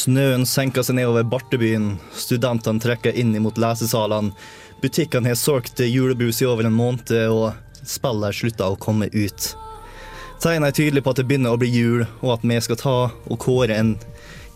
Snøen 0.00 0.46
senker 0.48 0.84
seg 0.86 0.96
nedover 0.96 1.26
Bartebyen. 1.28 1.96
Studentene 2.16 2.80
trekker 2.80 3.16
inn 3.18 3.34
mot 3.42 3.58
lesesalene. 3.60 4.32
Butikkene 4.80 5.28
har 5.28 5.36
solgt 5.36 5.82
julebrus 5.84 6.40
i 6.40 6.46
over 6.48 6.64
en 6.64 6.76
måned, 6.76 7.10
og 7.28 7.52
spillet 7.84 8.38
slutter 8.38 8.72
å 8.72 8.78
komme 8.80 9.10
ut. 9.12 9.50
Tegnene 10.40 10.70
er 10.70 10.76
tydelige 10.76 11.04
på 11.04 11.12
at 11.12 11.20
det 11.20 11.26
begynner 11.28 11.52
å 11.52 11.60
bli 11.60 11.68
jul, 11.68 12.06
og 12.22 12.38
at 12.38 12.46
vi 12.48 12.56
skal 12.64 12.80
ta 12.80 12.94
og 13.10 13.40
kåre 13.42 13.76
en 13.76 13.96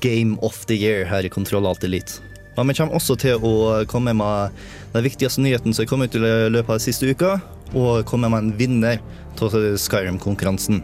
Game 0.01 0.39
of 0.41 0.63
the 0.71 0.79
Year 0.79 1.05
her 1.11 1.27
i 1.29 1.33
Kontroll 1.33 1.69
Alt 1.69 1.85
Elite. 1.85 2.23
Men 2.57 2.71
vi 2.71 2.79
kommer 2.79 2.97
også 2.97 3.19
til 3.21 3.45
å 3.45 3.83
komme 3.91 4.15
med 4.17 4.65
den 4.95 5.05
viktigste 5.05 5.45
nyheten 5.45 5.75
som 5.75 5.85
er 5.85 5.91
kommet 5.91 6.15
ut 6.15 6.23
i 6.23 6.25
løpet 6.55 6.71
av 6.71 6.79
den 6.79 6.87
siste 6.87 7.11
uka, 7.11 7.37
og 7.75 8.07
komme 8.09 8.33
med 8.33 8.47
en 8.47 8.57
vinner 8.57 9.03
av 9.45 9.53
Skyrim-konkurransen. 9.53 10.81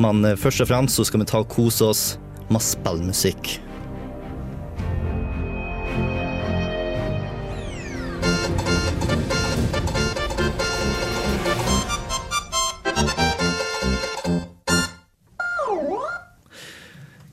Men 0.00 0.24
eh, 0.26 0.36
først 0.36 0.64
og 0.64 0.68
fremst 0.68 1.00
så 1.00 1.06
skal 1.06 1.22
vi 1.22 1.30
ta 1.30 1.40
og 1.40 1.52
kose 1.52 1.86
oss 1.86 2.04
med 2.50 2.64
spillmusikk. 2.64 3.60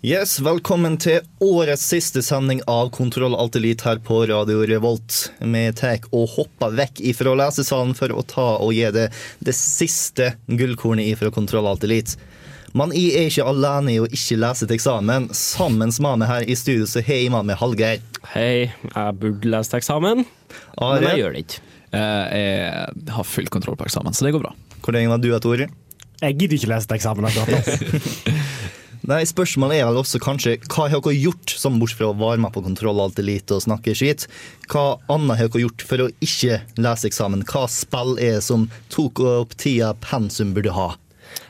Yes, 0.06 0.38
Velkommen 0.46 0.96
til 1.02 1.24
årets 1.44 1.82
siste 1.90 2.22
sending 2.24 2.60
av 2.70 2.92
Kontroll 2.96 3.34
Alt 3.36 3.56
Elite 3.58 3.88
her 3.88 3.98
på 4.06 4.20
Radio 4.30 4.62
Revolt. 4.70 5.32
Vi 5.42 5.64
tar 5.76 6.04
og 6.14 6.28
hopper 6.36 6.76
vekk 6.78 7.02
ifra 7.12 7.34
lesesalen 7.40 7.96
for 7.98 8.14
å 8.14 8.22
ta 8.30 8.46
og 8.62 8.76
gi 8.78 8.86
det 8.94 9.08
det 9.44 9.56
siste 9.58 10.36
gullkornet 10.48 11.10
ifra 11.16 11.32
Kontroll 11.34 11.68
Alt 11.72 11.88
Elite. 11.88 12.16
Men 12.78 12.94
jeg 12.94 13.16
er 13.18 13.32
ikke 13.32 13.48
alene 13.50 13.96
i 13.96 13.98
å 14.04 14.06
ikke 14.06 14.38
lese 14.38 14.68
til 14.70 14.78
eksamen. 14.78 15.32
Sammen 15.34 15.90
med 15.90 16.22
meg 16.22 16.30
her 16.30 16.46
i 16.46 16.56
studio 16.60 16.86
så 16.88 17.02
har 17.02 17.18
jeg 17.24 17.34
med 17.34 17.50
meg 17.50 17.58
Hallgeir. 17.58 18.04
Hei, 18.36 18.68
jeg 18.94 19.18
burde 19.18 19.50
lest 19.50 19.74
eksamen, 19.74 20.24
men 20.78 21.08
jeg 21.08 21.24
gjør 21.24 21.34
det 21.40 21.44
ikke. 21.48 21.64
Eh, 21.98 22.38
Jeg 22.38 23.16
har 23.18 23.26
full 23.26 23.48
kontroll 23.50 23.80
på 23.80 23.88
eksamen, 23.88 24.14
så 24.14 24.28
det 24.28 24.36
går 24.36 24.46
bra. 24.46 24.54
hvor 24.84 24.94
lenge 24.94 25.10
var 25.10 25.18
du, 25.24 25.32
Tore? 25.42 25.70
Jeg 26.22 26.38
gidder 26.38 26.58
ikke 26.58 26.70
lese 26.76 26.88
til 26.90 26.98
eksamen 27.00 27.26
akkurat 27.26 27.50
nå. 27.50 28.46
Nei, 29.08 29.22
Spørsmålet 29.24 29.80
er 29.80 29.86
vel 29.88 30.02
også 30.02 30.20
kanskje 30.20 30.58
hva 30.68 30.90
har 30.92 31.00
dere 31.00 31.16
gjort, 31.16 31.54
som 31.56 31.78
bortsett 31.80 32.02
fra 32.02 32.10
å 32.12 32.18
være 32.20 32.42
med 32.44 32.52
på 32.52 32.64
Kontroll 32.66 33.00
Alt 33.00 33.22
Elite 33.22 33.56
og 33.56 33.64
snakke 33.64 33.94
skit? 33.96 34.26
Hva 34.68 34.98
annet 35.14 35.40
har 35.40 35.48
dere 35.48 35.64
gjort 35.64 35.86
for 35.88 36.04
å 36.04 36.10
ikke 36.20 36.58
lese 36.76 37.08
eksamen? 37.08 37.46
Hva 37.48 37.64
spill 37.72 38.18
er 38.20 38.36
det 38.42 38.44
som 38.50 38.66
tok 38.92 39.22
opp 39.24 39.56
tida 39.64 39.94
pensum 40.04 40.52
burde 40.58 40.76
ha? 40.76 40.90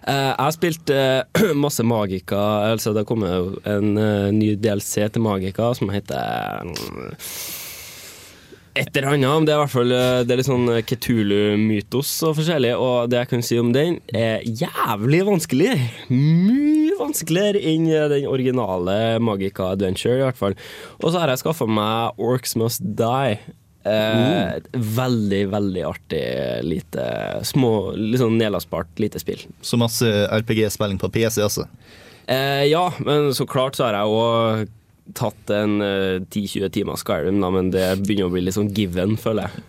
Eh, 0.05 0.13
Jeg 0.13 0.37
har 0.43 0.53
spilt 0.53 0.93
eh, 0.93 1.53
masse 1.63 1.81
Magica. 1.81 2.43
Altså 2.75 2.93
det 2.93 3.07
kommer 3.09 3.33
jo 3.33 3.49
en 3.65 3.97
eh, 3.97 4.29
ny 4.37 4.53
DLC 4.61 5.07
til 5.09 5.25
Magica 5.25 5.71
som 5.77 5.89
heter 5.89 6.61
mm, 6.69 7.15
et 8.79 8.97
eller 8.97 9.15
annet. 9.15 9.27
men 9.29 9.47
Det 9.47 9.53
er 9.53 9.57
i 9.57 9.63
hvert 9.63 9.73
fall 9.73 9.93
eh, 9.95 10.21
Det 10.23 10.33
er 10.33 10.41
litt 10.41 10.49
sånn 10.49 10.71
Ketulu-mytos 10.89 12.13
og 12.27 12.37
forskjellig, 12.39 12.73
og 12.77 13.11
det 13.11 13.21
jeg 13.21 13.31
kan 13.33 13.45
si 13.45 13.59
om 13.61 13.73
den, 13.75 13.99
er 14.15 14.45
jævlig 14.45 15.21
vanskelig. 15.27 15.75
Mye 16.13 16.97
vanskeligere 16.97 17.61
enn 17.73 17.87
den 18.13 18.27
originale 18.29 18.97
Magica 19.23 19.71
Adventure, 19.75 20.17
i 20.19 20.25
hvert 20.25 20.39
fall. 20.39 20.57
Og 21.01 21.11
så 21.11 21.21
har 21.21 21.33
jeg 21.33 21.43
skaffa 21.43 21.69
meg 21.69 22.19
Orcs 22.21 22.57
Must 22.59 22.85
Die. 22.97 23.37
Eh, 23.87 24.57
et 24.57 24.67
veldig, 24.73 25.43
veldig 25.53 25.83
artig 25.87 26.23
lite 26.65 27.05
små, 27.47 27.93
litt 27.95 28.21
sånn 28.21 28.37
nedlastbart 28.39 28.99
lite 29.01 29.21
spill. 29.21 29.45
Så 29.61 29.79
masse 29.79 30.09
RPG-spilling 30.41 30.99
på 31.01 31.11
PC, 31.13 31.41
altså. 31.45 31.67
Eh, 32.27 32.65
ja, 32.67 32.89
men 33.05 33.31
så 33.35 33.47
klart 33.47 33.77
så 33.77 33.87
har 33.87 34.01
jeg 34.01 34.11
òg 34.11 34.73
tatt 35.15 35.53
en 35.53 35.79
eh, 35.83 36.19
10-20 36.23 36.73
timer 36.75 36.99
Skyrim, 36.99 37.39
da, 37.43 37.51
men 37.53 37.71
det 37.73 37.87
begynner 38.03 38.27
å 38.27 38.33
bli 38.33 38.43
litt 38.45 38.57
sånn 38.57 38.73
given, 38.75 39.15
føler 39.21 39.47
jeg. 39.47 39.65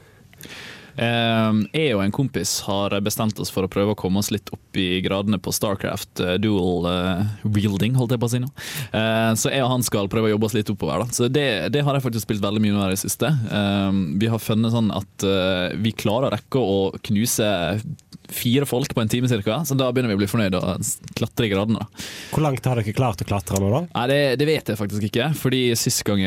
Eh, 0.99 1.61
Jeg 1.79 1.95
og 1.97 2.03
en 2.05 2.15
kompis 2.15 2.57
har 2.67 2.97
bestemt 3.05 3.39
oss 3.43 3.53
for 3.55 3.67
å 3.67 3.71
prøve 3.71 3.95
å 3.95 3.99
komme 3.99 4.19
oss 4.23 4.33
litt 4.35 4.51
opp 4.55 4.79
i 4.79 5.01
gradene 5.05 5.39
på 5.43 5.53
Starcraft 5.55 6.23
eh, 6.25 6.35
dual 6.43 6.89
eh, 6.91 7.23
wielding, 7.47 7.95
holdt 7.99 8.15
jeg 8.17 8.23
på 8.23 8.29
å 8.31 8.33
si 8.35 8.43
nå. 8.43 8.51
Eh, 8.93 9.31
Så 9.39 9.53
jeg 9.55 9.63
og 9.65 9.73
han 9.77 9.87
skal 9.87 10.11
prøve 10.11 10.31
å 10.31 10.35
jobbe 10.35 10.51
oss 10.51 10.57
litt 10.59 10.73
oppover. 10.75 11.05
da. 11.05 11.15
Så 11.15 11.31
det, 11.33 11.47
det 11.75 11.85
har 11.87 11.95
jeg 11.99 12.05
faktisk 12.09 12.27
spilt 12.29 12.43
veldig 12.45 12.65
mye 12.67 12.75
med 12.77 12.89
i 12.91 12.97
det 12.97 13.03
siste. 13.05 13.31
Eh, 13.31 14.03
Vi 14.21 14.31
har 14.35 14.43
funnet 14.43 14.75
sånn 14.75 14.91
at 14.95 15.27
eh, 15.29 15.79
vi 15.79 15.95
klarer 15.97 16.29
å 16.31 16.35
rekke 16.37 16.61
å 16.63 16.79
knuse 17.09 17.49
fire 18.29 18.67
folk 18.69 18.91
på 18.93 19.01
en 19.01 19.09
time 19.09 19.25
ca., 19.31 19.55
så 19.65 19.73
da 19.79 19.87
begynner 19.89 20.11
vi 20.13 20.19
å 20.19 20.21
bli 20.21 20.27
fornøyd 20.29 20.57
og 20.59 20.83
klatre 21.17 21.47
i 21.47 21.49
gradene. 21.49 21.81
Hvor 22.29 22.43
langt 22.45 22.67
har 22.69 22.77
dere 22.77 22.93
klart 22.93 23.23
å 23.25 23.27
klatre 23.29 23.57
nå, 23.63 23.71
da? 23.73 23.81
Nei, 23.95 24.03
det, 24.11 24.19
det 24.43 24.49
vet 24.51 24.69
jeg 24.69 24.77
faktisk 24.77 25.07
ikke, 25.09 25.31
fordi 25.39 25.63
sist 25.81 26.03
gang 26.05 26.21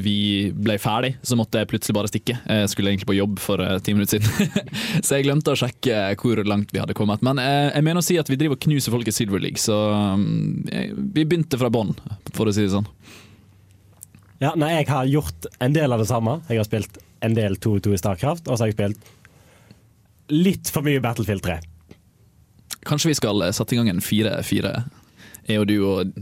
vi 0.00 0.14
ble 0.56 0.78
ferdig, 0.80 1.10
så 1.20 1.36
måtte 1.36 1.60
jeg 1.60 1.68
plutselig 1.74 1.96
bare 1.98 2.08
stikke. 2.08 2.38
Jeg 2.48 2.70
skulle 2.72 2.94
egentlig 2.94 3.10
på 3.10 3.18
jobb 3.18 3.36
for 3.42 3.60
ti 3.86 3.94
minutter 3.96 4.20
siden, 4.20 4.64
så 5.06 5.16
jeg 5.18 5.26
glemte 5.28 5.52
å 5.54 5.58
sjekke 5.58 6.00
hvor 6.20 6.40
langt 6.48 6.72
vi 6.74 6.80
hadde 6.82 6.94
kommet. 6.98 7.22
Men 7.26 7.38
eh, 7.42 7.70
jeg 7.74 7.86
mener 7.86 8.00
å 8.02 8.06
si 8.06 8.18
at 8.20 8.28
vi 8.30 8.38
driver 8.40 8.58
og 8.58 8.64
knuser 8.66 8.94
folk 8.94 9.08
i 9.10 9.14
Silver 9.14 9.42
League, 9.42 9.60
så 9.60 9.76
mm, 10.18 10.68
jeg- 10.72 10.94
vi 11.16 11.24
begynte 11.24 11.58
fra 11.60 11.70
bånn, 11.72 11.94
for 12.36 12.50
å 12.50 12.54
si 12.54 12.64
det 12.66 12.72
sånn. 12.74 12.88
Ja, 14.40 14.54
nei, 14.56 14.70
jeg 14.78 14.88
har 14.88 15.04
gjort 15.10 15.46
en 15.60 15.74
del 15.76 15.92
av 15.92 16.00
det 16.00 16.08
samme. 16.08 16.38
Jeg 16.48 16.62
har 16.62 16.64
spilt 16.68 17.00
en 17.20 17.34
del 17.36 17.58
2-2 17.60 17.92
i 17.92 17.98
Starcraft, 18.00 18.46
og 18.48 18.56
så 18.56 18.64
har 18.64 18.70
jeg 18.70 18.78
spilt 18.78 19.10
litt 20.32 20.70
for 20.72 20.86
mye 20.86 21.02
Battlefield 21.04 21.42
3. 21.44 21.58
Kanskje 22.88 23.10
vi 23.10 23.18
skal 23.18 23.42
eh, 23.44 23.52
sette 23.52 23.74
i 23.76 23.80
gang 23.80 23.90
en 23.92 24.00
fire-fire, 24.04 24.74
jeg 25.50 25.60
og 25.60 25.66
du 25.68 25.74
og 25.84 26.14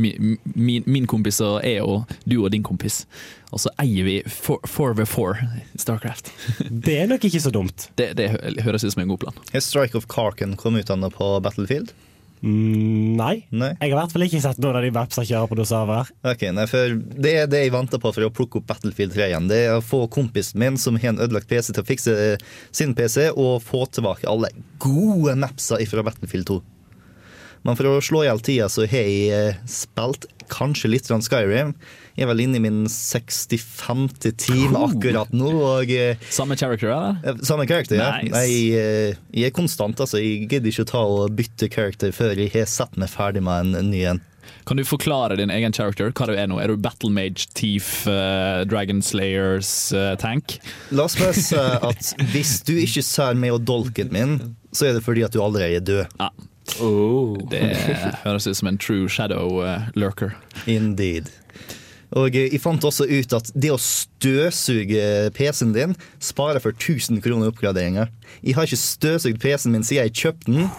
min, 0.00 0.38
min, 0.54 0.86
min 0.88 1.06
kompis 1.10 1.42
og 1.44 1.58
jeg 1.66 1.82
og 1.84 2.08
du 2.24 2.38
og 2.40 2.48
din 2.54 2.64
kompis. 2.64 3.02
Og 3.50 3.62
så 3.62 3.72
eier 3.82 4.06
vi 4.06 4.18
4v4 4.26 5.48
Starcraft. 5.80 6.30
Det 6.86 7.00
er 7.02 7.10
nok 7.10 7.24
ikke 7.26 7.42
så 7.42 7.52
dumt. 7.54 7.88
Det, 7.98 8.12
det 8.18 8.30
høres 8.62 8.84
ut 8.86 8.94
som 8.94 9.02
en 9.02 9.10
god 9.10 9.24
plan. 9.24 9.42
Har 9.50 9.64
Strike 9.64 9.98
of 9.98 10.06
Karken 10.10 10.54
kommet 10.60 10.86
ut 10.86 10.94
ennå 10.94 11.10
på 11.14 11.32
Battlefield? 11.42 11.92
Mm, 12.40 13.18
nei. 13.18 13.34
Nei? 13.52 13.74
Jeg 13.74 13.90
har 13.90 13.92
i 13.92 13.98
hvert 13.98 14.14
fall 14.14 14.24
ikke 14.24 14.40
sett 14.40 14.60
noen 14.62 14.78
av 14.78 14.84
de 14.86 14.92
vepsa 14.96 15.24
kjøre 15.28 15.50
på 15.50 15.58
noen 15.58 15.68
server. 15.68 16.10
Ok, 16.24 16.46
nei, 16.56 16.64
for 16.70 16.96
Det 16.96 17.34
er 17.42 17.50
det 17.52 17.64
jeg 17.66 17.74
venter 17.74 18.00
på 18.00 18.12
for 18.16 18.24
å 18.24 18.32
plukke 18.32 18.62
opp 18.62 18.68
Battlefield 18.70 19.12
3 19.16 19.26
igjen. 19.28 19.50
Det 19.50 19.60
er 19.66 19.76
å 19.76 19.84
få 19.84 20.06
kompisen 20.12 20.62
min 20.62 20.78
som 20.80 20.96
har 21.00 21.12
en 21.12 21.20
ødelagt 21.26 21.50
PC, 21.50 21.74
til 21.74 21.84
å 21.84 21.88
fikse 21.90 22.16
sin 22.72 22.94
PC 22.96 23.28
og 23.34 23.60
få 23.66 23.84
tilbake 23.92 24.28
alle 24.30 24.52
gode 24.80 25.36
mapser 25.42 25.84
fra 25.90 26.06
Battlefield 26.06 26.48
2. 26.54 26.60
Men 27.68 27.76
for 27.76 27.90
å 27.90 28.00
slå 28.00 28.22
i 28.24 28.30
hjel 28.30 28.40
tida, 28.40 28.70
så 28.72 28.86
har 28.88 29.04
jeg 29.04 29.32
eh, 29.36 29.58
spilt 29.68 30.24
kanskje 30.50 30.90
litt 30.94 31.08
Skyrim. 31.10 31.74
Jeg 32.16 32.26
er 32.26 32.30
vel 32.32 32.42
inne 32.44 32.58
i 32.58 32.62
min 32.64 32.80
65. 32.90 34.08
time 34.36 34.78
akkurat 34.84 35.30
nå. 35.32 35.50
og... 35.74 35.90
eh, 35.92 36.16
Samme 36.30 36.56
character, 36.60 36.90
eller? 36.92 37.38
Samme 37.46 37.66
karakter, 37.70 37.96
ja. 38.00 38.10
Nice. 38.22 38.32
Nei, 38.34 38.56
eh, 38.76 39.20
jeg 39.36 39.50
er 39.50 39.54
konstant, 39.56 40.00
altså. 40.02 40.20
Jeg 40.20 40.48
gidder 40.50 40.72
ikke 40.72 40.86
å 40.88 40.90
ta 40.90 41.04
og 41.06 41.36
bytte 41.38 41.70
karakter 41.72 42.12
før 42.16 42.34
jeg 42.38 42.52
har 42.54 42.68
sett 42.70 42.98
meg 43.00 43.10
ferdig 43.12 43.42
med 43.46 43.74
en 43.78 43.90
ny 43.92 44.02
en. 44.14 44.20
Kan 44.68 44.76
du 44.76 44.84
forklare 44.84 45.36
din 45.40 45.50
egen 45.50 45.72
character? 45.72 46.10
Hva 46.14 46.26
du 46.28 46.34
er 46.36 46.46
nå? 46.50 46.58
Er 46.60 46.68
du 46.70 46.76
Battle 46.82 47.10
Mage, 47.14 47.46
Thief, 47.56 48.04
uh, 48.10 48.60
Dragon 48.68 49.00
Slayers, 49.02 49.70
uh, 49.96 50.12
Tank? 50.20 50.58
La 50.94 51.06
oss 51.08 51.16
bare 51.18 51.34
si 51.34 51.56
at 51.56 52.12
hvis 52.34 52.58
du 52.68 52.74
ikke 52.78 53.02
ser 53.06 53.38
meg 53.40 53.54
og 53.56 53.64
dolken 53.66 54.12
min, 54.14 54.36
så 54.74 54.90
er 54.90 54.98
det 54.98 55.02
fordi 55.06 55.24
at 55.26 55.34
du 55.34 55.40
allerede 55.42 55.80
er 55.80 55.86
død. 55.92 56.16
Ja, 56.20 56.30
Oh. 56.78 57.34
det 57.50 57.58
høres 58.22 58.44
ut 58.46 58.54
som 58.54 58.68
en 58.70 58.76
true 58.78 59.08
shadow 59.10 59.56
uh, 59.64 59.88
lurker. 59.98 60.36
Indeed. 60.70 61.26
Og 62.18 62.36
eh, 62.36 62.48
jeg 62.50 62.62
fant 62.62 62.86
også 62.86 63.06
ut 63.10 63.36
at 63.36 63.50
det 63.54 63.72
å 63.74 63.80
støvsuge 63.80 65.30
PC-en 65.36 65.74
din 65.76 65.96
sparer 66.22 66.62
for 66.62 66.74
1000 66.74 67.20
kroner 67.24 67.52
oppgraderinger. 67.52 68.10
Jeg 68.42 68.56
har 68.56 68.66
ikke 68.66 68.80
støvsugd 68.80 69.40
PC-en 69.42 69.76
min 69.76 69.86
siden 69.86 70.08
jeg 70.08 70.16
kjøpte 70.22 70.54
den, 70.54 70.70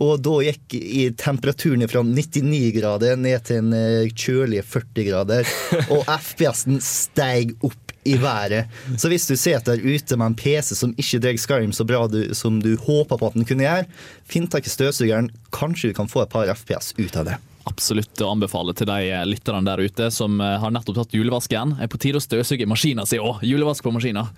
og 0.00 0.22
da 0.24 0.36
gikk 0.46 0.76
i 0.78 1.04
temperaturen 1.18 1.86
fra 1.90 2.02
99 2.06 2.72
grader 2.78 3.20
ned 3.20 3.46
til 3.48 3.62
en 3.64 3.76
eh, 3.76 4.10
kjølige 4.10 4.66
40 4.66 5.08
grader, 5.10 5.54
og 5.94 6.04
FPS-en 6.06 6.82
steig 6.84 7.54
opp 7.66 7.78
i 8.08 8.16
været. 8.16 8.70
Så 8.96 9.10
hvis 9.12 9.26
du 9.28 9.34
sitter 9.36 9.76
der 9.76 9.84
ute 9.84 10.16
med 10.16 10.30
en 10.32 10.38
PC 10.38 10.72
som 10.78 10.94
ikke 10.96 11.20
drar 11.20 11.36
Skyrim 11.36 11.74
så 11.76 11.84
bra 11.84 12.06
du, 12.08 12.22
som 12.34 12.56
du 12.64 12.72
håper 12.80 13.20
på 13.20 13.28
at 13.28 13.36
den 13.36 13.44
kunne 13.48 13.66
gjøre, 13.66 13.86
finn 14.24 14.48
tak 14.48 14.66
i 14.66 14.72
støvsugeren. 14.72 15.28
Kanskje 15.52 15.92
du 15.92 15.98
kan 16.00 16.08
få 16.08 16.24
et 16.24 16.32
par 16.32 16.48
FPS 16.54 16.94
ut 16.96 17.20
av 17.20 17.28
det. 17.28 17.36
Absolutt 17.70 18.20
å 18.24 18.32
anbefale 18.34 18.74
til 18.76 18.90
de 18.90 19.10
eh, 19.10 19.26
lytterne 19.28 19.64
der 19.66 19.82
ute 19.82 20.10
som 20.14 20.40
eh, 20.42 20.58
har 20.60 20.74
nettopp 20.74 20.98
tatt 21.00 21.16
julevask 21.16 21.52
igjen. 21.54 21.76
Er 21.80 21.90
på 21.90 22.00
tide 22.02 22.20
å 22.20 22.24
støvsuge 22.24 22.68
maskina 22.70 23.06
si 23.08 23.20
òg. 23.22 23.44
Julevask 23.46 23.86
på 23.86 23.94
maskina. 23.94 24.28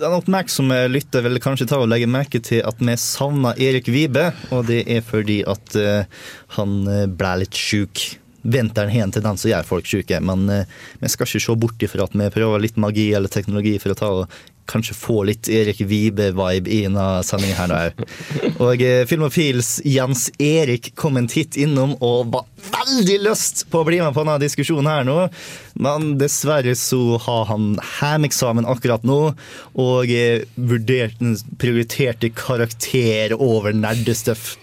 Den 0.00 0.14
oppmerksomme 0.16 0.86
lytter 0.88 1.26
vil 1.26 1.36
kanskje 1.44 1.66
ta 1.68 1.76
og 1.82 1.90
legge 1.92 2.08
merke 2.08 2.40
til 2.40 2.62
at 2.64 2.78
vi 2.80 2.94
savner 2.96 3.58
Erik 3.60 3.90
Vibe, 3.92 4.30
og 4.48 4.64
det 4.70 4.86
er 4.88 5.04
fordi 5.04 5.42
at 5.44 5.76
eh, 5.76 6.22
han 6.56 6.78
eh, 6.88 7.04
ble 7.04 7.32
litt 7.42 7.58
sjuk. 7.58 8.00
Vinteren 8.42 8.92
har 8.92 9.06
en 9.06 9.12
tendens 9.14 9.42
til 9.42 9.50
å 9.50 9.54
gjøre 9.54 9.68
folk 9.68 9.90
syke, 9.90 10.20
men 10.24 10.46
eh, 10.52 10.78
vi 11.00 11.10
skal 11.12 11.28
ikke 11.28 11.44
se 11.46 11.58
bort 11.60 11.84
ifra 11.84 12.06
at 12.06 12.16
vi 12.16 12.30
prøver 12.32 12.64
litt 12.64 12.80
magi 12.80 13.10
eller 13.16 13.32
teknologi 13.32 13.76
for 13.82 13.94
å 13.94 14.00
ta 14.00 14.14
og 14.22 14.40
kanskje 14.70 14.94
få 14.94 15.22
litt 15.26 15.48
Erik 15.50 15.80
Vibe-vibe 15.80 16.70
i 16.70 16.82
denne 16.86 17.06
sendingen 17.26 17.58
her. 17.58 17.72
nå 17.72 18.60
Og 18.62 18.82
eh, 18.84 19.02
Filmofils 19.08 19.80
Jens 19.88 20.28
Erik 20.38 20.92
kom 20.98 21.18
en 21.18 21.28
titt 21.30 21.58
innom 21.60 21.96
og 21.98 22.30
var 22.34 22.46
veldig 22.70 23.18
lyst 23.24 23.64
på 23.70 23.80
å 23.80 23.88
bli 23.88 24.00
med 24.02 24.14
på 24.14 24.24
denne 24.24 24.38
diskusjonen 24.42 24.90
her 24.90 25.08
nå, 25.08 25.18
men 25.80 26.14
dessverre 26.20 26.76
så 26.78 27.18
har 27.24 27.48
han 27.50 27.72
hjemmeeksamen 27.98 28.68
akkurat 28.68 29.06
nå, 29.06 29.20
og 29.80 30.14
eh, 30.14 30.46
vurderte, 30.54 31.34
prioriterte 31.60 32.32
karakter 32.36 33.36
over 33.38 33.74
nerdestøff. 33.76 34.54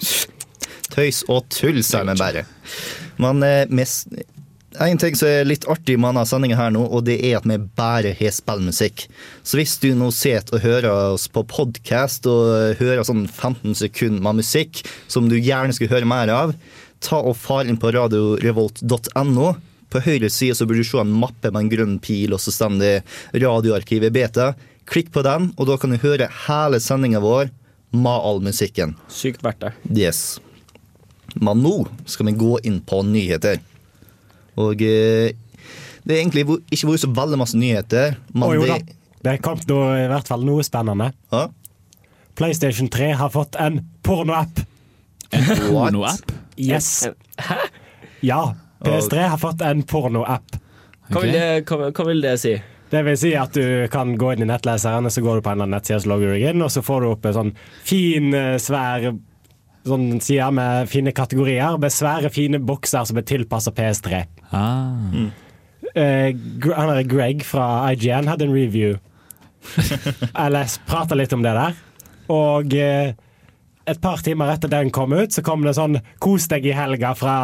Tøys 0.97 1.21
og 1.29 1.45
tull, 1.53 1.83
sier 1.85 2.07
vi 2.09 2.17
bare. 2.17 2.44
Men 3.21 3.44
eh, 3.45 3.67
en 4.77 4.99
ting 5.01 5.15
som 5.17 5.29
er 5.29 5.47
litt 5.47 5.65
artig 5.69 5.95
med 5.97 6.11
denne 6.11 6.25
sendingen 6.29 6.59
her 6.59 6.73
nå, 6.73 6.83
og 6.85 7.05
det 7.07 7.17
er 7.25 7.39
at 7.39 7.47
vi 7.49 7.57
bare 7.77 8.13
har 8.17 8.33
spillmusikk. 8.33 9.07
Så 9.45 9.57
hvis 9.59 9.77
du 9.81 9.91
nå 9.97 10.09
sitter 10.13 10.57
og 10.57 10.65
hører 10.65 11.13
oss 11.15 11.27
på 11.33 11.45
podkast 11.49 12.27
og 12.29 12.77
hører 12.81 13.05
sånn 13.07 13.25
15 13.25 13.77
sekunder 13.79 14.21
med 14.25 14.44
musikk 14.44 14.83
som 15.09 15.29
du 15.31 15.38
gjerne 15.38 15.73
skulle 15.73 15.94
høre 15.94 16.09
mer 16.09 16.33
av, 16.33 16.53
ta 17.01 17.21
og 17.21 17.38
far 17.39 17.69
inn 17.69 17.79
på 17.81 17.94
radiorevolt.no. 17.95 19.51
På 19.88 20.01
høyre 20.03 20.29
side 20.33 20.57
så 20.57 20.67
burde 20.67 20.83
du 20.83 20.89
se 20.89 20.99
en 21.01 21.13
mappe 21.21 21.51
med 21.53 21.63
en 21.63 21.71
grønn 21.71 21.99
pil, 22.03 22.35
og 22.35 22.44
så 22.44 22.53
står 22.53 22.81
det 22.81 22.95
radioarkivet 23.39 24.13
beta. 24.13 24.51
Klikk 24.88 25.13
på 25.15 25.23
den, 25.25 25.51
og 25.57 25.69
da 25.69 25.77
kan 25.79 25.94
du 25.94 26.01
høre 26.01 26.29
hele 26.47 26.81
sendinga 26.83 27.23
vår 27.23 27.53
med 27.95 28.27
all 28.29 28.44
musikken. 28.44 28.97
Sykt 29.11 29.45
verdt 29.47 29.63
det. 29.63 29.73
Yes. 29.89 30.38
Men 31.44 31.63
nå 31.63 31.75
skal 32.10 32.30
vi 32.30 32.38
gå 32.39 32.57
inn 32.68 32.80
på 32.86 33.01
nyheter. 33.07 33.60
Og 34.57 34.81
eh, 34.81 35.36
det 36.07 36.16
er 36.16 36.22
egentlig 36.22 36.45
ikke 36.72 36.89
vært 36.89 37.04
så 37.04 37.12
veldig 37.13 37.39
masse 37.42 37.60
nyheter. 37.60 38.18
Men 38.34 38.48
Å 38.48 38.54
jo 38.56 38.68
da. 38.69 38.80
det, 39.22 39.34
er 39.34 39.42
kommet 39.44 39.68
noe, 39.69 39.92
i 40.06 40.10
hvert 40.12 40.30
fall 40.30 40.45
noe 40.48 40.66
spennende. 40.66 41.12
ja, 41.34 41.48
PlayStation 42.38 42.89
3 42.94 43.12
har 43.18 43.31
fått 43.34 43.57
en 43.57 43.81
pornoapp. 44.06 44.62
En 45.34 45.48
Porno-app? 45.68 46.31
Hæ? 46.57 47.57
Ja. 48.22 48.56
PS3 48.86 49.28
har 49.33 49.38
fått 49.42 49.62
en 49.66 49.81
pornoapp. 49.83 50.57
Hva, 51.10 51.24
vil 51.24 51.33
det, 51.33 51.48
hva, 51.68 51.90
hva 51.90 52.06
vil 52.07 52.22
det 52.22 52.36
si? 52.42 52.54
Det 52.92 53.01
vil 53.04 53.18
si 53.19 53.33
at 53.36 53.57
du 53.57 53.88
kan 53.92 54.13
gå 54.19 54.31
inn 54.33 54.45
i 54.45 54.48
nettleseren, 54.48 55.07
og 55.10 55.12
så 55.12 55.24
går 55.25 55.40
du 55.40 55.44
på 55.44 55.51
en 55.51 55.57
eller 55.57 55.68
annen 55.68 55.75
nettside, 55.80 56.00
så 56.06 56.12
logger 56.13 56.36
deg 56.36 56.45
inn, 56.51 56.63
og 56.63 56.72
så 56.72 56.83
får 56.86 57.04
du 57.04 57.10
opp 57.10 57.25
en 57.28 57.36
sånn 57.36 57.51
fin, 57.88 58.30
eh, 58.38 58.56
svær 58.62 59.10
sånn 59.89 60.22
sider 60.24 60.54
med 60.56 60.89
fine 60.92 61.13
kategorier, 61.16 61.78
med 61.81 61.94
svære, 61.94 62.31
fine 62.34 62.62
bokser 62.63 63.07
som 63.07 63.19
er 63.19 63.28
tilpassa 63.28 63.74
PS3. 63.75 64.24
Ah. 64.51 64.95
Mm. 65.13 65.30
Der 65.98 67.04
Greg 67.10 67.44
fra 67.48 67.88
IGN 67.92 68.30
hadde 68.30 68.48
en 68.48 68.54
review. 68.56 68.98
Eller 70.45 70.69
prata 70.88 71.18
litt 71.18 71.34
om 71.34 71.44
det 71.45 71.56
der. 71.57 71.80
Og 72.34 72.75
eh, 72.75 73.16
et 73.88 74.01
par 74.04 74.22
timer 74.24 74.51
etter 74.51 74.72
den 74.72 74.92
kom 74.92 75.16
ut, 75.16 75.31
så 75.31 75.44
kom 75.45 75.63
det 75.63 75.78
sånn 75.78 76.00
'Kos 76.19 76.48
deg 76.51 76.68
i 76.68 76.75
helga' 76.75 77.16
fra 77.16 77.36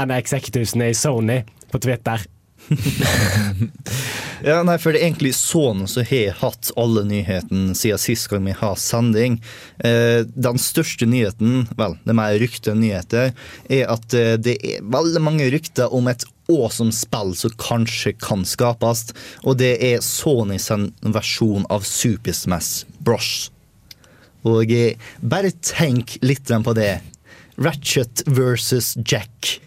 en 0.00 0.10
av 0.10 0.20
i 0.24 0.94
Sony 0.96 1.42
på 1.70 1.78
Twitter. 1.78 2.24
Ja, 4.40 4.62
nei, 4.64 4.78
for 4.80 4.94
det 4.94 5.02
er 5.02 5.10
egentlig 5.10 5.34
sånn 5.36 5.82
som 5.90 6.06
har 6.08 6.36
hatt 6.40 6.70
alle 6.80 7.02
nyhetene 7.04 7.74
siden 7.76 8.00
sist 8.00 8.30
gang 8.32 8.46
vi 8.48 8.54
har 8.56 8.78
sending. 8.80 9.36
Eh, 9.84 10.22
den 10.24 10.60
største 10.60 11.04
nyheten, 11.04 11.66
vel, 11.76 11.98
det 12.06 12.14
er 12.14 12.16
mer 12.16 12.38
rykter 12.40 12.72
enn 12.72 12.80
nyheter, 12.80 13.34
er 13.68 13.92
at 13.92 14.16
eh, 14.16 14.38
det 14.40 14.56
er 14.64 14.86
veldig 14.96 15.20
mange 15.26 15.50
rykter 15.52 15.92
om 15.92 16.08
et 16.08 16.24
awesome 16.50 16.94
spill 16.96 17.34
som 17.36 17.52
kanskje 17.60 18.14
kan 18.16 18.46
skapes, 18.48 19.10
og 19.44 19.60
det 19.60 19.74
er 19.84 20.00
Sony 20.04 20.56
sin 20.58 20.88
versjon 21.04 21.68
av 21.68 21.84
Super 21.84 22.32
Smash 22.36 22.88
Bros. 23.04 23.50
Og 24.48 24.72
eh, 24.72 24.96
bare 25.20 25.52
tenk 25.60 26.16
litt 26.24 26.48
på 26.48 26.76
det. 26.80 26.94
Ratchet 27.60 28.24
versus 28.24 28.94
Jack. 29.04 29.60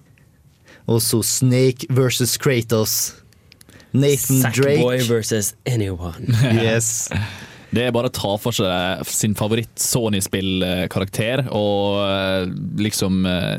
Og 0.88 1.02
så 1.02 1.24
Snake 1.24 1.86
versus 1.90 2.38
Kratos. 2.38 3.16
Nathan 3.94 4.42
Sackboy 4.42 4.98
Drake. 4.98 5.04
versus 5.08 5.56
anyone. 5.66 6.28
Yes. 6.64 7.10
Det 7.74 7.82
er 7.88 7.92
bare 7.96 8.06
å 8.10 8.14
ta 8.14 8.36
for 8.38 8.52
seg 8.54 9.02
sin 9.10 9.34
favoritt-Sony-spillkarakter 9.38 11.48
og 11.58 11.98
eh, 12.06 12.46
liksom 12.78 13.26
eh, 13.26 13.58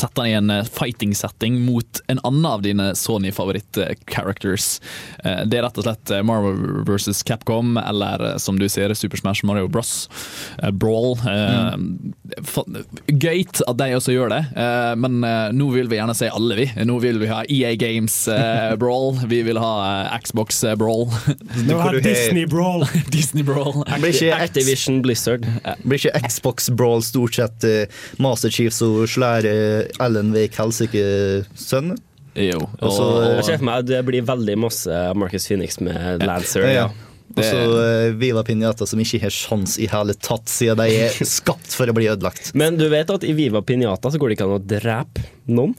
sette 0.00 0.22
han 0.22 0.30
i 0.30 0.36
en 0.38 0.50
eh, 0.54 0.64
fighting-setting 0.64 1.60
mot 1.66 2.00
en 2.08 2.20
annen 2.24 2.46
av 2.48 2.62
dine 2.64 2.90
Sony-favoritt-characters. 2.98 4.80
Eh, 5.24 5.42
Det 5.48 5.58
er 5.58 5.64
rett 5.66 5.78
og 5.80 5.84
slett 5.86 6.10
eh, 6.14 6.22
Marvel 6.26 6.84
versus 6.88 7.22
Capcom, 7.26 7.76
eller 7.80 8.38
som 8.42 8.58
du 8.58 8.66
sier, 8.70 8.94
Super 8.98 9.18
Smash 9.20 9.44
Mario 9.46 9.68
Bros. 9.68 10.08
eh, 10.62 10.70
Brawl. 10.70 11.16
Mm. 11.24 12.14
Gøyt 13.08 13.62
at 13.68 13.78
de 13.80 13.88
også 13.96 14.12
gjør 14.14 14.32
det, 14.34 14.40
eh, 14.58 14.94
men 15.00 15.18
nå 15.56 15.68
vil 15.74 15.88
vi 15.90 15.98
gjerne 15.98 16.14
se 16.16 16.28
alle, 16.32 16.56
vi. 16.58 16.66
Nå 16.88 16.98
vil 17.02 17.18
vi 17.22 17.30
ha 17.30 17.42
EA 17.48 17.74
Games 17.80 18.16
Brawl, 18.80 19.16
vi 19.30 19.42
vil 19.46 19.58
ha 19.60 19.72
Xbox 20.22 20.62
Brawl, 20.78 21.08
Nå 21.68 21.78
har 21.80 21.98
Disney 22.04 22.46
Brawl. 22.48 22.84
Disney 23.14 23.42
Brawl. 23.46 23.82
Blir 23.98 24.12
ikke, 24.14 24.34
Activision 24.38 25.00
Blizzard. 25.04 25.46
blir 25.84 25.98
ikke 26.00 26.22
Xbox 26.28 26.68
Brawl 26.70 27.02
stort 27.06 27.38
sett 27.38 27.64
Master 28.22 28.52
Chiefs 28.52 28.80
og 28.84 29.04
slår 29.10 29.46
eh, 29.48 29.87
Ellen 30.00 30.32
Wake 30.34 30.56
helsike 30.60 31.02
sønn? 31.58 31.94
Jo. 32.38 32.60
Og 32.78 32.90
så, 32.94 33.02
og- 33.02 33.36
Jeg 33.40 33.44
ser 33.48 33.58
for 33.58 33.64
meg 33.70 33.78
at 33.82 33.86
det 33.90 34.00
blir 34.06 34.22
veldig 34.28 34.56
masse 34.62 34.98
Marcus 35.18 35.46
Phoenix 35.48 35.80
med 35.80 36.22
Lancer. 36.26 36.66
Ja. 36.68 36.86
Ja. 36.86 36.88
Og 37.36 37.44
så 37.44 37.58
eh, 37.82 38.12
Viva 38.16 38.40
Pinata, 38.42 38.86
som 38.88 38.98
ikke 39.02 39.20
har 39.26 39.30
sjans 39.34 39.74
i 39.78 39.86
hele 39.90 40.14
tatt, 40.16 40.48
siden 40.48 40.78
de 40.80 40.86
er 41.08 41.18
skapt 41.28 41.74
for 41.76 41.90
å 41.90 41.94
bli 41.96 42.06
ødelagt. 42.08 42.54
Men 42.56 42.78
du 42.80 42.86
vet 42.88 43.10
at 43.12 43.26
i 43.28 43.34
Viva 43.36 43.60
Pinata 43.62 44.10
så 44.10 44.18
går 44.18 44.30
det 44.32 44.38
ikke 44.38 44.46
an 44.48 44.56
å 44.56 44.62
drepe 44.64 45.26
noen. 45.52 45.74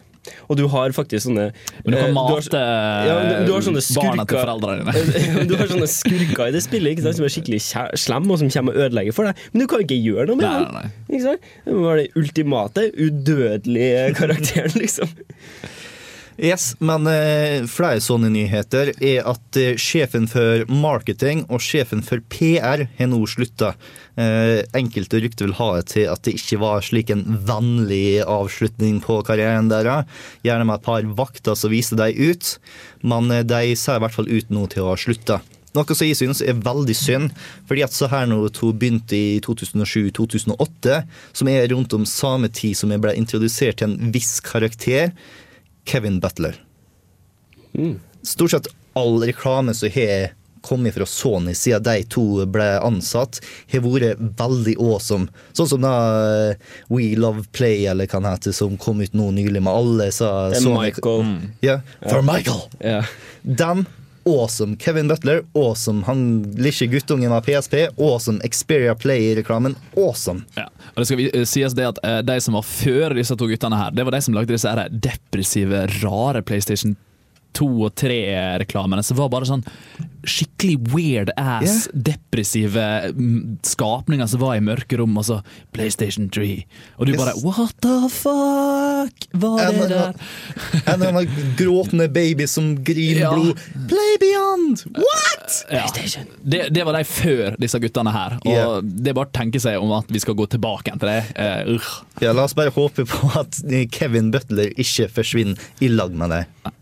Og 0.49 0.57
du 0.59 0.65
har 0.69 0.91
faktisk 0.93 1.25
sånne 1.29 1.45
Men 1.85 1.93
du 1.93 1.97
eh, 1.97 2.01
kan 2.03 2.11
har- 2.11 2.35
mate 2.35 2.59
ja, 3.09 3.15
du 3.47 3.51
har 3.55 3.63
sånne 3.65 3.83
barna 3.95 4.25
til 4.27 4.41
foreldrene 4.41 4.93
dine. 4.93 5.45
du 5.49 5.55
har 5.57 5.71
sånne 5.71 5.87
skurker 5.89 6.49
i 6.51 6.55
det 6.57 6.61
spillet 6.65 6.95
ikke 6.97 7.05
sant, 7.07 7.17
som 7.19 7.25
er 7.29 7.33
skikkelig 7.33 7.61
slemme 7.63 8.01
slem 8.03 8.31
og 8.35 8.39
som 8.43 8.51
kommer 8.53 8.75
og 8.75 8.83
ødelegger 8.89 9.15
for 9.15 9.29
deg. 9.29 9.43
Men 9.53 9.63
du 9.63 9.67
kan 9.71 9.85
ikke 9.85 9.99
gjøre 10.03 10.27
noe 10.29 10.39
med 10.41 10.47
Nei, 10.49 10.59
nei, 10.65 10.83
nei. 10.83 10.91
Ikke 11.09 11.23
sant? 11.25 11.49
Det 11.65 11.77
være 11.79 12.03
den 12.03 12.23
ultimate, 12.23 12.85
udødelige 13.07 14.03
karakteren, 14.19 14.75
liksom. 14.83 15.15
Yes, 16.39 16.71
men 16.79 17.03
eh, 17.11 17.65
flere 17.67 17.99
sånne 17.99 18.29
nyheter 18.31 18.93
er 19.03 19.25
at 19.27 19.57
eh, 19.59 19.73
sjefen 19.75 20.23
for 20.31 20.61
marketing 20.71 21.41
og 21.51 21.59
sjefen 21.59 21.99
for 22.05 22.23
PR 22.31 22.85
har 22.95 23.09
nå 23.11 23.19
slutta. 23.27 23.73
Eh, 24.15 24.61
enkelte 24.79 25.19
rykter 25.19 25.49
vil 25.49 25.57
ha 25.57 25.67
det 25.75 25.89
til 25.91 26.07
at 26.07 26.23
det 26.23 26.37
ikke 26.39 26.61
var 26.61 26.85
slik 26.85 27.11
en 27.11 27.25
vennlig 27.43 28.21
avslutning 28.23 29.01
på 29.03 29.17
karrieren 29.27 29.67
deres. 29.67 30.07
Gjerne 30.47 30.69
med 30.69 30.79
et 30.79 30.85
par 30.85 31.09
vakter 31.19 31.59
som 31.59 31.73
viste 31.75 31.99
dem 31.99 32.15
ut, 32.15 32.53
men 33.03 33.27
eh, 33.35 33.43
de 33.43 33.75
ser 33.75 33.99
i 33.99 34.05
hvert 34.05 34.15
fall 34.15 34.31
ut 34.31 34.55
nå 34.55 34.63
til 34.71 34.85
å 34.85 34.93
ha 34.93 34.95
slutta. 35.03 35.41
Noe 35.75 35.91
som 35.91 36.07
jeg 36.07 36.21
synes 36.21 36.39
er 36.39 36.63
veldig 36.63 36.95
synd, 36.97 37.35
fordi 37.67 37.83
at 37.83 37.93
så 37.93 38.07
her 38.09 38.31
når 38.31 38.47
to 38.55 38.71
begynte 38.71 39.19
i 39.19 39.43
2007-2008, 39.43 41.03
som 41.35 41.51
er 41.51 41.67
rundt 41.75 41.99
om 41.99 42.07
samme 42.07 42.47
tid 42.47 42.79
som 42.79 42.95
jeg 42.95 43.03
ble 43.03 43.13
introdusert 43.19 43.83
til 43.83 43.91
en 43.91 44.15
viss 44.15 44.39
karakter, 44.39 45.11
Kevin 45.89 46.19
Butler. 46.23 46.55
Stort 48.23 48.51
sett 48.51 48.67
all 48.93 49.23
reklame 49.23 49.73
som 49.73 49.89
har 49.93 50.29
kommet 50.61 50.93
fra 50.93 51.05
Sony 51.07 51.53
siden 51.55 51.83
de 51.85 52.01
to 52.11 52.23
ble 52.51 52.65
ansatt, 52.83 53.37
har 53.71 53.79
vært 53.85 54.19
veldig 54.41 54.73
awesome. 54.83 55.29
Sånn 55.55 55.69
som 55.71 55.85
da 55.85 55.93
eh, 56.51 56.57
We 56.91 57.13
Love 57.15 57.45
Play, 57.55 57.85
eller 57.87 58.09
hva 58.11 58.19
det 58.25 58.33
heter, 58.33 58.55
som 58.57 58.75
kom 58.81 58.99
ut 58.99 59.15
nå 59.15 59.29
nylig 59.37 59.61
med 59.63 59.71
alle 59.71 60.09
sa 60.11 60.49
Sony- 60.51 60.89
Michael. 60.89 61.31
Ja, 61.63 61.77
for 62.03 62.25
Michael! 62.27 62.65
Ja. 62.83 62.99
Den 63.41 63.85
awesome 64.29 64.77
Kevin 64.77 65.07
Butler, 65.11 65.43
awesome 65.57 66.05
han 66.07 66.21
lille 66.57 66.87
guttungen 66.91 67.33
av 67.35 67.41
PSP, 67.47 67.73
awesome 67.97 68.39
Xperia 68.49 68.95
Play-reklamen, 68.95 69.75
awesome. 69.97 70.45
Ja. 70.55 70.69
Og 70.93 71.01
det 71.01 71.09
skal 71.09 71.25
eh, 71.27 71.45
sies 71.49 71.75
det 71.77 71.87
at 71.89 72.01
eh, 72.05 72.21
De 72.25 72.39
som 72.41 72.57
var 72.57 72.65
før 72.67 73.17
disse 73.17 73.35
to 73.37 73.47
guttene, 73.49 73.77
her 73.79 73.93
Det 73.95 74.05
var 74.07 74.15
de 74.15 74.21
som 74.25 74.37
lagde 74.37 74.55
disse 74.55 74.71
her 74.71 74.89
depressive, 74.89 75.85
rare 76.03 76.43
PlayStation 76.45 76.97
to 77.55 77.67
og 77.87 77.93
tre-reklamene, 77.99 79.03
så 79.03 79.15
var 79.17 79.31
bare 79.33 79.47
sånn 79.49 79.63
skikkelig 80.29 80.75
weird 80.91 81.31
ass, 81.39 81.87
depressive 81.93 82.83
mm, 83.15 83.59
skapninger 83.65 84.27
som 84.29 84.41
var 84.43 84.57
i 84.57 84.63
mørke 84.63 84.99
rom, 84.99 85.15
og 85.17 85.25
så 85.25 85.39
PlayStation 85.75 86.27
3. 86.33 86.65
Og 86.99 87.07
du 87.07 87.13
Yes. 87.13 87.19
bare 87.21 87.35
What 87.43 87.75
the 87.81 88.09
fuck? 88.11 89.27
Var 89.33 89.59
er 89.63 89.71
det 89.79 89.87
der? 89.89 90.13
En 90.85 90.93
eller 91.01 91.07
annen 91.13 91.55
gråtende 91.57 92.09
baby 92.13 92.47
som 92.47 92.75
griner 92.83 93.21
Ja. 93.21 93.33
blod. 93.33 93.57
Play 93.89 94.17
Beyond! 94.19 94.83
What?! 94.95 95.65
Ja. 95.71 95.85
Det, 96.43 96.67
det 96.73 96.85
var 96.85 96.93
de 96.93 97.03
før 97.07 97.55
disse 97.59 97.79
guttene 97.81 98.11
her. 98.13 98.37
Og 98.45 98.51
yeah. 98.51 98.81
det 98.83 99.11
er 99.13 99.17
bare 99.17 99.31
å 99.31 99.33
tenke 99.33 99.59
seg 99.63 99.79
om 99.81 99.91
at 99.97 100.11
vi 100.11 100.19
skal 100.21 100.35
gå 100.37 100.45
tilbake 100.51 100.93
til 100.99 101.09
det. 101.09 101.23
Uh. 101.39 101.89
Ja, 102.21 102.33
la 102.35 102.43
oss 102.45 102.53
bare 102.57 102.73
håpe 102.75 103.07
på 103.09 103.31
at 103.39 103.61
Kevin 103.95 104.29
Butler 104.35 104.73
ikke 104.77 105.07
forsvinner 105.09 105.57
i 105.81 105.89
lag 105.91 106.13
med 106.13 106.35
deg. 106.35 106.73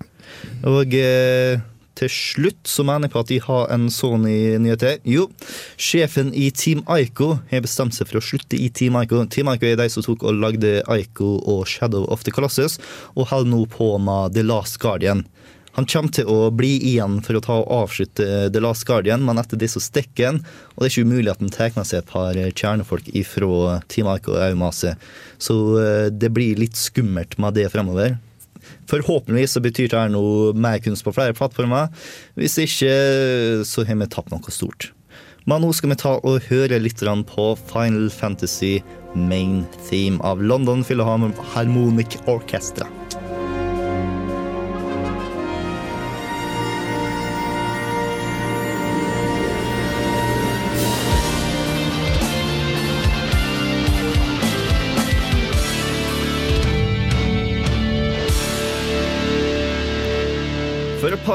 Og 0.67 0.93
eh, 0.97 1.59
til 1.97 2.11
slutt 2.13 2.69
så 2.69 2.85
mener 2.85 3.07
jeg 3.07 3.13
på 3.15 3.21
at 3.23 3.31
de 3.31 3.39
har 3.43 3.71
en 3.73 3.87
sånn 3.93 4.27
i 4.29 4.39
nyheter. 4.61 4.99
Jo, 5.07 5.27
sjefen 5.81 6.29
i 6.37 6.49
Team 6.53 6.83
Ico 6.85 7.33
har 7.51 7.63
bestemt 7.65 7.97
seg 7.97 8.09
for 8.09 8.19
å 8.19 8.25
slutte 8.25 8.59
i 8.59 8.69
Team 8.69 8.99
Ico. 9.01 9.23
Team 9.33 9.49
Ico 9.53 9.69
er 9.69 9.79
de 9.79 9.89
som 9.91 10.05
tok 10.05 10.27
og 10.27 10.37
lagde 10.41 10.79
Ico 10.83 11.37
og 11.39 11.65
Shadow 11.69 12.05
of 12.13 12.25
the 12.27 12.33
Colossus, 12.35 12.77
og 13.15 13.31
holder 13.31 13.53
nå 13.53 13.63
på 13.73 13.95
med 14.01 14.37
The 14.37 14.45
Last 14.45 14.81
Guardian. 14.83 15.25
Han 15.77 15.85
kommer 15.85 16.09
til 16.09 16.29
å 16.33 16.47
bli 16.57 16.71
igjen 16.89 17.19
for 17.21 17.37
å 17.37 17.41
ta 17.45 17.55
og 17.61 17.67
avslutte 17.83 18.47
The 18.49 18.61
Last 18.63 18.87
Guardian, 18.89 19.21
men 19.25 19.37
etter 19.37 19.59
det 19.61 19.69
så 19.69 19.81
stikker 19.81 20.31
han, 20.31 20.39
og 20.73 20.81
det 20.81 20.87
er 20.87 20.93
ikke 20.93 21.09
umulig 21.09 21.33
at 21.33 21.43
han 21.43 21.53
tar 21.53 21.75
seg 21.85 21.99
et 21.99 22.09
par 22.09 22.37
kjernefolk 22.37 23.11
ifra 23.13 23.75
Team 23.85 24.09
Ico 24.09 24.33
og 24.33 24.41
Aumase. 24.41 24.95
Så 25.37 25.57
eh, 25.81 26.07
det 26.09 26.33
blir 26.33 26.57
litt 26.57 26.77
skummelt 26.77 27.37
med 27.41 27.59
det 27.59 27.67
fremover. 27.73 28.17
Forhåpentligvis 28.87 29.57
så 29.57 29.63
betyr 29.63 29.91
det 29.93 30.03
noe 30.13 30.53
mer 30.55 30.79
kunst 30.83 31.05
på 31.05 31.13
flere 31.15 31.35
plattformer. 31.37 31.89
Hvis 32.39 32.57
ikke 32.63 32.93
så 33.67 33.87
har 33.87 33.99
vi 33.99 34.07
tapt 34.11 34.31
noe 34.33 34.53
stort. 34.53 34.91
Men 35.47 35.63
nå 35.63 35.71
skal 35.71 35.93
vi 35.93 35.99
ta 35.99 36.17
og 36.27 36.47
høre 36.49 36.79
litt 36.81 36.99
på 37.29 37.45
Final 37.69 38.09
Fantasy 38.11 38.81
Main 39.15 39.65
Theme 39.87 40.19
av 40.19 40.41
London 40.43 40.83
Philharmonic 40.83 42.19
Orchestra. 42.27 42.87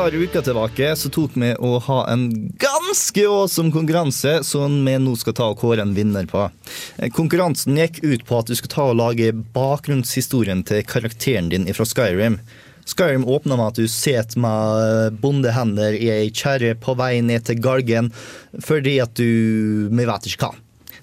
Par 0.02 0.14
uker 0.14 0.42
tilbake 0.42 0.86
så 0.96 1.08
tok 1.14 1.36
vi 1.38 1.52
å 1.62 1.76
ha 1.86 1.96
en 2.10 2.24
ganske 2.58 3.22
awesome 3.22 3.70
konkurranse 3.70 4.32
som 4.42 4.80
vi 4.82 4.96
nå 4.98 5.12
skal 5.20 5.34
ta 5.38 5.46
og 5.52 5.60
kåre 5.60 5.84
en 5.84 5.92
vinner 5.94 6.26
på. 6.26 6.48
Eh, 6.96 7.06
Konkurransen 7.14 7.78
gikk 7.78 8.00
ut 8.02 8.24
på 8.26 8.40
at 8.40 8.50
du 8.50 8.56
skulle 8.58 8.72
ta 8.72 8.88
og 8.90 8.98
lage 8.98 9.28
bakgrunnshistorien 9.54 10.64
til 10.66 10.82
karakteren 10.90 11.52
din 11.52 11.68
fra 11.70 11.86
Skyrim. 11.86 12.40
Skyrim 12.82 13.28
åpner 13.30 13.60
med 13.60 13.68
at 13.68 13.78
du 13.78 13.86
sitter 13.86 14.42
med 14.42 15.20
bondehender 15.22 15.94
i 15.94 16.10
ei 16.16 16.34
kjerre 16.34 16.74
på 16.82 16.96
vei 16.98 17.20
ned 17.22 17.46
til 17.46 17.62
galgen 17.62 18.10
fordi 18.58 18.96
at 19.04 19.14
du 19.14 19.86
Vi 19.86 20.08
vet 20.10 20.28
ikke 20.32 20.48
hva. 20.48 20.58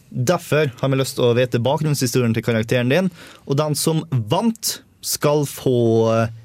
Derfor 0.10 0.74
har 0.82 0.92
vi 0.92 1.00
lyst 1.00 1.16
til 1.16 1.30
å 1.30 1.38
vite 1.40 1.64
bakgrunnshistorien 1.64 2.36
til 2.36 2.44
karakteren 2.44 2.92
din, 2.92 3.10
og 3.48 3.62
den 3.64 3.80
som 3.80 4.04
vant, 4.12 4.82
skal 5.00 5.46
få 5.48 5.80
med 6.12 6.36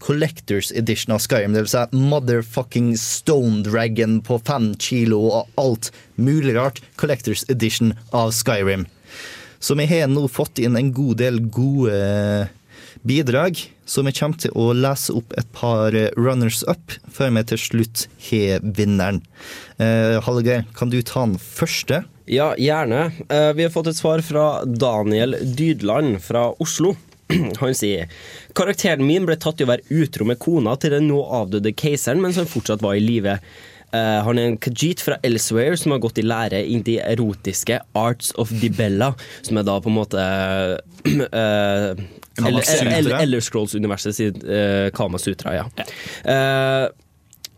Collectors 0.00 0.72
Edition 0.72 1.14
av 1.14 1.22
Skyrim. 1.24 1.52
Det 1.52 1.64
vil 1.64 1.72
si 1.72 2.02
motherfucking 2.08 2.92
Stone 2.98 3.64
Dragon 3.66 4.20
på 4.24 4.38
fem 4.46 4.70
kilo 4.78 5.20
og 5.28 5.58
alt 5.60 5.90
mulig 6.16 6.54
rart. 6.56 6.82
Collectors 6.96 7.44
Edition 7.50 7.94
av 8.14 8.32
Skyrim. 8.36 8.86
Så 9.58 9.74
vi 9.74 9.88
har 9.90 10.06
nå 10.06 10.28
fått 10.30 10.60
inn 10.62 10.78
en 10.78 10.92
god 10.94 11.18
del 11.18 11.40
gode 11.50 12.48
bidrag, 13.02 13.58
så 13.86 14.02
vi 14.02 14.12
kommer 14.14 14.38
til 14.42 14.54
å 14.58 14.70
lese 14.76 15.14
opp 15.16 15.34
et 15.38 15.48
par 15.54 15.94
runners 16.18 16.62
up 16.70 16.94
før 17.14 17.32
vi 17.36 17.44
til 17.52 17.60
slutt 17.62 18.06
har 18.28 18.62
vinneren. 18.62 19.22
Eh, 19.78 20.18
Hallgeir, 20.24 20.66
kan 20.76 20.90
du 20.92 21.00
ta 21.02 21.24
den 21.26 21.38
første? 21.42 22.02
Ja, 22.28 22.52
gjerne. 22.60 23.08
Eh, 23.28 23.52
vi 23.56 23.64
har 23.64 23.72
fått 23.72 23.88
et 23.90 23.98
svar 23.98 24.22
fra 24.22 24.64
Daniel 24.66 25.38
Dydland 25.40 26.18
fra 26.22 26.50
Oslo. 26.60 26.94
Han 27.62 27.74
sier 27.76 28.08
karakteren 28.58 29.06
min 29.06 29.26
ble 29.28 29.36
tatt 29.40 29.60
i 29.60 29.66
å 29.66 29.72
være 29.72 29.86
utro 30.02 30.26
med 30.28 30.40
kona 30.42 30.76
til 30.80 30.94
den 30.96 31.08
nå 31.10 31.22
avdøde 31.40 31.74
keiseren 31.76 32.22
mens 32.24 32.38
han 32.40 32.48
fortsatt 32.48 32.84
var 32.84 32.96
i 32.98 33.04
live. 33.04 33.38
Uh, 33.88 34.20
han 34.20 34.36
er 34.36 34.50
en 34.50 34.58
kajit 34.60 35.00
fra 35.00 35.16
Elsewhere 35.24 35.76
som 35.80 35.94
har 35.94 36.02
gått 36.04 36.20
i 36.20 36.24
lære 36.26 36.60
inn 36.68 36.82
de 36.84 36.98
erotiske 37.00 37.78
Arts 37.96 38.34
of 38.36 38.52
Dibella, 38.60 39.14
som 39.46 39.60
er 39.60 39.64
da 39.64 39.78
på 39.80 39.88
en 39.88 39.96
måte 39.96 40.24
uh, 41.08 41.22
uh, 41.32 42.08
Eller 42.44 43.40
Scrolls-universet 43.40 44.18
sitt 44.18 44.44
uh, 44.44 44.90
Kamasutra, 44.94 45.56
ja. 45.56 45.64
Eh, 46.28 46.84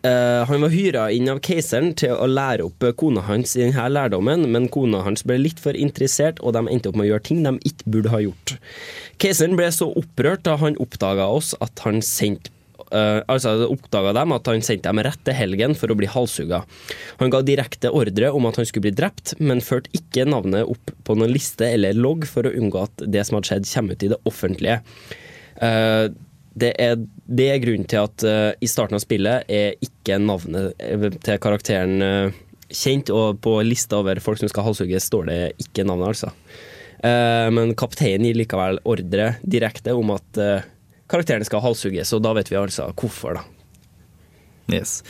eh, 0.06 0.42
han 0.48 0.64
var 0.64 0.72
hyra 0.72 1.08
inn 1.14 1.30
av 1.32 1.40
keiseren 1.44 1.92
til 1.98 2.14
å 2.14 2.28
lære 2.30 2.66
opp 2.68 2.86
eh, 2.86 2.94
kona 2.96 3.24
hans 3.26 3.56
i 3.56 3.64
denne 3.64 3.88
lærdommen, 3.92 4.46
men 4.52 4.70
kona 4.72 5.02
hans 5.06 5.24
ble 5.26 5.38
litt 5.40 5.60
for 5.62 5.76
interessert, 5.76 6.40
og 6.40 6.56
de 6.56 6.64
endte 6.68 6.90
opp 6.90 6.98
med 6.98 7.08
å 7.08 7.10
gjøre 7.14 7.26
ting 7.30 7.42
de 7.46 7.56
ikke 7.68 7.92
burde 7.96 8.14
ha 8.14 8.22
gjort. 8.24 8.56
Keiseren 9.20 9.58
ble 9.58 9.68
så 9.74 9.90
opprørt 10.00 10.46
da 10.48 10.56
han 10.60 10.78
oppdaga 10.82 11.28
oss 11.30 11.52
at 11.60 11.84
han 11.86 12.02
sendte 12.04 12.54
Uh, 12.90 13.20
altså 13.30 13.52
oppdaga 13.70 14.10
dem 14.16 14.32
at 14.34 14.48
han 14.50 14.64
sendte 14.66 14.90
dem 14.90 14.98
rett 15.06 15.20
til 15.22 15.36
helgen 15.38 15.76
for 15.78 15.92
å 15.92 15.94
bli 15.94 16.08
halshugga. 16.10 16.64
Han 17.20 17.30
ga 17.30 17.38
direkte 17.46 17.92
ordre 17.94 18.32
om 18.34 18.48
at 18.48 18.58
han 18.58 18.66
skulle 18.66 18.88
bli 18.88 18.96
drept, 18.98 19.36
men 19.38 19.62
førte 19.62 19.92
ikke 19.94 20.24
navnet 20.26 20.66
opp 20.66 20.90
på 21.06 21.14
noen 21.14 21.30
liste 21.30 21.68
eller 21.68 21.94
logg 21.94 22.26
for 22.26 22.48
å 22.48 22.50
unngå 22.50 22.82
at 22.82 23.04
det 23.06 23.22
som 23.28 23.38
hadde 23.38 23.52
skjedd, 23.52 23.70
kommer 23.70 23.94
ut 23.94 24.02
i 24.02 24.10
det 24.10 24.18
offentlige. 24.26 24.80
Uh, 25.62 26.10
det 26.58 26.72
er, 26.82 26.98
det 27.30 27.46
er 27.52 27.60
grunnen 27.62 27.86
til 27.88 28.02
at 28.02 28.24
uh, 28.26 28.50
i 28.58 28.68
starten 28.70 28.98
av 28.98 29.04
spillet 29.04 29.50
er 29.50 29.76
ikke 29.84 30.18
navnet 30.18 30.74
eh, 30.82 31.06
til 31.22 31.38
karakteren 31.42 32.02
uh, 32.02 32.40
kjent, 32.70 33.12
og 33.14 33.38
på 33.44 33.54
lista 33.66 34.00
over 34.00 34.18
folk 34.22 34.40
som 34.40 34.50
skal 34.50 34.66
halshugges, 34.66 35.06
står 35.10 35.30
det 35.30 35.38
ikke 35.62 35.86
navnet, 35.86 36.10
altså. 36.10 36.32
Uh, 37.00 37.46
men 37.54 37.76
kapteinen 37.78 38.26
gir 38.28 38.40
likevel 38.42 38.82
ordre 38.88 39.34
direkte 39.46 39.94
om 39.96 40.12
at 40.16 40.42
karakteren 41.10 41.46
skal 41.46 41.62
halshugges, 41.64 42.12
og 42.16 42.26
da 42.26 42.34
vet 42.38 42.50
vi 42.50 42.58
altså 42.58 42.90
hvorfor, 42.98 43.38
da. 43.38 43.59
Yes. 44.72 45.00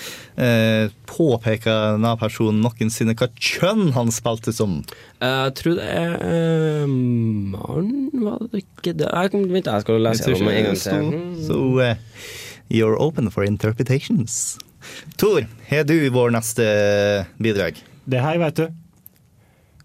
Eh, 0.40 0.88
påpeker 1.11 1.97
denne 1.97 2.14
personen 2.21 2.62
noensinne 2.64 3.14
hva 3.19 3.29
kjønn 3.37 3.93
han 3.97 4.12
spilte 4.14 4.55
som? 4.57 4.81
Eh, 5.21 5.29
Jeg 5.50 5.55
tror 5.61 5.79
det 5.79 5.88
er 5.90 6.14
eh, 6.25 6.87
mann, 6.88 7.93
var 8.25 8.40
det 8.50 8.64
ikke 8.64 8.97
det? 8.97 9.09
Jeg, 9.11 9.45
vent, 9.52 9.71
jeg 9.71 9.87
skal 9.87 10.02
lese 10.07 10.31
gjennom 10.33 10.52
en 10.55 10.69
gang 10.71 10.81
til. 10.81 11.23
Så 11.47 11.61
uh, 11.79 11.95
you're 12.73 12.99
open 12.99 13.31
for 13.31 13.45
interpretations. 13.45 14.59
Tor, 15.21 15.45
har 15.69 15.85
du 15.85 15.97
vår 16.11 16.33
neste 16.35 16.64
bidrag? 17.43 17.81
Det 18.11 18.21
her 18.25 18.38
vet 18.40 18.62
du. 18.62 18.69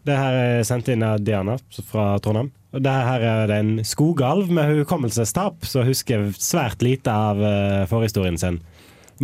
Det 0.05 0.15
her 0.15 0.35
er 0.37 0.67
sendt 0.67 0.87
inn 0.93 1.03
av 1.03 1.19
Diana 1.25 1.57
fra 1.89 2.13
Trondheim. 2.21 2.51
Og 2.75 2.83
det 2.83 2.91
her 2.91 3.23
er 3.23 3.47
det 3.49 3.57
en 3.63 3.75
skogalv 3.87 4.49
med 4.53 4.81
hukommelsestap 4.81 5.65
som 5.67 5.85
husker 5.87 6.27
svært 6.35 6.83
lite 6.83 7.11
av 7.11 7.39
eh, 7.39 7.85
forhistorien 7.89 8.37
sin. 8.37 8.59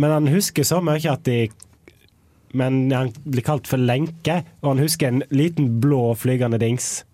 Men 0.00 0.14
han 0.14 0.32
husker 0.32 0.66
så 0.66 0.80
mye 0.84 1.04
at 1.10 1.24
de 1.28 1.50
Men 2.52 2.90
han 2.92 3.08
blir 3.24 3.44
kalt 3.46 3.64
for 3.64 3.80
lenke, 3.80 4.42
og 4.60 4.74
han 4.74 4.82
husker 4.82 5.08
en 5.08 5.22
liten 5.32 5.80
blå 5.80 6.12
flygende 6.20 6.58
dings 6.60 7.06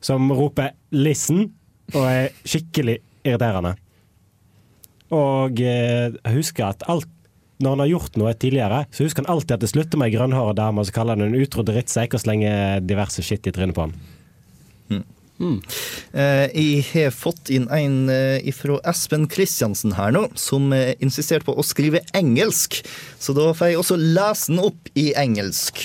som 0.00 0.30
roper 0.32 0.72
'listen' 0.90 1.50
og 1.92 2.04
er 2.06 2.28
skikkelig 2.46 2.98
irriterende. 3.26 3.74
Og 5.10 5.60
eh, 5.60 6.14
jeg 6.14 6.34
husker 6.34 6.64
at 6.64 6.84
alt 6.88 7.08
når 7.58 7.74
han 7.74 7.82
har 7.82 7.90
gjort 7.90 8.16
noe 8.16 8.32
tidligere, 8.38 8.84
så 8.94 9.04
husker 9.04 9.24
han 9.24 9.32
alltid 9.34 9.56
at 9.56 9.64
det 9.64 9.70
slutter 9.72 9.98
med 9.98 10.08
ei 10.08 10.14
grønnhåra 10.14 10.54
dame, 10.54 10.80
og 10.80 10.86
så 10.86 10.94
kaller 10.94 11.18
han 11.18 11.26
en 11.26 11.40
utro 11.42 11.64
drittsekk 11.66 12.14
og 12.14 12.22
slenger 12.22 12.84
diverse 12.86 13.24
skitt 13.26 13.48
i 13.50 13.52
trynet 13.52 13.74
på 13.74 13.88
han. 13.88 13.96
Eh, 15.38 16.46
jeg 16.50 16.84
har 16.92 17.14
fått 17.14 17.50
inn 17.54 17.68
en 17.70 18.10
eh, 18.10 18.50
fra 18.54 18.78
Espen 18.90 19.28
Kristiansen 19.30 19.94
her 19.98 20.12
nå, 20.14 20.26
som 20.38 20.72
eh, 20.74 20.96
insisterte 21.04 21.46
på 21.46 21.54
å 21.54 21.66
skrive 21.66 22.02
engelsk. 22.18 22.80
Så 23.22 23.34
da 23.36 23.52
får 23.54 23.72
jeg 23.72 23.80
også 23.82 23.98
lese 24.02 24.52
den 24.52 24.62
opp 24.66 24.90
i 24.98 25.12
engelsk. 25.18 25.84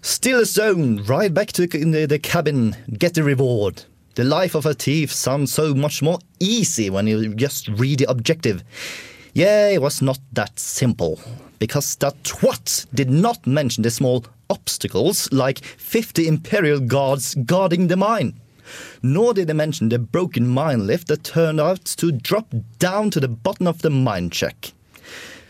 Still 0.00 0.40
a 0.40 0.46
zone, 0.46 1.02
ride 1.08 1.34
back 1.34 1.52
to 1.52 1.66
the 1.66 2.18
cabin, 2.18 2.74
get 2.88 3.14
the 3.14 3.22
reward. 3.22 3.84
The 4.14 4.24
life 4.24 4.54
of 4.54 4.66
a 4.66 4.74
thief 4.74 5.12
sounds 5.12 5.52
so 5.52 5.74
much 5.74 6.02
more 6.02 6.18
easy 6.40 6.90
when 6.90 7.06
you 7.06 7.34
just 7.34 7.68
read 7.68 7.98
the 7.98 8.10
objective. 8.10 8.64
Yeah, 9.34 9.68
it 9.68 9.80
was 9.80 10.02
not 10.02 10.18
that 10.32 10.58
simple. 10.58 11.20
Because 11.58 11.96
that 11.96 12.22
twat 12.24 12.86
did 12.92 13.10
not 13.10 13.46
mention 13.46 13.82
the 13.82 13.90
small 13.90 14.24
obstacles 14.50 15.32
like 15.32 15.64
50 15.64 16.28
Imperial 16.28 16.80
guards 16.80 17.34
guarding 17.46 17.86
the 17.88 17.96
mine. 17.96 18.34
nor 19.02 19.34
did 19.34 19.48
they 19.48 19.52
mention 19.54 19.88
the 19.88 19.98
broken 19.98 20.46
mine 20.46 20.86
lift 20.86 21.08
that 21.08 21.24
turned 21.24 21.60
out 21.60 21.84
to 21.84 22.12
drop 22.12 22.54
down 22.78 23.10
to 23.10 23.20
the 23.20 23.28
bottom 23.28 23.66
of 23.66 23.82
the 23.82 23.90
mine 23.90 24.30
check. 24.30 24.72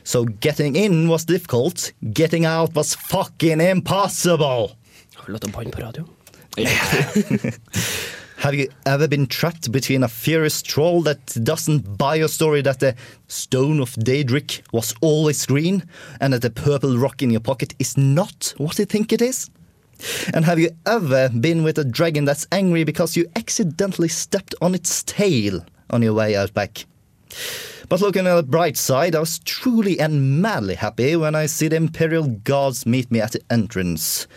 So 0.04 0.24
getting 0.24 0.76
in 0.76 1.08
was 1.08 1.24
difficult, 1.24 1.92
getting 2.12 2.44
out 2.44 2.74
was 2.74 2.94
fucking 2.94 3.60
impossible! 3.60 4.76
Har 5.14 5.26
vi 5.26 5.32
lov 5.32 5.40
til 5.40 5.50
å 5.50 5.54
banne 5.54 5.70
på 5.74 5.82
radio? 5.84 6.04
Have 8.40 8.54
you 8.54 8.70
ever 8.86 9.06
been 9.06 9.26
trapped 9.26 9.70
between 9.70 10.02
a 10.02 10.08
furious 10.08 10.62
troll 10.62 11.02
that 11.02 11.26
doesn't 11.44 11.98
buy 11.98 12.14
your 12.14 12.28
story 12.28 12.62
that 12.62 12.80
the 12.80 12.94
stone 13.28 13.80
of 13.80 13.90
Daedric 13.96 14.62
was 14.72 14.94
always 15.02 15.44
green 15.44 15.82
and 16.22 16.32
that 16.32 16.40
the 16.40 16.48
purple 16.48 16.96
rock 16.96 17.20
in 17.20 17.28
your 17.28 17.42
pocket 17.42 17.74
is 17.78 17.98
not 17.98 18.54
what 18.56 18.78
you 18.78 18.86
think 18.86 19.12
it 19.12 19.20
is? 19.20 19.50
And 20.32 20.46
have 20.46 20.58
you 20.58 20.70
ever 20.86 21.28
been 21.28 21.62
with 21.64 21.76
a 21.76 21.84
dragon 21.84 22.24
that's 22.24 22.46
angry 22.50 22.82
because 22.82 23.14
you 23.14 23.26
accidentally 23.36 24.08
stepped 24.08 24.54
on 24.62 24.74
its 24.74 25.02
tail 25.02 25.62
on 25.90 26.00
your 26.00 26.14
way 26.14 26.34
out 26.34 26.54
back? 26.54 26.86
But 27.88 28.00
looking 28.00 28.26
at 28.26 28.34
the 28.36 28.42
bright 28.42 28.76
side, 28.76 29.16
I 29.16 29.20
was 29.20 29.40
truly 29.40 29.98
and 29.98 30.40
madly 30.40 30.76
happy 30.76 31.16
when 31.16 31.34
I 31.34 31.46
see 31.46 31.66
the 31.66 31.76
Imperial 31.76 32.28
Guards 32.28 32.86
meet 32.86 33.10
me 33.10 33.20
at 33.20 33.32
the 33.32 33.42
entrance. 33.50 34.28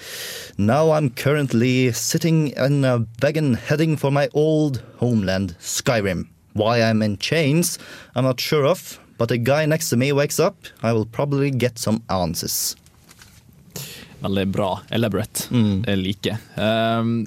Now 0.57 0.91
I'm 0.91 1.11
currently 1.11 1.91
sitting 1.91 2.47
in 2.49 2.83
a 2.83 3.05
wagon 3.21 3.53
heading 3.53 3.95
for 3.95 4.11
my 4.11 4.27
old 4.33 4.81
homeland, 4.97 5.55
Skyrim. 5.59 6.29
Why 6.53 6.81
I'm 6.81 7.01
in 7.01 7.17
chains, 7.17 7.77
I'm 8.15 8.23
not 8.23 8.39
sure 8.39 8.65
of, 8.65 8.99
but 9.17 9.29
the 9.29 9.37
guy 9.37 9.65
next 9.65 9.89
to 9.89 9.97
me 9.97 10.11
wakes 10.11 10.39
up, 10.39 10.55
I 10.81 10.93
will 10.93 11.05
probably 11.05 11.51
get 11.51 11.77
some 11.77 12.03
answers. 12.09 12.75
Veldig 14.23 14.45
bra. 14.47 14.69
Elaborate. 14.93 15.49
Jeg 15.51 15.99
liker. 15.99 16.37
Um, 16.55 17.25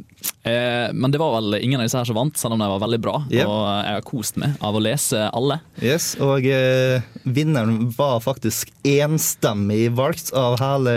eh, 0.48 0.88
men 0.96 1.12
det 1.12 1.20
var 1.20 1.34
vel 1.36 1.58
ingen 1.58 1.82
av 1.82 1.84
disse 1.84 1.98
her 2.00 2.08
som 2.08 2.16
vant, 2.16 2.38
selv 2.40 2.56
om 2.56 2.62
de 2.62 2.68
var 2.70 2.80
veldig 2.80 3.00
bra. 3.04 3.18
Yep. 3.28 3.50
Og 3.52 3.60
jeg 3.68 3.98
har 3.98 4.06
kost 4.08 4.40
meg 4.40 4.56
av 4.64 4.78
å 4.78 4.82
lese 4.82 5.26
alle. 5.28 5.58
Yes, 5.84 6.14
og 6.24 6.48
eh, 6.48 7.04
vinneren 7.28 7.90
var 7.98 8.24
faktisk 8.24 8.72
enstemmig 8.86 9.90
valgt 9.98 10.32
av 10.36 10.56
hele 10.62 10.96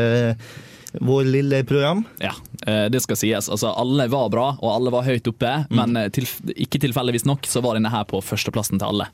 vår 1.04 1.28
lille 1.36 1.62
program. 1.68 2.06
Ja, 2.24 2.32
eh, 2.64 2.86
det 2.94 3.04
skal 3.04 3.20
sies. 3.20 3.52
Altså, 3.52 3.74
alle 3.76 4.08
var 4.10 4.32
bra, 4.32 4.54
og 4.56 4.72
alle 4.72 4.96
var 4.96 5.08
høyt 5.10 5.28
oppe, 5.30 5.52
men 5.76 6.00
til, 6.16 6.30
ikke 6.56 6.80
tilfeldigvis 6.88 7.28
nok 7.28 7.50
så 7.50 7.62
var 7.66 7.76
denne 7.76 7.92
her 7.92 8.08
på 8.08 8.24
førsteplassen 8.24 8.80
til 8.80 8.88
alle. 8.94 9.12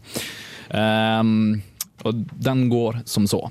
Um, 0.70 1.63
og 2.06 2.25
den 2.46 2.68
går 2.70 3.01
som 3.10 3.25
så. 3.30 3.42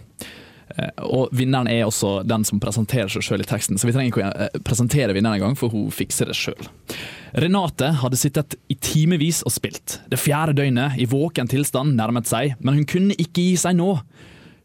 Eh, 0.77 0.91
Og 1.05 1.29
vinneren 1.37 1.69
er 1.69 1.85
også 1.87 2.23
den 2.27 2.45
som 2.49 2.61
presenterer 2.63 3.11
seg 3.13 3.25
sjøl 3.27 3.45
i 3.45 3.49
teksten, 3.49 3.79
så 3.79 3.89
vi 3.89 3.95
trenger 3.95 4.13
ikke 4.13 4.25
å 4.25 4.47
eh, 4.47 4.61
presentere 4.65 5.15
vinneren 5.17 5.39
engang, 5.41 5.57
for 5.59 5.73
hun 5.75 5.91
fikser 5.95 6.31
det 6.31 6.37
sjøl. 6.39 6.69
Renate 7.45 7.91
hadde 8.01 8.19
sittet 8.21 8.57
i 8.71 8.77
timevis 8.79 9.43
og 9.47 9.53
spilt. 9.55 9.99
Det 10.11 10.21
fjerde 10.21 10.55
døgnet 10.61 10.99
i 11.03 11.09
våken 11.11 11.51
tilstand 11.51 11.97
nærmet 11.99 12.31
seg, 12.31 12.55
men 12.61 12.79
hun 12.79 12.89
kunne 12.89 13.17
ikke 13.19 13.43
gi 13.51 13.57
seg 13.61 13.77
nå. 13.79 13.99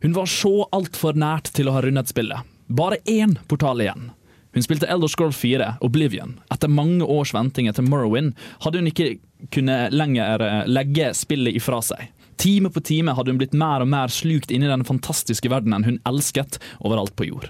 Hun 0.03 0.15
var 0.15 0.29
så 0.31 0.53
altfor 0.75 1.17
nært 1.19 1.51
til 1.55 1.67
å 1.67 1.75
ha 1.75 1.83
rundet 1.83 2.11
spillet. 2.11 2.45
Bare 2.69 3.01
én 3.09 3.35
portal 3.49 3.81
igjen. 3.83 4.11
Hun 4.55 4.63
spilte 4.65 4.87
Elder 4.89 5.09
Scroll 5.11 5.33
4, 5.35 5.75
Oblivion. 5.85 6.37
Etter 6.53 6.71
mange 6.71 7.05
års 7.05 7.33
venting 7.35 7.67
etter 7.69 7.85
Morrowind 7.85 8.31
hadde 8.63 8.79
hun 8.81 8.89
ikke 8.89 9.17
kunnet 9.53 9.93
lenger 9.93 10.41
eh, 10.45 10.63
legge 10.69 11.11
spillet 11.17 11.57
ifra 11.59 11.81
seg. 11.85 12.07
Time 12.39 12.69
på 12.71 12.79
time 12.79 13.11
hadde 13.11 13.33
hun 13.33 13.39
blitt 13.41 13.55
mer 13.57 13.83
og 13.83 13.89
mer 13.91 14.11
slukt 14.13 14.51
inn 14.55 14.63
i 14.63 14.69
den 14.71 14.85
fantastiske 14.87 15.49
verdenen 15.51 15.83
hun 15.83 15.97
elsket 16.07 16.55
overalt 16.79 17.11
på 17.19 17.27
jord. 17.27 17.49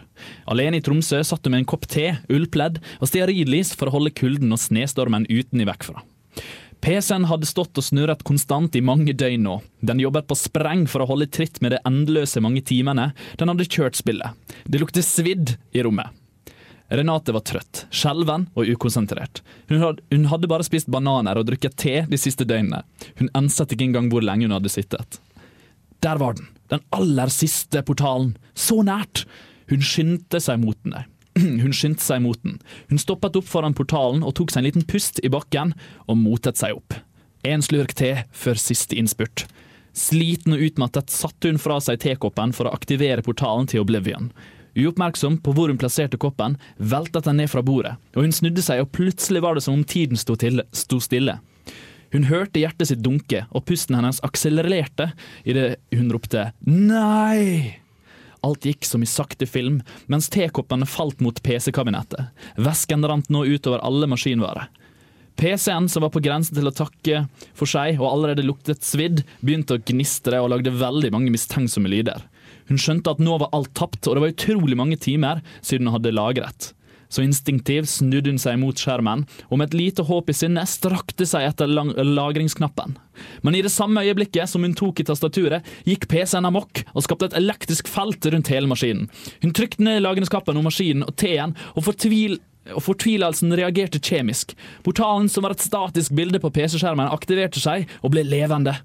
Alene 0.50 0.80
i 0.80 0.86
Tromsø 0.86 1.22
satt 1.22 1.46
hun 1.46 1.54
med 1.54 1.64
en 1.64 1.70
kopp 1.70 1.86
te, 1.90 2.16
ullpledd 2.26 2.80
og 2.98 3.12
stearinlys 3.12 3.76
for 3.78 3.90
å 3.90 4.00
holde 4.00 4.16
kulden 4.18 4.50
og 4.56 4.62
snestormen 4.62 5.30
uten 5.30 5.62
i 5.62 5.70
vekk 5.70 5.86
fra. 5.92 6.02
PC-en 6.82 7.28
hadde 7.28 7.48
stått 7.50 7.78
og 7.78 7.86
snurret 7.86 8.24
konstant 8.26 8.76
i 8.80 8.82
mange 8.82 9.14
døgn 9.14 9.44
nå. 9.46 9.58
Den 9.86 10.02
jobbet 10.02 10.30
på 10.30 10.38
spreng 10.40 10.86
for 10.90 11.04
å 11.04 11.10
holde 11.12 11.28
tritt 11.30 11.60
med 11.62 11.76
det 11.76 11.84
endeløse 11.88 12.42
mange 12.42 12.64
timene 12.66 13.12
den 13.38 13.52
hadde 13.52 13.68
kjørt 13.68 14.00
spillet. 14.00 14.34
Det 14.66 14.82
luktet 14.82 15.06
svidd 15.06 15.58
i 15.76 15.84
rommet. 15.86 16.16
Renate 16.90 17.34
var 17.36 17.44
trøtt, 17.46 17.84
skjelven 17.94 18.48
og 18.58 18.70
ukonsentrert. 18.74 19.44
Hun 19.70 19.84
hadde, 19.84 20.04
hun 20.10 20.26
hadde 20.32 20.50
bare 20.50 20.66
spist 20.66 20.90
bananer 20.90 21.38
og 21.38 21.46
drukket 21.46 21.78
te 21.78 21.96
de 22.10 22.18
siste 22.18 22.48
døgnene. 22.50 22.82
Hun 23.22 23.30
enset 23.38 23.76
ikke 23.76 23.86
engang 23.86 24.10
hvor 24.10 24.26
lenge 24.26 24.48
hun 24.48 24.56
hadde 24.58 24.72
sittet. 24.74 25.20
Der 26.02 26.18
var 26.18 26.34
den, 26.40 26.50
den 26.72 26.82
aller 26.96 27.30
siste 27.34 27.84
portalen, 27.86 28.34
så 28.58 28.82
nært! 28.86 29.26
Hun 29.70 29.84
skyndte 29.86 30.42
seg 30.42 30.62
mot 30.64 30.78
den. 30.82 30.96
Hun 31.64 31.74
skyndte 31.76 32.02
seg 32.02 32.24
mot 32.24 32.40
den. 32.42 32.56
Hun 32.90 32.98
stoppet 32.98 33.36
opp 33.38 33.46
foran 33.46 33.76
portalen 33.78 34.24
og 34.26 34.34
tok 34.40 34.50
seg 34.50 34.64
en 34.64 34.66
liten 34.66 34.86
pust 34.90 35.22
i 35.22 35.30
bakken 35.30 35.76
og 36.10 36.18
motet 36.18 36.58
seg 36.58 36.74
opp. 36.74 36.96
En 37.46 37.62
slurk 37.62 37.94
te 38.00 38.24
før 38.34 38.58
siste 38.58 38.98
innspurt. 38.98 39.46
Sliten 39.94 40.56
og 40.56 40.64
utmattet 40.66 41.14
satte 41.14 41.52
hun 41.52 41.62
fra 41.62 41.78
seg 41.84 42.02
tekoppen 42.02 42.54
for 42.56 42.66
å 42.66 42.74
aktivere 42.74 43.24
portalen 43.26 43.70
til 43.70 43.84
Oblivion. 43.84 44.32
Uoppmerksom 44.80 45.40
på 45.44 45.54
hvor 45.56 45.72
hun 45.72 45.80
plasserte 45.82 46.20
koppen, 46.22 46.58
veltet 46.78 47.28
den 47.28 47.42
ned 47.42 47.52
fra 47.52 47.64
bordet, 47.66 47.98
og 48.16 48.26
hun 48.26 48.36
snudde 48.36 48.64
seg, 48.66 48.84
og 48.84 48.92
plutselig 48.96 49.44
var 49.44 49.58
det 49.58 49.66
som 49.66 49.78
om 49.78 49.86
tiden 49.88 50.20
sto, 50.20 50.38
til, 50.40 50.64
sto 50.72 51.02
stille. 51.04 51.40
Hun 52.14 52.26
hørte 52.30 52.62
hjertet 52.62 52.90
sitt 52.90 53.04
dunke, 53.06 53.44
og 53.54 53.68
pusten 53.70 53.98
hennes 54.00 54.22
akselererte 54.26 55.12
idet 55.46 55.78
hun 55.94 56.10
ropte 56.14 56.50
'nei'. 56.66 57.78
Alt 58.40 58.66
gikk 58.66 58.88
som 58.88 59.04
i 59.04 59.10
sakte 59.10 59.46
film, 59.46 59.82
mens 60.08 60.30
tekoppene 60.32 60.88
falt 60.88 61.20
mot 61.20 61.42
PC-kabinettet. 61.44 62.32
Væsken 62.56 63.04
rant 63.04 63.28
nå 63.30 63.44
utover 63.46 63.84
alle 63.84 64.08
maskinvarer. 64.08 64.70
PC-en, 65.40 65.90
som 65.90 66.04
var 66.04 66.12
på 66.12 66.22
grensen 66.24 66.56
til 66.56 66.68
å 66.68 66.76
takke 66.76 67.26
for 67.56 67.70
seg 67.70 68.00
og 68.00 68.10
allerede 68.10 68.44
luktet 68.44 68.84
svidd, 68.84 69.24
begynte 69.44 69.78
å 69.78 69.84
gnistre 69.84 70.40
og 70.44 70.52
lagde 70.52 70.74
veldig 70.76 71.12
mange 71.16 71.32
mistenksomme 71.32 71.92
lyder. 71.92 72.26
Hun 72.70 72.82
skjønte 72.82 73.16
at 73.16 73.24
nå 73.24 73.38
var 73.42 73.54
alt 73.56 73.74
tapt, 73.78 74.06
og 74.08 74.16
det 74.16 74.24
var 74.24 74.36
utrolig 74.36 74.78
mange 74.80 75.00
timer 75.02 75.42
siden 75.60 75.90
hun 75.90 75.98
hadde 75.98 76.16
lagret. 76.16 76.74
Så 77.10 77.24
instinktivt 77.26 77.90
snudde 77.90 78.30
hun 78.30 78.42
seg 78.42 78.60
mot 78.62 78.78
skjermen, 78.78 79.24
og 79.50 79.58
med 79.58 79.72
et 79.72 79.78
lite 79.80 80.06
håp 80.06 80.30
i 80.30 80.36
sinne 80.38 80.62
strakte 80.70 81.26
seg 81.26 81.48
etter 81.48 81.70
lagringsknappen. 81.70 82.94
Men 83.42 83.58
i 83.58 83.64
det 83.66 83.74
samme 83.74 84.04
øyeblikket 84.06 84.52
som 84.52 84.64
hun 84.64 84.76
tok 84.78 85.02
i 85.02 85.08
tastaturet, 85.10 85.66
gikk 85.90 86.06
PC-en 86.12 86.48
amok 86.48 86.84
og 86.94 87.04
skapte 87.08 87.32
et 87.32 87.40
elektrisk 87.40 87.90
felt 87.90 88.30
rundt 88.30 88.54
hele 88.54 88.70
maskinen. 88.70 89.10
Hun 89.42 89.56
trykte 89.58 89.84
ned 89.86 90.04
lagringsknappen 90.06 90.62
og 90.62 90.70
maskinen 90.70 91.08
og 91.08 91.18
T-en, 91.18 91.58
og 91.74 91.88
fortvil 91.90 92.38
og 92.76 92.84
fortvilelsen 92.86 93.56
reagerte 93.58 93.98
kjemisk. 94.04 94.54
Portalen, 94.86 95.30
som 95.32 95.46
var 95.46 95.56
et 95.56 95.66
statisk 95.66 96.14
bilde 96.14 96.42
på 96.44 96.52
PC-skjermen, 96.54 97.10
aktiverte 97.10 97.62
seg 97.64 97.90
og 98.04 98.14
ble 98.14 98.22
levende. 98.28 98.76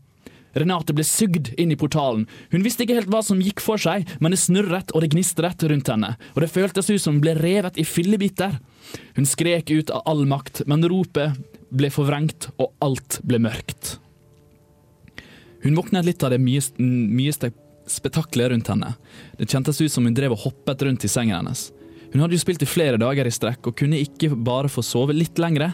Renate 0.54 0.94
ble 0.96 1.04
sugd 1.06 1.52
inn 1.60 1.72
i 1.74 1.78
portalen. 1.78 2.26
Hun 2.52 2.64
visste 2.66 2.84
ikke 2.84 2.98
helt 3.00 3.10
hva 3.12 3.22
som 3.26 3.42
gikk 3.42 3.62
for 3.64 3.80
seg, 3.80 4.06
men 4.20 4.34
det 4.34 4.40
snurret 4.42 4.94
og 4.94 5.04
det 5.04 5.10
gnistret 5.14 5.66
rundt 5.70 5.90
henne, 5.90 6.14
og 6.34 6.44
det 6.44 6.52
føltes 6.54 6.90
ut 6.92 7.02
som 7.02 7.16
hun 7.16 7.24
ble 7.24 7.34
revet 7.38 7.80
i 7.80 7.86
fillebiter. 7.88 8.58
Hun 9.18 9.28
skrek 9.28 9.72
ut 9.74 9.92
av 9.94 10.04
all 10.10 10.24
makt, 10.30 10.64
men 10.70 10.86
ropet 10.90 11.36
ble 11.74 11.90
forvrengt, 11.90 12.50
og 12.62 12.72
alt 12.84 13.20
ble 13.26 13.42
mørkt. 13.42 13.96
Hun 15.64 15.78
våknet 15.78 16.04
litt 16.04 16.22
av 16.22 16.34
det 16.34 16.42
mye, 16.44 16.60
mye 16.78 17.32
spetakkelet 17.88 18.52
rundt 18.52 18.68
henne. 18.68 18.92
Det 19.38 19.48
kjentes 19.48 19.80
ut 19.80 19.92
som 19.92 20.04
hun 20.04 20.16
drev 20.16 20.36
og 20.36 20.44
hoppet 20.44 20.84
rundt 20.84 21.06
i 21.06 21.10
sengen 21.10 21.38
hennes. 21.38 21.70
Hun 22.12 22.22
hadde 22.22 22.36
jo 22.36 22.42
spilt 22.44 22.62
i 22.62 22.68
flere 22.68 23.00
dager 23.00 23.26
i 23.26 23.32
strekk 23.32 23.70
og 23.70 23.78
kunne 23.80 23.98
ikke 23.98 24.30
bare 24.36 24.70
få 24.70 24.84
sove 24.86 25.16
litt 25.16 25.40
lengre. 25.42 25.72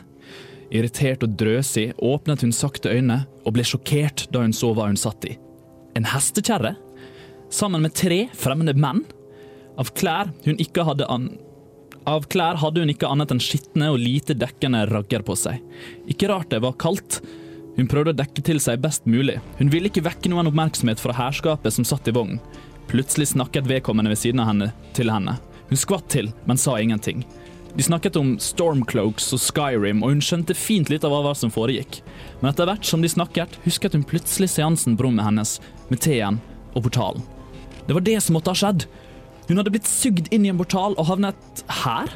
Irritert 0.70 1.24
og 1.26 1.34
drøsig 1.38 1.90
åpnet 1.98 2.44
hun 2.44 2.54
sakte 2.54 2.92
øynene 2.92 3.24
og 3.42 3.56
ble 3.56 3.64
sjokkert 3.66 4.28
da 4.30 4.44
hun 4.44 4.54
så 4.54 4.70
hva 4.76 4.86
hun 4.86 4.98
satt 5.00 5.26
i. 5.26 5.34
En 5.98 6.06
hestekjerre? 6.06 6.76
Sammen 7.50 7.82
med 7.82 7.96
tre 7.98 8.28
fremmede 8.38 8.76
menn? 8.78 9.02
Av 9.80 9.90
klær 9.96 10.30
hadde. 10.30 11.08
Av 12.06 12.26
klær 12.30 12.60
hadde 12.62 12.84
hun 12.84 12.92
ikke 12.92 13.10
annet 13.10 13.34
enn 13.34 13.42
skitne 13.42 13.90
og 13.90 13.98
lite 13.98 14.36
dekkende 14.38 14.84
ragger 14.90 15.24
på 15.26 15.34
seg. 15.38 15.58
Ikke 16.10 16.30
rart 16.30 16.52
det 16.54 16.62
var 16.62 16.78
kaldt. 16.78 17.18
Hun 17.76 17.90
prøvde 17.90 18.14
å 18.14 18.20
dekke 18.20 18.44
til 18.46 18.60
seg 18.62 18.82
best 18.84 19.06
mulig. 19.10 19.40
Hun 19.58 19.70
ville 19.72 19.90
ikke 19.90 20.04
vekke 20.06 20.30
noen 20.30 20.50
oppmerksomhet 20.50 21.02
fra 21.02 21.16
herskapet 21.16 21.74
som 21.74 21.86
satt 21.86 22.06
i 22.10 22.14
vognen. 22.14 22.42
Plutselig 22.90 23.32
snakket 23.32 23.68
vedkommende 23.70 24.12
ved 24.12 24.18
siden 24.22 24.42
av 24.42 24.50
henne 24.50 24.72
til 24.94 25.10
henne. 25.10 25.36
Hun 25.70 25.78
skvatt 25.78 26.08
til, 26.10 26.30
men 26.46 26.58
sa 26.58 26.76
ingenting. 26.78 27.22
De 27.74 27.82
snakket 27.86 28.16
om 28.18 28.32
Stormcloaks 28.42 29.28
og 29.36 29.40
Skyrim, 29.42 30.02
og 30.02 30.14
hun 30.14 30.22
skjønte 30.24 30.56
fint 30.58 30.90
litt 30.90 31.04
av 31.06 31.14
hva 31.14 31.34
som 31.38 31.52
foregikk. 31.54 32.00
Men 32.40 32.50
etter 32.50 32.66
hvert 32.66 32.86
som 32.86 33.02
de 33.02 33.10
snakket, 33.10 33.60
husket 33.66 33.94
hun 33.94 34.06
plutselig 34.06 34.50
seansen 34.56 34.96
på 34.98 35.06
rommet 35.06 35.28
hennes, 35.28 35.58
med 35.90 36.02
teen 36.02 36.40
og 36.74 36.88
portalen. 36.88 37.22
Det 37.86 37.94
var 37.96 38.06
det 38.06 38.18
som 38.24 38.36
måtte 38.36 38.52
ha 38.52 38.58
skjedd. 38.58 38.88
Hun 39.48 39.58
hadde 39.58 39.72
blitt 39.74 39.88
sugd 39.90 40.28
inn 40.34 40.44
i 40.46 40.50
en 40.50 40.58
portal 40.58 40.96
og 40.98 41.08
havnet 41.08 41.64
her. 41.82 42.10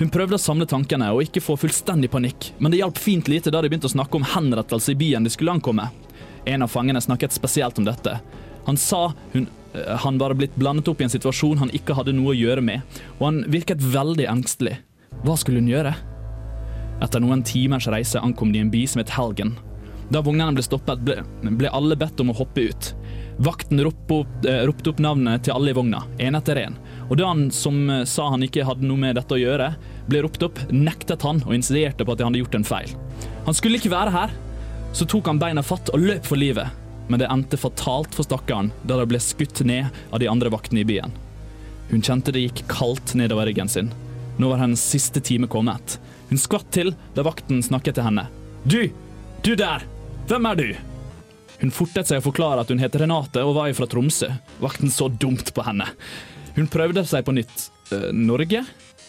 Hun 0.00 0.10
prøvde 0.10 0.38
å 0.38 0.42
samle 0.42 0.66
tankene 0.70 1.10
og 1.14 1.22
ikke 1.26 1.42
få 1.44 1.58
fullstendig 1.60 2.10
panikk, 2.12 2.50
men 2.58 2.72
det 2.72 2.80
hjalp 2.80 2.98
fint 2.98 3.28
lite 3.28 3.52
da 3.52 3.60
de 3.60 3.70
begynte 3.70 3.90
å 3.90 3.92
snakke 3.92 4.16
om 4.16 4.26
henrettelse 4.26 4.94
i 4.94 4.98
byen 4.98 5.26
de 5.26 5.32
skulle 5.34 5.52
ankomme. 5.52 5.90
En 6.48 6.64
av 6.64 6.70
fangene 6.72 7.02
snakket 7.02 7.36
spesielt 7.36 7.78
om 7.78 7.86
dette. 7.86 8.16
Han 8.66 8.78
sa 8.80 9.10
hun, 9.34 9.48
han 9.72 10.18
var 10.18 10.34
blitt 10.34 10.56
blandet 10.58 10.88
opp 10.90 11.00
i 11.00 11.06
en 11.06 11.12
situasjon 11.12 11.60
han 11.62 11.72
ikke 11.76 11.94
hadde 11.94 12.14
noe 12.16 12.32
å 12.32 12.38
gjøre 12.38 12.64
med, 12.64 13.00
og 13.18 13.26
han 13.28 13.42
virket 13.52 13.82
veldig 13.82 14.26
engstelig. 14.30 14.78
Hva 15.24 15.36
skulle 15.38 15.62
hun 15.62 15.70
gjøre? 15.70 15.94
Etter 17.00 17.22
noen 17.22 17.44
timers 17.46 17.88
reise 17.90 18.20
ankom 18.20 18.52
de 18.52 18.62
en 18.62 18.72
by 18.72 18.84
som 18.88 19.02
het 19.02 19.12
Helgen. 19.14 19.54
Da 20.10 20.22
vognene 20.26 20.56
ble 20.56 20.64
stoppet, 20.66 21.04
ble, 21.06 21.20
ble 21.54 21.70
alle 21.70 21.96
bedt 21.98 22.18
om 22.22 22.32
å 22.32 22.36
hoppe 22.40 22.66
ut. 22.72 22.90
Vakten 23.40 23.80
ropte 23.86 24.16
opp, 24.20 24.32
eh, 24.44 24.64
ropte 24.66 24.90
opp 24.90 24.98
navnet 25.00 25.44
til 25.46 25.54
alle 25.54 25.70
i 25.70 25.76
vogna, 25.76 26.02
én 26.18 26.36
etter 26.36 26.58
én. 26.66 26.74
Og 27.08 27.16
da 27.16 27.28
han 27.30 27.46
som 27.54 27.78
eh, 27.88 28.02
sa 28.04 28.26
han 28.34 28.42
ikke 28.42 28.66
hadde 28.66 28.88
noe 28.88 28.98
med 29.00 29.16
dette 29.16 29.36
å 29.36 29.40
gjøre, 29.40 29.70
ble 30.10 30.24
ropt 30.26 30.42
opp, 30.42 30.58
nektet 30.74 31.22
han 31.22 31.40
og 31.46 31.54
insisterte 31.54 32.04
på 32.04 32.12
at 32.12 32.20
han 32.20 32.32
hadde 32.32 32.42
gjort 32.42 32.58
en 32.58 32.66
feil. 32.66 32.96
Han 33.46 33.56
skulle 33.56 33.78
ikke 33.78 33.94
være 33.94 34.14
her. 34.16 34.34
Så 34.92 35.06
tok 35.06 35.30
han 35.30 35.38
beina 35.38 35.62
fatt 35.62 35.92
og 35.94 36.02
løp 36.02 36.26
for 36.26 36.40
livet, 36.40 36.66
men 37.10 37.18
det 37.18 37.26
endte 37.26 37.58
fatalt 37.58 38.14
for 38.14 38.26
stakkaren 38.26 38.70
da 38.86 39.00
de 39.00 39.08
ble 39.10 39.18
skutt 39.22 39.64
ned 39.66 39.90
av 40.14 40.22
de 40.22 40.28
andre 40.30 40.52
vaktene 40.54 40.84
i 40.84 40.86
byen. 40.86 41.10
Hun 41.90 42.04
kjente 42.06 42.30
det 42.30 42.44
gikk 42.44 42.62
kaldt 42.70 43.16
nedover 43.18 43.48
ryggen 43.50 43.68
sin. 43.68 43.90
Nå 44.38 44.48
var 44.52 44.62
hennes 44.62 44.82
siste 44.92 45.20
time 45.20 45.50
kommet. 45.50 45.98
Hun 46.30 46.38
skvatt 46.38 46.70
til 46.70 46.94
da 47.16 47.24
vakten 47.26 47.64
snakket 47.66 47.98
til 47.98 48.06
henne. 48.06 48.28
Du! 48.62 48.84
Du 49.42 49.56
der! 49.58 49.82
Hvem 50.30 50.46
er 50.46 50.60
du? 50.60 50.68
Hun 51.60 51.74
fortet 51.74 52.08
seg 52.08 52.22
å 52.22 52.24
forklare 52.24 52.62
at 52.62 52.70
hun 52.70 52.80
het 52.80 52.94
Renate 52.96 53.42
og 53.44 53.56
var 53.58 53.74
fra 53.74 53.88
Tromsø. 53.90 54.30
Vakten 54.62 54.92
så 54.94 55.10
dumt 55.10 55.50
på 55.56 55.64
henne. 55.66 55.88
Hun 56.54 56.70
prøvde 56.70 57.02
seg 57.08 57.26
på 57.26 57.34
nytt. 57.34 57.66
Øh, 57.90 58.12
Norge? 58.14 58.62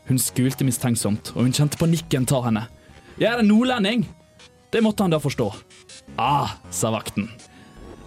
Hun 0.10 0.20
skulte 0.20 0.66
mistenksomt, 0.66 1.36
og 1.36 1.46
hun 1.46 1.54
kjente 1.54 1.78
panikken 1.80 2.26
ta 2.28 2.42
henne. 2.48 2.66
Jeg 3.22 3.30
er 3.30 3.44
en 3.44 3.52
nordlending! 3.52 4.08
Det 4.74 4.82
måtte 4.82 5.06
han 5.06 5.14
da 5.14 5.20
forstå. 5.22 5.52
Ah, 6.18 6.58
sa 6.74 6.90
vakten. 6.96 7.30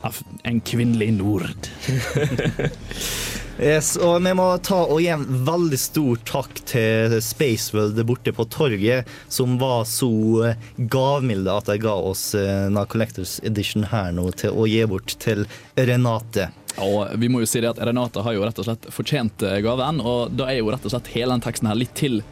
Av 0.05 0.21
En 0.45 0.61
kvinnelig 0.61 1.13
nord. 1.17 1.71
Yes, 3.55 3.93
og 4.03 4.17
vi 4.25 4.33
må 4.35 4.49
ta 4.67 4.81
og 4.83 4.99
gi 4.99 5.13
en 5.15 5.23
veldig 5.47 5.79
stor 5.79 6.19
takk 6.27 6.59
til 6.67 7.13
Spaceworld 7.23 8.01
borte 8.03 8.33
på 8.35 8.49
torget, 8.51 9.07
som 9.31 9.55
var 9.61 9.85
så 9.87 10.11
eh, 10.49 10.65
gavmilde 10.91 11.55
at 11.55 11.71
de 11.71 11.77
ga 11.85 11.95
oss 11.95 12.33
eh, 12.35 12.83
Collectors 12.91 13.37
Edition 13.47 13.87
her 13.93 14.11
nå 14.17 14.27
til 14.35 14.59
å 14.59 14.67
gi 14.67 14.83
bort 14.91 15.15
til 15.23 15.47
Renate. 15.79 16.49
Og 16.83 17.15
vi 17.23 17.31
må 17.31 17.45
jo 17.45 17.49
si 17.49 17.63
det 17.63 17.71
at 17.71 17.83
Renate 17.87 18.27
har 18.27 18.35
jo 18.35 18.43
rett 18.43 18.59
og 18.59 18.67
slett 18.67 18.91
fortjent 18.91 19.47
eh, 19.47 19.61
gaven, 19.63 20.03
og 20.03 20.35
da 20.35 20.51
er 20.51 20.59
jo 20.59 20.75
rett 20.75 20.91
og 20.91 20.97
slett 20.97 21.15
hele 21.15 21.37
den 21.37 21.47
teksten 21.47 21.71
her 21.71 21.79
litt 21.79 21.95
til 21.95 22.25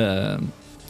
eh, 0.00 0.38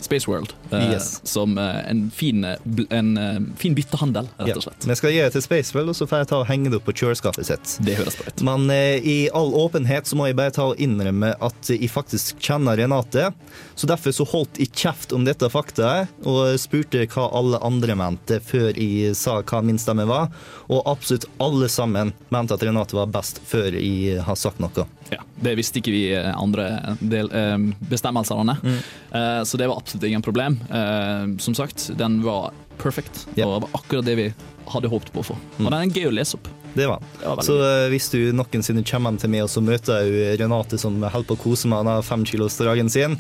Space 0.05 0.29
World. 0.31 0.53
eh, 0.71 0.91
Yes. 0.93 1.21
Som 1.27 1.57
eh, 1.59 1.81
en, 1.91 2.11
fin, 2.15 2.45
eh, 2.45 2.57
en 2.91 3.11
fin 3.59 3.75
byttehandel, 3.75 4.29
rett 4.39 4.57
og 4.61 4.67
slett. 4.67 4.87
Vi 4.91 4.97
skal 5.01 5.15
gi 5.15 5.21
det 5.25 5.33
til 5.35 5.45
Spaceworld, 5.47 5.93
og 5.95 5.97
så 5.99 6.07
får 6.11 6.23
jeg 6.23 6.31
ta 6.33 6.41
og 6.43 6.49
henge 6.51 6.71
det 6.73 6.79
opp 6.81 6.87
på 6.91 6.95
kjøleskapet 7.01 7.49
sitt. 7.49 7.77
Det 7.87 7.97
høres 7.99 8.19
bra 8.21 8.29
ut. 8.31 8.45
Men 8.47 8.69
i 8.75 9.17
all 9.35 9.53
åpenhet 9.65 10.07
så 10.11 10.19
må 10.21 10.29
jeg 10.29 10.37
bare 10.39 10.53
ta 10.55 10.69
og 10.73 10.81
innrømme 10.83 11.33
at 11.43 11.71
jeg 11.73 11.89
faktisk 11.93 12.39
kjenner 12.45 12.77
Renate. 12.81 13.31
Så 13.75 13.89
derfor 13.91 14.13
så 14.15 14.27
holdt 14.29 14.61
jeg 14.61 14.71
kjeft 14.77 15.13
om 15.17 15.25
dette 15.27 15.49
faktaet 15.51 16.13
og 16.29 16.55
spurte 16.61 17.07
hva 17.11 17.29
alle 17.35 17.59
andre 17.65 17.97
mente 17.99 18.41
før 18.45 18.77
jeg 18.77 19.15
sa 19.19 19.41
hva 19.43 19.63
min 19.65 19.81
stemme 19.81 20.05
var. 20.09 20.29
Og 20.69 20.83
absolutt 20.91 21.27
alle 21.43 21.69
sammen 21.73 22.13
mente 22.35 22.55
at 22.57 22.63
Renate 22.67 22.97
var 22.97 23.11
best 23.15 23.41
før 23.49 23.73
jeg 23.79 24.21
har 24.27 24.37
sagt 24.39 24.61
noe. 24.63 24.85
Ja, 25.13 25.21
det 25.45 25.53
visste 25.59 25.79
ikke 25.83 25.93
vi 25.93 26.05
andre 26.17 26.97
del, 27.01 27.29
bestemmelsene. 27.91 28.57
Mm. 28.63 28.79
Så 29.47 29.57
det 29.61 29.67
var 29.69 29.79
absolutt 29.95 30.09
ingen 30.09 30.23
problem. 30.23 30.59
Uh, 30.71 31.39
som 31.39 31.55
sagt, 31.55 31.91
den 31.99 32.23
var 32.23 32.53
perfect, 32.79 33.27
Ja. 33.35 33.47
og 33.47 33.63
var 33.63 33.71
akkurat 33.73 34.05
det 34.05 34.17
vi 34.17 34.35
hadde 34.67 34.89
håpet 34.89 35.13
på 35.13 35.21
å 35.21 35.25
få. 35.25 35.37
Mm. 35.59 35.67
Og 35.67 35.71
den 35.71 35.81
er 35.81 35.95
gøy 35.95 36.09
å 36.09 36.15
lese 36.15 36.35
opp. 36.37 36.49
Det 36.75 36.89
var 36.91 37.03
han. 37.23 37.43
Så 37.47 37.57
uh, 37.61 37.87
hvis 37.93 38.11
du 38.13 38.19
noensinne 38.37 38.85
kommer 38.87 39.19
til 39.21 39.33
meg, 39.33 39.45
og 39.47 39.53
så 39.53 39.63
møter 39.65 40.05
jeg 40.05 40.39
Renate 40.41 40.79
som 40.81 40.99
holder 41.03 41.29
på 41.29 41.37
å 41.39 41.43
kose 41.45 41.71
med 41.71 41.87
den 41.89 42.05
femkilosdragen 42.07 42.91
sin, 42.93 43.19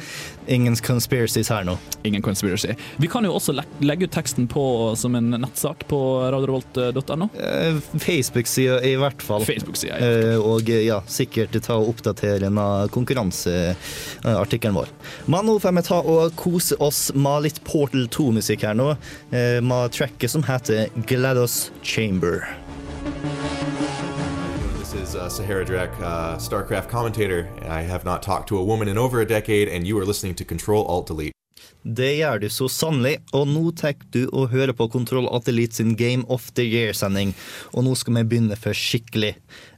ingen 0.51 0.77
conspiracies 0.77 1.51
her 1.53 1.67
nå. 1.67 1.77
Ingen 2.05 2.23
conspiracy. 2.25 2.75
Vi 3.01 3.11
kan 3.11 3.27
jo 3.27 3.35
også 3.37 3.55
le 3.57 3.65
legge 3.85 4.09
ut 4.09 4.15
teksten 4.15 4.47
på 4.51 4.65
som 4.99 5.17
en 5.19 5.33
nettsak 5.39 5.87
på 5.91 6.01
radiorevolt.no. 6.35 7.31
Uh, 7.35 7.81
Facebook-sida 7.99 8.81
i 8.87 8.95
hvert 9.01 9.23
fall. 9.25 9.45
Facebook-sida. 9.47 9.99
Ja. 10.01 10.35
Uh, 10.35 10.49
og 10.55 10.71
eh, 10.71 10.85
ja, 10.89 11.01
sikkert 11.11 11.57
ta 11.65 11.79
og 11.81 11.95
oppdatere 11.95 12.43
denne 12.45 12.67
konkurranseartikkelen 12.95 14.79
vår. 14.79 14.93
Men 15.31 15.49
nå 15.49 15.59
får 15.63 15.77
vi 15.79 15.87
ta 15.89 16.01
og 16.01 16.35
kose 16.41 16.79
oss 16.83 17.07
med 17.15 17.47
litt 17.49 17.63
Portal 17.67 18.09
2-musikk 18.13 18.67
her 18.69 18.79
nå, 18.79 18.93
eh, 19.35 19.61
med 19.65 19.95
tracket 19.97 20.35
som 20.35 20.45
heter 20.47 20.89
GLaDOS 21.09 21.71
Chamber. 21.83 22.45
Uh, 25.15 25.29
Sahara 25.29 25.65
Drek, 25.65 25.93
uh, 26.01 26.37
StarCraft 26.39 26.89
commentator. 26.89 27.49
I 27.69 27.83
have 27.83 28.05
not 28.05 28.23
talked 28.23 28.49
to 28.49 28.59
a 28.59 28.65
woman 28.65 28.89
in 28.89 28.99
over 28.99 29.21
a 29.21 29.27
decade, 29.27 29.69
and 29.69 29.87
you 29.87 29.97
are 29.99 30.05
listening 30.05 30.35
to 30.37 30.45
Control 30.45 30.85
Alt 30.87 31.07
Delete. 31.07 31.33
Det 31.85 32.15
gjør 32.17 32.39
du 32.41 32.47
så 32.49 32.65
sannelig, 32.73 33.19
og 33.37 33.45
nå 33.53 33.69
tar 33.77 33.99
du 34.15 34.23
og 34.33 34.49
hører 34.55 34.73
på 34.73 34.87
Kontroll 34.89 35.27
Atelit 35.29 35.77
sin 35.77 35.93
Game 36.01 36.25
of 36.33 36.47
the 36.57 36.65
Year-sending. 36.65 37.35
Og 37.77 37.85
nå 37.85 37.93
skal 38.01 38.17
vi 38.17 38.23
begynne 38.31 38.57
for 38.57 38.73
skikkelig. 38.73 39.35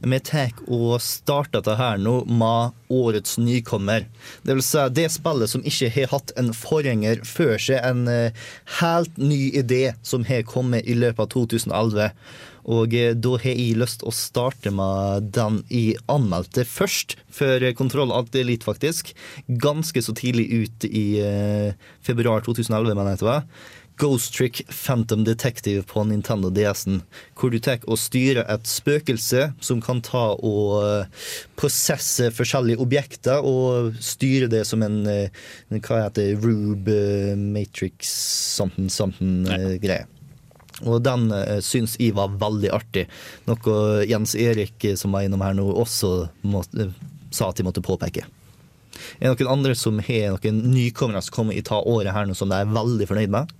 Vi 0.06 0.20
tar 0.22 0.54
og 0.70 1.00
starter 1.02 1.58
dette 1.58 1.74
her 1.80 1.98
nå 1.98 2.20
med 2.30 2.78
årets 2.94 3.40
nykommer. 3.42 4.06
Det 4.46 4.54
vil 4.54 4.62
si 4.62 4.86
det 4.94 5.08
spillet 5.16 5.50
som 5.50 5.66
ikke 5.66 5.90
har 5.98 6.12
hatt 6.14 6.30
en 6.38 6.52
forgjenger 6.54 7.26
før 7.26 7.58
seg, 7.58 7.82
en 7.82 8.06
eh, 8.06 8.46
helt 8.78 9.18
ny 9.18 9.50
idé 9.58 9.96
som 10.06 10.22
har 10.30 10.46
kommet 10.46 10.86
i 10.86 10.94
løpet 10.94 11.26
av 11.26 11.32
2011. 11.34 12.12
Og 12.66 12.94
eh, 12.96 13.14
da 13.14 13.36
har 13.38 13.52
jeg 13.52 13.78
lyst 13.80 14.04
å 14.06 14.14
starte 14.14 14.72
med 14.74 15.30
den 15.36 15.62
jeg 15.70 16.00
anmeldte 16.10 16.66
først, 16.66 17.16
før 17.30 17.68
Kontroll 17.78 18.14
Alt 18.14 18.36
Elite, 18.38 18.66
faktisk. 18.66 19.14
Ganske 19.46 20.02
så 20.02 20.14
tidlig 20.16 20.48
ut 20.52 20.86
i 20.90 21.06
eh, 21.22 21.88
februar 22.06 22.46
2011, 22.46 22.94
mener 22.94 23.14
jeg 23.14 23.22
det 23.22 23.30
var. 23.30 23.50
Ghost 23.96 24.34
Trick 24.34 24.60
Phantom 24.68 25.24
Detective 25.24 25.82
på 25.82 26.04
Nintendo 26.04 26.50
DS-en. 26.50 27.00
Hvor 27.36 27.50
du 27.50 27.58
tar 27.58 27.80
og 27.88 27.96
styrer 28.00 28.44
et 28.52 28.68
spøkelse 28.68 29.46
som 29.64 29.80
kan 29.84 30.02
ta 30.04 30.26
og 30.36 30.74
eh, 30.82 31.30
prosesse 31.56 32.28
forskjellige 32.36 32.82
objekter 32.84 33.44
og 33.44 33.96
styre 34.04 34.50
det 34.52 34.66
som 34.68 34.84
en 34.84 35.00
eh, 35.08 35.32
Hva 35.72 36.04
heter 36.04 36.34
det? 36.34 36.44
Rube 36.44 36.98
Matrix 37.40 38.12
something 38.58 38.92
something 38.92 39.48
eh, 39.48 39.78
greie. 39.80 40.04
Og 40.84 41.00
den 41.04 41.30
eh, 41.32 41.60
syns 41.64 41.96
jeg 42.00 42.16
var 42.16 42.34
veldig 42.36 42.72
artig. 42.76 43.06
Noe 43.48 44.04
Jens 44.08 44.34
Erik, 44.36 44.76
eh, 44.84 44.96
som 44.98 45.14
var 45.16 45.24
innom 45.24 45.44
her 45.44 45.56
nå, 45.56 45.64
også 45.72 46.28
måtte, 46.44 46.90
sa 47.32 47.50
at 47.50 47.60
de 47.60 47.66
måtte 47.66 47.84
påpeke. 47.84 48.26
Er 49.20 49.32
det 49.32 49.44
noen 49.44 49.54
andre 49.58 49.76
som 49.76 50.00
har 50.00 50.36
noen 50.36 50.60
nykommere 50.72 51.22
som 51.24 51.34
kommer 51.38 51.56
i 51.56 51.64
ta 51.64 51.80
året 51.80 52.12
her 52.16 52.28
nå, 52.28 52.36
som 52.36 52.52
de 52.52 52.60
er 52.60 52.76
veldig 52.76 53.08
fornøyd 53.08 53.32
med? 53.32 53.56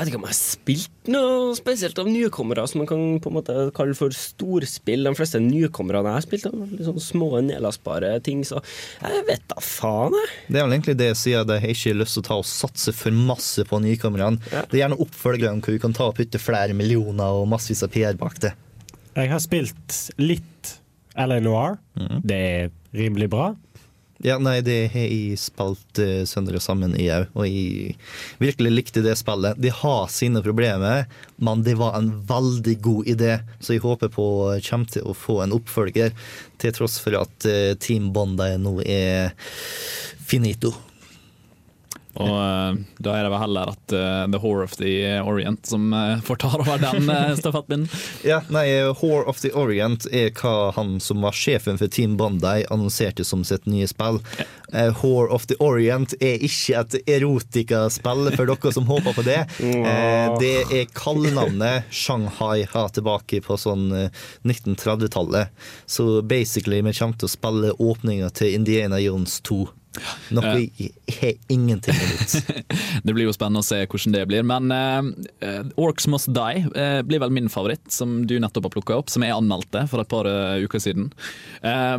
Jeg 0.00 0.06
vet 0.06 0.14
ikke 0.14 0.18
om 0.22 0.22
jeg 0.24 0.32
har 0.32 0.36
spilt 0.38 1.08
noe 1.12 1.56
spesielt 1.58 1.98
av 2.00 2.06
nykommere 2.08 2.62
som 2.70 2.80
man 2.80 2.86
kan 2.88 3.02
på 3.20 3.28
en 3.28 3.34
måte 3.36 3.56
kalle 3.76 3.92
for 3.98 4.14
storspill. 4.16 5.04
De 5.04 5.12
fleste 5.18 5.36
nykommerne 5.44 6.00
jeg 6.08 6.16
har 6.16 6.24
spilt, 6.24 6.46
er 6.48 6.70
litt 6.70 6.86
sånn 6.86 7.02
små, 7.04 7.28
nedlastbare 7.44 8.14
ting, 8.24 8.40
så 8.48 8.62
jeg 9.04 9.26
vet 9.28 9.44
da 9.52 9.60
faen, 9.60 10.16
jeg. 10.16 10.32
Det 10.48 10.56
er 10.56 10.64
vel 10.64 10.76
egentlig 10.78 10.96
det 11.02 11.10
jeg 11.10 11.20
sier, 11.20 11.44
at 11.44 11.52
jeg 11.52 11.64
har 11.66 11.74
ikke 11.74 11.98
lyst 12.00 12.16
til 12.16 12.24
å 12.24 12.28
ta 12.30 12.40
og 12.40 12.48
satse 12.48 12.96
for 12.96 13.20
masse 13.28 13.66
på 13.68 13.82
nykommerne. 13.84 14.40
Ja. 14.48 14.64
Det 14.64 14.78
er 14.78 14.86
gjerne 14.86 15.00
oppfølgerne 15.04 15.60
hvor 15.66 15.76
vi 15.76 15.84
kan 15.84 15.98
ta 16.00 16.08
og 16.08 16.16
putte 16.16 16.40
flere 16.40 16.80
millioner 16.80 17.36
og 17.42 17.50
massevis 17.52 17.84
av 17.84 17.92
PR 17.92 18.16
bak 18.24 18.40
det. 18.40 18.54
Jeg 19.20 19.34
har 19.34 19.44
spilt 19.44 20.00
litt 20.16 20.76
LA 21.12 21.42
Noir. 21.44 21.76
Det 22.24 22.40
er 22.40 22.72
rimelig 22.96 23.28
bra. 23.36 23.52
Ja, 24.22 24.36
nei, 24.36 24.58
det 24.60 24.90
har 24.92 25.06
jeg 25.08 25.38
spilt 25.40 26.00
uh, 26.02 26.26
sønder 26.28 26.58
og 26.58 26.64
sammen 26.64 26.92
i 27.00 27.06
òg, 27.08 27.30
og 27.32 27.46
jeg 27.48 27.94
virkelig 28.42 28.72
likte 28.74 29.04
det 29.04 29.14
spillet. 29.16 29.56
De 29.56 29.72
har 29.72 30.10
sine 30.12 30.42
problemer, 30.44 31.06
men 31.40 31.64
det 31.64 31.78
var 31.80 31.96
en 31.96 32.10
veldig 32.28 32.76
god 32.84 33.08
idé, 33.08 33.38
så 33.64 33.78
jeg 33.78 33.84
håper 33.86 34.12
på 34.12 34.26
kommer 34.66 34.92
til 34.92 35.08
å 35.08 35.16
få 35.16 35.40
en 35.44 35.56
oppfølger, 35.56 36.12
til 36.60 36.76
tross 36.76 36.98
for 37.00 37.16
at 37.22 37.48
uh, 37.48 37.72
Team 37.80 38.12
Bondi 38.12 38.52
nå 38.60 38.76
er 38.84 39.32
finito. 40.20 40.74
Og 42.18 42.30
eh, 42.34 42.80
da 42.98 43.16
er 43.16 43.26
det 43.26 43.32
vel 43.32 43.42
heller 43.44 43.72
at 43.74 43.94
uh, 43.94 44.24
The 44.30 44.40
Whore 44.42 44.64
of 44.66 44.74
the 44.80 45.20
Orient 45.22 45.66
som 45.70 45.92
uh, 45.94 46.18
får 46.26 46.40
ta 46.42 46.52
over 46.58 46.80
den 46.82 47.10
uh, 47.12 47.34
stafettpinnen. 47.38 47.86
Ja, 48.26 48.40
nei, 48.50 48.66
Whore 48.98 49.28
of 49.30 49.42
the 49.44 49.52
Orient 49.54 50.08
er 50.10 50.32
hva 50.34 50.72
han 50.76 50.98
som 51.02 51.22
var 51.22 51.36
sjefen 51.36 51.78
for 51.78 51.92
Team 51.92 52.16
Bandai 52.20 52.64
annonserte 52.70 53.24
som 53.26 53.44
sitt 53.46 53.68
nye 53.70 53.86
spill. 53.90 54.18
Uh, 54.74 54.90
Whore 55.02 55.30
of 55.30 55.46
the 55.46 55.56
Orient 55.60 56.14
er 56.20 56.42
ikke 56.42 56.78
et 56.80 56.98
erotikaspill 57.16 58.30
for 58.36 58.50
dere 58.50 58.72
som 58.74 58.90
håper 58.90 59.16
på 59.16 59.26
det. 59.26 59.40
Eh, 59.80 60.34
det 60.40 60.56
er 60.74 60.90
kallenavnet 60.94 61.88
Shanghai 61.94 62.66
har 62.68 62.90
tilbake 62.94 63.40
på 63.44 63.56
sånn 63.58 63.88
eh, 63.96 64.22
1930-tallet. 64.44 65.50
Så 65.86 66.20
basically 66.22 66.80
vi 66.84 66.94
kommer 66.96 67.18
til 67.18 67.30
å 67.30 67.32
spille 67.32 67.74
åpninga 67.78 68.30
til 68.36 68.56
Indiana 68.58 69.00
Jones 69.02 69.38
2. 69.48 69.62
Noe 70.34 70.52
jeg 70.78 70.92
har 71.16 71.32
ingenting 71.50 71.96
imot. 71.96 72.34
Det 73.04 73.14
blir 73.14 73.26
jo 73.26 73.34
spennende 73.34 73.62
å 73.64 73.66
se 73.66 73.80
hvordan 73.82 74.14
det 74.14 74.24
blir. 74.30 74.44
Men 74.46 74.70
uh, 74.70 75.62
Orcs 75.80 76.06
Must 76.10 76.30
Die 76.36 76.64
uh, 76.76 77.00
blir 77.06 77.22
vel 77.22 77.34
min 77.34 77.50
favoritt, 77.52 77.88
som 77.92 78.20
du 78.30 78.36
nettopp 78.40 78.68
har 78.68 78.76
plukka 78.76 79.00
opp. 79.00 79.10
Som 79.10 79.26
jeg 79.26 79.34
anmeldte 79.34 79.86
for 79.90 80.02
et 80.02 80.10
par 80.10 80.28
uh, 80.30 80.60
uker 80.62 80.82
siden. 80.82 81.10
Eh, 81.66 81.96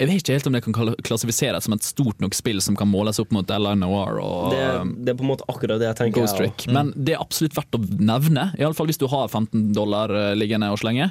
Jeg 0.00 0.08
vet 0.08 0.22
ikke 0.22 0.36
helt 0.38 0.46
om 0.48 0.54
det 0.56 0.62
kan 0.64 0.76
klassifiseres 1.04 1.66
som 1.66 1.74
et 1.76 1.84
stort 1.84 2.22
nok 2.24 2.32
spill 2.36 2.62
som 2.64 2.76
kan 2.78 2.88
måles 2.88 3.20
opp 3.20 3.34
mot 3.36 3.50
L.A. 3.52 3.74
Noir 3.76 4.16
og 4.22 4.54
Det, 4.54 4.64
det 5.04 5.12
er 5.12 5.18
på 5.18 5.26
en 5.26 5.32
måte 5.34 5.44
akkurat 5.50 5.80
det 5.82 5.90
jeg 5.90 5.98
tenker. 6.04 6.22
Ghost 6.22 6.40
jeg 6.40 6.48
Mm. 6.50 6.74
Men 6.74 6.88
det 6.96 7.14
er 7.14 7.20
absolutt 7.22 7.54
verdt 7.56 7.76
å 7.76 7.78
nevne, 7.80 8.50
Iallfall 8.58 8.88
hvis 8.90 8.98
du 9.00 9.06
har 9.08 9.28
15 9.28 9.70
dollar 9.76 10.10
eh, 10.12 10.32
liggende 10.36 10.68
og 10.72 10.80
slenge. 10.80 11.10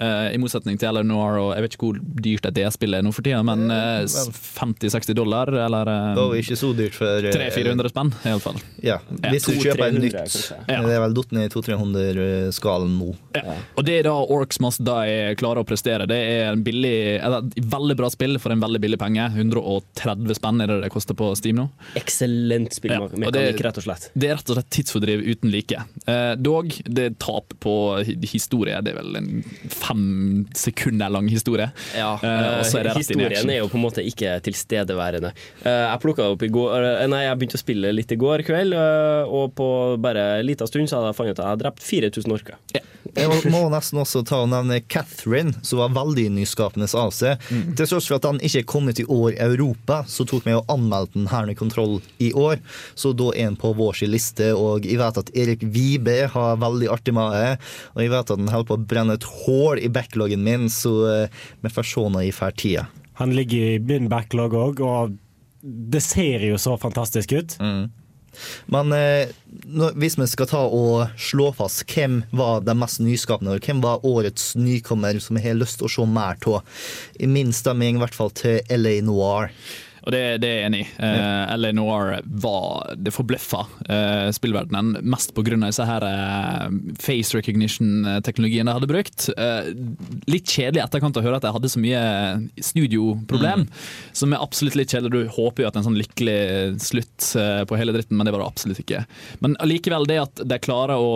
Uh, 0.00 0.30
I 0.32 0.38
motsetning 0.40 0.78
til 0.80 0.94
L.A. 0.94 1.02
Noir 1.04 1.36
og 1.36 1.50
jeg 1.52 1.64
vet 1.64 1.74
ikke 1.76 1.86
hvor 1.88 1.98
dyrt 2.24 2.46
et 2.48 2.56
DS-spill 2.56 2.96
er 2.96 3.04
nå 3.04 3.10
for 3.12 3.26
tida, 3.26 3.40
men 3.44 3.66
uh, 3.68 4.00
50-60 4.08 5.16
dollar, 5.18 5.50
eller 5.66 5.90
Det 6.16 6.24
var 6.24 6.36
ikke 6.40 6.56
så 6.56 6.70
dyrt 6.78 6.96
for 6.96 7.28
eh, 7.28 7.34
300-400 7.34 7.92
spenn, 7.92 8.12
iallfall. 8.30 8.60
Ja, 8.84 8.96
hvis 9.26 9.48
du 9.48 9.58
kjøper 9.60 9.90
et 9.90 9.98
nytt. 9.98 10.16
kanskje. 10.16 10.56
Ja. 10.70 10.80
Det 10.86 10.94
er 10.96 11.04
vel 11.04 11.16
datt 11.18 11.34
ned 11.36 11.48
i 11.48 11.52
200-300-skalen 11.52 12.96
nå. 12.96 13.10
Og 13.76 13.84
det 13.84 13.98
er 13.98 14.08
da 14.08 14.16
Orcs 14.36 14.60
Must 14.64 14.80
Die 14.86 15.36
klarer 15.40 15.64
å 15.64 15.68
prestere. 15.68 16.08
Det 16.08 16.16
er 16.16 16.54
en 16.54 16.64
billig, 16.64 16.96
eller, 17.20 17.50
veldig 17.76 17.98
bra 18.00 18.08
spill 18.12 18.29
for 18.38 18.52
en 18.52 18.60
veldig 18.62 18.80
billig 18.80 18.98
penge. 19.00 19.24
130 19.34 20.34
spenn 20.38 20.60
er 20.62 20.66
det 20.70 20.76
det 20.84 20.90
koster 20.92 21.16
på 21.18 21.32
Steam 21.36 21.56
nå. 21.56 21.66
Eksellent 21.98 22.70
Ja, 22.70 22.76
spillmekanikk, 22.78 23.58
ja, 23.58 23.66
rett 23.66 23.78
og 23.80 23.84
slett. 23.88 24.10
Det 24.14 24.28
er 24.30 24.36
rett 24.38 24.50
og 24.52 24.56
slett 24.58 24.70
tidsfordriv 24.70 25.24
uten 25.26 25.50
like. 25.50 25.82
Eh, 26.06 26.34
dog, 26.36 26.70
det 26.86 27.04
er 27.10 27.16
tap 27.18 27.54
på 27.60 27.74
hi- 28.06 28.16
historie. 28.30 28.80
Det 28.82 28.92
er 28.94 29.00
vel 29.02 29.16
en 29.16 29.42
fem 29.68 30.46
sekunder 30.54 31.10
lang 31.10 31.28
historie. 31.28 31.70
Ja, 31.96 32.14
Eh, 32.20 32.28
er 32.28 32.62
det 32.62 32.84
rett 32.86 32.96
Historien 33.00 33.50
er 33.50 33.58
jo 33.62 33.68
på 33.68 33.74
en 33.78 33.84
måte 33.84 34.02
ikke 34.04 34.36
tilstedeværende. 34.44 35.32
Eh, 35.64 35.70
jeg 35.90 36.00
plukka 36.02 36.22
det 36.26 36.30
opp 36.36 36.42
i 36.42 36.48
går 36.52 36.84
eh, 37.02 37.06
Nei, 37.10 37.22
jeg 37.24 37.38
begynte 37.38 37.58
å 37.58 37.62
spille 37.64 37.92
litt 37.94 38.12
i 38.12 38.16
går 38.20 38.42
kveld, 38.46 38.74
eh, 38.76 39.24
og 39.26 39.54
på 39.56 39.96
bare 40.00 40.40
en 40.40 40.46
liten 40.46 40.66
stund 40.68 40.88
så 40.90 40.98
hadde 41.00 41.10
jeg 41.12 41.18
funnet 41.20 41.32
ut 41.32 41.38
at 41.40 41.44
jeg 41.44 41.50
hadde 41.54 41.64
drept 41.64 41.82
4000 41.82 42.32
orker. 42.36 42.54
Jeg 43.16 43.26
må- 43.50 43.70
nesten 43.72 43.98
også 43.98 44.24
ta 44.26 44.42
og 44.42 44.48
nevne 44.50 44.80
Catherine, 44.88 45.54
som 45.62 45.78
var 45.80 45.88
veldig 45.88 46.28
nyskapende 46.30 46.86
av 46.94 47.10
seg. 47.10 47.38
Til 47.48 47.86
tross 47.86 48.06
for 48.06 48.16
at 48.16 48.19
den 48.24 48.40
ikke 48.44 48.62
er 48.62 48.68
kommet 48.68 49.00
i 49.02 49.06
år 49.08 49.34
i 49.34 49.40
Europa, 49.44 50.00
så 50.08 50.26
tok 50.28 50.46
vi 50.46 50.56
og 50.56 50.68
anmeldte 50.72 51.18
den 51.18 51.28
her 51.30 51.50
i 51.50 51.56
Kontroll 51.58 51.98
i 52.22 52.32
år. 52.36 52.60
Så 52.94 53.12
da 53.16 53.30
er 53.34 53.50
den 53.50 53.58
på 53.60 53.72
vår 53.76 54.00
sin 54.00 54.12
liste, 54.14 54.52
og 54.56 54.86
jeg 54.88 55.00
vet 55.00 55.20
at 55.22 55.32
Erik 55.36 55.64
Vibe 55.74 56.16
har 56.34 56.60
veldig 56.62 56.90
artig 56.92 57.14
med 57.16 57.34
det. 57.36 57.52
Og 57.94 58.04
jeg 58.04 58.12
vet 58.14 58.34
at 58.34 58.42
den 58.42 58.52
holder 58.52 58.70
på 58.70 58.78
å 58.78 58.88
brenne 58.92 59.18
et 59.18 59.28
hull 59.44 59.80
i 59.80 59.90
backloggen 59.92 60.44
min, 60.46 60.68
så 60.72 60.94
vi 61.60 61.72
får 61.72 61.90
se 61.92 62.06
når 62.06 62.26
jeg 62.26 62.36
får 62.36 62.56
tida. 62.60 62.86
Han 63.20 63.34
ligger 63.36 63.74
i 63.74 63.80
min 63.84 64.08
backlog 64.08 64.54
òg, 64.56 64.80
og 64.80 65.16
det 65.60 66.00
ser 66.00 66.46
jo 66.48 66.56
så 66.60 66.76
fantastisk 66.80 67.34
ut. 67.36 67.58
Men 68.72 68.94
eh, 68.96 69.32
hvis 69.98 70.18
vi 70.20 70.28
skal 70.30 70.48
ta 70.50 70.62
og 70.64 71.20
slå 71.20 71.50
fast 71.56 71.84
hvem 71.90 72.22
var 72.36 72.64
den 72.66 72.80
mest 72.82 73.02
nyskapende, 73.02 73.56
og 73.56 73.66
hvem 73.66 73.82
var 73.84 74.06
årets 74.06 74.52
nykommer 74.58 75.20
som 75.22 75.38
jeg 75.38 75.50
har 75.50 75.60
lyst 75.60 75.80
til 75.80 75.88
å 75.88 75.94
se 75.96 76.08
mer 76.08 76.40
av, 76.50 76.82
i 77.18 77.28
min 77.30 77.54
stemming 77.56 77.98
i 77.98 78.04
hvert 78.04 78.16
fall 78.16 78.34
til 78.36 78.60
LA 78.70 79.00
Noir. 79.06 79.54
Og 80.06 80.14
det, 80.14 80.20
det 80.42 80.48
er 80.48 80.58
jeg 80.60 80.68
enig 80.70 80.80
i. 80.84 80.88
Uh, 81.00 81.52
LA 81.58 81.72
Noir 81.76 82.20
var 82.24 82.94
Det 82.96 83.12
forbløffa 83.14 83.64
uh, 83.66 84.28
spillverdenen 84.34 85.00
mest 85.10 85.34
pga. 85.36 85.56
disse 85.60 85.84
her 85.86 86.04
eh, 86.06 86.66
face 87.00 87.34
recognition-teknologien 87.36 88.68
de 88.68 88.74
hadde 88.76 88.88
brukt. 88.90 89.28
Uh, 89.36 89.70
litt 90.30 90.48
kjedelig 90.48 90.80
i 90.80 90.84
etterkant 90.84 91.18
å 91.18 91.24
høre 91.24 91.40
at 91.40 91.46
de 91.46 91.52
hadde 91.54 91.70
så 91.72 91.80
mye 91.82 92.02
studioproblem, 92.64 93.66
som 94.16 94.32
er 94.32 94.42
absolutt 94.42 94.78
litt 94.78 94.92
kjedelig. 94.92 95.12
Du 95.26 95.34
håper 95.36 95.64
jo 95.64 95.68
at 95.68 95.74
det 95.74 95.80
er 95.80 95.82
en 95.82 95.88
sånn 95.88 96.00
lykkelig 96.00 96.40
slutt 96.84 97.30
på 97.68 97.78
hele 97.78 97.94
dritten, 97.94 98.16
men 98.18 98.28
det 98.28 98.34
var 98.34 98.44
det 98.44 98.50
absolutt 98.50 98.82
ikke. 98.82 99.02
Men 99.44 99.56
allikevel, 99.62 100.06
det 100.08 100.20
at 100.22 100.44
de 100.52 100.60
klarer 100.62 101.00
å 101.00 101.10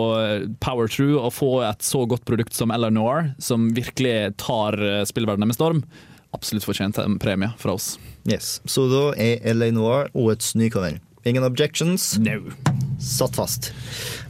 power 0.63 0.91
through 0.91 1.19
og 1.21 1.33
få 1.35 1.51
et 1.67 1.85
så 1.85 2.03
godt 2.09 2.25
produkt 2.27 2.57
som 2.57 2.73
LA 2.73 2.91
Noir, 2.93 3.31
som 3.41 3.69
virkelig 3.77 4.35
tar 4.41 4.77
spillverdenen 5.07 5.51
med 5.51 5.57
storm, 5.57 5.85
absolutt 6.35 6.67
fortjent 6.67 6.99
en 7.01 7.19
premie 7.21 7.51
fra 7.61 7.77
oss. 7.79 7.95
Yes. 8.27 8.59
Så 8.65 8.87
da 8.91 9.07
er 9.21 9.41
LA 9.55 9.71
Noir 9.75 10.11
årets 10.13 10.55
nykommer. 10.59 10.99
Ingen 11.25 11.43
objections? 11.43 12.17
No. 12.17 12.51
Satt 13.01 13.35
fast. 13.35 13.71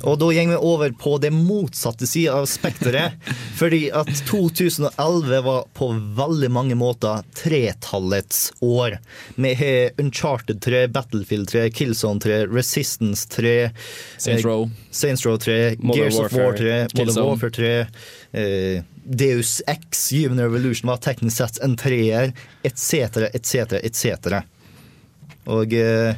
Og 0.08 0.16
da 0.20 0.30
går 0.32 0.48
vi 0.48 0.56
over 0.56 0.94
på 0.96 1.18
det 1.20 1.34
motsatte 1.36 2.08
sida 2.08 2.38
av 2.40 2.48
spekteret. 2.48 3.18
fordi 3.60 3.90
at 3.92 4.08
2011 4.30 5.42
var 5.44 5.68
på 5.76 5.90
veldig 6.16 6.50
mange 6.56 6.78
måter 6.80 7.24
tretallets 7.36 8.54
år. 8.64 8.98
Vi 9.36 9.54
har 9.60 10.02
Uncharted 10.02 10.62
3, 10.64 10.88
Battlefield 10.88 11.52
3, 11.52 11.70
Killzone 11.76 12.24
3, 12.24 12.46
Resistance 12.48 13.28
3, 13.30 13.70
Saints 14.18 14.46
eh, 14.46 14.48
Row. 14.48 14.70
Saints 14.92 15.26
Row 15.26 15.38
3, 15.38 15.76
Modern 15.80 16.02
Gears 16.02 16.20
of 16.20 16.34
War 16.34 16.54
3, 16.56 16.72
Modern 16.72 16.90
Killzone. 16.96 17.28
Warfare 17.28 17.52
3, 17.52 17.78
eh, 18.32 18.84
Deus 19.06 19.62
X, 19.68 20.12
Human 20.12 20.42
Revolution 20.42 20.90
var 20.90 21.02
teknisk 21.04 21.38
sett 21.38 21.62
en 21.64 21.78
treer, 21.78 22.34
etc., 22.66 23.30
etc., 23.34 23.80
etc. 23.82 24.42
Og 25.46 25.74
eh, 25.78 26.18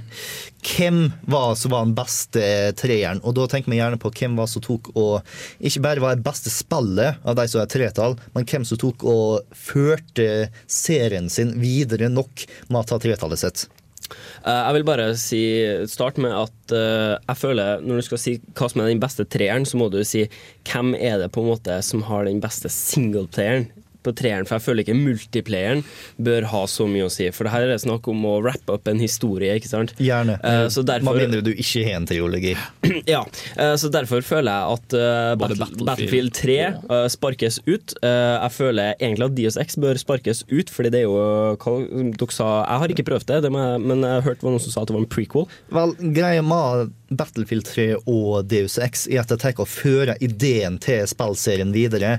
hvem 0.67 1.01
var 1.27 1.55
som 1.55 1.73
var 1.73 1.85
den 1.85 1.95
beste 1.97 2.43
treeren? 2.79 3.19
Og 3.27 3.35
da 3.35 3.47
tenker 3.51 3.71
vi 3.71 3.79
gjerne 3.79 3.99
på 3.99 4.11
hvem 4.15 4.37
var 4.39 4.47
som 4.51 4.63
tok 4.63 4.89
og 4.95 5.19
ikke 5.59 5.83
bare 5.83 6.03
var 6.03 6.15
det 6.15 6.25
beste 6.27 6.51
spillet 6.53 7.19
av 7.27 7.37
de 7.37 7.47
som 7.51 7.63
er 7.63 7.71
tretall, 7.71 8.17
men 8.35 8.47
hvem 8.47 8.67
som 8.67 8.79
tok 8.81 9.03
og 9.07 9.57
førte 9.67 10.47
serien 10.71 11.29
sin 11.31 11.57
videre 11.61 12.11
nok 12.11 12.47
med 12.69 12.81
å 12.81 12.87
ta 12.87 13.01
tretallet 13.03 13.43
sitt. 13.43 13.67
Eh, 14.09 14.51
jeg 14.51 14.77
vil 14.77 14.87
bare 14.87 15.07
si, 15.19 15.41
starte 15.89 16.23
med 16.23 16.35
at 16.35 16.75
uh, 16.75 17.15
jeg 17.17 17.39
føler 17.39 17.83
når 17.83 17.99
du 17.99 18.07
skal 18.07 18.21
si 18.21 18.35
hva 18.57 18.69
som 18.71 18.83
er 18.83 18.91
den 18.91 19.03
beste 19.03 19.27
treeren, 19.27 19.67
så 19.67 19.79
må 19.79 19.89
du 19.93 19.99
si 20.07 20.27
hvem 20.69 20.93
er 20.95 21.19
det 21.21 21.31
på 21.33 21.43
en 21.43 21.51
måte 21.53 21.79
som 21.85 22.05
har 22.07 22.27
den 22.27 22.41
beste 22.43 22.71
singleplayeren 22.71 23.69
på 24.07 24.15
treeren, 24.17 24.47
for 24.47 24.57
jeg 24.57 24.65
føler 24.67 24.85
ikke 24.85 24.97
multiplayeren 24.97 25.83
bør 26.23 26.47
ha 26.53 26.63
så 26.71 26.87
mye 26.89 27.07
å 27.07 27.11
si. 27.13 27.27
For 27.35 27.47
det 27.47 27.53
her 27.53 27.67
er 27.67 27.73
det 27.75 27.81
snakk 27.83 28.07
om 28.11 28.23
å 28.27 28.37
wrappe 28.45 28.77
opp 28.77 28.87
en 28.91 29.01
historie, 29.03 29.55
ikke 29.59 29.71
sant? 29.71 29.93
Gjerne. 30.01 30.39
Uh, 30.43 30.65
så 30.73 30.83
derfor- 30.87 31.11
Hva 31.13 31.27
mindre 31.27 31.43
du 31.45 31.51
ikke 31.53 31.83
har 31.87 31.99
en 32.01 32.09
triologi. 32.09 32.55
Ja, 33.07 33.21
uh, 33.59 33.75
så 33.79 33.91
derfor 33.93 34.23
føler 34.25 34.51
jeg 34.51 34.77
at 34.77 34.95
uh, 34.97 35.35
Battle, 35.39 35.59
Battlefield- 35.61 35.85
Battlefield 35.87 36.33
3 36.37 36.57
eh, 36.57 37.07
sparkes 37.11 37.59
ut. 37.67 37.93
Eh, 38.03 38.35
jeg 38.43 38.51
føler 38.55 38.93
egentlig 38.99 39.27
at 39.27 39.35
Dios 39.37 39.57
X 39.59 39.77
bør 39.81 39.99
sparkes 39.99 40.43
ut, 40.49 40.69
fordi 40.73 40.91
det 40.93 41.01
er 41.03 41.07
jo 41.07 41.17
hva 41.57 41.73
dere 41.87 42.29
sa 42.33 42.47
Jeg 42.63 42.81
har 42.83 42.93
ikke 42.93 43.05
prøvd 43.07 43.27
det, 43.31 43.39
det 43.45 43.51
jeg, 43.53 43.81
men 43.83 44.05
jeg 44.05 44.25
hørte 44.27 44.47
noen 44.47 44.61
som 44.63 44.73
sa 44.73 44.83
at 44.83 44.91
det 44.91 44.95
var 44.97 45.03
en 45.03 45.09
prequel. 45.11 45.47
Vel, 45.73 45.93
greia 46.15 46.43
med 46.45 46.93
Battlefield 47.09 47.65
3 47.65 47.87
og 48.05 48.47
Deus 48.51 48.77
X 48.83 49.05
er 49.07 49.21
at 49.21 49.31
de 49.31 49.37
tar 49.39 49.57
og 49.57 49.69
fører 49.69 50.17
ideen 50.23 50.77
til 50.83 51.05
spillserien 51.09 51.71
videre. 51.75 52.17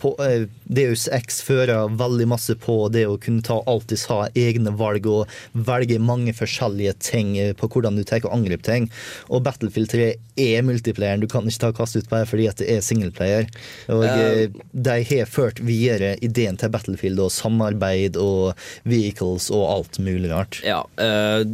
På, 0.00 0.14
eh, 0.22 0.46
Deus 0.64 1.06
X 1.12 1.40
fører 1.46 1.88
veldig 1.96 2.28
masse 2.28 2.54
på 2.60 2.76
det 2.92 3.06
å 3.08 3.18
kunne 3.20 3.44
ta 3.46 3.62
alltid 3.66 4.04
ha 4.10 4.28
egne 4.36 4.74
valg 4.76 5.06
og 5.10 5.32
velge 5.52 5.98
mange 6.02 6.34
forskjellige 6.36 6.96
ting 7.00 7.36
eh, 7.38 7.54
på 7.56 7.70
hvordan 7.72 7.96
du 7.96 8.04
tar 8.04 8.24
og 8.26 8.34
angriper 8.36 8.66
ting. 8.66 8.90
Og 9.30 9.44
Battlefield 9.46 9.90
3 9.92 10.12
er 10.36 10.62
multiplayeren. 10.66 11.22
Du 11.24 11.28
kan 11.30 11.46
ikke 11.48 11.66
ta 11.66 11.72
kast 11.76 11.96
ut 11.96 12.08
bare 12.12 12.28
fordi 12.28 12.48
at 12.50 12.60
det 12.60 12.68
er 12.72 12.84
singleplayer. 12.84 13.48
Og 13.92 14.04
uh, 14.04 14.62
de 14.72 14.96
har 15.10 15.30
ført 15.30 15.62
videre 15.64 16.14
ideen 16.24 16.58
til 16.60 16.72
Battlefield 16.72 17.20
og 17.22 17.32
samarbeid 17.34 18.18
og 18.20 18.56
vehicles 18.88 19.50
og 19.54 19.66
alt 19.70 20.00
mulig 20.02 20.32
rart. 20.32 20.60
Ja, 20.66 20.82
eh, 21.00 21.44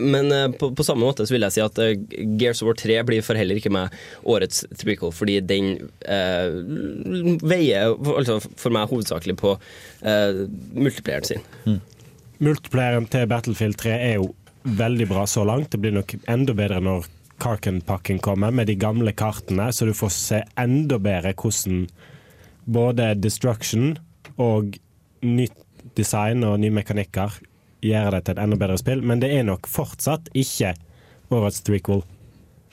men 0.00 0.32
eh, 0.32 0.48
på, 0.58 0.70
på 0.74 0.84
samme 0.86 1.06
måte 1.06 1.26
så 1.26 1.34
vil 1.34 1.46
jeg 1.46 1.56
si 1.56 1.62
at 1.64 1.78
eh, 1.82 1.94
Gears 2.40 2.62
of 2.62 2.70
War 2.70 2.78
3 2.78 2.98
blir 3.08 3.24
for 3.26 3.38
heller 3.38 3.58
ikke 3.60 3.72
med 3.74 3.94
årets 4.28 4.64
prequel, 4.82 5.12
fordi 5.14 5.38
den 5.44 5.70
eh, 6.08 6.48
veier 7.42 7.94
altså 8.14 8.38
for 8.40 8.74
meg 8.74 8.90
hovedsakelig 8.90 9.36
på 9.40 9.54
uh, 9.58 10.40
multiplayeren 10.74 11.28
sin. 11.28 11.78
Multiplayeren 12.42 13.08
til 13.10 13.28
Battlefield 13.30 13.78
3 13.80 13.94
er 13.96 14.18
jo 14.18 14.32
veldig 14.78 15.08
bra 15.10 15.24
så 15.30 15.44
langt. 15.48 15.70
Det 15.72 15.80
blir 15.82 15.94
nok 15.96 16.14
enda 16.28 16.54
bedre 16.56 16.80
når 16.84 17.08
Karken-pakken 17.38 18.18
kommer 18.22 18.50
med 18.54 18.66
de 18.66 18.74
gamle 18.78 19.12
kartene, 19.14 19.70
så 19.72 19.86
du 19.86 19.94
får 19.94 20.14
se 20.14 20.42
enda 20.58 20.98
bedre 21.02 21.34
hvordan 21.38 21.86
både 22.68 23.12
Destruction 23.22 23.94
og 24.42 24.76
nytt 25.24 25.56
design 25.98 26.44
og 26.46 26.58
nye 26.62 26.74
mekanikker 26.74 27.38
gjør 27.84 28.10
det 28.16 28.24
til 28.26 28.36
et 28.36 28.42
enda 28.44 28.56
bedre 28.60 28.78
spill. 28.80 29.02
Men 29.06 29.20
det 29.22 29.30
er 29.36 29.44
nok 29.48 29.66
fortsatt 29.70 30.28
ikke 30.34 30.74
årets 31.34 31.60
threequel. 31.66 32.02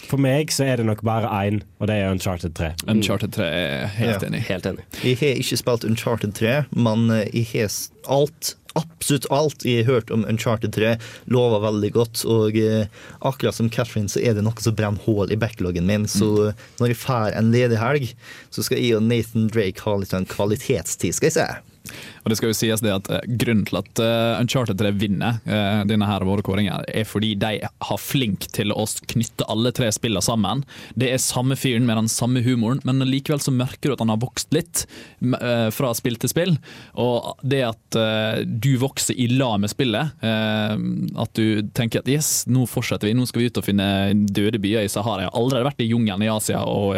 For 0.06 0.20
meg 0.22 0.52
så 0.54 0.66
er 0.68 0.78
det 0.82 0.86
nok 0.90 1.02
bare 1.08 1.30
én, 1.48 1.62
og 1.80 1.88
det 1.90 1.96
er 2.02 2.12
Uncharted 2.12 2.54
3. 2.58 2.74
Uncharted 2.92 3.32
3 3.34 3.46
er 3.48 3.88
helt 3.96 4.22
Ja. 4.22 4.28
enig. 4.28 4.42
Helt 4.50 4.66
enig. 4.70 4.84
Jeg 5.02 5.18
har 5.22 5.40
ikke 5.40 5.58
spilt 5.58 5.86
Uncharted 5.88 6.34
3, 6.36 6.66
men 6.76 7.10
eh, 7.16 7.30
jeg 7.34 7.48
har 7.54 7.72
alt, 8.12 8.56
absolutt 8.76 9.26
alt 9.32 9.64
jeg 9.66 9.86
har 9.86 9.94
hørt 9.96 10.12
om 10.12 10.26
Uncharted 10.30 10.74
3, 10.76 10.98
lover 11.32 11.64
veldig 11.64 11.92
godt. 11.96 12.26
Og 12.28 12.58
eh, 12.60 12.86
akkurat 13.24 13.56
som 13.56 13.70
Catherine 13.72 14.12
så 14.12 14.20
er 14.22 14.36
det 14.36 14.44
noe 14.46 14.54
som 14.62 14.76
brenner 14.76 15.00
hull 15.08 15.32
i 15.32 15.40
backloggen 15.42 15.88
min. 15.88 16.06
Så 16.12 16.50
eh, 16.52 16.66
når 16.82 16.92
jeg 16.92 17.00
får 17.02 17.32
en 17.40 17.52
ledig 17.56 17.80
helg, 17.82 18.12
så 18.52 18.62
skal 18.68 18.78
jeg 18.84 18.98
og 19.00 19.08
Nathan 19.08 19.48
Drake 19.48 19.80
ha 19.88 19.96
litt 19.96 20.14
En 20.14 20.28
kvalitetstid, 20.28 21.16
skal 21.18 21.32
jeg 21.32 21.38
si. 21.40 21.75
Og 22.24 22.32
det 22.32 22.38
skal 22.40 22.52
jo 22.52 22.58
sies 22.58 22.84
det 22.84 22.94
at 22.94 23.10
eh, 23.12 23.26
Grunnen 23.42 23.66
til 23.68 23.80
at 23.80 24.02
eh, 24.02 24.40
Uncharted 24.42 24.80
3 24.82 24.92
vinner 24.98 25.40
eh, 25.46 25.84
denne 25.88 26.08
her 26.10 26.26
våre 26.28 26.46
kåringer, 26.46 26.86
er 26.90 27.08
fordi 27.08 27.34
de 27.40 27.60
har 27.62 28.02
flink 28.02 28.48
til 28.56 28.74
å 28.74 28.86
knytte 29.14 29.48
alle 29.52 29.72
tre 29.76 29.92
spillene 29.94 30.24
sammen. 30.26 30.64
Det 30.98 31.12
er 31.14 31.22
samme 31.22 31.58
fyren 31.60 31.88
med 31.88 32.00
den 32.00 32.10
samme 32.12 32.42
humoren, 32.46 32.82
men 32.88 33.04
likevel 33.06 33.44
så 33.44 33.54
merker 33.54 33.92
du 33.92 33.96
at 33.96 34.04
han 34.04 34.14
har 34.14 34.22
vokst 34.22 34.54
litt 34.56 34.86
fra 35.76 35.92
spill 35.98 36.18
til 36.22 36.32
spill. 36.32 36.54
Og 37.02 37.42
det 37.46 37.62
at 37.68 37.98
du 38.46 38.72
vokser 38.82 39.18
i 39.20 39.28
lag 39.32 39.58
med 39.62 39.72
spillet. 39.72 40.16
At 40.22 41.38
du 41.38 41.62
tenker 41.78 42.02
at 42.02 42.12
yes, 42.12 42.32
nå 42.52 42.66
fortsetter 42.70 43.10
vi, 43.10 43.16
nå 43.18 43.28
skal 43.30 43.44
vi 43.44 43.50
ut 43.50 43.62
og 43.62 43.68
finne 43.68 43.88
døde 44.30 44.62
byer 44.62 44.86
i 44.86 44.92
Sahara. 44.92 45.26
Jeg 45.26 45.32
har 45.32 45.42
aldri 45.42 45.64
vært 45.68 45.84
i 45.86 45.90
jungelen 45.90 46.26
i 46.26 46.32
Asia 46.32 46.64
og 46.70 46.96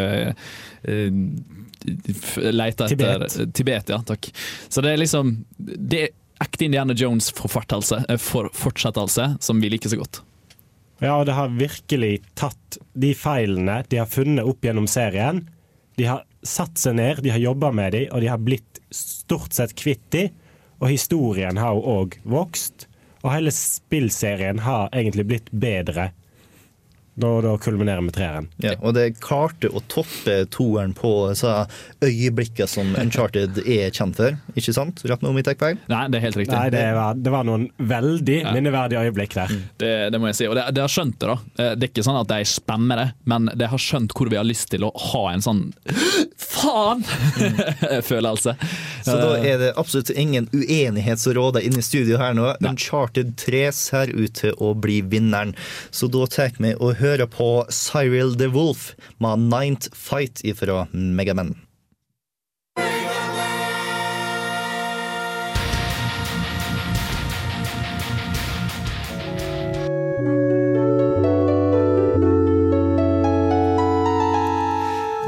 eh, 1.86 2.14
eh, 2.44 2.64
etter 2.68 2.94
Tibet. 2.94 3.38
Tibet, 3.54 3.92
ja, 3.94 4.00
takk. 4.06 4.32
Så 4.70 4.84
det 4.86 4.94
er 4.94 5.02
liksom 5.02 5.34
Det 5.58 6.02
er 6.06 6.16
ekte 6.44 6.68
Indiana 6.68 6.94
Jones-fortsettelse 6.94 8.18
for, 8.22 8.50
fortsettelse 8.54 9.36
som 9.42 9.62
vi 9.62 9.72
liker 9.74 9.90
så 9.90 9.98
godt. 9.98 10.22
Ja, 11.02 11.16
og 11.20 11.26
det 11.30 11.36
har 11.38 11.54
virkelig 11.54 12.22
tatt 12.38 12.78
de 12.98 13.14
feilene 13.18 13.84
de 13.90 14.02
har 14.02 14.10
funnet 14.10 14.46
opp 14.46 14.66
gjennom 14.66 14.88
serien. 14.90 15.44
De 15.98 16.06
har 16.10 16.24
satt 16.46 16.78
seg 16.78 16.98
ned, 16.98 17.22
de 17.26 17.34
har 17.34 17.42
jobba 17.42 17.72
med 17.74 17.94
dem, 17.94 18.08
og 18.14 18.22
de 18.22 18.30
har 18.30 18.42
blitt 18.42 18.82
stort 18.94 19.54
sett 19.54 19.76
kvitt 19.78 20.06
dem. 20.14 20.34
Og 20.78 20.92
historien 20.94 21.58
har 21.58 21.74
jo 21.74 21.98
òg 22.02 22.20
vokst. 22.30 22.86
Og 23.24 23.32
hele 23.34 23.54
spillserien 23.54 24.62
har 24.62 24.92
egentlig 24.94 25.26
blitt 25.30 25.50
bedre 25.52 26.12
når 27.18 27.42
da 27.48 27.54
kulminerer 27.62 28.02
med 28.06 28.14
treeren. 28.16 28.48
Ja, 28.62 28.76
og 28.82 28.94
det 28.98 29.08
klarte 29.24 29.70
å 29.74 29.82
toppe 29.90 30.44
toeren 30.54 30.94
på 30.98 31.12
så 31.38 31.64
øyeblikket 32.06 32.70
som 32.70 32.94
Uncharted 33.00 33.58
er 33.66 33.90
kjent 33.96 34.18
for, 34.20 34.38
ikke 34.58 34.74
sant? 34.76 35.02
Rett 35.10 35.22
meg 35.26 35.32
om 35.34 35.38
jeg 35.42 35.48
tar 35.50 35.58
feil? 35.62 35.78
Nei, 35.90 36.04
det 36.14 36.18
er 36.20 36.24
helt 36.28 36.38
riktig. 36.44 36.54
Nei, 36.54 36.70
det 36.74 36.84
var, 36.96 37.18
det 37.18 37.32
var 37.34 37.44
noen 37.50 37.66
veldig 37.78 38.38
Ja. 38.44 38.52
minneverdige 38.54 39.02
øyeblikk 39.08 39.34
der. 39.40 39.50
Det, 39.82 39.92
det 40.14 40.20
må 40.22 40.26
jeg 40.30 40.38
si. 40.42 40.46
Og 40.52 40.56
det, 40.60 40.64
det 40.78 40.82
har 40.86 40.94
skjønt 40.94 41.18
det, 41.20 41.28
da. 41.32 41.38
Eh, 41.64 41.74
Det 41.78 41.84
er 41.88 41.92
ikke 41.94 42.06
sånn 42.06 42.20
at 42.22 42.30
de 42.30 42.38
spammer 42.46 42.96
det, 43.02 43.08
men 43.34 43.42
det 43.58 43.68
har 43.74 43.82
skjønt 43.82 44.14
hvor 44.14 44.30
vi 44.30 44.38
har 44.38 44.46
lyst 44.48 44.70
til 44.76 44.86
å 44.86 44.92
ha 45.10 45.24
en 45.34 45.42
sånn 45.46 45.64
faen-følelse. 46.58 48.54
Så 49.08 49.14
da 49.18 49.34
er 49.40 49.58
det 49.62 49.70
absolutt 49.80 50.10
ingen 50.20 50.50
uenighet 50.54 51.20
som 51.22 51.34
råder 51.38 51.64
inne 51.66 51.80
i 51.80 51.86
studio 51.86 52.18
her 52.22 52.34
nå. 52.38 52.50
Uncharted 52.68 53.34
3 53.40 53.62
ser 53.74 54.12
ut 54.14 54.34
til 54.42 54.52
å 54.62 54.74
bli 54.78 55.00
vinneren. 55.08 55.54
Så 55.96 56.10
da 56.12 56.26
tar 56.28 56.52
vi 56.60 56.74
og 56.76 56.98
hører 57.00 57.07
på 57.28 57.66
Cyril 57.70 58.36
the 58.36 58.48
Wolf 58.48 58.94
med 59.18 59.40
Ninth 59.40 59.88
Fight 59.94 60.42
ifra 60.44 60.88
Megaman. 60.92 61.67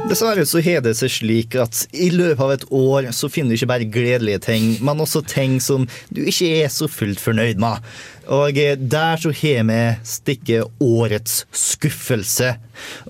Dessverre 0.09 0.45
så 0.49 0.61
har 0.65 0.81
det 0.81 0.95
seg 0.97 1.11
slik 1.13 1.55
at 1.61 1.83
i 1.93 2.07
løpet 2.09 2.41
av 2.41 2.51
et 2.55 2.63
år 2.73 3.09
så 3.13 3.29
finner 3.29 3.53
du 3.53 3.59
ikke 3.59 3.69
bare 3.69 3.85
gledelige 3.93 4.39
ting, 4.47 4.71
men 4.85 5.03
også 5.03 5.21
ting 5.29 5.59
som 5.61 5.85
du 6.09 6.23
ikke 6.25 6.47
er 6.63 6.71
så 6.73 6.87
fullt 6.89 7.21
fornøyd 7.21 7.61
med. 7.61 7.85
Og 8.33 8.57
eh, 8.57 8.73
der 8.79 9.21
så 9.21 9.29
har 9.33 9.67
vi 9.69 9.81
stikket 10.09 10.81
årets 10.81 11.43
skuffelse. 11.53 12.55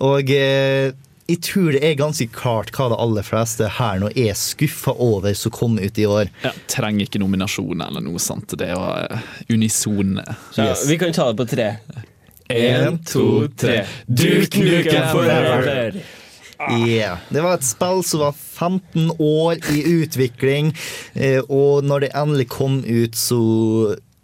Og 0.03 0.31
eh, 0.35 0.91
jeg 1.29 1.39
tror 1.45 1.71
det 1.75 1.83
er 1.85 1.97
ganske 1.99 2.25
klart 2.35 2.71
hva 2.75 2.89
de 2.91 2.99
aller 2.99 3.23
fleste 3.27 3.67
her 3.79 3.99
nå 4.01 4.09
er 4.17 4.35
skuffa 4.39 4.95
over 4.97 5.35
som 5.37 5.53
kom 5.55 5.79
ut 5.79 5.99
i 6.01 6.07
år. 6.09 6.31
Ja, 6.43 6.51
trenger 6.71 7.05
ikke 7.05 7.21
nominasjon 7.23 7.83
eller 7.85 8.03
noe 8.03 8.19
sånt. 8.23 8.57
Det 8.59 8.71
var 8.75 9.07
eh, 9.07 9.27
unison. 9.55 10.17
Ja, 10.57 10.71
Yes. 10.71 10.83
Vi 10.89 10.97
kan 10.99 11.15
ta 11.15 11.29
det 11.31 11.39
på 11.39 11.47
tre. 11.55 11.69
Én, 12.49 12.97
to, 13.05 13.45
tre. 13.55 13.83
Duke 14.09 14.63
Nukem 14.65 15.05
Forever! 15.13 16.01
Yeah. 16.59 17.21
Det 17.31 17.43
var 17.43 17.55
et 17.55 17.67
spill 17.67 18.01
som 18.03 18.23
var 18.25 18.35
15 18.35 19.13
år 19.15 19.61
i 19.71 19.83
utvikling, 20.01 20.73
eh, 21.15 21.39
og 21.47 21.85
når 21.87 22.05
det 22.05 22.09
endelig 22.19 22.49
kom 22.51 22.81
ut, 22.83 23.15
så 23.15 23.39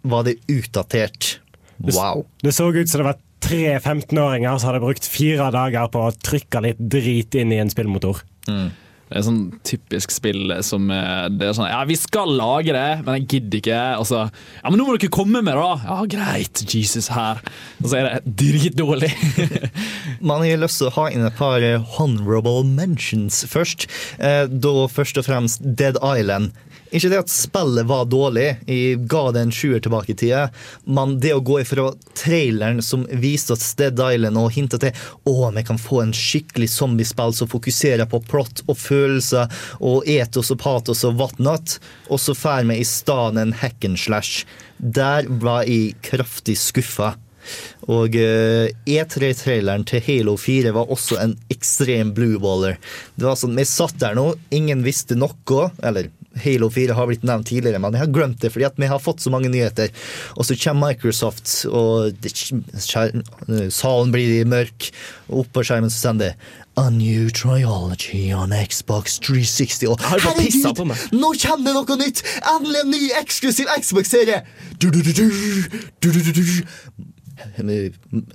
var 0.06 0.26
det 0.26 0.36
utdatert. 0.52 1.38
Wow. 1.78 2.26
Det 2.42 2.52
så 2.56 2.68
ut 2.72 2.88
som 2.88 3.02
det 3.02 3.08
var 3.08 3.22
tre 3.46 3.78
15-åringer 3.78 4.58
som 4.58 4.70
hadde 4.70 4.82
brukt 4.84 5.08
fire 5.08 5.48
dager 5.54 5.88
på 5.92 6.02
å 6.08 6.14
trykke 6.28 6.62
litt 6.64 6.80
drit 6.80 7.36
inn 7.38 7.54
i 7.54 7.60
en 7.62 7.72
spillmotor. 7.72 8.22
Det 9.06 9.20
er 9.20 9.22
sånn 9.22 9.42
typisk 9.62 10.10
spill 10.10 10.50
som 10.66 10.88
eh, 10.90 11.28
Det 11.30 11.46
er 11.46 11.52
sånn 11.54 11.68
Ja, 11.70 11.84
vi 11.86 11.94
skal 11.94 12.32
lage 12.40 12.72
det, 12.74 13.04
men 13.06 13.20
jeg 13.20 13.28
gidder 13.36 13.60
ikke. 13.60 13.82
Og 14.00 14.08
så 14.08 14.24
Ja, 14.24 14.66
men 14.72 14.80
nå 14.80 14.86
må 14.88 14.96
dere 14.96 15.12
komme 15.14 15.42
med 15.46 15.54
det, 15.54 15.62
da! 15.62 15.76
Ja, 15.86 15.98
greit. 16.10 16.64
Jesus 16.74 17.06
her. 17.14 17.38
Og 17.84 17.86
så 17.92 18.00
er 18.00 18.08
det 18.08 18.34
dritdårlig. 18.42 19.12
Man 20.26 20.42
har 20.42 20.58
lyst 20.58 20.80
til 20.82 20.90
å 20.90 20.94
ha 20.98 21.06
inn 21.14 21.26
et 21.28 21.38
par 21.38 21.62
eh, 21.62 21.78
honorable 22.00 22.64
mentions 22.66 23.44
først. 23.50 23.86
Eh, 24.18 24.44
Da 24.50 24.74
først 24.90 25.22
og 25.22 25.28
fremst 25.28 25.62
Dead 25.62 25.98
Island. 26.02 26.50
Ikke 26.90 27.10
det 27.10 27.18
at 27.18 27.32
spillet 27.32 27.88
var 27.88 28.06
dårlig, 28.10 28.46
jeg 28.68 29.00
ga 29.10 29.24
det 29.34 29.42
en 29.42 29.54
sjuer 29.54 29.82
tilbake 29.82 30.12
i 30.14 30.18
tida, 30.18 30.44
men 30.86 31.16
det 31.22 31.34
å 31.34 31.42
gå 31.44 31.58
ifra 31.62 31.88
traileren 32.18 32.82
som 32.84 33.04
viste 33.10 33.56
oss 33.56 33.72
Dead 33.78 33.98
Island 33.98 34.38
og 34.38 34.52
hinta 34.54 34.78
til 34.82 34.94
å, 35.26 35.50
vi 35.56 35.64
kan 35.66 35.80
få 35.82 36.04
en 36.04 36.14
skikkelig 36.16 36.70
zombiespill 36.76 37.34
som 37.34 37.50
fokuserer 37.50 38.06
på 38.10 38.22
plott 38.30 38.62
og 38.66 38.78
følelser 38.78 39.50
og 39.80 40.06
etos 40.10 40.52
og 40.54 40.62
patos 40.62 41.04
og 41.08 41.18
whatnot, 41.20 41.78
og 42.10 42.22
så 42.22 42.36
får 42.38 42.66
vi 42.70 42.80
i 42.80 42.88
stedet 42.88 43.42
en 43.42 43.56
hack 43.56 43.84
and 43.84 43.98
slash. 44.00 44.46
Der 44.78 45.26
var 45.42 45.66
jeg 45.66 45.96
kraftig 46.06 46.58
skuffa. 46.60 47.16
Og 47.92 48.16
eh, 48.18 48.72
E3-traileren 48.90 49.84
til 49.86 50.02
Halo 50.02 50.36
4 50.40 50.72
var 50.74 50.90
også 50.92 51.18
en 51.22 51.36
ekstrem 51.52 52.12
blueballer. 52.16 52.80
Det 53.14 53.28
var 53.28 53.38
sånn, 53.38 53.56
Vi 53.58 53.66
satt 53.68 53.98
der 54.02 54.16
nå, 54.18 54.32
ingen 54.54 54.82
visste 54.86 55.18
noe. 55.18 55.68
Eller 55.86 56.10
Halo 56.44 56.68
4 56.72 56.96
har 56.96 57.08
blitt 57.08 57.24
nevnt 57.26 57.48
tidligere, 57.48 57.80
men 57.82 57.96
jeg 57.96 58.04
har 58.04 58.12
glemt 58.12 58.42
det 58.42 58.52
fordi 58.52 58.66
at 58.68 58.78
vi 58.80 58.90
har 58.90 59.00
fått 59.02 59.24
så 59.24 59.32
mange 59.32 59.50
nyheter. 59.52 59.92
Og 60.36 60.46
så 60.48 60.56
kommer 60.60 60.90
Microsoft, 60.92 61.52
og 61.70 62.12
det, 62.20 62.34
salen 63.72 64.12
blir 64.14 64.46
mørk, 64.48 64.90
og 65.30 65.46
oppå 65.46 65.64
skjermen 65.66 65.92
så 65.92 66.08
sender 66.08 66.32
det 66.32 66.62
A 66.76 66.90
new 66.92 67.30
triology 67.30 68.34
on 68.36 68.52
Xbox 68.52 69.18
360. 69.24 69.86
Og 69.88 70.00
har 70.04 70.20
bare 70.20 70.42
pisset 70.44 70.76
på 70.76 70.84
meg. 70.84 71.00
nå 71.16 71.32
kommer 71.40 71.70
det 71.70 71.76
noe 71.78 71.96
nytt! 72.02 72.20
Endelig 72.52 72.82
en 72.82 72.90
ny 72.92 73.02
eksklusiv 73.22 73.70
Xbox-serie! 73.80 74.42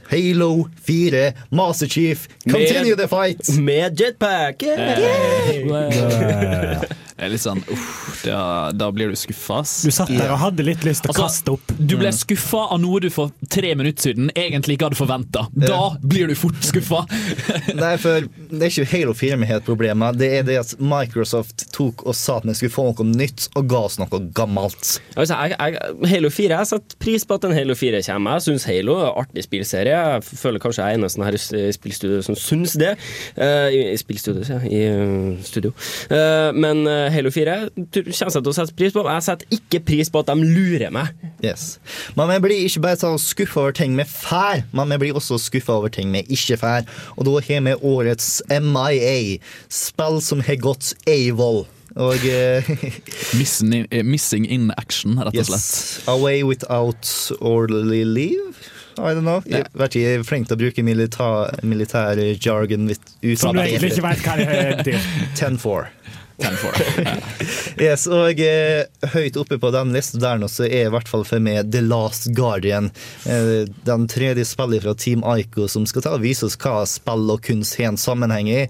Halo 0.10 0.70
4, 0.86 1.34
Master 1.52 1.88
Chief, 1.88 2.28
continue 2.50 2.96
the 2.96 3.08
fight! 3.08 3.50
Med 3.60 4.00
jetpack! 4.00 4.64
Det 7.22 7.28
er 7.28 7.34
litt 7.36 7.44
sånn 7.44 7.60
uff, 7.70 8.24
da, 8.26 8.38
da 8.74 8.88
blir 8.90 9.12
du 9.14 9.18
skuffa. 9.20 9.60
Du 9.62 9.92
satt 9.94 10.10
der 10.10 10.32
og 10.34 10.40
hadde 10.42 10.64
litt 10.66 10.82
lyst 10.82 11.04
til 11.06 11.12
å 11.12 11.14
Altså, 11.14 11.26
kaste 11.28 11.52
opp. 11.54 11.74
Du 11.78 11.94
ble 12.00 12.10
skuffa 12.18 12.64
av 12.74 12.80
noe 12.82 12.98
du 13.04 13.12
for 13.14 13.30
tre 13.46 13.76
minutter 13.78 14.08
siden 14.08 14.32
egentlig 14.34 14.80
ikke 14.80 14.88
hadde 14.90 14.98
forventa. 14.98 15.44
Da 15.54 15.92
blir 16.02 16.32
du 16.32 16.34
fort 16.34 16.58
skuffa. 16.66 17.04
Nei, 17.78 17.92
for 18.02 18.26
Det 18.26 18.58
er 18.58 18.72
ikke 18.72 18.88
Halo 18.96 19.14
4 19.20 19.38
vi 19.38 19.50
har 19.52 19.62
et 19.62 19.68
problem 19.68 20.02
med, 20.02 20.18
det 20.18 20.30
er 20.40 20.48
det 20.48 20.56
at 20.64 20.74
Microsoft 20.82 21.68
tok 21.76 22.02
og 22.10 22.18
sa 22.18 22.40
at 22.42 22.48
vi 22.50 22.56
skulle 22.58 22.74
få 22.74 22.88
noe 22.90 23.06
nytt, 23.12 23.46
og 23.54 23.70
ga 23.70 23.84
oss 23.86 24.00
noe 24.02 24.24
gammelt. 24.34 24.96
Altså, 25.14 25.38
jeg, 25.38 25.54
jeg, 25.54 26.10
Halo 26.16 26.34
4, 26.34 26.58
jeg 26.58 26.72
setter 26.72 27.00
pris 27.06 27.28
på 27.30 27.38
at 27.38 27.46
en 27.46 27.54
Halo 27.54 27.78
4 27.78 28.02
kommer. 28.10 28.40
Jeg 28.40 28.48
syns 28.48 28.68
Halo 28.72 28.98
er 28.98 29.12
en 29.12 29.22
artig 29.22 29.46
spillserie. 29.46 30.02
Jeg 30.16 30.26
føler 30.42 30.66
kanskje 30.66 30.90
jeg 30.90 30.98
er 30.98 31.04
eneste 31.04 31.30
her 31.30 31.38
i 31.38 31.70
spillstudio 31.78 32.26
som 32.26 32.42
syns 32.48 32.74
det. 32.82 32.96
Uh, 33.38 33.70
I, 33.70 33.86
i 33.94 34.02
spillstudio, 34.02 34.42
sier 34.50 34.66
jeg. 34.66 34.74
I 34.74 34.84
eh, 34.90 35.46
studio. 35.46 35.76
Uh, 36.10 36.50
men 36.58 36.82
eh, 36.90 37.11
Halo 37.12 37.32
4 37.34 37.56
tror- 37.91 38.08
kommer 38.08 38.36
jeg 38.36 38.43
til 38.43 38.52
å 38.52 38.56
sette 38.56 38.76
pris 38.80 38.93
på. 38.95 39.04
Jeg 39.08 39.26
setter 39.28 39.58
ikke 39.58 39.82
pris 39.86 40.10
på 40.13 40.19
at 40.24 40.32
de 40.32 40.36
lurer 40.47 40.91
meg. 40.95 41.12
Yes. 41.43 41.80
Men 42.17 42.30
vi 42.34 42.39
blir 42.47 42.63
ikke 42.67 42.82
bare 42.86 43.00
så 43.02 43.12
skuffa 43.21 43.62
over 43.65 43.76
ting 43.78 43.95
vi 43.97 44.04
får, 44.08 44.63
men 44.74 44.89
vi 44.95 44.97
blir 45.06 45.13
også 45.19 45.39
skuffa 45.41 45.78
over 45.80 45.89
ting 45.93 46.12
vi 46.13 46.24
ikke 46.30 46.58
får. 46.62 46.88
Og 47.17 47.26
da 47.28 47.36
har 47.50 47.62
vi 47.67 47.76
årets 47.91 48.41
MIA, 48.50 49.38
spill 49.69 50.21
som 50.21 50.41
har 50.47 50.56
gått 50.63 50.93
AVOL. 51.08 51.65
Og 52.00 52.24
eh, 52.24 52.63
Missing 53.39 53.74
in, 53.82 53.88
eh, 53.91 54.04
missing 54.08 54.45
in 54.47 54.69
action, 54.78 55.17
rett 55.19 55.36
og 55.36 55.45
slett. 55.50 55.58
yes, 55.60 56.00
Away 56.08 56.43
without 56.43 57.04
orderly 57.41 58.06
leave. 58.06 58.56
I 58.97 59.13
don't 59.15 59.24
know. 59.24 59.41
Jeg 59.47 59.66
vet 59.74 59.95
ikke, 59.95 60.01
jeg 60.03 60.20
er 60.20 60.24
flink 60.28 60.47
til 60.49 60.57
å 60.57 60.59
bruke 60.62 60.84
militær, 60.84 61.51
militær 61.64 62.20
jargon 62.43 62.89
Som 63.39 63.55
du 63.55 63.62
egentlig 63.64 63.93
ikke 63.95 64.03
vet 64.03 64.24
hva 64.28 64.36
det 64.38 64.47
heter 64.51 65.05
10-4. 65.39 65.88
10-4. 66.38 67.18
Yes, 67.82 68.06
og 68.12 68.40
eh, 68.44 68.84
høyt 69.14 69.38
oppe 69.40 69.58
på 69.62 69.72
den 69.74 69.94
lista 69.96 70.20
der 70.22 70.42
nå, 70.42 70.50
så 70.52 70.68
er 70.68 70.88
i 70.88 70.92
hvert 70.94 71.10
fall 71.10 71.24
for 71.28 71.42
meg 71.44 71.72
The 71.74 71.82
Last 71.86 72.30
Guardian. 72.38 72.92
Eh, 73.30 73.64
den 73.88 74.08
tredje 74.12 74.46
spillet 74.48 74.86
fra 74.86 74.96
Team 74.98 75.26
Ico 75.38 75.68
som 75.72 75.88
skal 75.90 76.06
ta 76.06 76.16
og 76.18 76.26
vise 76.26 76.46
oss 76.48 76.60
hva 76.62 76.84
spill 76.90 77.32
og 77.34 77.42
kunst 77.48 77.80
har 77.80 77.92
en 77.92 78.00
sammenheng 78.02 78.52
i. 78.52 78.62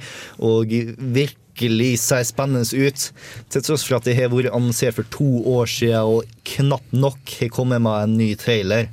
Og 0.44 0.72
virkelig 0.98 1.92
ser 2.06 2.24
spennende 2.28 2.66
ut. 2.72 3.10
Til 3.52 3.68
tross 3.68 3.86
for 3.88 4.00
at 4.00 4.08
det 4.08 4.18
har 4.20 4.32
vært 4.34 4.54
annonsert 4.54 5.00
for 5.00 5.12
to 5.14 5.30
år 5.58 5.70
siden 5.72 6.16
og 6.16 6.42
knapt 6.56 6.96
nok 6.96 7.38
har 7.42 7.54
kommet 7.54 7.84
med 7.84 8.08
en 8.08 8.18
ny 8.22 8.34
trailer. 8.40 8.90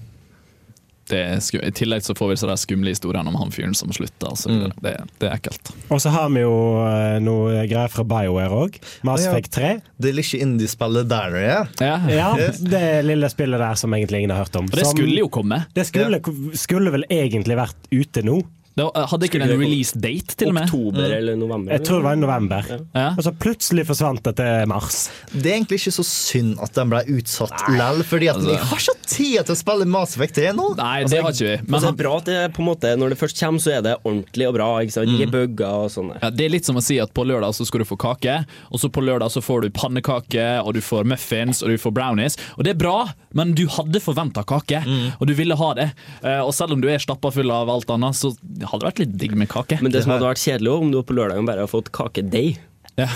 Det 1.11 1.21
er 1.25 1.41
sku 1.45 1.59
I 1.61 1.71
tillegg 1.75 2.05
så 2.07 2.15
får 2.19 2.33
vi 2.33 2.37
så 2.41 2.49
de 2.51 2.57
skumle 2.61 2.93
historiene 2.93 3.29
om 3.31 3.39
han 3.41 3.53
fyren 3.55 3.75
som 3.79 3.93
slutta. 3.95 4.31
Altså. 4.33 4.51
Mm. 4.53 4.73
Det, 4.83 4.95
det 5.21 5.29
er 5.31 5.37
ekkelt. 5.39 5.73
Og 5.93 6.03
så 6.05 6.13
har 6.15 6.29
vi 6.35 6.43
jo 6.45 6.55
eh, 6.85 7.19
noe 7.25 7.65
greier 7.71 7.93
fra 7.93 8.05
BioWare 8.09 8.61
òg. 8.65 8.79
Mass 9.09 9.25
Ja. 9.25 9.33
Effect 9.33 9.53
3. 9.57 9.73
Det 9.99 10.13
lille 10.15 10.43
indie-spillet 10.45 11.09
der, 11.11 11.39
ja. 11.43 11.59
Ja. 11.83 11.97
Ja, 12.13 12.29
det 12.37 12.85
lille 13.07 13.29
spillet 13.33 13.61
der 13.61 13.75
som 13.81 13.95
egentlig 13.97 14.23
ingen 14.23 14.35
har 14.37 14.45
hørt 14.45 14.57
om. 14.61 14.69
Og 14.71 14.77
det 14.79 14.87
Som- 14.87 14.97
skulle 14.97 15.19
jo 15.19 15.29
komme. 15.33 15.65
Det 15.75 15.87
skulle, 15.89 16.21
skulle 16.59 16.93
vel 16.95 17.05
egentlig 17.11 17.57
vært 17.59 17.91
ute 17.91 18.23
nå. 18.27 18.41
Det 18.79 18.87
hadde 19.13 19.27
ikke 19.29 19.41
den 19.43 19.53
release 19.59 19.99
date, 19.99 20.37
til 20.39 20.53
og 20.53 20.57
med? 20.57 20.69
Oktober 20.71 21.15
eller 21.19 21.37
november. 21.41 21.75
Jeg 21.75 21.85
tror 21.89 22.01
det 22.03 22.07
var 22.09 22.17
i 22.19 22.23
november. 22.23 22.69
Ja. 22.95 23.09
Og 23.19 23.23
så 23.27 23.33
plutselig 23.35 23.85
forsvant 23.89 24.23
det 24.29 24.37
til 24.39 24.69
mars. 24.71 24.99
Det 25.33 25.51
er 25.51 25.57
egentlig 25.59 25.81
ikke 25.83 25.95
så 25.99 26.05
synd 26.07 26.57
at 26.63 26.75
den 26.79 26.93
ble 26.93 27.03
utsatt 27.19 27.65
lell, 27.75 28.05
fordi 28.07 28.31
at 28.33 28.41
vi 28.45 28.55
har 28.55 28.79
ikke 28.85 28.97
tid 29.09 29.39
til 29.49 29.55
å 29.55 29.59
spille 29.59 29.89
Mass 29.89 30.15
Effect 30.17 30.37
3 30.39 30.53
nå. 30.57 30.69
Nei, 30.79 31.03
det 31.09 31.23
har 31.25 31.33
ikke 31.35 31.49
vi. 31.49 31.57
Men 31.67 31.79
altså, 31.81 31.91
det 31.91 31.95
er 31.95 32.01
bra 32.05 32.15
at 32.23 32.29
det 32.31 32.39
på 32.57 32.63
en 32.65 32.69
måte, 32.71 32.95
når 33.01 33.15
det 33.15 33.19
først 33.21 33.41
kommer, 33.43 33.65
så 33.65 33.75
er 33.79 33.85
det 33.87 33.97
ordentlig 34.05 34.49
og 34.51 34.55
bra. 34.59 34.69
Ikke 34.85 34.95
sant? 34.99 35.15
Mm. 35.19 35.33
Bugger 35.35 35.85
og 35.85 35.91
sånn. 35.93 36.13
ja, 36.23 36.31
det 36.33 36.47
er 36.47 36.53
litt 36.55 36.69
som 36.69 36.79
å 36.79 36.83
si 36.85 36.99
at 37.03 37.11
på 37.17 37.25
lørdag 37.27 37.57
så 37.57 37.67
skal 37.69 37.83
du 37.83 37.89
få 37.89 37.99
kake, 38.01 38.39
og 38.71 38.81
så 38.83 38.91
på 38.93 39.03
lørdag 39.05 39.33
så 39.35 39.43
får 39.45 39.67
du 39.67 39.71
pannekake, 39.75 40.47
og 40.63 40.75
du 40.77 40.81
får 40.85 41.09
muffins, 41.09 41.63
og 41.65 41.73
du 41.75 41.79
får 41.83 41.95
brownies. 41.99 42.39
Og 42.57 42.65
det 42.65 42.77
er 42.77 42.81
bra, 42.81 42.97
men 43.37 43.53
du 43.59 43.65
hadde 43.75 44.01
forventa 44.05 44.45
kake, 44.49 44.85
og 45.19 45.27
du 45.29 45.35
ville 45.37 45.57
ha 45.59 45.73
det. 45.79 45.89
Eh, 46.23 46.41
Og 46.45 46.55
selv 46.55 46.73
om 46.77 46.81
du 46.81 46.89
er 46.89 47.01
stappa 47.03 47.33
full 47.35 47.51
av 47.53 47.69
alt 47.73 47.91
annet, 47.91 48.15
så 48.17 48.31
hadde 48.71 48.89
vært 48.89 49.03
litt 49.03 49.19
digg 49.21 49.37
med 49.39 49.51
kake. 49.53 49.81
Men 49.85 49.95
det 49.95 50.05
som 50.05 50.15
hadde 50.15 50.29
vært 50.29 50.43
kjedelig 50.43 50.75
om 50.75 50.93
du 50.93 51.01
på 51.03 51.17
lørdagen 51.17 51.49
bare 51.49 51.65
har 51.65 51.71
fått 51.71 51.93
kakedeig. 51.95 52.59
Ja. 52.99 53.07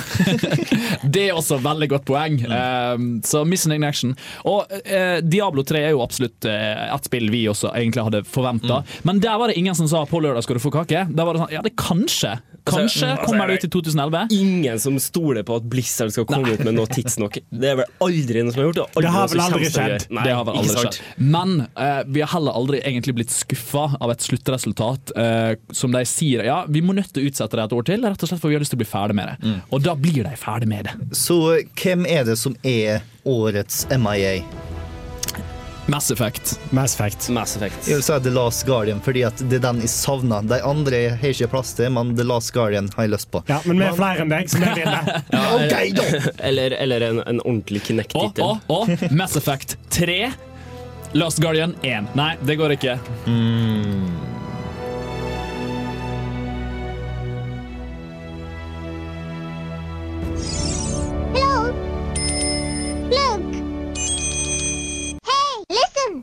det 1.15 1.25
er 1.27 1.35
også 1.35 1.59
veldig 1.63 1.89
godt 1.91 2.05
poeng. 2.07 2.39
Um, 2.47 3.09
så 3.27 3.43
Missing 3.49 3.75
in 3.75 3.87
Action. 3.87 4.15
Og 4.49 4.71
uh, 4.71 5.19
Diablo 5.27 5.65
3 5.67 5.83
er 5.89 5.95
jo 5.97 6.05
absolutt 6.05 6.47
uh, 6.47 6.87
et 6.87 7.09
spill 7.09 7.27
vi 7.35 7.45
også 7.51 7.73
egentlig 7.75 8.07
hadde 8.07 8.23
forventa. 8.29 8.83
Men 9.09 9.23
der 9.23 9.41
var 9.43 9.51
det 9.51 9.59
ingen 9.59 9.77
som 9.79 9.91
sa 9.91 10.05
på 10.07 10.23
lørdag 10.23 10.47
skal 10.47 10.61
du 10.61 10.63
få 10.63 10.75
kake. 10.75 11.07
Der 11.11 11.27
var 11.27 11.35
det 11.35 11.43
sånn, 11.43 11.55
ja 11.57 11.65
det 11.67 11.75
kanskje. 11.81 12.37
Kanskje 12.65 13.09
Altså, 13.11 13.27
kommer 13.27 13.49
det 13.51 13.55
ut 13.55 13.65
i 13.65 13.71
2011. 13.75 14.27
Ingen 14.31 14.81
som 14.81 14.99
stoler 15.03 15.43
på 15.47 15.57
at 15.59 15.65
Blizzard 15.71 16.13
skal 16.15 16.27
komme 16.29 16.55
ut 16.55 16.63
med 16.63 16.77
noe 16.77 16.87
tidsnok. 16.91 17.39
Det 17.51 17.71
er 17.73 17.79
vel 17.81 17.91
aldri 18.07 18.45
noe 18.45 18.55
som 18.55 18.63
har 18.63 18.69
gjort 18.69 18.81
det. 18.81 19.03
Det 19.03 19.15
har 19.17 19.33
vel 19.33 19.43
aldri 19.47 19.71
skjedd. 19.73 20.07
Nei, 20.11 20.27
det 20.27 20.37
har 20.37 20.47
vel 20.49 20.61
aldri 20.63 20.85
skjedd. 20.85 21.01
Men 21.37 21.57
uh, 21.79 22.03
vi 22.07 22.23
har 22.25 22.33
heller 22.37 22.59
aldri 22.63 22.83
egentlig 22.83 23.17
blitt 23.19 23.35
skuffa 23.35 23.89
av 23.99 24.15
et 24.15 24.27
sluttresultat 24.29 25.15
uh, 25.19 25.55
som 25.75 25.95
de 25.95 26.05
sier 26.09 26.47
ja, 26.47 26.63
vi 26.69 26.85
må 26.85 26.95
nødt 26.97 27.13
til 27.15 27.25
å 27.27 27.33
utsette 27.33 27.59
det 27.59 27.67
et 27.67 27.77
år 27.79 27.89
til, 27.89 28.07
rett 28.07 28.27
og 28.27 28.31
slett 28.31 28.43
for 28.43 28.53
vi 28.53 28.59
har 28.59 28.65
lyst 28.65 28.75
til 28.75 28.81
å 28.81 28.85
bli 28.85 28.91
ferdig 28.93 29.19
med 29.19 29.33
det. 29.33 29.57
Og 29.73 29.83
da 29.85 29.97
blir 29.99 30.23
de 30.29 30.37
ferdig 30.39 30.71
med 30.71 30.89
det. 30.89 30.97
Så 31.17 31.41
hvem 31.83 32.07
er 32.09 32.27
det 32.29 32.39
som 32.41 32.57
er 32.67 33.03
årets 33.29 33.85
MIA? 33.91 34.41
Mass 35.93 36.11
Effect. 36.11 36.61
Mass 36.71 36.95
Effect. 36.95 37.29
Mass 37.29 37.57
Effect. 37.57 37.89
Jeg 37.89 37.99
vil 37.99 38.05
si 38.07 38.15
The 38.25 38.31
Last 38.33 38.65
Guardian, 38.67 39.01
fordi 39.05 39.25
at 39.29 39.43
det 39.51 39.59
er 39.59 39.65
den 39.67 39.83
jeg 39.85 39.91
savner. 39.93 40.47
De 40.49 40.57
andre 40.65 41.03
har 41.19 41.27
jeg 41.29 41.37
ikke 41.37 41.51
plass 41.53 41.75
til, 41.77 41.91
men 41.93 42.15
The 42.17 42.25
Last 42.25 42.55
Guardian 42.57 42.89
har 42.97 43.05
jeg 43.05 43.13
lyst 43.13 43.29
på. 43.35 43.43
Ja, 43.51 43.59
men 43.69 43.77
vi 43.83 43.85
er 43.91 43.99
flere 43.99 44.25
enn 44.25 44.33
deg, 44.33 44.49
så 44.49 44.63
vi 44.63 44.73
vinner. 44.81 45.13
Ok, 45.53 45.77
da! 45.99 46.07
Eller, 46.49 46.73
eller 46.81 47.05
en, 47.11 47.21
en 47.29 47.43
ordentlig 47.45 47.83
Og, 47.83 47.87
Kinect-tittel. 47.91 48.57
og, 48.73 48.89
og 48.89 49.13
Mass 49.21 49.37
Effect 49.37 49.77
3. 49.93 50.19
Last 51.13 51.45
Guardian 51.45 51.77
1. 51.85 52.15
Nei, 52.17 52.33
det 52.41 52.57
går 52.57 52.79
ikke. 52.79 52.97
Hello? 61.35 61.73
Look! 63.13 63.62
Listen! 65.73 66.23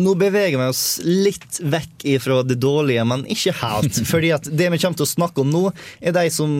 Nå 0.00 0.14
beveger 0.14 0.54
vi 0.60 0.66
oss 0.70 0.84
litt 1.02 1.58
vekk 1.66 2.04
fra 2.22 2.42
det 2.46 2.60
dårlige, 2.62 3.02
men 3.10 3.24
ikke 3.30 3.56
helt. 3.58 3.98
Fordi 4.12 4.30
at 4.36 4.46
det 4.46 4.70
vi 4.70 4.78
kommer 4.78 5.00
til 5.00 5.08
å 5.08 5.14
snakke 5.16 5.42
om 5.42 5.50
nå, 5.50 5.64
er 5.98 6.14
de 6.16 6.28
som 6.32 6.52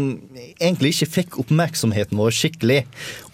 egentlig 0.58 0.96
ikke 0.96 1.12
fikk 1.14 1.38
oppmerksomheten 1.44 2.18
vår 2.18 2.34
skikkelig. 2.34 2.82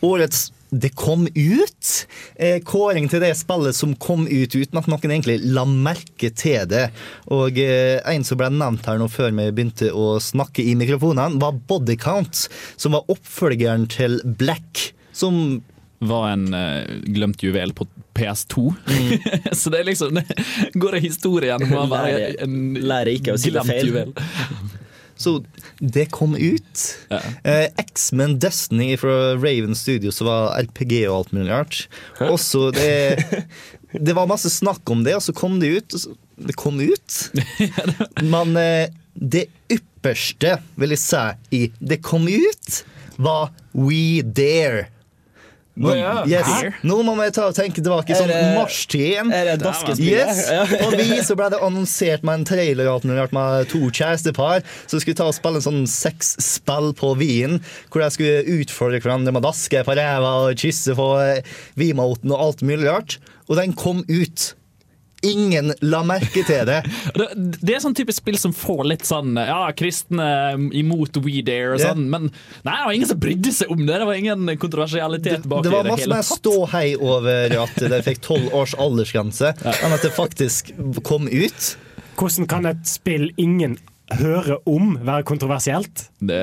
Årets 0.05 0.51
det 0.71 0.91
kom 0.99 1.29
ut. 1.31 1.91
Eh, 2.35 2.59
kåring 2.67 3.07
til 3.09 3.23
det 3.23 3.33
spillet 3.39 3.77
som 3.77 3.95
kom 4.03 4.27
ut 4.27 4.57
uten 4.57 4.81
at 4.81 4.89
noen 4.91 5.15
egentlig 5.15 5.39
la 5.55 5.63
merke 5.69 6.33
til 6.35 6.67
det. 6.69 6.89
Og 7.33 7.59
eh, 7.63 8.03
en 8.03 8.27
som 8.27 8.41
ble 8.41 8.51
nevnt 8.53 8.89
her 8.91 8.99
nå 9.01 9.09
før 9.13 9.31
vi 9.31 9.47
begynte 9.55 9.93
å 9.95 10.17
snakke 10.23 10.67
i 10.67 10.75
mikrofonene, 10.79 11.41
var 11.41 11.57
Bodycount, 11.71 12.49
som 12.77 12.99
var 12.99 13.07
oppfølgeren 13.13 13.87
til 13.95 14.19
Black. 14.27 14.91
Som 15.17 15.63
Var 15.99 16.27
en 16.33 16.49
uh, 16.55 16.85
glemt 17.07 17.43
juvel 17.43 17.73
på 17.77 17.87
PS2. 18.17 18.73
Så 19.61 19.73
det 19.73 19.81
er 19.81 19.89
liksom 19.89 20.19
det 20.19 20.25
går 20.77 20.99
det 20.99 21.05
historien 21.07 21.63
om 21.63 21.79
å 21.83 21.87
være 21.91 22.35
en 22.45 22.59
lærer 22.81 23.17
ikke 23.17 23.37
å 23.37 23.41
si 23.41 23.53
glemt 23.53 23.73
feil. 23.73 23.93
juvel. 23.93 24.13
Så 25.17 25.45
det 25.79 26.11
kom 26.13 26.37
ut. 26.37 26.83
Ja. 27.09 27.21
Eh, 27.45 27.71
X-Men 27.81 28.39
Destiny 28.39 28.97
fra 29.01 29.33
Raven 29.35 29.75
Studios 29.75 30.21
var 30.21 30.53
RPG 30.61 31.07
og 31.09 31.17
alt 31.17 31.33
mulig 31.33 31.49
rart. 31.53 31.79
Også 32.21 32.71
det 32.77 33.17
Det 33.97 34.13
var 34.13 34.29
masse 34.29 34.51
snakk 34.53 34.85
om 34.93 35.05
det, 35.07 35.15
og 35.17 35.23
så 35.25 35.33
kom 35.33 35.57
det 35.61 35.71
ut. 35.79 35.97
Det 36.37 36.57
kom 36.59 36.81
ut. 36.85 37.17
Men 38.35 38.57
eh, 38.61 38.93
det 39.15 39.47
ypperste, 39.73 40.59
vil 40.77 40.93
jeg 40.93 41.01
si, 41.01 41.25
i 41.57 41.63
det 41.81 42.03
kom 42.05 42.29
ut, 42.29 42.83
var 43.17 43.55
We 43.73 44.21
Dare. 44.21 44.91
Nå, 45.77 45.93
yes. 46.25 46.49
Nå 46.89 46.97
må 47.05 47.13
vi 47.19 47.27
ta 47.37 47.51
og 47.51 47.57
tenke 47.57 47.83
tilbake 47.85 48.15
det- 48.31 48.57
marstid 48.57 49.03
igjen. 49.11 49.33
er 49.33 49.51
det 49.51 49.57
daskespillet? 49.61 50.33
Yes. 50.33 50.73
På 50.81 50.89
vi 50.97 51.21
så 51.27 51.37
ble 51.37 51.51
det 51.53 51.61
annonsert 51.61 52.25
med 52.25 52.41
en 52.41 52.47
trailer 52.49 52.89
mulig 52.89 53.13
rart 53.19 53.35
med 53.37 53.69
to 53.69 53.83
kjærestepar 53.93 54.65
som 54.89 55.03
skulle 55.03 55.19
ta 55.21 55.29
og 55.29 55.37
spille 55.37 55.61
en 55.61 55.67
sånn 55.69 55.87
sexspill 55.91 56.95
på 56.97 57.13
Wien, 57.21 57.61
hvor 57.93 58.01
de 58.01 58.11
skulle 58.17 58.57
utfordre 58.57 59.03
hverandre 59.05 59.37
med 59.37 59.45
å 59.45 59.51
daske 59.51 59.85
på 59.85 59.99
ræva 60.01 60.33
og 60.49 60.57
kysse 60.65 60.97
på 60.97 61.11
Wiimoten 61.77 62.33
og 62.33 62.41
alt 62.49 62.65
mulig 62.65 62.89
rart. 62.89 63.19
Og 63.47 63.61
den 63.61 63.77
kom 63.77 64.01
ut. 64.09 64.55
Ingen 65.27 65.73
la 65.85 66.03
merke 66.07 66.45
til 66.47 66.67
det. 66.69 66.81
Det, 67.17 67.27
det 67.63 67.75
er 67.77 67.81
sånn 67.83 67.95
type 67.97 68.13
spill 68.13 68.37
som 68.39 68.53
får 68.55 68.83
litt 68.91 69.07
sånn 69.09 69.37
Ja, 69.39 69.71
kristne 69.77 70.27
imot 70.77 71.17
We 71.25 71.41
Dare 71.47 71.75
og 71.75 71.81
sånn, 71.81 72.03
sånn, 72.03 72.11
men 72.13 72.29
nei, 72.67 72.75
det 72.75 72.85
var 72.85 72.97
ingen 72.99 73.11
som 73.11 73.21
brydde 73.23 73.53
seg 73.57 73.73
om 73.73 73.83
det. 73.87 73.97
Det 74.03 74.09
var 74.09 74.21
ingen 74.21 74.53
kontroversialitet 74.61 75.49
bak 75.49 75.65
Det 75.65 75.71
Det 75.71 75.77
var 75.77 75.89
masse 75.89 76.11
mer 76.13 76.27
ståhei 76.27 76.87
over 76.97 77.57
at 77.63 77.81
de 77.81 78.03
fikk 78.07 78.23
tolv 78.27 78.55
års 78.57 78.77
aldersgrense, 78.81 79.55
enn 79.77 79.97
at 79.97 80.05
det 80.05 80.13
faktisk 80.17 80.73
kom 81.07 81.31
ut. 81.31 81.73
Hvordan 82.17 82.49
kan 82.51 82.69
et 82.69 82.85
spill 82.89 83.31
ingen 83.41 83.79
hører 84.15 84.61
om, 84.71 84.93
være 85.03 85.25
kontroversielt? 85.27 86.05
Det, 86.21 86.39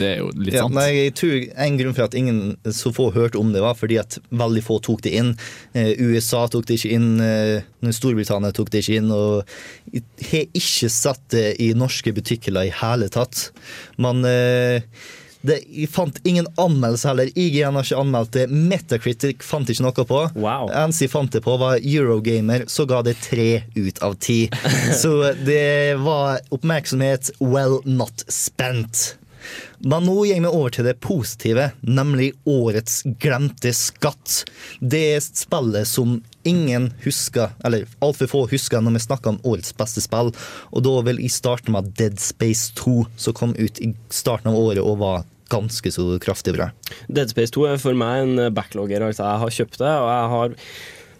det 0.00 0.06
er 0.08 0.16
jo 0.22 0.30
litt 0.32 0.54
Ja, 0.56 0.62
sant. 0.64 0.74
nei, 0.78 0.86
jeg 0.96 1.12
tror 1.20 1.34
En 1.66 1.76
grunn 1.80 1.94
for 1.96 2.06
at 2.08 2.16
ingen 2.16 2.40
så 2.72 2.92
få 2.96 3.10
hørte 3.12 3.36
om 3.40 3.52
det, 3.52 3.60
var 3.64 3.76
fordi 3.76 3.98
at 4.00 4.16
veldig 4.32 4.62
få 4.64 4.78
tok 4.86 5.02
det 5.04 5.12
inn. 5.20 5.34
Eh, 5.76 5.92
USA 6.00 6.46
tok 6.48 6.64
det 6.70 6.78
ikke 6.80 6.94
inn, 6.96 7.10
eh, 7.20 7.92
Storbritannia 7.92 8.54
tok 8.56 8.72
det 8.72 8.82
ikke 8.86 9.02
inn. 9.02 9.12
Og 9.12 10.00
har 10.32 10.48
ikke 10.56 10.88
sett 10.92 11.22
det 11.34 11.46
i 11.60 11.70
norske 11.76 12.14
butikker 12.16 12.56
i 12.64 12.70
hele 12.80 13.10
tatt. 13.12 13.50
Men 14.00 14.24
eh, 14.24 14.80
det, 15.46 15.60
jeg 15.70 15.88
fant 15.92 16.18
ingen 16.26 16.48
anmeldelse 16.58 17.08
heller. 17.08 17.30
IGN 17.38 17.78
har 17.78 17.86
ikke 17.86 18.00
anmeldt 18.00 18.34
det. 18.34 18.46
Metacritic 18.50 19.44
fant 19.46 19.70
ikke 19.70 19.86
noe 19.86 20.06
på. 20.10 20.22
Wow. 20.34 20.72
NC 20.90 21.06
fant 21.12 21.32
det 21.34 21.44
på, 21.44 21.54
var 21.60 21.78
Eurogamer, 21.78 22.66
så 22.70 22.88
ga 22.90 23.02
det 23.06 23.18
tre 23.22 23.62
ut 23.76 24.02
av 24.02 24.18
ti. 24.18 24.40
Så 25.02 25.32
det 25.46 25.98
var 26.02 26.42
oppmerksomhet 26.54 27.30
well 27.38 27.78
not 27.86 28.24
spent. 28.32 29.14
Men 29.78 30.08
nå 30.08 30.14
går 30.26 30.42
vi 30.42 30.50
over 30.50 30.74
til 30.74 30.88
det 30.88 30.98
positive, 31.04 31.70
nemlig 31.86 32.32
årets 32.48 33.02
glemte 33.22 33.72
skatt. 33.76 34.42
Det 34.80 35.20
spillet 35.22 35.88
som 35.88 36.18
ingen 36.48 36.90
husker, 37.04 37.54
eller 37.64 37.86
altfor 38.04 38.30
få 38.30 38.44
husker 38.52 38.82
når 38.84 38.96
vi 38.98 39.04
snakker 39.06 39.34
om 39.34 39.40
årets 39.48 39.74
beste 39.78 40.02
spill. 40.04 40.32
Og 40.72 40.84
da 40.86 40.94
vil 41.08 41.22
jeg 41.22 41.34
starte 41.36 41.72
med 41.74 41.92
Dead 41.98 42.18
Space 42.22 42.72
2, 42.80 43.00
som 43.20 43.36
kom 43.36 43.56
ut 43.58 43.82
i 43.84 43.92
starten 44.12 44.52
av 44.52 44.58
året 44.58 44.82
og 44.84 45.00
var 45.02 45.26
ganske 45.48 45.92
så 45.92 46.10
kraftig 46.20 46.54
bra. 46.58 46.70
Dead 47.08 47.30
Space 47.32 47.54
2 47.56 47.66
er 47.72 47.82
for 47.82 47.96
meg 47.96 48.24
en 48.24 48.54
backlogger. 48.54 49.04
Altså, 49.06 49.24
jeg 49.24 49.44
har 49.44 49.58
kjøpt 49.60 49.80
det, 49.80 49.92
og 49.96 50.08
jeg 50.12 50.32
har 50.36 50.56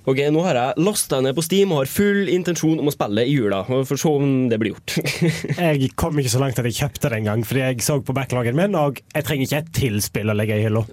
Ok, 0.08 0.22
Nå 0.32 0.40
har 0.46 0.56
jeg 0.56 0.80
lasta 0.80 1.18
ned 1.20 1.34
på 1.36 1.42
Steam 1.44 1.72
og 1.74 1.82
har 1.82 1.90
full 1.92 2.30
intensjon 2.32 2.78
om 2.80 2.88
å 2.88 2.94
spille 2.94 3.26
i 3.28 3.34
jula. 3.34 3.58
Vi 3.68 3.82
For 3.90 4.00
se 4.00 4.08
om 4.08 4.46
det 4.48 4.56
blir 4.60 4.72
gjort. 4.72 4.94
Jeg 5.58 5.90
kom 6.00 6.16
ikke 6.16 6.32
så 6.32 6.40
langt 6.40 6.60
at 6.60 6.64
jeg 6.64 6.78
kjøpte 6.78 7.10
det 7.10 7.18
engang, 7.18 7.42
fordi 7.44 7.60
jeg 7.60 7.84
så 7.84 7.98
på 8.00 8.14
backloggen 8.16 8.56
min, 8.56 8.76
og 8.78 9.02
jeg 9.02 9.26
trenger 9.26 9.44
ikke 9.44 9.60
et 9.60 9.70
til 9.76 9.98
spill 10.04 10.32
å 10.32 10.36
legge 10.38 10.56
i 10.56 10.64
hylla. 10.64 10.86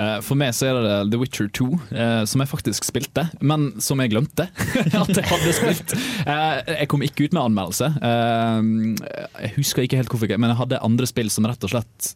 Eh, 0.00 0.16
For 0.24 0.38
meg 0.38 0.54
så 0.56 0.70
er 0.70 0.78
det 0.84 0.96
The 1.12 1.18
Witcher 1.20 1.48
2, 1.52 1.66
eh, 1.92 2.22
som 2.30 2.40
jeg 2.44 2.48
faktisk 2.50 2.86
spilte, 2.88 3.26
men 3.44 3.70
som 3.82 4.00
jeg 4.00 4.12
glemte 4.14 4.46
at 5.02 5.12
jeg 5.12 5.26
hadde 5.28 5.52
spilt. 5.56 5.94
Eh, 6.24 6.74
Jeg 6.80 6.88
kom 6.92 7.04
ikke 7.04 7.26
ut 7.28 7.36
med 7.36 7.42
anmeldelse. 7.50 7.90
Jeg 8.00 9.52
husker 9.58 9.84
ikke 9.84 10.00
helt 10.00 10.12
hvorfor, 10.12 10.32
men 10.40 10.52
jeg 10.52 10.58
hadde 10.60 10.80
andre 10.86 11.08
spill 11.10 11.30
som 11.32 11.48
rett 11.48 11.64
og 11.66 11.72
slett 11.74 12.10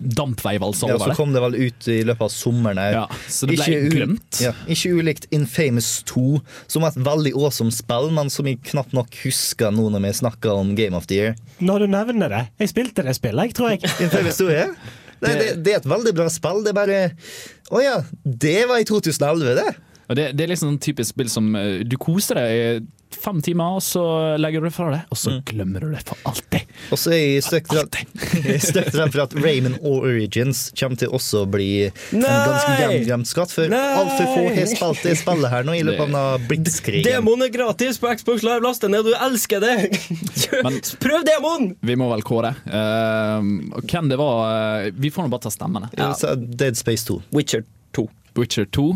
dampveivalsa 0.00 0.88
Ja, 0.90 0.96
så 0.98 1.14
kom 1.14 1.34
det 1.34 1.42
vel 1.44 1.54
ut 1.68 1.88
i 1.92 2.00
løpet 2.06 2.24
av 2.26 2.32
sommeren. 2.34 2.80
Ja, 2.96 3.04
så 3.30 3.46
det 3.46 3.58
ble 3.60 3.68
Ikke 3.68 3.92
glemt. 3.94 4.40
Ja, 4.42 4.52
ikke 4.70 4.94
ulikt 4.98 5.28
Infamous 5.34 5.90
2, 6.10 6.40
som 6.70 6.82
var 6.84 6.94
et 6.94 7.04
veldig 7.06 7.34
awesome 7.38 7.70
spill, 7.74 8.10
men 8.16 8.32
som 8.32 8.48
jeg 8.50 8.58
knapt 8.72 8.94
nok 8.96 9.14
husker 9.24 9.70
nå 9.74 9.86
når 9.94 10.04
vi 10.08 10.14
snakker 10.22 10.56
om 10.56 10.74
Game 10.78 10.96
of 10.98 11.06
the 11.10 11.20
Year. 11.20 11.36
Når 11.62 11.84
du 11.86 11.92
nevner 11.94 12.32
det. 12.32 12.42
Jeg 12.64 12.72
spilte 12.74 13.04
det 13.06 13.14
spillet, 13.18 13.50
jeg 13.52 13.58
tror 13.60 13.74
jeg. 13.76 13.84
Infamous 14.06 14.40
2 14.42 14.50
er? 14.56 14.74
Nei, 15.20 15.34
det, 15.36 15.48
det 15.64 15.74
er 15.74 15.82
et 15.82 15.88
veldig 15.90 16.14
bra 16.16 16.26
spill. 16.32 16.62
Det 16.64 16.72
er 16.72 16.78
bare 16.78 17.00
Å 17.70 17.82
ja, 17.84 17.96
det 18.24 18.58
var 18.70 18.80
i 18.82 18.88
2011, 18.88 19.54
det. 19.58 19.70
Og 20.10 20.18
det, 20.18 20.32
det 20.34 20.44
er 20.44 20.50
liksom 20.50 20.72
sånn 20.72 20.82
typisk 20.82 21.14
spill 21.14 21.30
som 21.30 21.52
eh, 21.54 21.84
du 21.86 21.94
koser 22.00 22.40
deg 22.40 22.50
i 22.50 22.64
fem 23.20 23.40
timer, 23.42 23.76
og 23.78 23.82
så 23.82 24.02
legger 24.38 24.62
du 24.62 24.68
det 24.68 24.74
fra 24.74 24.88
deg, 24.92 25.06
og 25.10 25.18
så 25.18 25.32
glemmer 25.46 25.82
du 25.82 25.90
det 25.92 26.02
for 26.06 26.18
alltid. 26.30 26.70
Og 26.94 27.00
så 27.00 27.12
er 27.14 27.20
jeg 27.20 27.44
støkt 27.44 27.74
redd 27.74 29.12
for 29.14 29.22
at 29.24 29.34
Rayman 29.38 29.76
Origins 29.86 30.68
kommer 30.78 31.00
til 31.00 31.10
også 31.14 31.44
å 31.44 31.48
bli 31.50 31.70
en 31.88 32.22
ganske 32.22 32.76
Nei! 32.78 33.00
glemt 33.04 33.30
skatt, 33.30 33.52
for 33.54 33.74
altfor 33.74 34.30
få 34.30 34.44
har 34.54 34.70
spilt 34.70 35.04
det 35.06 35.16
spillet 35.20 35.52
her 35.52 35.66
nå 35.66 35.76
i 35.78 35.82
løpet 35.86 36.16
av 36.22 36.46
blitskrigen. 36.50 37.06
Demon 37.06 37.46
er 37.46 37.52
gratis 37.54 38.00
på 38.00 38.14
Xbox 38.14 38.46
Live. 38.46 38.62
Last 38.64 38.86
ned, 38.86 39.06
du 39.06 39.14
elsker 39.14 39.62
det! 39.62 39.76
Prøv 41.04 41.26
demon! 41.26 41.74
Vi 41.86 41.98
må 41.98 42.10
vel 42.14 42.24
kåre. 42.26 42.54
Uh, 42.66 43.42
hvem 43.84 44.10
det 44.10 44.18
var 44.20 44.42
uh, 44.46 44.90
Vi 44.94 45.12
får 45.12 45.26
nå 45.26 45.34
bare 45.34 45.46
ta 45.46 45.54
stemmene. 45.54 45.90
Ja, 45.98 46.12
Dead 46.38 46.78
Space 46.78 47.06
2. 47.10 47.20
Witcher 47.34 47.66
2. 47.98 48.06
Witcher 48.38 48.70
2. 48.70 48.92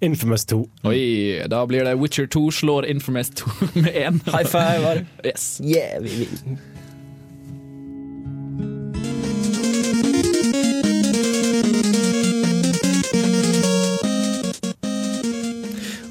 Infamous 0.00 0.44
2. 0.44 0.68
Oi, 0.84 1.44
da 1.48 1.62
blir 1.66 1.84
det 1.86 1.94
Witcher 1.94 2.26
2 2.26 2.50
slår 2.50 2.86
Infamous 2.86 3.30
2 3.30 3.50
med 3.74 3.94
én. 3.94 4.20
High 4.26 4.46
five. 4.46 4.80
Var. 4.82 5.04
Yes. 5.24 5.60
Yeah, 5.62 6.02
vi, 6.02 6.08
vil. 6.24 6.58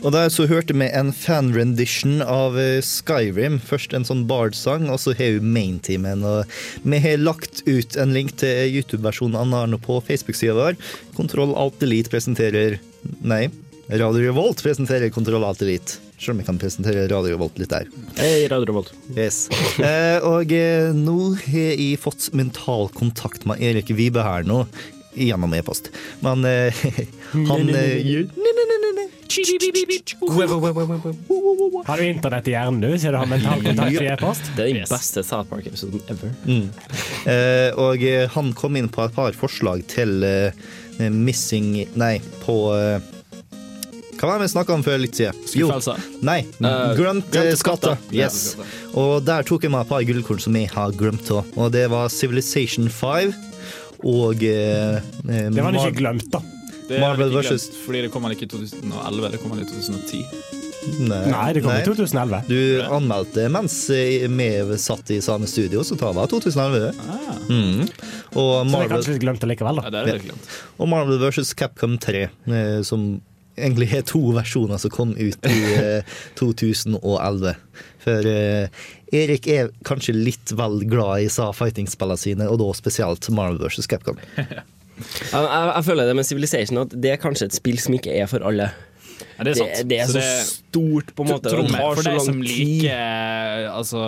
Og 0.04 0.12
der 0.12 0.28
så 0.28 0.44
hørte 0.52 0.76
vi 0.76 0.90
en 0.92 1.14
fan-rendition 1.16 2.20
av 2.28 2.58
eh, 2.60 2.82
Skyrim. 2.84 3.56
Først 3.64 3.94
en 3.96 4.04
sånn 4.04 4.26
Bard-sang, 4.28 4.90
og 4.92 5.00
så 5.00 5.14
har 5.16 5.38
vi 5.38 5.54
mainteamen. 5.56 6.26
Og 6.28 6.44
vi 6.84 7.00
har 7.06 7.24
lagt 7.24 7.64
ut 7.70 7.96
en 7.96 8.12
link 8.12 8.36
til 8.42 8.82
YouTube-versjonen 8.82 9.40
av 9.40 9.48
Narno 9.48 9.80
på 9.80 10.02
Facebook-sida 10.04 10.58
vår. 10.60 10.76
Kontroll 11.16 11.56
Alt 11.56 11.84
Elite 11.88 12.12
presenterer 12.12 12.82
Nei, 13.24 13.48
Radio 13.88 14.22
Revolt 14.22 14.64
presenterer 14.64 15.10
Kontroll 15.10 15.44
Alt 15.44 15.62
Elite. 15.62 16.00
Selv 16.18 16.30
om 16.32 16.38
vi 16.38 16.46
kan 16.46 16.58
presentere 16.58 17.04
Radio 17.08 17.34
Revolt 17.36 17.58
litt 17.60 17.70
der. 17.70 17.90
Hei, 18.16 18.48
Radio 18.48 18.70
Revolt. 18.72 18.94
Yes. 19.12 19.50
Eh, 19.84 20.24
og 20.24 20.52
eh, 20.56 20.94
nå 20.96 21.34
har 21.36 21.74
jeg 21.76 22.00
fått 22.00 22.30
mental 22.38 22.88
kontakt 22.96 23.44
med 23.50 23.60
Erik 23.60 23.92
Vibe 23.92 24.24
her 24.24 24.48
nå, 24.48 24.64
gjennom 25.20 25.52
e-post. 25.58 25.90
Men 26.24 26.46
eh, 26.48 26.72
han 27.50 27.74
eh, 27.76 28.24
Har 31.84 31.98
du 31.98 32.06
internett 32.08 32.48
i 32.48 32.54
hjernen, 32.56 32.80
du, 32.80 32.94
siden 32.96 33.18
du 33.18 33.20
har 33.20 33.28
mental 33.28 33.66
kontakt 33.66 34.00
i 34.00 34.08
e-post? 34.14 34.48
Det 34.56 34.64
er 34.64 34.78
den 34.78 34.88
beste 34.94 35.26
South 35.28 35.50
Park-episoden 35.52 36.00
ever. 36.08 36.32
Mm. 36.48 36.70
Eh, 37.28 37.70
og 37.76 38.08
eh, 38.08 38.30
han 38.32 38.56
kom 38.56 38.80
inn 38.80 38.88
på 38.88 39.04
et 39.04 39.18
par 39.18 39.36
forslag 39.36 39.84
til 39.92 40.24
eh, 40.24 40.56
Missing 41.12 41.84
Nei, 42.00 42.16
på 42.46 42.56
eh, 42.78 43.12
Hva 44.24 44.30
var 44.30 44.40
det 44.40 44.46
vi 44.48 44.52
snakka 44.54 44.72
om 44.78 44.84
før 44.86 45.02
litt 45.04 45.18
siden? 45.20 45.36
Skuffelse. 45.52 45.98
Nei, 46.24 46.38
Uh, 46.64 46.94
glemt 46.96 47.36
eh, 47.36 47.50
skatter. 47.60 47.98
skatter. 48.00 48.16
Yes. 48.16 48.56
Og 48.96 49.18
der 49.28 49.44
tok 49.44 49.66
jeg 49.68 49.74
meg 49.74 49.84
et 49.84 49.90
par 49.92 50.06
gullkorn 50.08 50.40
som 50.40 50.56
jeg 50.56 50.70
har 50.72 50.94
glemt 50.96 51.28
òg. 51.36 51.44
Og 51.60 51.74
det 51.76 51.90
var 51.92 52.08
Civilization 52.14 52.88
5 52.88 53.34
og 54.08 54.44
eh, 54.48 54.96
eh, 55.28 55.50
Det 55.52 55.60
var 55.60 55.72
han 55.74 55.80
ikke 55.82 56.00
glemt, 56.00 56.30
da. 56.32 56.40
Det 56.88 56.98
er 56.98 57.04
Marvel 57.04 57.30
ikke 57.34 57.42
versus- 57.42 57.68
glemt, 57.68 57.84
Fordi 57.86 58.02
det 58.06 58.12
kommer 58.16 58.32
ikke 58.36 58.48
i 58.48 58.52
2011, 58.56 59.32
det 59.36 59.42
kommer 59.44 59.60
i 59.60 59.68
2010. 59.68 60.24
Nei, 61.32 61.54
det 61.56 61.62
kom 61.64 61.72
i 61.72 61.84
2011. 61.86 62.42
Du 62.50 62.58
anmeldte 62.92 63.46
mens 63.52 63.76
eh, 63.96 64.26
vi 64.28 64.78
satt 64.84 65.12
i 65.16 65.20
samme 65.24 65.48
studio, 65.48 65.84
så 65.88 65.96
det 66.00 66.14
var 66.16 66.28
2011. 66.32 66.94
Ah, 67.10 67.30
Mm. 67.44 67.82
Og 67.84 67.90
Så 67.92 68.40
det 68.40 68.64
er 68.64 68.70
Marvel, 68.72 68.90
kanskje 68.94 69.14
litt 69.18 69.22
glemt 69.26 69.42
allikevel, 69.44 69.76
ja, 69.84 69.90
da. 69.90 69.90
det 69.92 70.00
er 70.14 70.18
det 70.18 70.26
glemt. 70.30 70.46
og 70.80 70.88
Marvel 70.88 71.20
vs. 71.20 71.50
Capcom 71.60 71.98
3, 72.00 72.22
eh, 72.48 72.82
som 72.88 73.22
egentlig 73.58 73.90
er 73.94 74.06
to 74.08 74.22
versjoner 74.36 74.82
som 74.82 74.94
kom 74.94 75.14
ut 75.18 75.50
i 75.50 75.58
eh, 75.78 76.14
2011. 76.40 77.56
For 78.04 78.30
eh, 78.30 78.84
Erik 79.14 79.48
er 79.52 79.72
kanskje 79.88 80.16
litt 80.18 80.54
vel 80.58 80.82
glad 80.90 81.26
i 81.26 81.30
sa 81.32 81.52
fighting-spillene 81.56 82.20
sine, 82.20 82.50
og 82.50 82.60
da 82.62 82.70
spesielt 82.78 83.30
Marvel 83.36 83.62
vs. 83.64 83.90
Capcom. 83.92 84.22
Jeg, 84.94 85.32
jeg, 85.34 85.70
jeg 85.74 85.84
føler 85.88 86.06
det 86.06 86.14
med 86.16 86.26
Civilization 86.28 86.78
at 86.84 86.92
det 87.02 87.10
er 87.10 87.18
kanskje 87.20 87.48
et 87.50 87.56
spill 87.56 87.80
som 87.82 87.96
ikke 87.98 88.14
er 88.14 88.28
for 88.30 88.46
alle. 88.46 88.68
Ja, 89.40 89.46
det 89.48 89.56
er 89.56 89.58
sant. 89.58 89.80
det 89.90 89.98
er 90.04 90.12
så, 90.12 90.22
stort, 90.74 91.14
på 91.16 91.24
en 91.24 91.30
måte. 91.30 91.52
Tro 91.54 91.64
Det 91.64 91.76
tar 91.76 91.96
for 91.96 92.08
deg 92.08 92.20
som 92.26 92.42
tid. 92.42 92.50
liker 92.50 93.70
altså, 93.74 94.02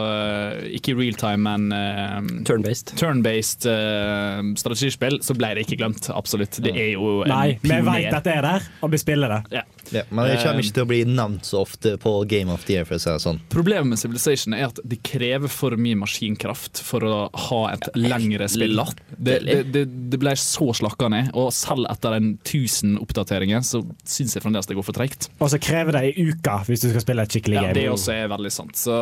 Ikke 0.76 0.95
real 0.97 1.18
time, 1.20 1.45
men 1.45 1.70
uh, 1.72 2.43
Turn-based. 2.47 2.95
turn-based 2.99 3.68
eh, 3.70 4.41
strategispill, 4.59 5.20
så 5.26 5.36
ble 5.38 5.53
det 5.55 5.66
ikke 5.68 5.80
glemt. 5.84 6.09
Absolutt. 6.13 6.57
Det 6.63 6.74
er 6.74 6.93
jo 6.95 7.22
en 7.26 7.32
Nei, 7.32 7.57
vi 7.61 7.80
veit 7.86 8.09
at 8.13 8.26
det 8.26 8.38
er 8.39 8.45
der, 8.45 8.70
og 8.82 8.93
vi 8.93 9.01
spiller 9.01 9.38
det. 9.38 9.41
Ja. 9.61 9.66
Ja, 9.93 10.01
men 10.09 10.26
det 10.26 10.39
kommer 10.41 10.63
ikke 10.66 10.74
til 10.80 10.86
å 10.86 10.89
bli 10.89 10.99
nevnt 11.05 11.45
så 11.45 11.59
ofte 11.61 11.91
på 12.01 12.16
Game 12.30 12.49
of 12.53 12.63
the 12.66 12.74
Year, 12.80 12.88
for 12.89 12.97
å 12.97 13.01
si 13.03 13.11
det 13.11 13.22
sånn. 13.22 13.38
Problemet 13.53 13.91
med 13.91 14.01
Civilization 14.01 14.55
er 14.57 14.70
at 14.72 14.80
det 14.82 14.97
krever 15.05 15.51
for 15.51 15.76
mye 15.78 15.99
maskinkraft 15.99 16.82
for 16.86 17.05
å 17.05 17.20
ha 17.49 17.59
et 17.76 17.86
lengre 17.93 18.47
spill. 18.49 18.82
Det, 19.13 19.38
det, 19.45 19.59
det, 19.76 19.86
det 20.09 20.22
ble 20.22 20.34
så 20.41 20.72
slakka 20.82 21.11
ned, 21.13 21.30
og 21.38 21.51
selv 21.53 21.86
etter 21.91 22.18
en 22.18 22.32
1000 22.39 22.97
oppdateringer 23.03 23.61
så 23.66 23.84
syns 24.09 24.34
jeg 24.34 24.45
fremdeles 24.45 24.70
det 24.70 24.80
går 24.80 24.88
for 24.89 24.97
tregt. 24.97 25.30
Og 25.38 25.53
så 25.53 25.61
krever 25.61 25.99
det 25.99 26.05
ei 26.09 26.30
uke 26.32 26.54
hvis 26.67 26.81
du 26.85 26.89
skal 26.91 27.03
spille 27.03 27.25
et 27.25 27.35
skikkelig 27.35 27.57
Ja, 27.59 27.61
game. 27.67 27.73
det 27.77 27.85
også 27.91 28.13
er 28.15 28.27
veldig 28.31 28.51
sant. 28.55 28.75
Så 28.79 28.95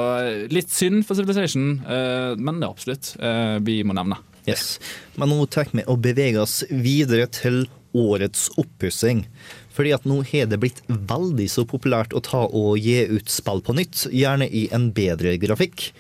litt 0.53 0.69
synd 0.73 1.05
for 1.05 1.15
Civilization, 1.19 1.79
eh, 1.85 2.33
men 2.39 2.59
det 2.59 2.67
er 2.67 2.73
absolutt 2.73 3.13
eh, 3.21 3.57
vi 3.63 3.81
må 3.83 3.93
nevne. 3.97 4.17
Yes. 4.49 4.79
Men 5.15 5.29
nå 5.31 5.45
tenker 5.47 5.77
vi 5.79 5.85
å 5.87 5.95
bevege 6.03 6.41
oss 6.43 6.63
videre 6.69 7.29
til 7.31 7.65
årets 7.93 8.47
oppussing. 8.57 9.27
Fordi 9.73 9.91
at 9.93 10.03
nå 10.09 10.19
har 10.25 10.47
det 10.49 10.57
blitt 10.61 10.81
veldig 10.89 11.45
så 11.49 11.63
populært 11.69 12.13
å 12.17 12.21
ta 12.25 12.43
og 12.45 12.75
gi 12.81 12.95
ut 13.09 13.29
spill 13.29 13.61
på 13.65 13.73
nytt, 13.77 14.03
gjerne 14.13 14.45
i 14.49 14.67
en 14.73 14.91
bedre 14.93 15.35
grafikk. 15.41 15.91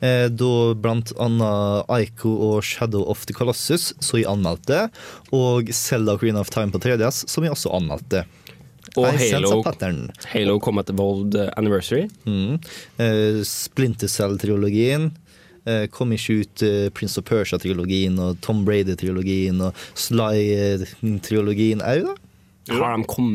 Eh, 0.00 0.26
da 0.32 0.50
blant 0.74 1.12
annet 1.20 1.88
Aiko 1.92 2.32
og 2.50 2.64
Shadow 2.64 3.04
of 3.08 3.24
the 3.28 3.36
Colossus, 3.36 3.92
så 4.04 4.20
jeg 4.20 4.28
anmeldte, 4.32 4.86
og 5.32 5.68
Zelda 5.76 6.16
Green 6.20 6.36
of 6.40 6.50
Time 6.52 6.72
på 6.72 6.80
3DS, 6.84 7.22
som 7.28 7.44
jeg 7.44 7.52
også 7.54 7.72
anmeldte. 7.76 8.24
Og 8.96 9.06
Halo. 9.16 9.62
Halo 10.32 10.58
Combat 10.60 10.90
Evolved 10.92 11.36
Anniversary. 11.56 12.08
Mm. 12.26 12.58
Uh, 13.00 13.42
Splinter 13.48 14.08
Cell-trilogien. 14.08 15.10
Uh, 15.62 15.86
kom 15.94 16.10
ikke 16.12 16.40
ut 16.42 16.62
uh, 16.66 16.88
Prince 16.90 17.16
of 17.20 17.24
Persia-trilogien 17.28 18.18
og 18.20 18.40
Tom 18.42 18.64
Brady-trilogien 18.66 19.60
og 19.62 19.78
Sly-trilogien 19.94 21.82
òg, 21.86 22.08
da? 22.10 22.14
Har 22.70 22.94
de 23.00 23.04
kom, 23.10 23.30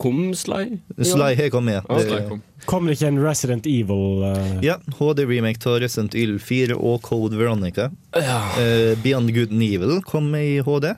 kom 0.00 0.18
Sly? 0.36 0.78
Sly 1.00 1.30
har 1.38 1.48
kommet. 1.54 1.80
Ja, 1.88 1.98
Det- 2.04 2.28
kom. 2.28 2.42
Kom 2.68 2.84
det 2.86 2.98
ikke 2.98 3.06
en 3.08 3.20
Resident 3.22 3.64
Evil 3.66 4.24
uh... 4.28 4.58
Ja, 4.60 4.74
HD-remake 4.98 5.64
av 5.70 5.78
Resident 5.80 6.12
Evil 6.14 6.38
4 6.42 6.74
og 6.76 7.00
Code 7.06 7.38
Veronica. 7.38 7.86
Ja. 8.12 8.40
Uh, 8.58 8.92
Beyond 9.00 9.32
Good 9.32 9.54
and 9.54 9.62
Evil 9.62 10.02
kom 10.04 10.34
i 10.36 10.58
HD. 10.60 10.90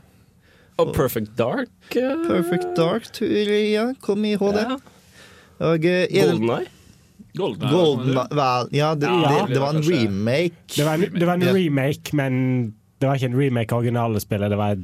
Og 0.81 0.95
Perfect 0.97 1.33
Dark. 1.39 1.70
Uh... 1.95 2.26
Perfect 2.26 2.68
Dark, 2.76 3.09
tror 3.16 3.31
jeg, 3.31 3.70
ja, 3.72 3.87
kom 4.05 4.24
i 4.24 4.35
HD. 4.41 4.61
Ja. 4.64 4.76
Og 5.70 5.85
eh, 5.85 6.07
er 6.09 6.31
Golden 6.33 6.51
Eye. 6.57 6.68
Golden, 7.37 7.68
Golden 7.70 8.16
vel, 8.35 8.70
ja, 8.74 8.95
det, 8.99 9.07
Ja. 9.07 9.35
det, 9.47 9.55
det 9.55 9.61
var 9.62 9.76
en 9.76 9.85
remake. 9.87 10.72
Det 10.76 10.85
var 10.87 10.95
en, 10.99 11.05
det 11.14 11.26
var 11.28 11.35
en 11.39 11.45
Ja. 11.47 11.53
remake, 11.55 12.14
men 12.16 12.41
det 13.01 13.07
var 13.09 13.14
ikke 13.20 13.31
en 13.31 13.39
remake 13.39 13.72
av 13.76 13.85
originalspillet, 13.85 14.51
det 14.51 14.59
var 14.59 14.74
et 14.78 14.83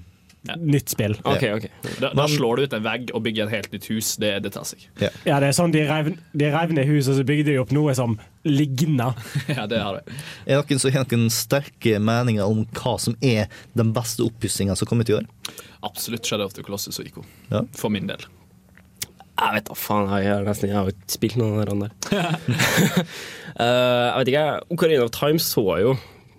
nytt 0.61 0.93
spill. 0.93 1.17
Ok, 1.27 1.45
ok. 1.57 1.67
Da, 2.01 2.13
da 2.17 2.27
slår 2.31 2.57
du 2.57 2.67
ut 2.67 2.77
en 2.79 2.85
vegg 2.85 3.13
og 3.17 3.25
bygger 3.27 3.49
et 3.49 3.55
helt 3.57 3.75
nytt 3.75 3.89
hus. 3.91 4.15
Det, 4.23 4.33
det 4.45 4.53
tar 4.55 4.67
seg. 4.69 4.87
Ja, 5.01 5.41
det 5.43 5.51
er 5.51 5.57
sånn 5.57 5.75
De 5.75 5.83
rev, 5.89 6.13
de 6.33 6.51
ned 6.77 6.89
huset, 6.89 7.13
og 7.13 7.21
så 7.21 7.27
bygde 7.27 7.51
de 7.53 7.59
opp 7.63 7.75
noe 7.75 7.95
som 7.99 8.17
ligna. 8.47 9.13
ja, 9.57 9.67
det 9.71 9.83
har 9.83 9.99
det. 9.99 10.17
Er 10.47 10.63
dere 10.63 10.81
som 10.83 10.95
har 10.95 11.07
noen 11.11 11.29
sterke 11.35 11.99
meninger 12.03 12.47
om 12.47 12.65
hva 12.79 12.97
som 13.03 13.19
er 13.25 13.51
den 13.79 13.93
beste 13.97 14.25
oppussinga 14.27 14.79
som 14.79 14.89
kommer 14.89 15.09
til 15.09 15.19
i 15.19 15.21
år? 15.21 15.29
Absolutt 15.87 16.27
Shadow 16.27 16.49
of 16.49 16.57
the 16.57 16.65
Colossus 16.67 17.01
og 17.03 17.11
Ico. 17.11 17.27
Ja. 17.51 17.65
For 17.77 17.93
min 17.93 18.09
del. 18.11 18.27
Jeg 19.37 19.53
vet 19.53 19.67
da 19.69 19.75
faen, 19.77 20.09
jeg 20.17 20.33
har 20.33 20.47
nesten 20.47 20.71
jeg 20.71 20.79
har 20.79 20.87
ikke 20.89 21.13
spilt 21.13 21.37
noen 21.37 21.59
av 21.61 21.67
de 21.69 21.77
der. 21.83 21.91
uh, 23.61 23.67
jeg 23.67 24.23
vet 24.23 24.31
ikke, 24.33 24.47
Ocarina 24.73 25.05
of 25.05 25.13
Time 25.13 25.43
så 25.43 25.67
jo 25.83 25.93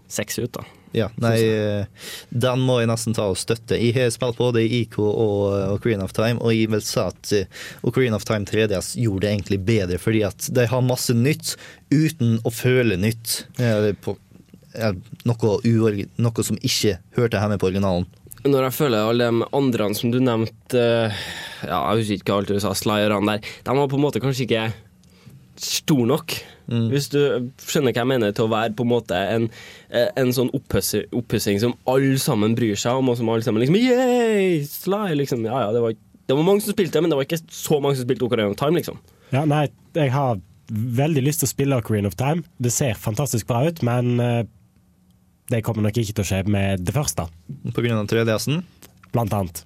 sexy 0.10 0.48
ut, 0.48 0.56
da. 0.56 0.66
Ja, 0.98 1.08
nei, 1.22 1.36
eh, 1.46 2.12
den 2.30 2.64
må 2.66 2.80
jeg 2.82 2.90
nesten 2.90 3.16
ta 3.18 3.28
og 3.30 3.38
støtte. 3.38 3.78
Jeg 3.78 3.94
har 3.98 4.12
spilt 4.14 4.40
både 4.40 4.64
IK 4.66 4.98
og 5.04 5.42
eh, 5.54 5.74
Ocarina 5.76 6.08
of 6.08 6.16
Time, 6.18 6.42
og 6.42 6.56
jeg 6.56 6.72
vil 6.74 6.84
si 6.86 7.00
at 7.04 7.34
eh, 7.38 7.66
Ocarina 7.86 8.18
of 8.18 8.26
Time 8.28 8.48
3DS 8.50 8.96
gjorde 8.98 9.28
det 9.28 9.34
egentlig 9.36 9.60
bedre, 9.68 10.00
fordi 10.02 10.24
at 10.28 10.50
de 10.58 10.66
har 10.72 10.86
masse 10.86 11.14
nytt 11.14 11.56
uten 11.94 12.40
å 12.42 12.54
føle 12.54 12.98
nytt. 13.00 13.44
På, 14.04 14.18
noe, 15.28 16.00
noe 16.22 16.46
som 16.46 16.58
ikke 16.66 16.98
hørte 17.18 17.42
hjemme 17.42 17.60
på 17.62 17.70
originalen. 17.70 18.08
Når 18.48 18.68
jeg 18.68 18.78
føler 18.78 19.04
alle 19.10 19.28
de 19.28 19.48
andre 19.58 19.88
som 19.98 20.12
du 20.14 20.20
nevnte 20.24 20.82
Ja, 21.66 21.80
jeg 21.90 22.04
husker 22.04 22.20
ikke 22.20 22.32
hva 22.32 22.42
alt 22.44 22.52
du 22.54 22.60
sa, 22.64 22.72
slayerne 22.78 23.34
der, 23.34 23.50
de 23.66 23.76
var 23.80 23.90
på 23.90 23.98
en 23.98 24.06
måte 24.06 24.22
kanskje 24.24 24.46
ikke 24.46 24.68
stor 25.64 26.06
nok. 26.10 26.34
Hvis 26.68 27.06
du 27.14 27.20
skjønner 27.64 27.94
hva 27.96 28.02
jeg 28.04 28.10
mener, 28.12 28.34
til 28.36 28.44
å 28.48 28.52
være 28.52 28.74
på 28.76 28.84
en 28.84 28.90
måte 28.92 29.16
en, 29.16 29.46
en 29.96 30.34
sånn 30.36 30.50
oppussing 30.52 31.62
som 31.64 31.78
alle 31.88 32.18
sammen 32.20 32.58
bryr 32.58 32.76
seg 32.80 33.00
om, 33.00 33.08
og 33.08 33.16
som 33.20 33.30
alle 33.32 33.46
sammen 33.46 33.64
liksom 33.64 33.78
Yay! 33.80 34.66
Sly! 34.68 35.14
Liksom. 35.16 35.46
Ja, 35.48 35.62
ja, 35.68 35.70
det 35.76 35.84
var, 35.86 35.96
det 36.28 36.36
var 36.36 36.44
mange 36.44 36.66
som 36.66 36.76
spilte, 36.76 37.00
men 37.02 37.14
det 37.14 37.20
var 37.20 37.28
ikke 37.30 37.40
så 37.48 37.80
mange 37.84 37.96
som 37.96 38.04
spilte 38.08 38.28
Ocarina 38.28 38.52
of 38.52 38.60
Time, 38.60 38.76
liksom. 38.82 39.00
Ja, 39.32 39.46
nei, 39.48 39.66
jeg 39.96 40.12
har 40.12 40.42
veldig 40.68 41.24
lyst 41.24 41.40
til 41.44 41.48
å 41.48 41.54
spille 41.54 41.80
Ocarina 41.80 42.12
of 42.12 42.20
Time. 42.20 42.44
Det 42.60 42.74
ser 42.76 43.00
fantastisk 43.00 43.48
bra 43.48 43.64
ut, 43.70 43.80
men 43.88 44.18
eh, 44.20 44.42
det 45.54 45.64
kommer 45.64 45.88
nok 45.88 45.96
ikke 46.04 46.18
til 46.20 46.26
å 46.26 46.28
skje 46.28 46.44
med 46.52 46.84
det 46.84 46.96
første, 46.96 47.30
På 47.72 47.80
grunn 47.86 47.96
av 48.02 48.12
3DS-en. 48.12 48.60
blant 49.16 49.32
annet. 49.34 49.64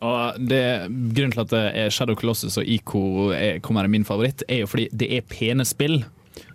Og 0.00 0.40
det, 0.48 0.64
Grunnen 0.88 1.34
til 1.34 1.44
at 1.44 1.54
er 1.60 1.92
Shadow 1.92 2.16
Colossus 2.16 2.56
og 2.60 2.68
IK 2.68 2.94
er, 3.36 3.58
kommer 3.64 3.84
i 3.84 3.92
min 3.92 4.06
favoritt, 4.08 4.44
er 4.48 4.64
jo 4.64 4.70
fordi 4.70 4.88
det 4.96 5.10
er 5.16 5.26
pene 5.28 5.66
spill 5.68 6.00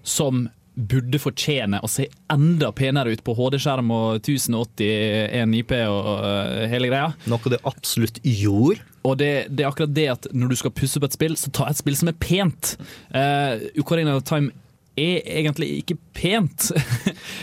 som 0.02 0.48
burde 0.76 1.20
fortjene 1.24 1.80
å 1.84 1.88
se 1.88 2.10
enda 2.32 2.68
penere 2.76 3.14
ut 3.16 3.22
på 3.24 3.36
HD-skjerm 3.38 3.94
og 3.96 4.18
1081 4.20 5.56
IP 5.62 5.72
og 5.86 6.10
og 6.16 6.26
hele 6.72 6.90
greia. 6.92 7.14
Noe 7.32 7.54
det 7.54 7.62
absolutt 7.70 8.20
gjorde. 8.26 8.84
Og 9.06 9.16
det, 9.22 9.32
det 9.54 9.64
er 9.64 9.70
akkurat 9.70 9.94
det 9.96 10.08
at 10.12 10.28
når 10.34 10.52
du 10.52 10.60
skal 10.60 10.74
pusse 10.76 11.00
opp 11.00 11.08
et 11.08 11.16
spill, 11.16 11.38
så 11.40 11.54
ta 11.54 11.70
et 11.70 11.80
spill 11.80 11.96
som 11.96 12.12
er 12.12 12.18
pent. 12.20 12.76
Uh, 13.14 13.62
Ukraina 13.80 14.18
Time 14.26 14.52
er 14.98 15.22
egentlig 15.42 15.72
ikke 15.84 15.98
pent. 16.18 16.72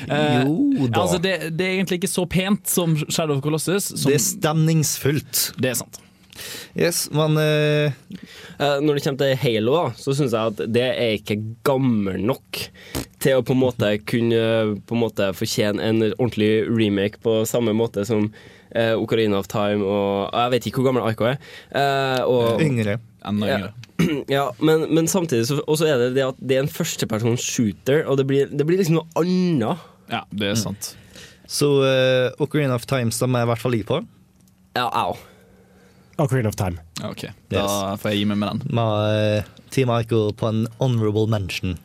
Eh, 0.03 0.43
Jo 0.43 0.89
da. 0.91 1.03
Altså 1.05 1.19
det, 1.23 1.53
det 1.55 1.67
er 1.67 1.77
egentlig 1.77 2.01
ikke 2.01 2.11
så 2.11 2.25
pent 2.27 2.67
som 2.69 2.97
Shadow 3.07 3.37
of 3.37 3.43
Colossus. 3.45 3.85
Som, 3.93 4.09
Det 4.11 4.17
er 4.17 4.25
stemningsfullt. 4.25 5.43
det 5.63 5.71
er 5.71 5.79
sant. 5.79 6.01
Yes, 6.75 7.05
men 7.15 7.37
eh, 7.39 7.93
Eh, 8.63 8.79
når 8.85 8.95
det 8.99 9.03
kommer 9.05 9.19
til 9.23 9.37
Halo, 9.43 9.73
da, 9.75 9.85
så 9.99 10.15
syns 10.17 10.35
jeg 10.37 10.53
at 10.53 10.61
det 10.71 10.85
er 10.91 11.15
ikke 11.17 11.39
gammel 11.67 12.21
nok 12.23 12.61
til 13.23 13.39
å 13.39 13.45
på 13.47 13.55
en 13.57 13.63
måte 13.63 13.89
kunne 14.07 14.43
på 14.87 14.97
en 14.97 15.03
måte 15.03 15.31
fortjene 15.35 15.83
en 15.83 16.03
ordentlig 16.13 16.51
remake 16.71 17.23
på 17.25 17.41
samme 17.49 17.75
måte 17.77 18.05
som 18.07 18.29
eh, 18.75 18.93
Ocarina 18.99 19.39
of 19.41 19.49
Time 19.51 19.83
og 19.87 20.31
Jeg 20.35 20.55
vet 20.57 20.69
ikke 20.69 20.83
hvor 20.83 20.91
gammel 20.91 21.07
Aiko 21.09 21.31
er. 21.33 21.41
Eh, 21.75 22.23
og, 22.29 22.63
yngre. 22.63 22.99
Enda 23.29 23.49
Ja. 23.49 23.59
yngre. 23.59 23.73
ja, 24.37 24.45
men, 24.59 24.87
men 24.95 25.07
samtidig 25.11 25.47
så, 25.47 25.61
også 25.71 25.87
er 25.87 25.99
det 26.07 26.09
det 26.17 26.25
at 26.27 26.39
det 26.43 26.57
er 26.59 26.65
en 26.65 26.73
førstepersons 26.73 27.43
shooter, 27.45 28.03
og 28.11 28.19
det 28.19 28.27
blir, 28.27 28.49
det 28.51 28.67
blir 28.67 28.81
liksom 28.83 28.99
noe 29.01 29.07
annet. 29.23 29.85
Ja, 30.11 30.25
det 30.35 30.49
er 30.53 30.59
sant. 30.59 30.95
Så 31.53 31.69
eh, 31.87 32.31
Ocarina 32.43 32.75
of 32.79 32.87
Time 32.91 33.13
stemmer 33.15 33.43
jeg 33.43 33.47
i 33.49 33.51
hvert 33.53 33.63
fall 33.63 33.77
i 33.79 33.83
på. 33.87 34.01
Ja, 34.79 34.89
au. 35.05 35.15
Ocarina 36.21 36.49
of 36.49 36.57
Time. 36.57 36.81
Ok, 37.05 37.25
Da 37.51 37.97
får 38.01 38.13
jeg 38.13 38.23
gi 38.23 38.27
meg 38.31 38.39
med 38.43 38.53
den. 38.53 38.75
Med 38.77 39.17
eh, 39.17 39.51
Team 39.73 39.91
Ico 39.95 40.27
på 40.37 40.49
en 40.51 40.67
honorable 40.79 41.27
mention. 41.33 41.79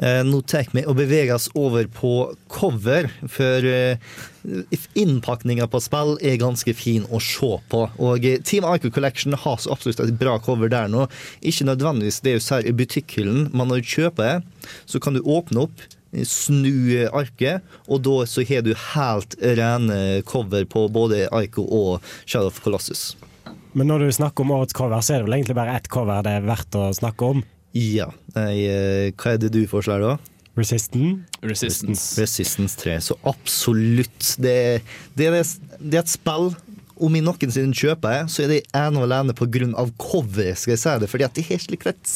Eh, 0.00 0.22
nå 0.24 0.40
tar 0.48 0.70
vi 0.72 0.84
og 0.88 0.96
beveger 0.96 1.34
oss 1.36 1.50
over 1.58 1.88
på 1.92 2.12
cover, 2.52 3.10
for 3.28 3.66
eh, 3.68 4.00
innpakninga 4.98 5.68
på 5.68 5.80
spill 5.84 6.16
er 6.24 6.38
ganske 6.40 6.72
fin 6.78 7.04
å 7.12 7.20
se 7.22 7.52
på. 7.70 7.84
Og 8.00 8.24
eh, 8.24 8.40
Team 8.40 8.66
Ico 8.70 8.90
Collection 8.94 9.36
har 9.36 9.60
så 9.60 9.74
absolutt 9.76 10.00
et 10.04 10.16
bra 10.18 10.38
cover 10.42 10.72
der 10.72 10.88
nå. 10.88 11.04
Ikke 11.42 11.68
nødvendigvis 11.68 12.22
det 12.24 12.38
du 12.38 12.44
ser 12.44 12.66
i 12.66 12.74
butikkhyllen, 12.76 13.50
men 13.52 13.68
når 13.70 13.84
du 13.84 13.94
kjøper, 13.98 14.42
så 14.88 15.00
kan 15.02 15.18
du 15.18 15.22
åpne 15.24 15.68
opp. 15.68 15.86
Snu 16.24 16.72
eh, 16.96 17.10
arket, 17.12 17.60
og 17.84 18.00
da 18.06 18.22
så 18.24 18.40
har 18.48 18.64
du 18.64 18.72
helt 18.94 19.36
rene 19.44 20.22
cover 20.24 20.64
på 20.64 20.86
både 20.88 21.26
Ico 21.28 21.66
og 21.68 21.98
Shadow 22.24 22.48
of 22.48 22.62
Colossus. 22.64 23.10
Men 23.76 23.90
når 23.90 24.06
du 24.06 24.16
snakker 24.16 24.44
om 24.44 24.54
årets 24.56 24.76
cover, 24.76 25.00
så 25.04 25.14
er 25.14 25.22
det 25.22 25.28
vel 25.28 25.38
egentlig 25.38 25.58
bare 25.58 25.76
ett 25.76 25.88
cover 25.92 26.24
det 26.24 26.38
er 26.38 26.48
verdt 26.48 26.78
å 26.78 26.88
snakke 26.96 27.32
om. 27.34 27.44
Ja. 27.76 28.08
Nei, 28.36 28.52
eh, 28.64 29.10
hva 29.12 29.34
er 29.34 29.42
det 29.42 29.52
du 29.54 29.62
foreslår 29.70 30.04
da? 30.04 30.16
Resistance. 30.58 31.22
Resistance. 31.44 32.20
Resistance 32.20 32.78
3. 32.80 32.96
Så 33.00 33.18
absolutt. 33.28 34.34
Det, 34.42 34.82
det, 35.14 35.28
er, 35.28 35.52
det 35.78 36.00
er 36.00 36.02
et 36.02 36.10
spill. 36.10 36.50
Om 36.98 37.14
jeg 37.14 37.22
noensinne 37.22 37.76
kjøper 37.78 38.16
det, 38.16 38.32
så 38.34 38.42
er 38.42 38.50
det 38.50 38.62
ene 38.74 38.98
og 38.98 39.06
alene 39.06 39.74
av 39.78 39.92
coveret, 40.02 40.58
skal 40.58 40.74
jeg 40.74 40.82
si 40.82 40.94
det. 40.98 41.10
Fordi 41.12 41.26
at 41.28 41.36
det 41.36 41.44
har 41.46 41.60
slik 41.62 41.86
et 41.86 42.10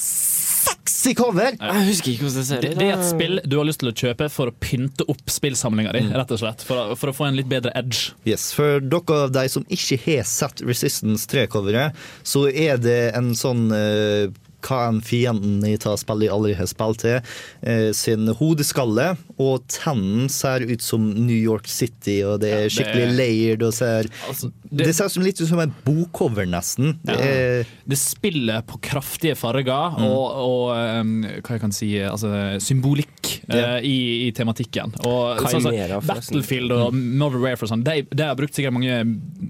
sexy 0.63 1.15
cover! 1.19 1.57
Jeg 1.59 1.87
husker 1.89 2.13
ikke 2.13 2.27
hvordan 2.27 2.39
det 2.41 2.47
ser 2.49 2.63
ut. 2.63 2.79
det 2.79 2.89
er 2.89 2.95
et 2.97 3.09
spill 3.09 3.41
du 3.45 3.57
har 3.59 3.69
lyst 3.69 3.83
til 3.83 3.91
å 3.91 3.95
kjøpe 4.03 4.29
for 4.33 4.53
å 4.53 4.57
pynte 4.63 5.07
opp 5.11 5.33
spillsamlinga 5.33 5.95
di, 5.97 6.05
rett 6.13 6.35
og 6.35 6.43
slett. 6.43 6.65
For, 6.69 6.95
for 7.01 7.13
å 7.13 7.17
få 7.17 7.29
en 7.29 7.39
litt 7.39 7.51
bedre 7.51 7.75
edge. 7.79 8.13
Yes, 8.29 8.51
For 8.57 8.83
dere 8.83 9.19
av 9.27 9.35
de 9.35 9.47
som 9.53 9.67
ikke 9.73 9.99
har 10.07 10.25
sett 10.29 10.63
Resistance 10.67 11.29
3-coveret, 11.33 11.99
så 12.27 12.47
er 12.49 12.79
det 12.83 13.01
en 13.19 13.33
sånn 13.39 13.69
eh, 13.77 14.31
hva 14.63 14.89
enn 14.89 15.01
fienden 15.05 15.65
i 15.69 15.77
ta 15.83 15.95
spillet 16.01 16.29
jeg 16.29 16.35
aldri 16.37 16.55
har 16.59 16.69
spilt 16.71 17.03
til, 17.03 17.21
eh, 17.63 17.91
sin 17.93 18.27
hodeskalle, 18.39 19.17
og 19.43 19.67
tennen 19.69 20.29
ser 20.31 20.65
ut 20.71 20.83
som 20.83 21.05
New 21.27 21.37
York 21.37 21.67
City, 21.71 22.21
og 22.27 22.41
det 22.45 22.53
er 22.53 22.69
skikkelig 22.73 23.07
er- 23.09 23.17
layered 23.19 23.63
og 23.67 23.75
ser 23.75 24.09
Altså, 24.29 24.53
Det, 24.73 24.87
det, 24.87 24.95
ser 24.97 25.05
ut 25.11 25.13
som 25.13 25.23
litt 25.27 25.41
ut 25.41 25.49
som 25.49 25.59
en 25.61 25.75
bokcover, 25.85 26.47
nesten. 26.49 26.99
Det 27.05 27.19
Ja. 27.19 27.27
er 27.27 27.67
det 27.89 27.99
spiller 27.99 28.63
på 28.63 28.81
kraftige 28.81 29.37
farger 29.37 29.99
Mm. 29.99 30.05
og, 30.05 30.27
og 30.33 31.01
um, 31.01 31.23
hva 31.43 31.51
jeg 31.57 31.61
kan 31.61 31.73
si 31.73 31.91
altså, 31.99 32.31
symbolikk 32.63 33.22
Eh, 33.49 33.79
i, 33.83 33.97
i 34.27 34.33
tematikken. 34.37 34.93
Og 35.09 35.43
sånn 35.51 35.65
så, 35.65 35.73
Battlefield 36.07 36.75
og 36.77 36.95
Modern 36.95 37.43
Warfare 37.43 37.67
og 37.67 37.73
sånn, 37.73 37.85
de, 37.87 38.05
de 38.11 38.27
har 38.27 38.39
brukt 38.39 38.55
sikkert 38.55 38.77
mange, 38.77 39.01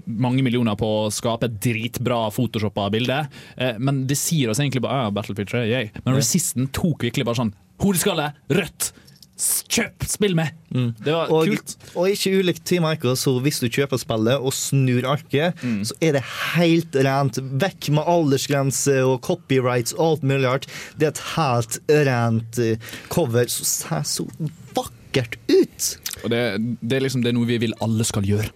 mange 0.07 0.45
millioner 0.45 0.77
på 0.79 0.89
å 1.03 1.11
skape 1.13 1.49
et 1.49 1.59
dritbra 1.63 2.25
photoshoppa 2.33 2.89
bilde, 2.93 3.19
uh, 3.29 3.75
men 3.77 4.03
det 4.09 4.17
sier 4.19 4.51
oss 4.51 4.61
egentlig 4.63 4.83
bare 4.85 5.07
uh, 5.09 5.13
Battlefield 5.13 5.51
3, 5.53 5.65
yay. 5.69 5.91
Men 6.03 6.17
Resisten 6.17 6.71
tok 6.73 7.05
virkelig 7.09 7.27
bare 7.29 7.43
sånn 7.43 7.53
Hodeskalle, 7.83 8.29
rødt! 8.53 8.93
Kjøp! 9.73 10.05
Spill 10.07 10.35
med! 10.37 10.53
Det 10.73 11.13
var 11.13 11.29
og, 11.33 11.45
kult. 11.49 11.75
og 11.99 12.07
ikke 12.09 12.31
ulikt 12.39 12.63
Team 12.65 12.85
Ico, 12.89 13.13
så 13.19 13.35
hvis 13.43 13.59
du 13.61 13.67
kjøper 13.69 13.99
spillet 14.01 14.39
og 14.41 14.53
snur 14.55 15.05
arket, 15.11 15.59
Mm. 15.63 15.81
så 15.85 15.93
er 16.01 16.15
det 16.17 16.23
helt 16.55 16.95
rent. 17.05 17.37
Vekk 17.61 17.89
med 17.93 18.07
aldersgrense 18.09 18.95
og 19.05 19.19
copyrights 19.25 19.93
og 19.97 20.05
alt 20.07 20.23
mulig 20.23 20.47
rart. 20.47 20.67
Det 20.97 21.07
er 21.09 21.13
et 21.13 21.23
helt 21.35 21.79
rent 22.09 22.59
eh, 22.63 22.77
cover 23.13 23.45
som 23.51 23.65
ser 23.69 24.03
så 24.07 24.25
vakkert 24.73 25.37
ut. 25.51 25.91
Og 26.23 26.29
det, 26.33 26.41
det 26.81 26.97
er 26.97 27.05
liksom 27.05 27.21
det 27.23 27.33
er 27.33 27.37
noe 27.37 27.49
vi 27.49 27.59
vil 27.67 27.75
alle 27.83 28.05
skal 28.07 28.23
gjøre. 28.25 28.49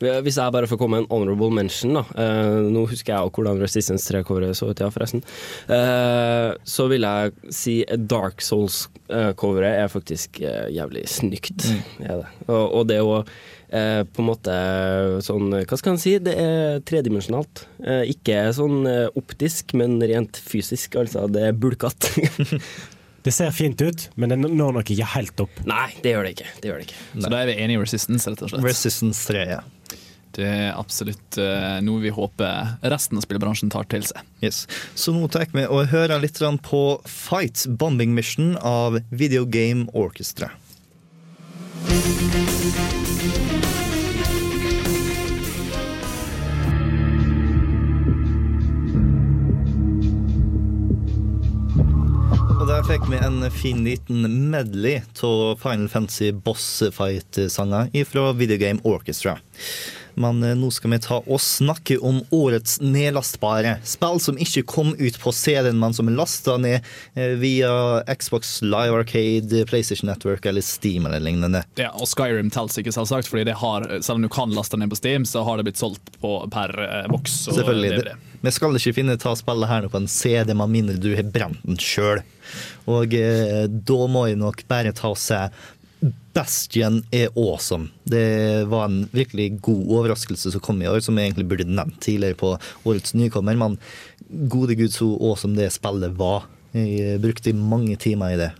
Hvis 0.00 0.38
jeg 0.40 0.54
bare 0.54 0.68
får 0.70 0.78
komme 0.80 0.96
med 0.96 1.04
en 1.04 1.10
honorable 1.12 1.50
mention, 1.52 1.98
da. 1.98 2.04
Eh, 2.16 2.68
nå 2.72 2.86
husker 2.88 3.12
jeg 3.12 3.32
hvordan 3.36 3.60
Resistance 3.60 4.08
3-coveret 4.08 4.56
så 4.56 4.70
ut, 4.70 4.80
ja, 4.80 4.88
forresten. 4.92 5.22
Eh, 5.68 6.50
så 6.64 6.86
vil 6.90 7.04
jeg 7.04 7.54
si 7.54 7.74
Dark 8.10 8.40
Souls-coveret 8.44 9.82
er 9.84 9.92
faktisk 9.92 10.40
eh, 10.40 10.70
jævlig 10.72 11.04
snykt. 11.10 11.68
Er 12.00 12.22
det. 12.22 12.30
Og, 12.48 12.62
og 12.80 12.86
det 12.88 13.00
jo 13.00 13.18
eh, 13.20 14.02
på 14.08 14.22
en 14.24 14.30
måte 14.30 14.54
sånn 15.26 15.52
Hva 15.60 15.80
skal 15.80 15.94
en 15.94 16.00
si? 16.02 16.16
Det 16.22 16.36
er 16.40 16.80
tredimensjonalt. 16.88 17.66
Eh, 17.84 18.06
ikke 18.14 18.46
sånn 18.56 18.80
eh, 18.88 19.10
optisk, 19.20 19.76
men 19.76 20.00
rent 20.00 20.40
fysisk. 20.40 20.96
Altså, 21.02 21.28
det 21.28 21.50
er 21.50 21.60
bulkete. 21.60 22.16
Det 23.20 23.32
ser 23.36 23.50
fint 23.52 23.80
ut, 23.84 24.06
men 24.16 24.32
det 24.32 24.38
når 24.40 24.78
nok 24.78 24.90
ikke 24.94 25.08
helt 25.12 25.40
opp. 25.44 25.58
Nei, 25.68 25.90
det 26.00 26.14
gjør 26.14 26.24
det 26.24 26.30
ikke. 26.38 26.52
Det 26.62 26.70
gjør 26.70 26.78
det 26.80 26.86
ikke. 26.88 27.00
Så 27.12 27.28
da 27.28 27.40
er 27.42 27.50
vi 27.50 27.56
enige 27.60 27.76
i 27.76 27.82
Resistance, 27.82 28.32
rett 28.32 28.44
og 28.46 28.52
slett. 28.52 28.64
Resistance 28.64 29.26
3, 29.28 29.42
ja. 29.50 29.58
Det 30.36 30.46
er 30.46 30.78
absolutt 30.78 31.38
eh, 31.40 31.80
noe 31.82 32.02
vi 32.04 32.12
håper 32.14 32.76
resten 32.92 33.18
av 33.18 33.26
spillebransjen 33.26 33.72
tar 33.72 33.88
til 33.90 34.06
seg. 34.06 34.22
Yes. 34.44 34.64
Så 34.94 35.14
nå 35.16 35.26
tar 35.32 35.50
vi 35.54 35.66
og 35.66 35.90
hører 35.90 36.22
litt 36.22 36.38
på 36.66 36.82
Fight 37.04 37.66
Bombing 37.66 38.14
Mission 38.14 38.56
av 38.62 39.00
Video 39.10 39.44
Game 39.44 39.88
Orchestra. 39.92 40.52
Der 52.70 52.84
fikk 52.86 53.08
vi 53.10 53.18
en 53.18 53.42
fin 53.50 53.80
liten 53.84 54.22
medley 54.50 55.02
av 55.26 55.58
Final 55.60 55.88
Fantasy 55.90 56.30
Boss 56.32 56.82
Fight-sanger 56.94 57.90
fra 58.08 58.30
Video 58.32 58.56
Game 58.56 58.80
Orchestra. 58.84 59.34
Men 60.20 60.42
eh, 60.44 60.54
nå 60.58 60.68
skal 60.74 60.92
vi 60.92 60.98
ta 61.02 61.18
og 61.24 61.40
snakke 61.40 61.96
om 62.04 62.20
årets 62.34 62.78
nedlastbare. 62.84 63.78
Spill 63.88 64.20
som 64.20 64.38
ikke 64.40 64.62
kom 64.68 64.92
ut 64.98 65.16
på 65.22 65.32
CD-en, 65.34 65.78
men 65.80 65.94
som 65.96 66.10
er 66.10 66.16
lasta 66.18 66.56
ned 66.60 66.84
eh, 67.14 67.34
via 67.40 67.72
Xbox 68.12 68.58
Live 68.62 68.94
Arcade, 69.00 69.64
PlayStation 69.70 70.10
Network 70.10 70.46
eller 70.50 70.64
Steam 70.66 71.06
eller 71.08 71.22
lignende. 71.24 71.64
Ja, 71.80 71.90
og 71.96 72.08
Skyrim 72.10 72.50
teller 72.52 72.82
ikke, 72.82 72.92
selvsagt, 72.94 73.30
fordi 73.30 73.46
det 73.50 73.56
har, 73.62 73.86
selv 74.04 74.18
om 74.20 74.26
du 74.26 74.32
kan 74.32 74.52
laste 74.56 74.76
ned 74.80 74.92
på 74.92 74.98
Steam, 75.00 75.24
så 75.28 75.44
har 75.46 75.56
det 75.60 75.68
blitt 75.70 75.80
solgt 75.80 76.12
på, 76.20 76.36
per 76.52 76.74
eh, 76.84 77.06
boks. 77.12 77.40
Selvfølgelig. 77.50 77.94
DVD. 77.96 78.10
Det- 78.12 78.26
Vi 78.40 78.48
skal 78.56 78.72
ikke 78.78 78.94
finne 78.96 79.18
ta 79.20 79.34
spillet 79.36 79.68
her 79.68 79.82
nå 79.84 79.90
på 79.92 79.98
en 80.00 80.06
CD, 80.08 80.54
med 80.56 80.70
mindre 80.72 80.94
du 80.96 81.10
har 81.16 81.26
brent 81.28 81.60
den 81.66 81.76
sjøl. 81.76 82.22
Og 82.88 83.12
eh, 83.14 83.66
da 83.68 83.98
må 84.08 84.22
jeg 84.30 84.38
nok 84.40 84.62
bare 84.70 84.94
ta 84.96 85.10
og 85.12 85.18
si 85.20 85.36
Bastion 86.34 87.00
er 87.12 87.28
awesome. 87.36 87.90
Det 88.08 88.66
var 88.70 88.86
en 88.88 89.02
virkelig 89.12 89.58
god 89.66 89.82
overraskelse 89.98 90.52
som 90.54 90.62
kom 90.64 90.80
i 90.82 90.88
år, 90.88 91.02
som 91.04 91.18
jeg 91.18 91.30
egentlig 91.30 91.48
burde 91.50 91.66
nevnt 91.68 91.98
tidligere 92.04 92.38
på 92.40 92.54
årets 92.88 93.12
nykommer. 93.18 93.58
Men 93.60 93.76
gode 94.48 94.76
gud, 94.78 94.94
så 94.94 95.10
awesome 95.18 95.58
det 95.58 95.72
spillet 95.74 96.16
var. 96.16 96.46
Jeg 96.72 97.18
brukte 97.20 97.52
mange 97.56 97.98
timer 98.00 98.36
i 98.36 98.40
det. 98.40 98.50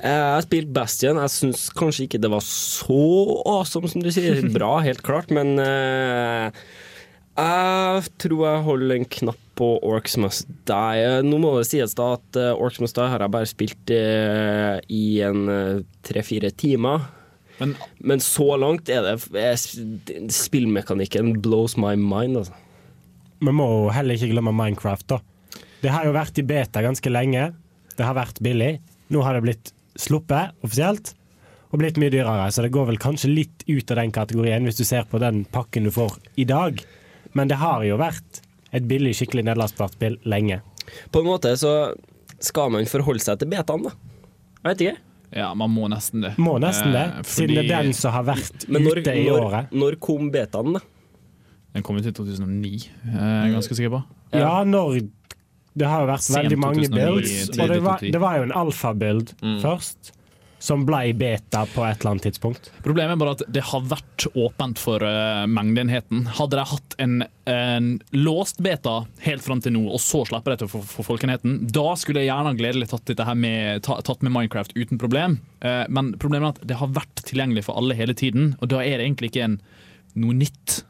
Eh, 0.00 0.10
Jeg 0.10 0.34
har 0.34 0.44
spilt 0.46 0.72
Bastion. 0.74 1.20
Jeg 1.22 1.34
syns 1.34 1.68
kanskje 1.76 2.06
ikke 2.08 2.20
det 2.24 2.32
var 2.32 2.44
så 2.44 3.00
awesome 3.46 3.88
som 3.92 4.02
du 4.04 4.10
sier. 4.14 4.40
Bra, 4.56 4.78
helt 4.84 5.04
klart, 5.06 5.30
men 5.30 5.58
eh, 5.62 6.50
jeg 7.36 8.08
tror 8.22 8.46
jeg 8.48 8.66
holder 8.70 8.96
en 8.96 9.10
knapp 9.18 9.42
på 9.56 9.70
Orcs 9.86 10.16
Must 10.20 10.50
Die. 10.68 11.04
Nå 11.26 11.40
må 11.42 11.54
det 11.58 11.66
sies 11.70 11.96
da 11.98 12.12
at 12.18 12.38
eh, 12.40 12.52
Orcs 12.54 12.80
Must 12.82 12.96
Die 12.98 13.08
har 13.12 13.24
jeg 13.24 13.34
bare 13.34 13.50
spilt 13.50 13.92
eh, 13.94 14.76
i 14.92 15.04
en 15.26 15.46
tre-fire 16.06 16.52
timer. 16.54 17.08
Men, 17.58 17.72
Men 17.98 18.20
så 18.20 18.50
langt 18.60 18.90
er 18.92 19.04
det 19.06 19.40
er, 19.40 19.56
Spillmekanikken 20.32 21.38
blows 21.44 21.76
my 21.80 21.94
mind, 21.96 22.42
altså. 22.42 22.62
Vi 23.36 23.52
må 23.52 23.68
heller 23.92 24.16
ikke 24.16 24.32
glemme 24.32 24.52
Minecraft, 24.56 25.08
da. 25.12 25.20
Det 25.82 25.92
har 25.92 26.06
jo 26.08 26.14
vært 26.16 26.38
i 26.40 26.44
beta 26.46 26.80
ganske 26.84 27.10
lenge. 27.12 27.50
Det 27.96 28.04
har 28.04 28.16
vært 28.16 28.40
billig. 28.44 28.78
Nå 29.12 29.22
har 29.24 29.36
det 29.36 29.44
blitt 29.44 29.72
sluppet 30.00 30.56
offisielt, 30.64 31.12
og 31.70 31.80
blitt 31.80 32.00
mye 32.00 32.12
dyrere. 32.12 32.48
Så 32.52 32.64
det 32.64 32.72
går 32.74 32.88
vel 32.90 33.00
kanskje 33.00 33.32
litt 33.32 33.64
ut 33.68 33.92
av 33.92 34.00
den 34.00 34.12
kategorien 34.14 34.66
hvis 34.66 34.80
du 34.80 34.84
ser 34.88 35.08
på 35.10 35.20
den 35.22 35.44
pakken 35.52 35.88
du 35.88 35.92
får 35.94 36.18
i 36.40 36.46
dag. 36.48 36.80
Men 37.36 37.52
det 37.52 37.60
har 37.60 37.84
jo 37.84 37.98
vært 38.00 38.42
et 38.76 38.86
billig, 38.88 39.14
skikkelig 39.18 39.44
nedlastbart 39.48 39.96
spill 39.96 40.18
lenge. 40.28 40.60
På 41.12 41.22
en 41.22 41.28
måte 41.30 41.52
så 41.58 41.72
skal 42.44 42.70
man 42.74 42.86
forholde 42.90 43.22
seg 43.24 43.40
til 43.40 43.48
betaen, 43.50 43.86
da. 43.88 43.94
Jeg 44.62 44.68
vet 44.72 44.84
ikke. 44.86 45.02
Ja, 45.36 45.48
man 45.58 45.72
må 45.74 45.88
nesten 45.90 46.22
det. 46.22 46.34
Må 46.40 46.54
nesten 46.62 46.92
det, 46.94 47.02
Eh, 47.18 47.22
siden 47.26 47.56
det 47.56 47.64
er 47.66 47.82
den 47.82 47.92
som 47.98 48.12
har 48.14 48.24
vært 48.28 48.68
Men 48.70 48.84
når, 48.86 49.00
ute 49.02 49.14
i 49.18 49.24
når, 49.26 49.40
året. 49.42 49.72
når 49.74 49.96
kom 50.00 50.30
betaen, 50.34 50.76
da? 50.78 50.82
Den 51.76 51.84
kom 51.84 51.98
ut 51.98 52.06
i 52.08 52.12
2009, 52.14 52.70
eh, 52.78 53.16
jeg 53.16 53.50
er 53.50 53.54
ganske 53.56 53.76
sikker 53.76 53.92
på. 53.96 54.02
Ja, 54.32 54.62
når 54.64 55.00
Det 55.76 55.84
har 55.90 56.06
jo 56.06 56.06
vært 56.08 56.24
Sent 56.24 56.38
veldig 56.38 56.56
mange 56.62 56.86
2009, 56.88 56.96
builds, 56.96 57.50
og 57.60 57.68
det 57.68 57.80
var, 57.84 57.98
det 58.00 58.20
var 58.22 58.36
jo 58.38 58.44
en 58.46 58.52
alfabuild 58.56 59.34
først, 59.60 60.12
som 60.58 60.86
ble 60.88 61.12
beta 61.16 61.64
på 61.68 61.84
et 61.84 62.00
eller 62.00 62.14
annet 62.14 62.26
tidspunkt. 62.28 62.70
Problemet 62.84 63.16
er 63.16 63.20
bare 63.20 63.34
at 63.36 63.44
det 63.52 63.64
har 63.68 63.84
vært 63.86 64.26
åpent 64.32 64.80
for 64.80 65.04
uh, 65.04 65.44
mengdeenheten. 65.50 66.24
Hadde 66.38 66.58
de 66.58 66.64
hatt 66.70 66.96
en, 67.02 67.16
en 67.52 67.90
låst 68.16 68.62
beta 68.64 68.98
helt 69.26 69.44
fram 69.44 69.60
til 69.64 69.76
nå, 69.76 69.84
og 69.90 70.00
så 70.02 70.24
slipper 70.28 70.54
de 70.54 70.64
til 70.64 70.72
for, 70.72 70.88
for 70.88 71.06
folkenheten, 71.06 71.60
da 71.74 71.86
skulle 72.00 72.24
jeg 72.24 72.32
gjerne 72.32 72.56
gledelig 72.58 72.90
tatt, 72.92 73.06
dette 73.10 73.28
her 73.28 73.38
med, 73.38 73.84
tatt 73.86 74.24
med 74.24 74.34
Minecraft 74.34 74.76
uten 74.78 75.00
problem. 75.02 75.38
Uh, 75.64 75.84
men 75.92 76.14
problemet 76.20 76.48
er 76.48 76.54
at 76.56 76.68
det 76.72 76.80
har 76.80 76.94
vært 76.96 77.24
tilgjengelig 77.28 77.66
for 77.68 77.78
alle 77.78 77.98
hele 77.98 78.16
tiden, 78.16 78.54
og 78.60 78.72
da 78.72 78.82
er 78.82 78.98
det 78.98 79.10
egentlig 79.10 79.34
ikke 79.34 79.48
en, 79.50 79.60
noe 80.16 80.36
nytt. 80.36 80.80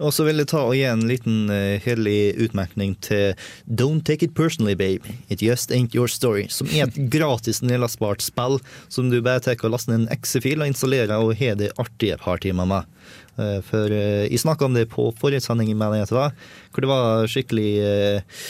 Og 0.00 0.14
så 0.14 0.26
vil 0.26 0.40
jeg 0.42 0.50
ta 0.50 0.62
og 0.64 0.74
gi 0.76 0.84
en 0.88 1.04
liten 1.08 1.50
uh, 1.52 1.76
hederlig 1.84 2.34
utmerkning 2.46 2.94
til 3.04 3.34
Don't 3.68 4.04
Take 4.08 4.28
It 4.28 4.34
Personally, 4.38 4.76
Babe. 4.78 5.16
It 5.28 5.42
Just 5.44 5.74
Ain't 5.74 5.96
Your 5.96 6.10
Story. 6.10 6.46
Som 6.52 6.70
er 6.72 6.88
et 6.88 6.98
gratis 7.14 7.62
nedlastbart 7.64 8.24
spill 8.24 8.60
som 8.88 9.10
du 9.12 9.20
bare 9.24 9.42
tar 9.44 9.60
og 9.64 9.74
laster 9.74 9.94
ned 9.94 10.04
en 10.04 10.14
exe-fil 10.14 10.62
og 10.62 10.70
installerer 10.72 11.14
og 11.18 11.36
har 11.40 11.58
det 11.60 11.72
artige 11.80 12.18
par 12.20 12.42
timer 12.44 12.68
med. 12.68 12.94
Eh, 13.38 13.58
For 13.66 13.92
uh, 13.92 14.24
jeg 14.26 14.42
snakka 14.44 14.68
om 14.68 14.78
det 14.78 14.88
på 14.92 15.10
forrige 15.20 15.44
sending, 15.44 15.72
mener 15.76 16.02
jeg 16.02 16.12
det 16.12 16.18
var, 16.18 16.38
hvor 16.72 16.84
det 16.84 16.92
var 16.92 17.30
skikkelig 17.30 17.70
uh, 17.84 18.46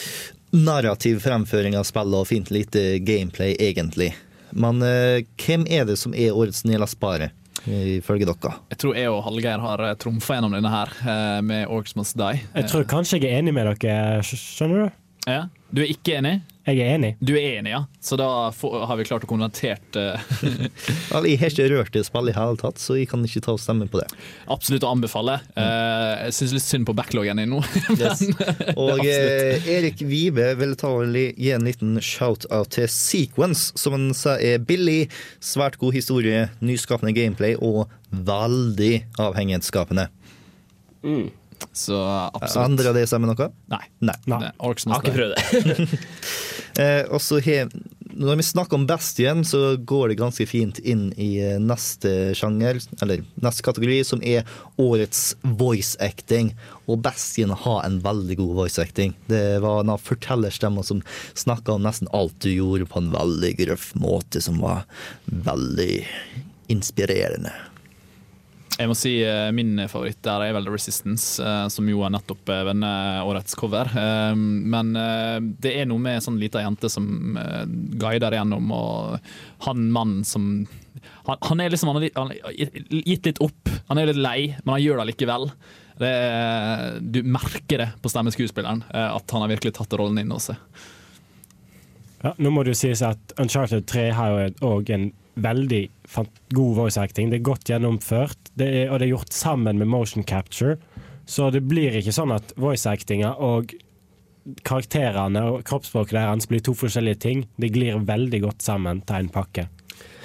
narrativ 0.55 1.19
fremføring 1.23 1.75
av 1.75 1.87
spillet 1.87 2.21
og 2.21 2.29
fint 2.29 2.51
lite 2.53 2.99
gameplay, 3.03 3.55
egentlig. 3.59 4.13
Men 4.55 4.81
eh, 4.85 5.25
hvem 5.41 5.65
er 5.67 5.87
det 5.87 5.97
som 5.99 6.15
er 6.15 6.35
årets 6.35 6.63
nedlastbare, 6.67 7.31
ifølge 7.65 8.27
dere? 8.29 8.53
Jeg 8.73 8.79
tror 8.81 8.97
jeg 8.97 9.11
og 9.11 9.21
Hallgeir 9.25 9.63
har 9.63 9.83
uh, 9.85 9.93
trumfa 9.99 10.37
gjennom 10.37 10.55
denne 10.55 10.71
her, 10.71 10.91
eh, 11.05 11.39
med 11.45 11.71
Orcs 11.71 11.95
Must 11.97 12.17
Die. 12.19 12.43
Jeg 12.53 12.69
tror 12.71 12.85
kanskje 12.89 13.21
jeg 13.21 13.31
er 13.31 13.41
enig 13.41 13.55
med 13.55 13.71
dere, 13.71 14.19
skjønner 14.25 14.85
du? 14.85 14.99
Eh, 15.25 15.37
ja. 15.39 15.45
Du 15.71 15.81
er 15.83 15.91
ikke 15.91 16.19
enig? 16.19 16.39
Jeg 16.65 16.81
er 16.81 16.95
enig. 16.95 17.11
Du 17.21 17.35
er 17.37 17.59
enig, 17.59 17.75
ja. 17.75 17.83
Så 18.01 18.17
da 18.17 18.27
har 18.49 18.97
vi 18.97 19.05
klart 19.05 19.25
å 19.27 19.29
konvertert 19.29 19.97
uh... 20.01 20.17
Vel, 21.11 21.27
jeg 21.29 21.37
har 21.37 21.53
ikke 21.53 21.67
rørt 21.69 21.93
det 21.93 22.01
spillet 22.07 22.33
i 22.33 22.37
hele 22.39 22.57
tatt, 22.57 22.81
så 22.81 22.97
jeg 22.97 23.05
kan 23.11 23.21
ikke 23.27 23.43
ta 23.45 23.53
og 23.53 23.61
stemme 23.61 23.85
på 23.91 24.01
det. 24.01 24.07
absolutt 24.49 24.87
å 24.87 24.93
anbefale. 24.95 25.37
Uh, 25.53 26.25
jeg 26.25 26.37
syns 26.39 26.55
litt 26.57 26.65
synd 26.65 26.89
på 26.89 26.95
backloggen 26.97 27.41
din 27.43 27.53
nå. 27.53 27.61
Yes. 27.95 28.25
Og 28.81 29.03
uh, 29.05 29.69
Erik 29.69 30.01
Vibe 30.01 30.49
vil 30.57 30.73
ta 30.79 30.89
og 30.89 31.13
gi 31.13 31.51
en 31.53 31.69
liten 31.69 31.99
shout-out 32.01 32.73
til 32.73 32.89
Sequence, 32.91 33.69
som 33.77 33.93
han 33.95 34.09
sa 34.17 34.35
er 34.41 34.57
billig, 34.65 35.11
svært 35.43 35.77
god 35.81 35.93
historie, 35.95 36.47
nyskapende 36.65 37.13
gameplay 37.15 37.53
og 37.61 37.85
veldig 38.09 38.93
avhengighetsskapende. 39.21 40.09
Så 41.71 42.01
absolutt. 42.33 42.65
Andre 42.65 42.89
av 42.89 42.97
det 42.97 43.05
stemmer 43.09 43.31
noe? 43.31 43.49
Nei. 43.71 43.83
Nei. 44.05 44.15
Nei. 44.31 44.51
Orcs 44.65 44.87
har 44.89 45.03
ikke 45.03 45.15
prøvd 45.15 45.35
det. 45.35 46.01
Eh, 46.81 47.03
og 47.07 47.21
så 47.23 47.39
he, 47.43 47.61
når 48.15 48.39
vi 48.39 48.45
snakker 48.47 48.77
om 48.77 48.85
Bastion, 48.87 49.43
så 49.47 49.75
går 49.77 50.11
det 50.11 50.17
ganske 50.19 50.47
fint 50.47 50.79
inn 50.83 51.07
i 51.19 51.37
eh, 51.43 51.57
neste 51.59 52.33
sjanger, 52.37 52.81
eller 53.03 53.23
neste 53.43 53.65
kategori, 53.65 53.99
som 54.07 54.23
er 54.23 54.47
årets 54.81 55.35
voice 55.59 55.95
acting. 56.03 56.53
Og 56.87 56.99
Bastion 57.05 57.53
har 57.65 57.83
en 57.83 57.99
veldig 58.03 58.39
god 58.41 58.55
voice 58.61 58.81
acting. 58.81 59.15
Det 59.31 59.59
var 59.63 59.83
en 59.83 59.95
fortellerstemme 59.99 60.83
som 60.87 61.03
snakka 61.33 61.75
om 61.75 61.87
nesten 61.87 62.11
alt 62.15 62.35
du 62.43 62.51
gjorde, 62.53 62.89
på 62.91 63.03
en 63.03 63.13
veldig 63.15 63.55
grøff 63.63 63.93
måte, 63.99 64.43
som 64.43 64.59
var 64.63 64.83
veldig 65.25 66.03
inspirerende. 66.71 67.53
Jeg 68.75 68.91
må 68.91 68.95
si 68.97 69.13
eh, 69.23 69.49
Min 69.55 69.77
favoritt 69.87 70.19
der 70.25 70.49
er 70.49 70.55
vel 70.57 70.67
Resistance, 70.67 71.39
eh, 71.39 71.67
som 71.71 71.87
jo 71.87 72.01
er 72.03 72.11
nettopp 72.15 72.49
eh, 72.51 72.63
vunnet 72.67 73.23
årets 73.23 73.55
cover. 73.59 73.91
Men 74.35 74.91
det 75.61 75.71
er 75.79 75.87
noe 75.87 76.01
med 76.01 76.23
sånn 76.23 76.39
lita 76.41 76.63
jente 76.63 76.89
som 76.91 77.37
guider 77.99 78.35
gjennom, 78.35 78.71
og 78.75 79.15
han 79.67 79.87
mannen 79.93 80.25
som 80.27 80.65
han, 81.25 81.39
han 81.41 81.61
er 81.61 81.71
liksom 81.73 81.91
Han 81.91 82.01
har 82.01 82.09
han 82.15 82.31
har 82.33 82.53
gitt 82.55 83.27
litt 83.27 83.41
opp. 83.43 83.71
Han 83.89 83.99
er 83.99 84.09
litt 84.09 84.21
lei, 84.21 84.39
men 84.63 84.75
han 84.75 84.83
gjør 84.83 85.01
det 85.01 85.09
likevel. 85.11 85.49
Det 85.99 86.11
er, 86.11 86.99
du 86.99 87.21
merker 87.23 87.83
det 87.83 87.89
på 88.03 88.11
stemmeskuespilleren, 88.11 88.83
at 88.91 89.31
han 89.31 89.45
har 89.45 89.53
virkelig 89.53 89.75
tatt 89.77 89.93
rollen 89.95 90.19
inn 90.19 90.33
også. 90.35 90.57
Ja, 92.25 92.33
nå 92.41 92.51
må 92.51 92.65
det 92.65 92.73
jo 92.73 92.79
sies 92.79 93.03
at 93.05 93.35
Uncharted 93.39 93.85
3 93.87 94.09
har 94.17 94.33
jo 94.33 94.73
òg 94.73 94.91
en 94.95 95.11
veldig 95.35 95.81
god 96.55 96.75
voice 96.77 96.97
acting. 97.01 97.29
Det 97.31 97.39
er 97.41 97.47
godt 97.47 97.69
gjennomført, 97.69 98.51
det 98.55 98.67
er, 98.83 98.91
og 98.91 98.99
det 98.99 99.07
er 99.09 99.15
gjort 99.15 99.33
sammen 99.35 99.79
med 99.81 99.87
motion 99.91 100.23
capture. 100.23 100.77
Så 101.25 101.49
det 101.51 101.63
blir 101.65 101.95
ikke 101.97 102.13
sånn 102.13 102.31
at 102.35 102.53
voice 102.61 102.85
actinga 102.89 103.33
og 103.41 103.73
karakterene 104.65 105.41
og 105.49 105.63
kroppsspråket 105.65 106.19
deres 106.19 106.45
blir 106.49 106.61
to 106.63 106.75
forskjellige 106.77 107.21
ting. 107.23 107.47
Det 107.57 107.71
glir 107.73 107.97
veldig 108.05 108.43
godt 108.45 108.65
sammen 108.65 109.01
til 109.07 109.23
en 109.25 109.31
pakke. 109.33 109.67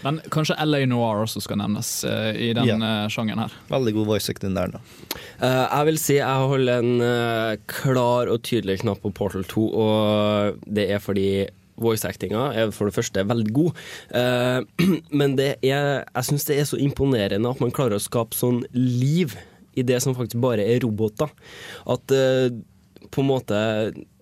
Men 0.00 0.16
kanskje 0.32 0.56
LA 0.64 0.86
Noir 0.88 1.22
også 1.26 1.42
skal 1.44 1.58
nevnes 1.60 1.88
uh, 2.08 2.30
i 2.32 2.52
den 2.56 2.68
Ja. 2.68 2.76
eh, 3.04 3.08
sjangeren 3.12 3.42
her. 3.44 3.56
Veldig 3.68 3.92
god 3.98 4.06
voice 4.14 4.32
acting 4.32 4.54
der, 4.56 4.72
da. 4.72 4.80
Uh, 5.42 5.66
jeg 5.66 5.86
vil 5.90 5.98
si 6.00 6.16
jeg 6.16 6.48
holder 6.52 6.80
en 6.80 7.04
eh, 7.04 7.56
klar 7.68 8.30
og 8.32 8.40
tydelig 8.48 8.78
knapp 8.80 9.02
på 9.04 9.12
Portal 9.12 9.44
2, 9.44 9.66
og 9.76 10.62
det 10.66 10.86
er 10.90 11.04
fordi 11.04 11.28
voice-actinga 11.82 12.46
er 12.56 12.74
for 12.76 12.90
det 12.90 12.96
første 12.96 13.26
veldig 13.30 13.54
god, 13.56 13.84
eh, 14.20 14.88
men 15.22 15.36
det 15.40 15.52
er, 15.66 16.02
jeg 16.04 16.28
syns 16.30 16.48
det 16.48 16.58
er 16.60 16.68
så 16.70 16.80
imponerende 16.80 17.52
at 17.52 17.62
man 17.62 17.74
klarer 17.74 17.98
å 17.98 18.02
skape 18.02 18.36
sånn 18.38 18.62
liv 18.76 19.36
i 19.78 19.86
det 19.86 20.00
som 20.02 20.16
faktisk 20.16 20.40
bare 20.42 20.64
er 20.66 20.82
roboter. 20.84 21.30
At 21.90 22.14
eh, 22.14 22.50
på 23.10 23.22
en 23.22 23.30
måte 23.30 23.58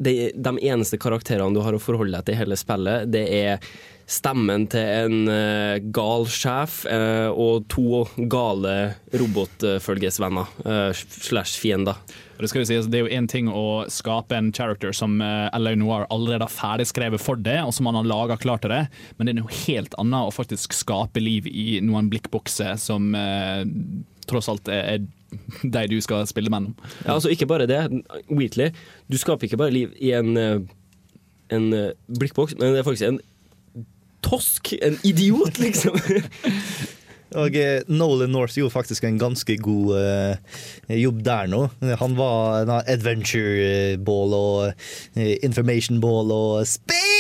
de, 0.01 0.15
de 0.33 0.53
eneste 0.71 0.99
karakterene 1.01 1.55
du 1.57 1.63
har 1.65 1.77
å 1.77 1.83
forholde 1.83 2.17
deg 2.17 2.29
til 2.29 2.37
i 2.37 2.41
hele 2.43 2.59
spillet, 2.59 3.09
det 3.13 3.25
er 3.35 3.71
stemmen 4.09 4.65
til 4.73 4.87
en 4.87 5.29
eh, 5.29 5.81
gal 5.93 6.25
sjef 6.33 6.81
eh, 6.89 7.29
og 7.29 7.67
to 7.69 8.07
gale 8.33 8.95
robotfølgesvenner 9.13 10.55
eh, 10.65 11.03
slash 11.29 11.59
fiender. 11.61 12.01
Og 12.39 12.45
Det 12.45 12.51
skal 12.53 12.63
jo 12.63 12.79
altså, 12.79 12.91
det 12.91 13.01
er 13.01 13.03
jo 13.03 13.19
én 13.19 13.27
ting 13.27 13.49
å 13.51 13.67
skape 13.91 14.37
en 14.39 14.53
character 14.55 14.95
som 14.95 15.19
uh, 15.19 15.51
LA 15.59 15.75
Noir 15.81 16.07
allerede 16.15 16.47
har 16.47 16.55
ferdigskrevet 16.55 17.23
for 17.23 17.35
det, 17.35 17.59
og 17.67 17.75
som 17.75 17.91
han 17.91 17.99
har 17.99 18.07
laga 18.07 18.39
klar 18.39 18.63
til 18.63 18.71
det, 18.71 18.85
men 19.19 19.27
det 19.27 19.35
er 19.35 19.41
noe 19.41 19.63
helt 19.67 19.97
annet 19.99 20.31
å 20.31 20.35
faktisk 20.35 20.77
skape 20.79 21.19
liv 21.19 21.51
i 21.51 21.83
noen 21.83 22.07
blikkbokser 22.13 22.79
som 22.79 23.11
uh, 23.19 23.67
tross 24.29 24.49
alt 24.53 24.69
er, 24.71 24.99
er 24.99 25.07
de 25.63 25.87
du 25.91 25.99
skal 26.05 26.27
spille 26.29 26.53
mellom. 26.53 26.77
Ja, 27.05 27.17
altså 27.17 27.33
ikke 27.33 27.49
bare 27.51 27.67
det. 27.69 27.81
Wheatley, 28.31 28.71
du 29.11 29.19
skaper 29.19 29.49
ikke 29.49 29.61
bare 29.61 29.75
liv 29.75 29.95
i 30.01 30.13
en, 30.17 30.37
eh, 30.37 30.61
en 31.51 31.73
eh, 31.73 31.91
blikkboks, 32.19 32.57
men 32.59 32.75
det 32.75 32.83
er 32.83 32.87
faktisk 32.89 33.09
en 33.09 33.21
tosk. 34.23 34.73
En 34.83 34.99
idiot, 35.05 35.59
liksom. 35.59 35.99
Og 37.37 37.57
eh, 37.61 37.83
Nolan 37.93 38.33
North 38.33 38.57
gjorde 38.57 38.73
faktisk 38.73 39.05
en 39.05 39.19
ganske 39.21 39.59
god 39.61 39.91
eh, 40.01 40.61
jobb 40.97 41.21
der 41.27 41.51
nå. 41.53 41.67
Han 42.01 42.15
var 42.17 42.63
en 42.63 42.73
adventure 42.79 43.99
ball 44.01 44.33
og 44.37 44.87
eh, 45.19 45.35
information 45.45 46.01
ball 46.01 46.33
og 46.33 46.63
space! 46.69 47.19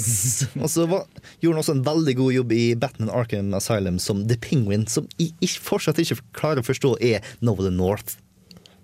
og 0.62 0.70
så 0.70 0.86
var, 0.90 1.06
gjorde 1.42 1.56
han 1.56 1.62
også 1.62 1.76
en 1.76 1.84
veldig 1.86 2.14
god 2.18 2.34
jobb 2.34 2.54
i 2.56 2.64
Batman 2.78 3.12
Arkham 3.14 3.54
Asylum 3.58 3.98
som 4.02 4.24
The 4.30 4.38
Penguin, 4.40 4.86
som 4.90 5.06
jeg 5.20 5.50
fortsatt 5.62 6.00
ikke 6.02 6.18
klarer 6.36 6.62
å 6.62 6.66
forstå 6.66 6.96
er 7.04 7.26
Nolan 7.44 7.78
North. 7.78 8.18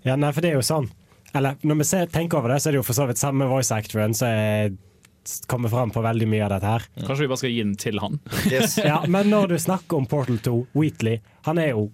Ja, 0.07 0.15
nei, 0.15 0.31
for 0.31 0.43
det 0.43 0.53
er 0.53 0.59
jo 0.59 0.67
sånn. 0.67 0.89
Eller 1.35 1.57
når 1.67 1.81
vi 1.81 1.87
ser, 1.89 2.11
tenker 2.11 2.39
over 2.39 2.53
det, 2.53 2.61
så 2.63 2.69
er 2.69 2.75
det 2.75 2.81
jo 2.81 2.87
for 2.87 2.97
så 2.97 3.07
vidt 3.09 3.19
samme 3.19 3.47
voice 3.49 3.75
actoren 3.75 4.15
som 4.15 4.31
er- 4.31 4.75
kommer 5.47 5.69
fram 5.69 5.91
på 5.91 6.01
veldig 6.05 6.27
mye 6.29 6.45
av 6.45 6.51
dette 6.55 6.71
her. 6.71 6.87
Kanskje 7.03 7.23
vi 7.25 7.29
bare 7.31 7.41
skal 7.41 7.53
gi 7.53 7.63
den 7.63 7.77
til 7.79 8.01
han. 8.03 8.19
Yes. 8.51 8.77
Ja, 8.87 9.01
men 9.07 9.29
når 9.33 9.53
du 9.53 9.57
snakker 9.59 9.99
om 9.99 10.07
Portal 10.09 10.39
2, 10.43 10.57
Wheatley, 10.77 11.21
han 11.47 11.59
er 11.61 11.73
jo 11.73 11.89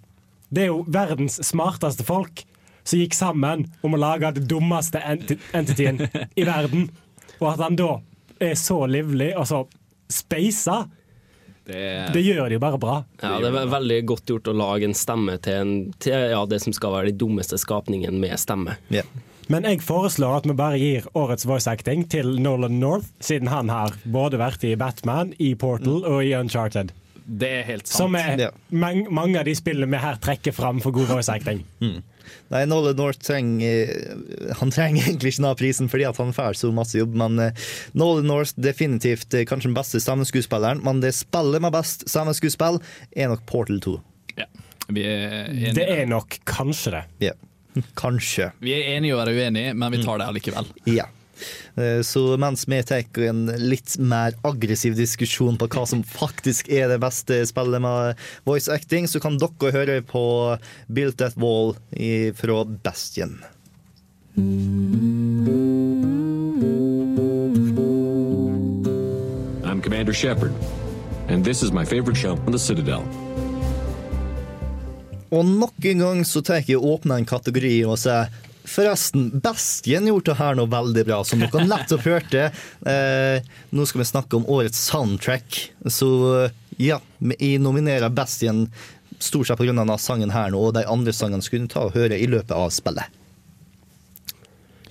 Det 0.54 0.66
er 0.66 0.68
jo 0.70 0.84
verdens 0.86 1.40
smarteste 1.42 2.04
folk 2.06 2.44
som 2.84 3.00
gikk 3.00 3.14
sammen 3.16 3.64
om 3.82 3.96
å 3.96 3.98
lage 3.98 4.30
det 4.36 4.44
dummeste 4.46 5.00
ent 5.02 5.32
entityen 5.56 6.02
i 6.36 6.44
verden. 6.46 6.90
Og 7.40 7.48
at 7.54 7.62
han 7.64 7.78
da 7.80 7.96
er 8.38 8.54
så 8.60 8.84
livlig 8.86 9.32
og 9.38 9.48
så 9.48 9.64
speisa, 10.12 10.84
Det, 11.64 11.80
det 12.12 12.20
gjør 12.20 12.50
det 12.52 12.58
jo 12.58 12.60
bare 12.60 12.78
bra. 12.78 12.94
Ja, 13.22 13.38
det 13.40 13.48
er 13.48 13.70
veldig 13.72 13.98
godt 14.04 14.28
gjort 14.28 14.50
å 14.52 14.52
lage 14.52 14.84
en 14.84 14.94
stemme 14.94 15.38
til, 15.40 15.54
en, 15.62 15.92
til 15.96 16.12
ja, 16.34 16.42
det 16.44 16.58
som 16.60 16.74
skal 16.76 16.92
være 16.92 17.08
de 17.08 17.18
dummeste 17.24 17.56
skapningen 17.58 18.18
med 18.20 18.36
stemme. 18.38 18.76
Ja. 18.92 19.02
Men 19.52 19.66
jeg 19.68 19.82
foreslår 19.84 20.38
at 20.40 20.46
vi 20.48 20.54
bare 20.56 20.78
gir 20.80 21.06
årets 21.18 21.44
voice 21.48 21.68
acting 21.70 22.06
til 22.10 22.36
Nolan 22.40 22.78
North, 22.80 23.10
siden 23.20 23.50
han 23.52 23.68
har 23.72 23.92
både 24.04 24.38
vært 24.40 24.64
i 24.64 24.74
Batman, 24.80 25.34
i 25.38 25.54
Portal 25.54 26.04
og 26.08 26.22
i 26.24 26.32
Uncharted. 26.38 26.92
det 27.26 27.48
er 27.48 27.62
helt 27.64 27.86
sant. 27.88 27.96
Som 27.98 28.14
er 28.16 28.36
Ja. 28.38 28.50
man, 28.70 29.06
mange 29.10 29.38
av 29.38 29.44
de 29.46 29.54
spillene 29.56 29.90
vi 29.90 29.96
her 30.00 30.16
trekker 30.20 30.52
fram 30.52 30.80
for 30.80 30.92
god 30.92 31.06
voice 31.08 31.28
acting. 31.32 31.64
Nei, 32.50 32.64
Nolan 32.64 32.96
North 32.96 33.18
trenger 33.20 33.88
eh, 33.90 34.54
Han 34.60 34.70
trenger 34.72 35.04
egentlig 35.04 35.32
ikke 35.34 35.42
denne 35.42 35.56
prisen 35.60 35.88
fordi 35.92 36.04
at 36.08 36.16
han 36.20 36.32
får 36.32 36.56
så 36.56 36.70
masse 36.72 36.96
jobb, 36.96 37.14
men 37.20 37.38
eh, 37.40 37.52
Nolan 37.94 38.26
North 38.28 38.54
definitivt 38.56 39.32
eh, 39.36 39.44
kanskje 39.48 39.68
den 39.70 39.76
beste 39.76 40.00
stemmeskuespilleren, 40.00 40.80
men 40.84 41.00
det 41.04 41.12
spillet 41.16 41.60
med 41.64 41.72
best 41.76 42.06
stemmeskuespill 42.08 42.80
er 43.16 43.28
nok 43.32 43.44
Portal 43.48 43.80
2. 43.84 43.96
Ja. 44.38 44.46
Vi, 44.88 45.04
er 45.04 45.48
enige. 45.48 45.74
Det 45.76 45.88
er 45.98 46.06
nok 46.08 46.38
kanskje 46.48 46.96
det. 46.98 47.02
Ja. 47.28 47.32
Kanskje. 48.02 48.52
vi 48.60 48.72
er 48.76 48.96
enige 48.96 49.16
og 49.16 49.24
er 49.26 49.34
uenige, 49.34 49.74
men 49.74 49.92
vi 49.92 50.02
tar 50.04 50.18
det 50.22 50.26
allikevel. 50.30 50.68
Ja. 50.86 51.06
Eh, 51.76 52.00
Så 52.06 52.36
mens 52.38 52.62
vi 52.70 52.78
tar 52.86 53.02
en 53.26 53.46
litt 53.58 53.96
mer 53.98 54.36
aggressiv 54.46 54.94
diskusjon 54.94 55.58
på 55.58 55.66
hva 55.72 55.82
som 55.90 56.04
faktisk 56.06 56.70
er 56.70 56.86
det 56.92 57.00
beste 57.02 57.40
spillet 57.50 57.82
med 57.82 58.14
voice 58.46 58.68
acting, 58.70 59.08
så 59.10 59.18
kan 59.20 59.38
dere 59.42 59.72
høre 59.74 59.98
på 60.06 60.24
Built 60.88 61.18
That 61.18 61.34
Wall 61.36 61.74
fra 62.38 62.62
Bastion. 62.86 63.40
I'm 69.64 69.80
Commander 69.82 70.12
Shepard, 70.12 70.52
and 71.28 71.44
this 71.44 71.62
is 71.62 71.72
my 71.72 71.84
favorite 71.84 72.16
show 72.16 72.32
on 72.36 72.52
the 72.52 72.58
Citadel. 72.58 73.02
Og 75.34 75.46
nok 75.48 75.86
en 75.90 76.02
gang 76.04 76.24
så 76.28 76.42
tar 76.44 76.62
jeg 76.62 76.78
åpne 76.78 77.18
en 77.20 77.28
kategori 77.28 77.76
og 77.88 77.98
sier 78.00 78.30
Forresten, 78.64 79.26
Bestien 79.44 80.06
gjorde 80.08 80.30
det 80.30 80.38
her 80.38 80.54
noe 80.56 80.70
veldig 80.72 81.02
bra, 81.04 81.18
som 81.26 81.42
dere 81.42 81.66
nettopp 81.68 82.06
hørte. 82.08 82.46
Eh, 82.94 83.44
nå 83.72 83.84
skal 83.88 84.02
vi 84.02 84.06
snakke 84.08 84.38
om 84.38 84.46
årets 84.50 84.80
soundtrack. 84.88 85.58
Så 85.92 86.08
ja, 86.80 86.98
jeg 87.20 87.60
nominerer 87.60 88.12
Bestien 88.12 88.66
stort 89.18 89.48
sett 89.48 89.60
pga. 89.60 89.72
denne 89.72 89.98
sangen 90.00 90.32
her 90.34 90.52
nå, 90.52 90.60
og 90.68 90.74
de 90.76 90.84
andre 90.88 91.12
sangene 91.16 91.44
skulle 91.44 91.68
ta 91.68 91.86
og 91.88 91.96
høre 91.96 92.18
i 92.18 92.28
løpet 92.28 92.52
av 92.56 92.72
spillet. 92.74 93.20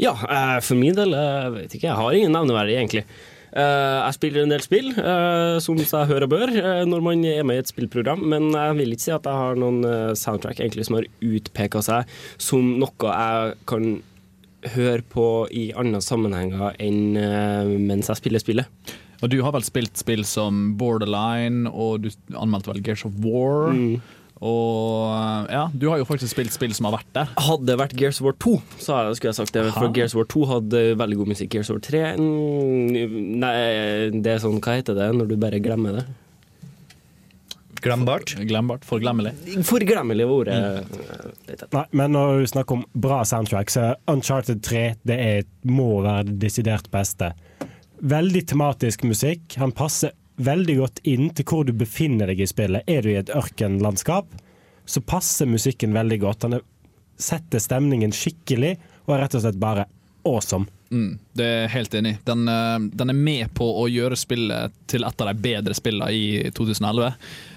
Ja, 0.01 0.13
eh, 0.13 0.59
for 0.65 0.79
min 0.79 0.97
del, 0.97 1.13
jeg 1.13 1.53
vet 1.57 1.75
ikke, 1.77 1.89
jeg 1.89 1.99
har 1.99 2.17
ingen 2.17 2.33
nevneverdig, 2.33 2.77
egentlig. 2.79 3.05
Eh, 3.53 3.99
jeg 4.07 4.15
spiller 4.15 4.43
en 4.43 4.53
del 4.53 4.63
spill, 4.65 4.87
eh, 4.97 5.59
som 5.61 5.77
jeg 5.77 6.09
hører 6.09 6.25
og 6.25 6.31
bør, 6.31 6.49
eh, 6.57 6.85
når 6.89 7.03
man 7.05 7.25
er 7.29 7.43
med 7.45 7.59
i 7.59 7.61
et 7.61 7.69
spillprogram, 7.69 8.23
men 8.25 8.49
jeg 8.49 8.77
vil 8.79 8.95
ikke 8.95 9.05
si 9.05 9.13
at 9.13 9.29
jeg 9.29 9.41
har 9.41 9.59
noen 9.61 9.83
soundtrack 10.17 10.57
egentlig 10.57 10.87
som 10.87 10.97
har 10.97 11.09
utpeka 11.21 11.83
seg 11.85 12.09
som 12.41 12.79
noe 12.81 13.13
jeg 13.13 13.53
kan 13.69 14.01
høre 14.73 15.03
på 15.11 15.27
i 15.51 15.67
andre 15.75 15.99
sammenhenger 16.01 16.73
enn 16.79 17.17
mens 17.83 18.07
jeg 18.07 18.21
spiller 18.21 18.41
spillet. 18.41 18.93
Og 19.21 19.29
du 19.29 19.41
har 19.43 19.53
vel 19.55 19.63
spilt 19.63 19.99
spill 19.99 20.23
som 20.27 20.73
Borderline, 20.79 21.69
og 21.69 22.07
du 22.07 22.09
anmeldte 22.35 22.71
vel 22.71 22.81
Gears 22.83 23.05
of 23.05 23.19
War. 23.23 23.75
Og 24.41 25.51
ja, 25.53 25.67
du 25.71 25.85
har 25.91 26.01
jo 26.01 26.07
faktisk 26.07 26.33
spilt 26.33 26.53
spill 26.55 26.73
som 26.75 26.89
har 26.89 26.97
vært 26.97 27.11
der. 27.15 27.29
Hadde 27.45 27.69
det 27.69 27.77
vært 27.79 27.93
Gears 27.99 28.19
of 28.19 28.27
War 28.27 28.35
2, 28.41 28.55
så 28.79 28.97
skulle 29.13 29.31
jeg 29.31 29.39
sagt 29.39 29.53
det. 29.55 29.67
For 29.69 29.87
Aha. 29.87 29.93
Gears 29.95 30.15
of 30.15 30.23
War 30.23 30.29
2 30.33 30.43
hadde 30.49 30.81
veldig 30.99 31.19
god 31.21 31.31
musikk. 31.35 31.53
Gears 31.53 31.69
of 31.71 31.77
War 31.77 31.85
3 31.85 32.03
mm, 32.17 33.15
Nei, 33.43 33.53
det 34.17 34.35
er 34.35 34.43
sånn, 34.43 34.59
hva 34.63 34.77
heter 34.79 34.97
det 34.97 35.11
når 35.15 35.31
du 35.31 35.37
bare 35.39 35.61
glemmer 35.63 36.01
det? 36.01 36.05
Glembart. 37.83 38.35
Glembart. 38.47 38.85
Forglemmelig. 38.87 39.33
Forglemmelig 39.67 40.27
var 40.27 40.33
ordet. 40.33 40.59
Mm. 40.63 41.63
Nei, 41.75 41.85
men 41.91 42.13
når 42.15 42.39
du 42.39 42.51
snakker 42.53 42.79
om 42.79 42.85
bra 42.95 43.23
soundtrack, 43.27 43.73
så 43.73 43.89
Uncharted 44.11 44.63
3 44.63 44.83
det 45.03 45.17
er, 45.19 45.47
må 45.67 45.97
være 46.05 46.29
det 46.29 46.37
desidert 46.45 46.87
beste. 46.93 47.33
Veldig 47.99 48.45
tematisk 48.53 49.03
musikk. 49.07 49.57
Han 49.59 49.75
passer 49.75 50.15
veldig 50.35 50.77
godt 50.79 51.01
inn 51.07 51.29
til 51.35 51.47
hvor 51.47 51.65
du 51.67 51.73
befinner 51.77 52.31
deg 52.31 52.41
i 52.43 52.49
spillet. 52.49 52.87
Er 52.89 53.03
du 53.03 53.11
i 53.13 53.19
et 53.19 53.33
ørkenlandskap, 53.33 54.29
så 54.85 55.03
passer 55.05 55.49
musikken 55.49 55.95
veldig 55.95 56.19
godt. 56.23 56.47
Er, 56.49 56.63
setter 57.19 57.61
stemningen 57.61 58.15
skikkelig 58.15 58.77
og 59.05 59.15
er 59.15 59.25
rett 59.25 59.37
og 59.37 59.45
slett 59.45 59.61
bare 59.61 59.87
awesome. 60.27 60.69
Mm, 60.93 61.17
det 61.33 61.45
er 61.45 61.55
jeg 61.63 61.71
helt 61.73 61.95
enig. 61.97 62.11
i. 62.13 62.17
Den, 62.25 62.47
eh, 62.47 62.79
den 62.93 63.09
er 63.09 63.17
med 63.17 63.53
på 63.57 63.65
å 63.81 63.87
gjøre 63.89 64.17
spillet 64.19 64.73
til 64.87 65.03
et 65.03 65.21
av 65.21 65.29
de 65.31 65.41
bedre 65.41 65.73
spillene 65.73 66.11
i 66.13 66.51
2011. 66.53 67.15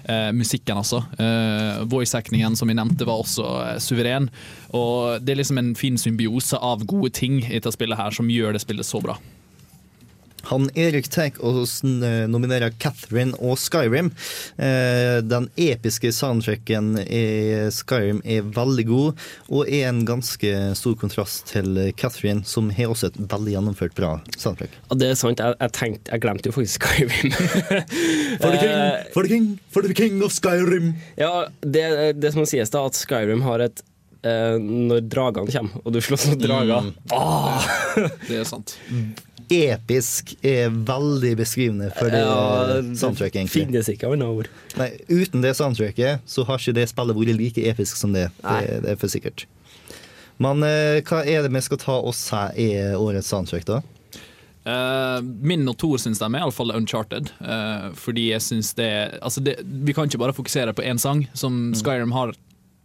Eh, 0.09 0.31
musikken, 0.33 0.77
altså. 0.81 1.03
Eh, 1.19 1.85
Voice-hackingen 1.85 2.57
som 2.57 2.67
vi 2.67 2.73
nevnte, 2.73 3.05
var 3.05 3.21
også 3.21 3.45
eh, 3.61 3.77
suveren. 3.83 4.29
Og 4.73 5.21
det 5.21 5.35
er 5.35 5.41
liksom 5.43 5.61
en 5.61 5.75
fin 5.75 5.97
symbiose 6.01 6.57
av 6.57 6.85
gode 6.85 7.13
ting 7.13 7.43
i 7.43 7.59
dette 7.59 7.71
spillet 7.75 7.99
her 7.99 8.11
som 8.15 8.29
gjør 8.29 8.57
det 8.57 8.65
spillet 8.65 8.85
så 8.85 9.03
bra. 9.03 9.19
Han 10.51 10.69
Erik 10.77 11.09
tar 11.13 11.37
og 11.43 11.63
eh, 11.65 12.25
nominerer 12.29 12.73
Catherine 12.79 13.35
og 13.43 13.57
Skyrim. 13.59 14.11
Eh, 14.57 15.19
Den 15.27 15.49
episke 15.59 16.11
soundtracken 16.15 16.95
i 17.03 17.23
Skyrim 17.73 18.21
er 18.23 18.47
veldig 18.55 18.85
god, 18.87 19.25
og 19.51 19.67
er 19.67 19.89
en 19.89 20.03
ganske 20.07 20.53
stor 20.77 20.95
kontrast 20.99 21.47
til 21.51 21.91
Catherine, 21.99 22.45
som 22.47 22.71
har 22.73 22.93
også 22.93 23.11
et 23.11 23.19
veldig 23.19 23.57
gjennomført 23.57 23.95
bra 23.97 24.15
soundtrack. 24.37 24.73
Ja, 24.89 24.99
det 25.01 25.11
er 25.11 25.19
sant. 25.19 25.43
Jeg, 25.43 25.57
jeg, 25.59 25.75
tenkte, 25.77 26.11
jeg 26.13 26.23
glemte 26.23 26.49
jo 26.51 26.55
faktisk 26.55 26.87
Skyrim. 26.87 27.33
For 28.41 28.51
the 28.53 28.57
king, 28.61 28.77
Eh, 28.77 29.03
for 29.13 29.23
the 29.23 29.29
king, 29.29 29.59
for 29.71 29.81
the 29.81 29.93
king 29.93 30.23
of 30.23 30.31
Skyrim! 30.31 30.93
ja, 31.15 31.47
det, 31.61 32.13
det 32.21 32.31
som 32.31 32.45
sies, 32.45 32.69
da, 32.69 32.85
at 32.85 32.97
Skyrim 32.97 33.41
har 33.45 33.63
et 33.65 33.83
eh, 34.23 34.57
Når 34.61 35.07
dragene 35.11 35.51
kommer, 35.53 35.81
og 35.83 35.95
du 35.95 36.01
slåss 36.03 36.27
mot 36.31 36.43
drager 36.43 36.91
ah! 37.15 37.65
Det 38.27 38.41
er 38.41 38.47
sant. 38.47 38.77
Episk 39.47 40.33
er 40.43 40.69
veldig 40.69 41.33
beskrivende 41.39 41.91
for 41.95 42.11
det 42.11 42.19
Ja, 42.19 42.79
soundtracket, 42.99 43.39
egentlig. 43.43 43.63
Finnes 43.63 43.91
ikke 43.93 44.09
annet 44.11 44.27
ord. 44.27 44.49
Nei, 44.79 44.89
uten 45.07 45.43
det 45.45 45.53
soundtracket 45.55 46.25
så 46.27 46.43
har 46.47 46.59
ikke 46.59 46.75
det 46.75 46.89
spillet 46.91 47.15
vært 47.15 47.39
like 47.39 47.67
episk 47.71 47.99
som 47.99 48.15
det. 48.15 48.27
Det, 48.43 48.81
det 48.83 48.95
er 48.95 48.99
for 48.99 49.11
sikkert. 49.11 49.45
Men 50.43 50.61
eh, 50.67 50.99
hva 51.07 51.23
er 51.25 51.45
det 51.45 51.53
vi 51.55 51.63
skal 51.65 51.79
ta 51.81 51.95
oss 51.97 52.27
her 52.35 52.51
i 52.59 52.69
årets 52.93 53.31
soundtrack, 53.31 53.65
da? 53.69 53.79
Eh, 54.67 55.21
min 55.23 55.63
og 55.69 55.77
Thor 55.79 55.99
sin 56.01 56.15
stemme 56.17 56.39
er 56.39 56.45
iallfall 56.45 56.73
Uncharted. 56.75 57.31
eh, 57.39 57.87
fordi 57.95 58.29
jeg 58.33 58.43
syns 58.43 58.73
det, 58.75 58.89
altså 59.21 59.39
det 59.43 59.61
Vi 59.63 59.95
kan 59.95 60.09
ikke 60.09 60.19
bare 60.19 60.35
fokusere 60.35 60.73
på 60.75 60.83
én 60.83 60.99
sang, 60.99 61.23
som 61.33 61.71
Skyrim 61.77 62.11
har 62.11 62.35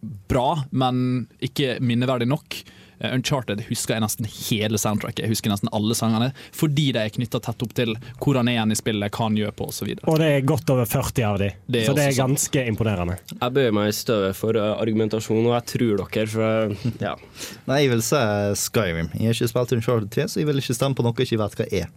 bra, 0.03 0.63
men 0.71 1.27
ikke 1.45 1.77
minneverdig 1.81 2.29
nok. 2.31 2.63
Eh, 3.03 3.15
Uncharted 3.15 3.65
husker 3.67 3.97
jeg 3.97 4.05
nesten 4.05 4.29
hele 4.29 4.79
soundtracket. 4.79 5.25
Jeg 5.25 5.33
husker 5.33 5.51
nesten 5.53 5.71
alle 5.75 5.95
sangene 5.99 6.31
Fordi 6.55 6.91
de 6.95 7.01
er 7.03 7.13
knytta 7.13 7.41
tett 7.43 7.65
opp 7.65 7.75
til 7.77 7.95
hvor 8.23 8.39
han 8.39 8.51
er 8.51 8.57
igjen 8.57 8.75
i 8.75 8.79
spillet, 8.79 9.15
hva 9.15 9.27
han 9.27 9.39
gjør 9.39 9.55
på 9.59 9.69
osv. 9.73 9.91
Og 10.07 10.19
det 10.23 10.29
er 10.37 10.47
godt 10.47 10.71
over 10.75 10.89
40 10.89 11.27
av 11.27 11.41
de, 11.43 11.51
Det 11.67 11.85
så 11.89 11.97
det 11.97 12.07
er 12.11 12.17
ganske 12.19 12.65
imponerende. 12.71 13.19
Jeg 13.33 13.57
bøyer 13.57 13.75
meg 13.75 13.91
i 13.91 13.97
støvet 13.97 14.39
for 14.39 14.59
eh, 14.59 14.75
argumentasjon, 14.85 15.43
og 15.49 15.57
jeg 15.57 15.69
tror 15.75 16.05
dere, 16.05 16.27
for 16.33 17.03
ja. 17.03 17.15
Nei, 17.71 17.81
jeg 17.85 17.93
vil 17.95 18.05
si 18.07 18.23
Skyrim. 18.63 19.11
Jeg 19.19 19.31
har 19.31 19.39
ikke 19.39 19.53
spilt 19.55 19.77
Uncharted 19.79 20.13
3, 20.15 20.29
så 20.31 20.43
jeg 20.43 20.51
vil 20.51 20.63
ikke 20.63 20.79
stemme 20.79 20.99
på 20.99 21.07
noe 21.07 21.17
jeg 21.19 21.31
ikke 21.33 21.43
vet 21.43 21.59
hva 21.59 21.69
er. 21.83 21.91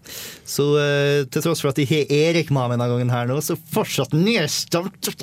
Så 0.55 0.69
eh, 0.81 1.21
til 1.29 1.45
tross 1.45 1.61
for 1.63 1.73
at 1.73 1.81
jeg 1.81 1.91
har 1.91 2.15
Erik 2.15 2.53
med 2.53 2.65
meg 2.65 2.77
denne 2.77 2.89
gangen 2.91 3.13
her 3.13 3.29
nå, 3.29 3.37
så 3.45 3.57
fortsatt 3.75 4.15
nedstemt. 4.17 5.13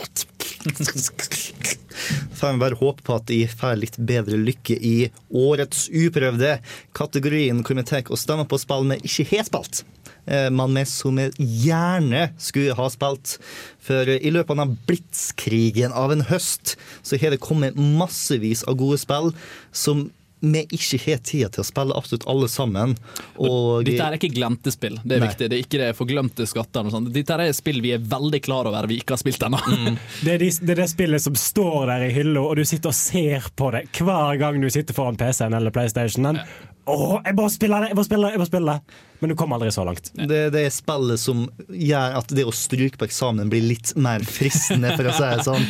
får 2.43 2.59
bare 2.61 2.79
håpe 2.79 3.05
på 3.07 3.17
at 3.17 3.27
de 3.31 3.41
får 3.51 3.81
litt 3.81 3.99
bedre 3.99 4.39
lykke 4.41 4.77
i 4.79 4.97
årets 5.29 5.89
uprøvde, 5.91 6.57
kategorien 6.97 7.63
hvor 7.63 7.79
vi 7.79 7.85
tar 7.87 8.09
og 8.09 8.21
stemmer 8.21 8.49
på 8.49 8.61
spill 8.63 8.89
vi 8.91 9.01
ikke 9.03 9.29
har 9.33 9.47
spilt. 9.49 9.83
Eh, 10.27 10.51
Men 10.51 10.75
vi 10.75 10.85
som 10.87 11.19
vi 11.19 11.29
gjerne 11.67 12.31
skulle 12.39 12.77
ha 12.79 12.89
spilt. 12.91 13.39
For 13.83 14.09
i 14.09 14.31
løpet 14.31 14.55
av 14.55 14.63
denne 14.63 14.81
blitskrigen 14.87 15.93
av 15.93 16.15
en 16.15 16.27
høst, 16.31 16.77
så 17.03 17.19
har 17.19 17.35
det 17.35 17.43
kommet 17.43 17.79
massevis 17.79 18.65
av 18.65 18.79
gode 18.79 18.99
spill 19.03 19.33
som 19.73 20.11
vi 20.43 20.65
ikke 20.75 20.99
har 21.05 21.21
tid 21.23 21.53
til 21.55 21.63
å 21.63 21.67
spille 21.67 21.97
absolutt 21.97 22.27
alle 22.31 22.49
sammen. 22.51 22.97
Og 23.39 23.85
Dette 23.87 24.09
er 24.09 24.17
ikke 24.19 24.33
glemte 24.35 24.73
spill, 24.75 24.99
det 25.05 25.17
er 25.17 25.23
Nei. 25.23 25.29
viktig. 25.31 25.49
Det 25.53 25.59
er 25.59 25.65
ikke 25.65 25.81
det 25.83 25.91
forglemte 25.99 26.47
skatter. 26.51 26.89
og 26.89 26.95
sånt. 26.97 27.13
Dette 27.15 27.39
er 27.39 27.55
spill 27.57 27.81
vi 27.85 27.95
er 27.95 28.03
veldig 28.03 28.43
klar 28.43 28.71
over 28.71 28.89
vi 28.91 28.99
ikke 29.03 29.15
har 29.15 29.23
spilt 29.23 29.47
ennå. 29.47 29.61
Det 30.23 30.35
er, 30.35 30.39
de, 30.43 30.49
det 30.63 30.75
er 30.75 30.81
det 30.83 30.89
spillet 30.91 31.23
som 31.23 31.35
står 31.39 31.87
der 31.91 32.05
i 32.07 32.11
hylla, 32.15 32.43
og 32.43 32.57
du 32.59 32.65
sitter 32.69 32.93
og 32.93 32.97
ser 32.97 33.49
på 33.59 33.71
det 33.75 33.85
hver 33.99 34.39
gang 34.41 34.61
du 34.63 34.69
sitter 34.73 34.95
foran 34.97 35.19
PC-en 35.19 35.55
eller 35.57 35.75
PlayStationen. 35.75 36.39
Åh, 36.85 37.21
jeg 37.23 37.37
må 37.39 37.45
spille 37.53 37.79
det! 37.79 37.93
jeg 37.93 37.97
må 37.99 38.03
spille 38.03 38.27
det, 38.27 38.35
jeg 38.35 38.41
må 38.43 38.47
spille 38.49 38.73
det 38.75 38.97
Men 39.23 39.31
du 39.31 39.37
kommer 39.39 39.55
aldri 39.55 39.71
så 39.71 39.85
langt. 39.87 40.09
Det, 40.19 40.39
det 40.51 40.65
er 40.67 40.73
spillet 40.75 41.21
som 41.23 41.45
gjør 41.71 42.17
at 42.19 42.33
det 42.35 42.43
å 42.49 42.55
stryke 42.55 42.99
på 42.99 43.07
eksamen 43.07 43.53
blir 43.53 43.63
litt 43.63 43.93
mer 43.95 44.25
fristende, 44.27 44.91
for 44.99 45.07
å 45.07 45.15
si 45.15 45.29
det 45.29 45.45
sånn. 45.47 45.69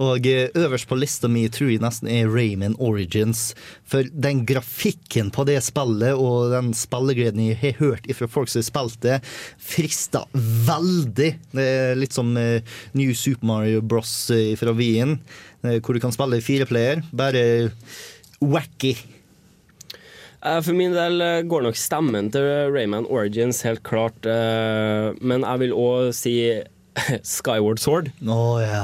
Og 0.00 0.24
eh, 0.30 0.48
øverst 0.56 0.88
på 0.88 0.96
lista 0.96 1.28
mi 1.28 1.44
tror 1.52 1.68
jeg 1.74 1.82
nesten 1.84 2.08
er 2.08 2.32
Rayman 2.32 2.78
Origins. 2.80 3.50
For 3.84 4.08
den 4.08 4.46
grafikken 4.48 5.28
på 5.36 5.44
det 5.44 5.58
spillet 5.68 6.16
og 6.16 6.54
den 6.54 6.72
spillegleden 6.76 7.44
jeg 7.44 7.60
har 7.60 7.76
hørt 7.82 8.08
fra 8.16 8.30
folk 8.32 8.48
som 8.48 8.62
har 8.62 8.68
spilt 8.70 9.00
det, 9.04 9.20
frister 9.60 10.24
veldig. 10.64 11.30
Det 11.52 11.68
er 11.76 12.00
litt 12.00 12.16
som 12.16 12.32
eh, 12.40 12.64
New 12.96 13.12
Super 13.12 13.52
Mario 13.52 13.84
Bros. 13.84 14.16
eh, 14.32 14.54
fra 14.56 14.72
Wien, 14.72 15.18
hvor 15.60 15.96
du 15.96 16.00
kan 16.00 16.12
spille 16.12 16.40
fireplayer. 16.40 17.04
fire 17.04 17.04
player. 17.04 17.04
Bare 17.12 17.44
wacky. 18.40 18.96
Eh, 20.44 20.60
For 20.64 20.76
min 20.76 20.92
del 20.94 21.20
eh, 21.24 21.42
går 21.48 21.64
nok 21.66 21.78
stemmen 21.80 22.30
til 22.34 22.44
Rayman 22.74 23.06
Origins 23.08 23.62
helt 23.64 23.82
klart, 23.86 24.26
eh, 24.28 25.12
men 25.24 25.44
jeg 25.46 25.62
vil 25.64 25.72
òg 25.76 26.10
si 26.16 26.34
Skyward 27.26 27.80
Sword. 27.82 28.10
Å 28.22 28.42
ja. 28.62 28.82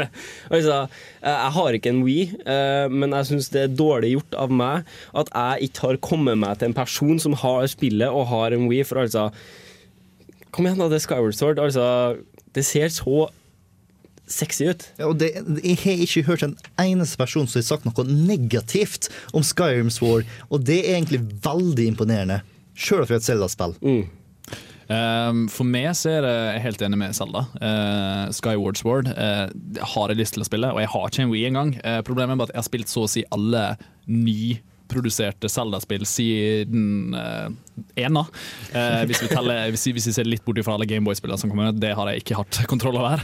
altså, 0.54 0.76
jeg 1.24 1.54
har 1.56 1.78
ikke 1.78 1.90
en 1.90 2.04
Wii, 2.06 2.26
eh, 2.46 2.86
men 2.92 3.16
jeg 3.16 3.30
syns 3.32 3.48
det 3.54 3.64
er 3.64 3.72
dårlig 3.80 4.12
gjort 4.14 4.36
av 4.44 4.52
meg 4.60 4.92
at 5.18 5.32
jeg 5.32 5.70
ikke 5.70 5.86
har 5.88 6.02
kommet 6.04 6.38
meg 6.38 6.60
til 6.60 6.70
en 6.70 6.76
person 6.76 7.18
som 7.24 7.34
har 7.40 7.66
spillet 7.72 8.12
og 8.14 8.28
har 8.30 8.54
en 8.54 8.68
Wii, 8.70 8.84
for 8.86 9.02
altså 9.06 9.30
Kom 10.48 10.64
igjen, 10.64 10.78
da, 10.80 10.86
det 10.88 10.96
er 10.96 11.02
Skyward 11.04 11.34
Sword. 11.36 11.58
Altså, 11.60 11.84
det 12.56 12.62
ser 12.64 12.88
så 12.88 13.26
sexy 14.32 14.68
ut. 14.70 14.84
Ja, 14.98 15.08
og 15.10 15.18
det, 15.20 15.32
jeg 15.62 15.80
har 15.82 16.04
ikke 16.04 16.26
hørt 16.28 16.44
en 16.46 16.54
eneste 16.80 17.20
person 17.20 17.48
som 17.48 17.60
har 17.60 17.66
sagt 17.66 17.88
noe 17.88 18.06
negativt 18.08 19.10
om 19.32 19.44
Skyrims 19.46 20.00
War, 20.04 20.24
og 20.52 20.64
det 20.68 20.82
er 20.84 20.98
egentlig 20.98 21.24
veldig 21.44 21.90
imponerende. 21.94 22.42
Sjøl 22.78 23.04
for 23.08 23.18
et 23.18 23.26
Zelda-spill. 23.26 23.76
Um, 24.88 25.42
for 25.52 25.68
meg 25.68 25.90
så 25.98 26.14
er 26.14 26.22
det 26.24 26.30
jeg 26.32 26.52
er 26.54 26.64
helt 26.64 26.82
enig 26.86 26.98
med 27.02 27.16
Zelda. 27.16 27.44
Uh, 27.60 28.30
Skyward 28.32 28.80
Sword 28.80 29.10
uh, 29.12 29.50
har 29.92 30.12
jeg 30.12 30.20
lyst 30.20 30.36
til 30.36 30.44
å 30.44 30.48
spille, 30.48 30.70
og 30.72 30.80
jeg 30.80 30.92
har 30.94 31.10
ikke 31.10 31.26
en 31.26 31.32
Wii 31.34 31.44
engang. 31.50 31.74
Uh, 31.82 32.00
problemet 32.06 32.34
er 32.34 32.40
bare 32.40 32.48
at 32.48 32.56
jeg 32.56 32.62
har 32.62 32.70
spilt 32.70 32.92
så 32.92 33.04
å 33.04 33.10
si 33.12 33.24
alle 33.34 33.64
nyproduserte 34.88 35.48
Zelda-spill 35.48 36.06
siden 36.06 37.14
uh, 37.14 37.50
ena. 37.96 38.24
Uh, 38.74 39.04
hvis, 39.06 39.22
vi 39.22 39.28
teller, 39.28 39.70
hvis, 39.70 39.84
hvis 39.86 40.06
vi 40.08 40.12
ser 40.12 40.28
litt 40.28 40.44
bort 40.44 40.60
fra 40.64 40.74
alle 40.74 40.86
Gameboy-spillene 40.88 41.38
som 41.38 41.50
kommer 41.50 41.72
det 41.72 41.94
har 41.94 42.08
jeg 42.10 42.22
ikke 42.22 42.38
hatt 42.38 42.62
kontroll 42.70 42.96
over. 42.98 43.22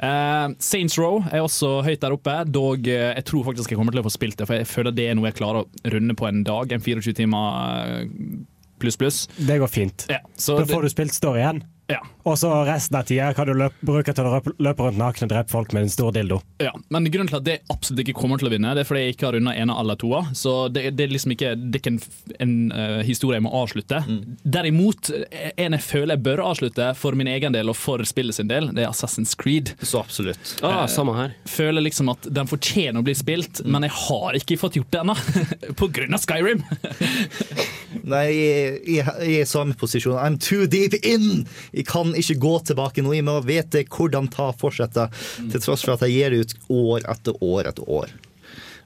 Uh, 0.00 0.52
Saints 0.58 0.98
Row 0.98 1.22
er 1.30 1.42
også 1.42 1.82
høyt 1.86 2.02
der 2.02 2.16
oppe, 2.16 2.36
dog 2.46 2.86
uh, 2.86 3.12
jeg 3.16 3.24
tror 3.26 3.46
faktisk 3.48 3.72
jeg 3.72 3.80
kommer 3.80 3.92
til 3.96 4.02
å 4.02 4.06
få 4.06 4.14
spilt 4.14 4.38
det, 4.38 4.48
for 4.48 4.58
jeg 4.58 4.68
føler 4.68 4.94
det 4.94 5.08
er 5.10 5.16
noe 5.16 5.30
jeg 5.30 5.40
klarer 5.40 5.64
å 5.64 5.94
runde 5.96 6.16
på 6.16 6.28
en 6.28 6.44
dag. 6.46 6.72
En 6.72 6.84
24 6.84 7.16
timer 7.16 8.44
pluss 8.76 8.98
pluss. 9.00 9.24
Det 9.40 9.56
går 9.58 9.72
fint. 9.72 10.06
Ja, 10.12 10.20
så 10.36 10.58
Da 10.60 10.68
får 10.68 10.84
du 10.84 10.92
spilt 10.92 11.16
storyen, 11.16 11.62
Ja. 11.86 12.00
og 12.26 12.34
så 12.40 12.48
resten 12.66 12.96
av 12.98 13.04
tida 13.06 13.28
kan 13.36 13.46
du 13.46 13.52
løp, 13.54 13.74
bruke 13.86 14.10
til 14.10 14.26
å 14.26 14.32
løpe, 14.36 14.52
løpe 14.58 14.82
rundt 14.86 14.98
naken 14.98 15.28
og 15.28 15.30
drepe 15.30 15.52
folk 15.52 15.74
med 15.76 15.86
en 15.86 15.92
stor 15.92 16.10
dildo. 16.16 16.40
Ja, 16.62 16.72
men 16.90 17.06
grunnen 17.12 17.30
til 17.30 17.38
at 17.38 17.46
det 17.46 17.58
absolutt 17.72 18.02
ikke 18.02 18.16
kommer 18.18 18.40
til 18.40 18.48
å 18.48 18.52
vinne, 18.56 18.72
det 18.74 18.82
er 18.82 18.88
fordi 18.88 19.04
jeg 19.04 19.16
ikke 19.16 19.28
har 19.28 19.36
runda 19.38 19.54
ene 19.54 19.76
eller 19.78 19.98
toa. 20.00 20.24
Så 20.34 20.56
det, 20.74 20.88
det 20.98 21.06
er 21.06 21.14
liksom 21.14 21.36
ikke, 21.36 21.52
det 21.54 21.78
er 21.78 21.84
ikke 21.84 21.92
en, 21.94 22.00
en 22.42 22.56
uh, 22.74 23.02
historie 23.06 23.38
jeg 23.38 23.46
må 23.46 23.52
avslutte. 23.54 24.00
Derimot, 24.42 25.12
eh, 25.30 25.52
en 25.62 25.76
jeg 25.78 25.84
føler 25.86 26.16
jeg 26.16 26.24
bør 26.26 26.42
avslutte 26.48 26.90
for 26.98 27.18
min 27.18 27.30
egen 27.30 27.54
del 27.54 27.70
og 27.70 27.78
for 27.78 28.02
spillet 28.08 28.38
sin 28.40 28.50
del, 28.50 28.72
det 28.74 28.82
er 28.86 28.90
Assassin's 28.90 29.36
Creed. 29.38 29.74
Så 29.82 30.02
absolutt. 30.02 30.56
Ah, 30.66 30.82
Eh, 30.86 30.90
samme 30.92 31.14
her. 31.16 31.34
Føler 31.48 31.80
liksom 31.86 32.10
at 32.12 32.26
den 32.34 32.48
fortjener 32.50 33.00
å 33.00 33.06
bli 33.06 33.14
spilt, 33.16 33.62
men 33.64 33.86
jeg 33.86 33.94
har 33.96 34.36
ikke 34.38 34.58
fått 34.60 34.76
gjort 34.78 34.90
det 34.94 35.02
ennå. 35.04 35.16
På 35.80 35.88
grunn 35.92 36.14
av 36.16 36.22
Skyrim. 36.26 36.62
Nei, 38.06 38.24
jeg, 38.30 38.80
jeg, 38.86 39.04
jeg 39.06 39.38
er 39.40 39.42
i 39.42 39.48
samme 39.48 39.76
posisjon. 39.78 40.18
I'm 40.20 40.36
too 40.38 40.66
deep 40.70 40.94
in! 41.02 41.46
Jeg 41.76 41.86
kan 41.90 42.14
ikke 42.16 42.38
gå 42.40 42.54
tilbake 42.70 43.04
nå. 43.04 43.12
Jeg 43.16 43.26
må 43.26 43.36
vite 43.44 43.84
hvordan 43.84 44.30
ta 44.32 44.50
fortsetter, 44.56 45.12
til 45.52 45.60
tross 45.62 45.84
for 45.84 45.96
at 45.96 46.06
jeg 46.06 46.16
gir 46.16 46.40
ut 46.40 46.56
år 46.72 47.10
etter 47.12 47.42
år 47.44 47.72
etter 47.72 47.92
år. 48.00 48.14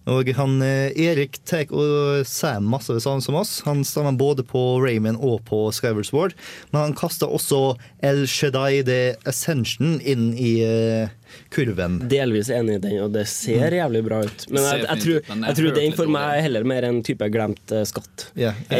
Og 0.09 0.31
han 0.37 0.61
eh, 0.65 0.97
Erik 0.97 1.39
tek 1.49 1.73
og 1.77 2.25
sier 2.29 2.63
masse 2.65 2.95
det 2.95 3.03
samme 3.05 3.25
som 3.25 3.37
oss. 3.41 3.59
Han 3.67 3.83
stammer 3.85 4.17
både 4.17 4.45
på 4.47 4.63
Raymond 4.81 5.21
og 5.21 5.43
på 5.49 5.67
Skyward 5.77 6.09
Sword. 6.09 6.37
Men 6.73 6.87
han 6.87 6.97
kaster 6.97 7.29
også 7.29 7.77
El 8.07 8.25
Shaddai 8.31 8.81
The 8.87 9.01
Ascension 9.29 9.99
inn 10.01 10.31
i 10.33 10.55
eh, 10.65 11.13
kurven. 11.53 12.01
Delvis 12.11 12.51
enig 12.55 12.79
i 12.79 12.85
den, 12.87 12.97
og 13.05 13.13
det 13.15 13.27
ser 13.31 13.77
jævlig 13.77 14.03
bra 14.07 14.23
ut. 14.25 14.47
Men 14.49 14.65
jeg, 14.65 14.81
jeg, 14.81 14.89
jeg, 14.89 15.05
tror, 15.05 15.45
jeg 15.45 15.59
tror 15.61 15.77
den 15.77 15.99
for 16.01 16.15
meg 16.17 16.39
er 16.39 16.47
heller 16.49 16.67
mer 16.73 16.89
en 16.89 17.03
type 17.07 17.31
glemt 17.35 17.77
eh, 17.77 17.85
skatt. 17.89 18.31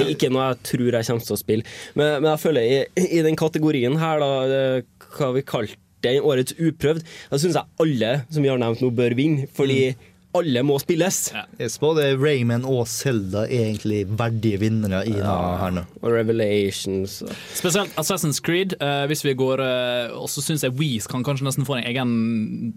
Ikke 0.01 0.33
noe 0.33 0.51
jeg 0.51 0.63
tror 0.73 0.89
jeg 0.89 1.11
kommer 1.11 1.29
til 1.29 1.37
å 1.37 1.43
spille. 1.45 1.79
Men, 1.95 2.17
men 2.25 2.33
jeg 2.33 2.45
føler 2.47 2.67
i, 2.67 3.07
i 3.21 3.23
den 3.27 3.39
kategorien 3.39 4.01
her, 4.01 4.25
da, 4.25 4.83
hva 5.19 5.33
vi 5.37 5.47
kalte 5.47 5.79
den, 6.05 6.23
årets 6.25 6.55
uprøvd, 6.57 7.05
da 7.29 7.39
syns 7.41 7.59
jeg 7.59 7.83
alle 7.83 8.13
som 8.31 8.45
vi 8.45 8.49
har 8.49 8.61
nevnt 8.61 8.81
nå, 8.81 8.89
bør 8.97 9.15
vinne. 9.19 9.49
Fordi 9.57 9.93
alle 10.37 10.63
må 10.63 10.77
spilles. 10.79 11.19
Yes, 11.59 11.79
både 11.83 12.13
Rayman 12.19 12.63
og 12.69 12.85
Zelda 12.89 13.47
er 13.49 13.65
egentlig 13.71 14.05
verdige 14.19 14.61
vinnere 14.63 15.03
i 15.09 15.17
ja. 15.19 15.35
her 15.59 15.75
nå. 15.75 15.85
Og 16.03 16.13
Revelations. 16.15 17.23
og- 17.27 17.35
Spesielt 17.55 17.97
Assassin's 17.99 18.41
Creed. 18.43 18.77
Uh, 18.81 19.07
hvis 19.11 19.25
vi 19.25 19.35
går 19.35 19.61
uh, 19.61 20.15
Og 20.21 20.29
så 20.31 20.43
syns 20.45 20.63
jeg 20.63 20.77
Wii 20.79 21.01
kan 21.11 21.25
kanskje 21.27 21.49
nesten 21.49 21.67
få 21.67 21.81
en 21.81 21.87
egen 21.91 22.13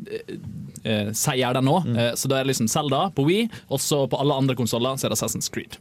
uh, 0.10 0.36
eh, 0.84 1.12
seier 1.14 1.54
der 1.54 1.62
nå. 1.62 1.78
Eh, 1.94 2.14
så 2.18 2.28
da 2.28 2.40
er 2.40 2.44
det 2.48 2.54
liksom 2.54 2.68
Zelda 2.72 3.10
på 3.16 3.26
Wii, 3.28 3.48
og 3.70 3.80
så 3.82 4.04
på 4.10 4.20
alle 4.20 4.36
andre 4.36 4.56
konsoller 4.56 4.98
så 4.98 5.08
er 5.08 5.14
det 5.14 5.20
Assassin's 5.20 5.52
Creed. 5.54 5.78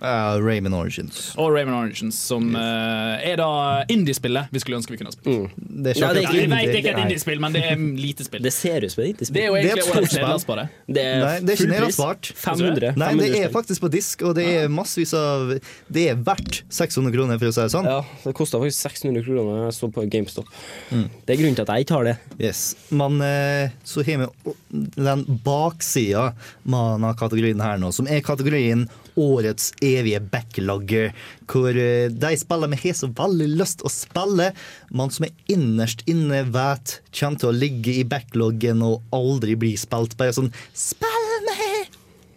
Ja, 0.00 0.36
Rayman 0.40 0.74
Origins. 0.76 1.32
Og 1.40 1.52
Rayman 1.54 1.74
Origins, 1.74 2.18
som 2.18 2.50
uh, 2.56 3.14
er 3.22 3.38
da 3.40 3.50
indiespillet 3.92 4.50
vi 4.54 4.62
skulle 4.62 4.78
ønske 4.80 4.94
vi 4.94 5.00
kunne 5.00 5.12
ha 5.12 5.16
spilt. 5.16 5.54
Det 5.56 5.94
er 5.94 6.00
Ja, 6.00 6.12
det 6.14 6.24
er 6.24 6.28
ikke 6.28 6.34
ikke 6.34 6.42
Jeg 6.42 6.50
vet 6.50 6.66
det 6.66 6.74
er 6.74 6.80
ikke 6.82 6.92
et 6.94 7.02
indiespill, 7.04 7.40
men 7.42 7.56
det 7.56 7.62
er 7.68 7.82
lite 7.98 8.26
spill. 8.26 8.42
Det 8.44 8.52
ser 8.54 8.84
ut 8.84 8.94
som 8.94 9.04
et 9.04 9.22
Det 9.24 9.42
er 9.42 9.46
jo 9.48 9.56
egentlig 9.58 9.84
et 9.84 9.90
årets 9.90 10.16
fullspill. 10.18 10.62
Det 10.86 11.04
er, 11.04 11.22
Nei, 11.24 11.34
det 11.40 11.54
er 11.54 11.60
ikke 11.60 11.70
nedlastbart. 11.72 12.32
500. 12.44 12.92
Nei, 13.00 13.10
det 13.20 13.30
er 13.40 13.52
faktisk 13.54 13.84
på 13.84 13.90
disk, 13.92 14.24
og 14.26 14.34
det 14.38 14.46
er 14.54 14.72
massevis 14.72 15.14
av 15.18 15.54
Det 15.88 16.08
er 16.12 16.20
verdt 16.26 16.62
600 16.68 17.14
kroner, 17.14 17.40
for 17.40 17.50
å 17.50 17.54
si 17.54 17.62
det 17.62 17.74
sånn. 17.74 17.88
Ja, 17.88 18.00
det 18.24 18.34
kosta 18.36 18.60
faktisk 18.62 18.88
600 18.88 19.26
kroner 19.26 19.50
da 19.50 19.68
jeg 19.68 19.78
så 19.78 19.90
på 19.94 20.06
GameStop. 20.10 20.50
Det 20.90 21.36
er 21.36 21.40
grunnen 21.40 21.58
til 21.58 21.66
at 21.66 21.74
jeg 21.74 21.86
ikke 21.86 21.98
har 21.98 22.10
det. 22.10 22.16
Yes. 22.40 22.64
Men 22.94 23.20
eh, 23.24 23.74
så 23.86 24.04
har 24.06 24.24
vi 24.24 24.54
den 24.98 25.24
baksida 25.44 26.32
av 26.34 27.16
kategorien 27.20 27.60
her 27.62 27.80
nå, 27.80 27.92
som 27.94 28.08
er 28.10 28.24
kategorien 28.24 28.86
Årets 29.20 29.70
evige 29.84 30.20
backlogger. 30.32 31.14
Hvor 31.50 31.70
eh, 31.70 32.10
de 32.10 32.32
spiller 32.40 32.72
vi 32.74 32.80
har 32.84 32.98
så 32.98 33.10
veldig 33.14 33.48
lyst 33.54 33.84
å 33.86 33.92
spille, 33.92 34.50
men 34.90 35.14
som 35.14 35.28
er 35.28 35.54
innerst 35.54 36.04
inne 36.10 36.44
vet 36.54 36.98
kommer 37.14 37.40
til 37.40 37.52
å 37.52 37.56
ligge 37.56 37.94
i 37.94 38.04
backloggen 38.08 38.82
og 38.84 39.02
aldri 39.14 39.56
bli 39.58 39.74
spilt. 39.80 40.18
Bare 40.20 40.36
sånn 40.36 40.52
Spill 40.74 41.32
meg! 41.48 41.94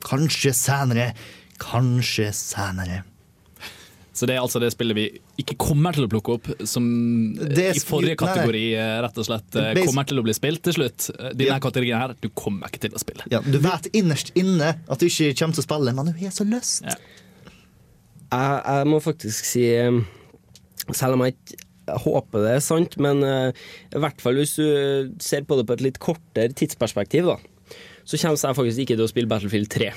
Kanskje 0.07 0.53
senere. 0.55 1.11
Kanskje 1.61 2.31
senere. 2.35 3.03
Så 4.17 4.25
det 4.25 4.33
er 4.33 4.41
altså 4.41 4.57
det 4.61 4.71
spillet 4.73 4.97
vi 4.97 5.03
ikke 5.43 5.53
kommer 5.61 5.93
til 5.93 6.07
å 6.07 6.09
plukke 6.09 6.37
opp, 6.39 6.47
som 6.65 6.85
Det 7.37 7.67
i 7.77 7.81
forrige 7.85 8.17
kategori 8.17 8.63
eh, 8.73 8.95
rett 9.05 9.19
og 9.21 9.27
slett 9.27 9.57
eh, 9.61 9.77
kommer 9.85 10.07
til 10.09 10.17
å 10.17 10.23
bli 10.25 10.33
spilt 10.33 10.63
til 10.65 10.73
slutt. 10.79 11.09
Eh, 11.13 11.35
Denne 11.35 11.51
Ja. 11.51 11.59
kategorien 11.61 12.01
her, 12.01 12.15
du 12.17 12.29
kommer 12.33 12.71
ikke 12.71 12.81
til 12.87 12.97
å 12.97 13.01
spille. 13.03 13.27
Ja, 13.29 13.43
du 13.45 13.59
vet 13.61 13.91
innerst 13.93 14.33
inne 14.33 14.73
at 14.81 14.97
du 14.97 15.05
ikke 15.05 15.35
kommer 15.37 15.59
til 15.59 15.61
å 15.61 15.67
spille, 15.67 15.93
men 15.93 16.09
du 16.09 16.17
har 16.17 16.33
så 16.33 16.47
lyst. 16.49 16.81
Ja. 16.87 16.97
Jeg, 18.33 18.57
jeg 18.65 18.89
må 18.91 18.97
faktisk 18.99 19.45
si 19.47 19.63
Selv 20.91 21.15
om 21.15 21.21
jeg 21.23 21.37
ikke 21.37 21.63
jeg 21.87 22.01
håper 22.03 22.43
det 22.43 22.49
er 22.57 22.63
sant, 22.65 22.97
men 22.99 23.21
uh, 23.23 23.47
i 23.95 23.99
hvert 24.03 24.19
fall 24.19 24.35
hvis 24.35 24.57
du 24.59 25.13
ser 25.23 25.45
på 25.47 25.55
det 25.55 25.63
på 25.69 25.77
et 25.77 25.83
litt 25.85 25.99
kortere 26.03 26.51
tidsperspektiv, 26.51 27.29
da, 27.31 27.37
så 28.03 28.19
kommer 28.19 28.35
jeg 28.41 28.57
faktisk 28.57 28.81
ikke 28.83 28.97
til 28.97 29.05
å 29.05 29.07
spille 29.07 29.31
Battlefield 29.31 29.69
3. 29.71 29.87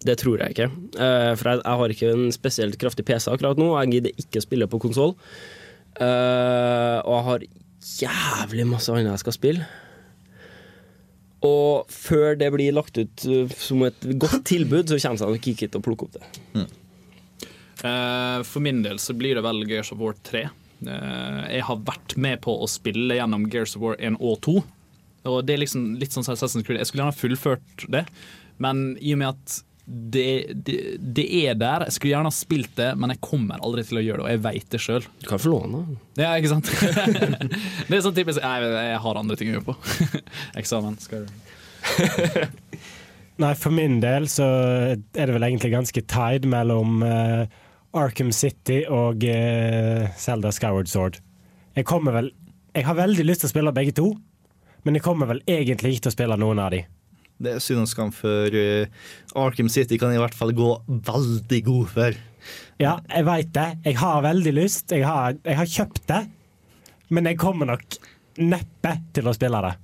Det 0.00 0.16
tror 0.22 0.40
jeg 0.40 0.54
ikke. 0.54 0.70
Uh, 0.96 1.32
for 1.36 1.50
jeg, 1.50 1.62
jeg 1.62 1.80
har 1.82 1.94
ikke 1.94 2.12
en 2.14 2.32
spesielt 2.34 2.80
kraftig 2.80 3.04
PC 3.08 3.28
akkurat 3.32 3.60
nå. 3.60 3.68
Jeg 3.82 3.94
gidder 3.96 4.24
ikke 4.24 4.40
å 4.40 4.46
spille 4.46 4.70
på 4.70 4.80
konsoll. 4.82 5.14
Uh, 6.00 6.98
og 7.04 7.14
jeg 7.14 7.28
har 7.28 7.46
jævlig 8.00 8.66
masse 8.70 8.92
annet 8.92 9.12
jeg 9.12 9.24
skal 9.26 9.36
spille. 9.36 9.70
Og 11.44 11.88
før 11.88 12.36
det 12.40 12.50
blir 12.52 12.76
lagt 12.76 13.00
ut 13.00 13.26
uh, 13.28 13.56
som 13.60 13.84
et 13.88 14.10
godt 14.20 14.44
tilbud, 14.48 14.88
så 14.88 15.00
kommer 15.00 15.20
jeg 15.20 15.40
nok 15.40 15.50
ikke 15.54 15.68
til 15.68 15.82
å 15.82 15.84
plukke 15.84 16.08
opp 16.08 16.20
det. 16.20 16.68
Eh, 17.84 18.42
for 18.44 18.60
min 18.60 18.82
del 18.84 18.98
så 19.00 19.14
blir 19.16 19.38
det 19.38 19.44
vel 19.44 19.64
Gears 19.68 19.92
of 19.94 20.00
War 20.02 20.16
3. 20.26 20.44
Eh, 20.44 21.40
jeg 21.56 21.64
har 21.68 21.80
vært 21.86 22.16
med 22.20 22.40
på 22.44 22.52
å 22.60 22.68
spille 22.68 23.16
gjennom 23.16 23.46
Gears 23.52 23.76
of 23.76 23.84
War 23.84 23.96
1 23.98 24.18
og 24.20 24.40
2. 24.44 24.58
Og 25.30 25.40
det 25.46 25.56
er 25.56 25.62
liksom 25.62 25.94
litt 26.00 26.14
sånn 26.14 26.26
Assassin's 26.28 26.66
Creed. 26.66 26.80
Jeg 26.80 26.90
skulle 26.90 27.06
gjerne 27.06 27.20
fullført 27.20 27.86
det, 27.92 28.06
men 28.60 28.94
i 29.00 29.14
og 29.14 29.20
med 29.20 29.34
at 29.34 29.58
det, 29.90 30.52
det, 30.54 30.76
det 31.00 31.24
er 31.42 31.56
der. 31.58 31.84
Jeg 31.88 31.96
skulle 31.96 32.12
gjerne 32.12 32.30
ha 32.30 32.34
spilt 32.34 32.76
det, 32.78 32.92
men 33.00 33.10
jeg 33.10 33.22
kommer 33.24 33.58
aldri 33.58 33.82
til 33.88 33.98
å 33.98 34.04
gjøre 34.04 34.20
det, 34.20 34.26
og 34.26 34.30
jeg 34.30 34.42
veit 34.44 34.68
det 34.70 34.80
sjøl. 34.84 35.06
Du 35.18 35.26
kan 35.26 35.42
få 35.42 35.50
låne. 35.50 35.80
Ja, 36.20 36.36
ikke 36.38 36.52
sant? 36.52 36.70
det 37.88 37.96
er 37.98 38.04
sånn 38.04 38.14
typisk 38.14 38.38
Jeg, 38.38 38.70
jeg 38.70 39.00
har 39.02 39.18
andre 39.18 39.38
ting 39.40 39.50
å 39.50 39.56
gjøre 39.56 39.72
på. 39.72 40.20
Eksamen. 40.60 40.98
Skal 41.02 41.26
du 41.26 41.32
Nei, 43.40 43.54
for 43.56 43.72
min 43.72 43.98
del 44.02 44.28
så 44.28 44.46
er 44.92 44.98
det 45.00 45.32
vel 45.32 45.46
egentlig 45.48 45.72
ganske 45.72 46.02
tied 46.12 46.46
mellom 46.50 47.00
uh, 47.02 47.48
Arkham 47.96 48.30
City 48.36 48.82
og 48.84 49.24
uh, 49.24 50.06
Zelda 50.20 50.52
Skyward 50.54 50.90
Sword. 50.92 51.18
Jeg 51.74 51.88
kommer 51.88 52.18
vel 52.18 52.32
Jeg 52.76 52.84
har 52.86 52.98
veldig 52.98 53.24
lyst 53.26 53.42
til 53.42 53.48
å 53.48 53.54
spille 53.54 53.74
begge 53.74 53.96
to, 53.96 54.12
men 54.84 54.94
jeg 54.94 55.02
kommer 55.02 55.26
vel 55.26 55.40
egentlig 55.48 55.96
ikke 55.96 56.06
til 56.06 56.12
å 56.12 56.18
spille 56.18 56.36
noen 56.38 56.60
av 56.62 56.74
de. 56.76 56.84
Det 57.40 57.56
og 57.56 57.88
skam, 57.88 58.10
for 58.12 58.52
uh, 58.52 58.88
Arkham 59.40 59.70
City 59.72 59.96
kan 60.00 60.12
i 60.12 60.20
hvert 60.20 60.36
fall 60.36 60.52
gå 60.56 60.68
veldig 60.88 61.60
god 61.64 61.86
for. 61.94 62.18
Ja, 62.80 62.98
jeg 63.08 63.26
veit 63.28 63.52
det. 63.56 63.68
Jeg 63.84 63.98
har 64.00 64.22
veldig 64.24 64.52
lyst. 64.56 64.92
Jeg 64.92 65.06
har, 65.08 65.36
jeg 65.44 65.56
har 65.56 65.68
kjøpt 65.68 66.04
det, 66.08 66.20
men 67.08 67.28
jeg 67.28 67.40
kommer 67.40 67.72
nok 67.72 68.00
neppe 68.40 68.94
til 69.16 69.28
å 69.28 69.34
spille 69.36 69.60
det. 69.64 69.74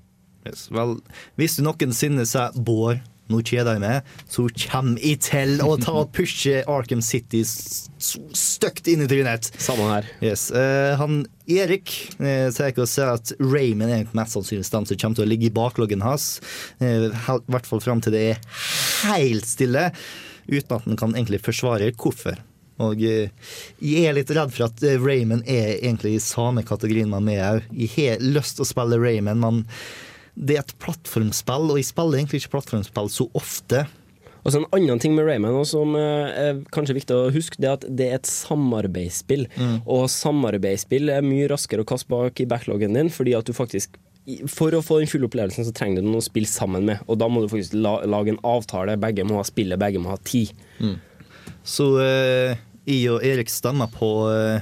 Yes, 0.46 0.68
vel, 0.70 0.98
hvis 1.40 1.59
du 1.59 1.64
noensinne 1.66 2.24
sier 2.28 2.54
Bård, 2.54 3.00
nå 3.33 3.41
kjeder 3.43 3.74
jeg 3.77 3.83
meg, 3.83 4.11
så 4.31 4.45
kommer 4.66 5.03
jeg 5.03 5.20
til 5.27 5.57
å 5.64 5.72
ta 5.83 5.95
og 6.05 6.12
pushe 6.14 6.61
Arkham 6.70 7.03
City 7.03 7.41
s- 7.47 7.89
s- 7.99 8.59
inn 8.87 9.03
i 9.03 9.09
trynet. 9.11 9.51
Samme 9.59 9.89
her. 9.91 10.07
Yes. 10.22 10.49
Uh, 10.55 10.95
han 11.01 11.24
Erik 11.51 11.91
uh, 12.20 12.49
sier 12.55 12.70
ikke 12.72 12.85
å 12.87 12.91
si 12.91 13.03
at 13.03 13.33
Raymond 13.43 13.91
er 13.93 14.07
mest 14.16 14.37
sannsynlig 14.37 14.66
den 14.70 14.87
som 14.87 14.97
kommer 15.03 15.18
til 15.18 15.27
å 15.27 15.31
ligge 15.31 15.49
i 15.51 15.55
bakloggen 15.55 16.05
hans. 16.07 16.41
Uh, 16.81 17.11
I 17.11 17.39
hvert 17.51 17.66
fall 17.66 17.83
fram 17.83 18.03
til 18.05 18.14
det 18.14 18.24
er 18.35 18.45
helt 19.07 19.47
stille, 19.49 19.89
uten 20.47 20.77
at 20.79 20.85
han 20.87 20.97
kan 21.01 21.14
egentlig 21.18 21.43
forsvare 21.43 21.91
hvorfor. 21.99 22.39
Og 22.77 23.01
eh, 23.09 23.31
jeg 23.81 24.03
er 24.05 24.12
litt 24.18 24.29
redd 24.37 24.51
for 24.53 24.66
at 24.66 24.83
eh, 24.85 24.99
Raymond 25.01 25.47
er 25.49 25.79
egentlig 25.79 26.11
i 26.18 26.20
samme 26.20 26.61
kategorien 26.68 27.09
med 27.09 27.31
er 27.33 27.55
òg. 27.55 27.70
Jeg 27.72 27.93
har 27.97 28.20
lyst 28.20 28.59
til 28.59 28.66
å 28.66 28.68
spille 28.68 28.99
Raymond, 29.01 29.41
men 29.41 29.62
det 30.37 30.59
er 30.59 30.64
et 30.64 30.74
plattformspill, 30.82 31.70
og 31.72 31.80
jeg 31.80 31.89
spiller 31.89 32.20
egentlig 32.20 32.43
ikke 32.43 32.57
plattformspill 32.59 33.09
så 33.12 33.28
ofte. 33.39 33.87
Og 34.47 34.53
så 34.53 34.61
En 34.61 34.68
annen 34.76 35.01
ting 35.03 35.16
med 35.16 35.26
Rayman 35.26 35.57
også, 35.59 35.80
som 35.80 35.97
eh, 35.99 36.37
er 36.39 36.59
kanskje 36.70 36.95
viktig 37.01 37.14
å 37.16 37.30
huske, 37.34 37.59
det 37.59 37.66
er 37.66 37.78
at 37.80 37.87
det 37.99 38.07
er 38.07 38.18
et 38.20 38.30
samarbeidsspill. 38.30 39.49
Og 39.91 40.07
samarbeidsspill 40.12 41.11
er 41.11 41.26
mye 41.26 41.49
raskere 41.51 41.82
å 41.82 41.89
kaste 41.89 42.12
bak 42.12 42.39
i 42.41 42.47
backloggen 42.47 42.95
din, 42.95 43.11
fordi 43.11 43.34
at 43.34 43.49
du 43.49 43.57
faktisk 43.57 43.99
for 44.51 44.74
å 44.74 44.82
få 44.82 44.99
den 44.99 45.11
fulle 45.11 45.28
opplevelsen, 45.28 45.66
så 45.66 45.72
trenger 45.74 46.03
du 46.03 46.09
noen 46.09 46.18
å 46.18 46.24
spille 46.24 46.51
sammen 46.51 46.87
med. 46.89 47.03
Og 47.07 47.18
da 47.20 47.28
må 47.30 47.43
du 47.45 47.51
faktisk 47.51 47.76
la, 47.78 48.01
lage 48.11 48.32
en 48.34 48.41
avtale. 48.47 48.97
Begge 48.99 49.26
må 49.26 49.39
ha 49.39 49.45
spillet, 49.47 49.78
begge 49.78 50.03
må 50.03 50.11
ha 50.11 50.18
tid. 50.26 50.51
Så 51.66 51.87
eh, 52.03 52.59
jeg 52.87 53.11
og 53.11 53.24
Erik 53.26 53.51
stemmer 53.51 53.91
på 53.91 54.09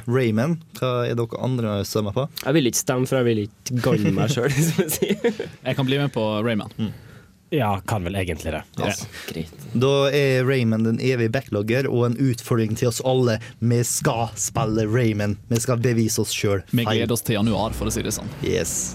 Rayman. 0.09 0.25
Raymond. 0.25 0.61
Hva 0.79 0.93
er 1.07 1.19
dere 1.19 1.41
andre 1.45 1.79
stemmer 1.89 2.15
på? 2.17 2.27
Jeg 2.41 2.57
vil 2.57 2.71
ikke 2.71 2.81
stemme, 2.81 3.09
for 3.09 3.21
jeg 3.21 3.29
vil 3.29 3.43
ikke 3.47 3.81
gagne 3.85 4.13
meg 4.17 4.33
sjøl. 4.33 4.55
Jeg 5.67 5.77
kan 5.77 5.89
bli 5.89 5.99
med 6.01 6.13
på 6.15 6.25
Rayman. 6.45 6.73
Ja, 7.55 7.81
kan 7.87 8.05
vel 8.05 8.17
egentlig 8.19 8.53
det. 8.53 8.63
Greit. 9.29 9.53
Da 9.79 9.93
er 10.11 10.45
Raymond 10.49 10.89
en 10.91 10.99
evig 11.05 11.31
backlogger 11.37 11.87
og 11.91 12.09
en 12.09 12.19
utfordring 12.19 12.75
til 12.79 12.91
oss 12.91 13.03
alle. 13.07 13.39
Vi 13.61 13.83
skal 13.87 14.33
spille 14.41 14.89
Raymond. 14.91 15.39
Vi 15.53 15.63
skal 15.63 15.79
bevise 15.85 16.25
oss 16.25 16.35
sjøl. 16.35 16.65
Vi 16.73 16.87
gleder 16.89 17.15
oss 17.15 17.23
til 17.23 17.39
januar, 17.39 17.77
for 17.77 17.91
å 17.91 17.95
si 17.95 18.03
det 18.03 18.17
sånn. 18.17 18.31
Yes. 18.43 18.95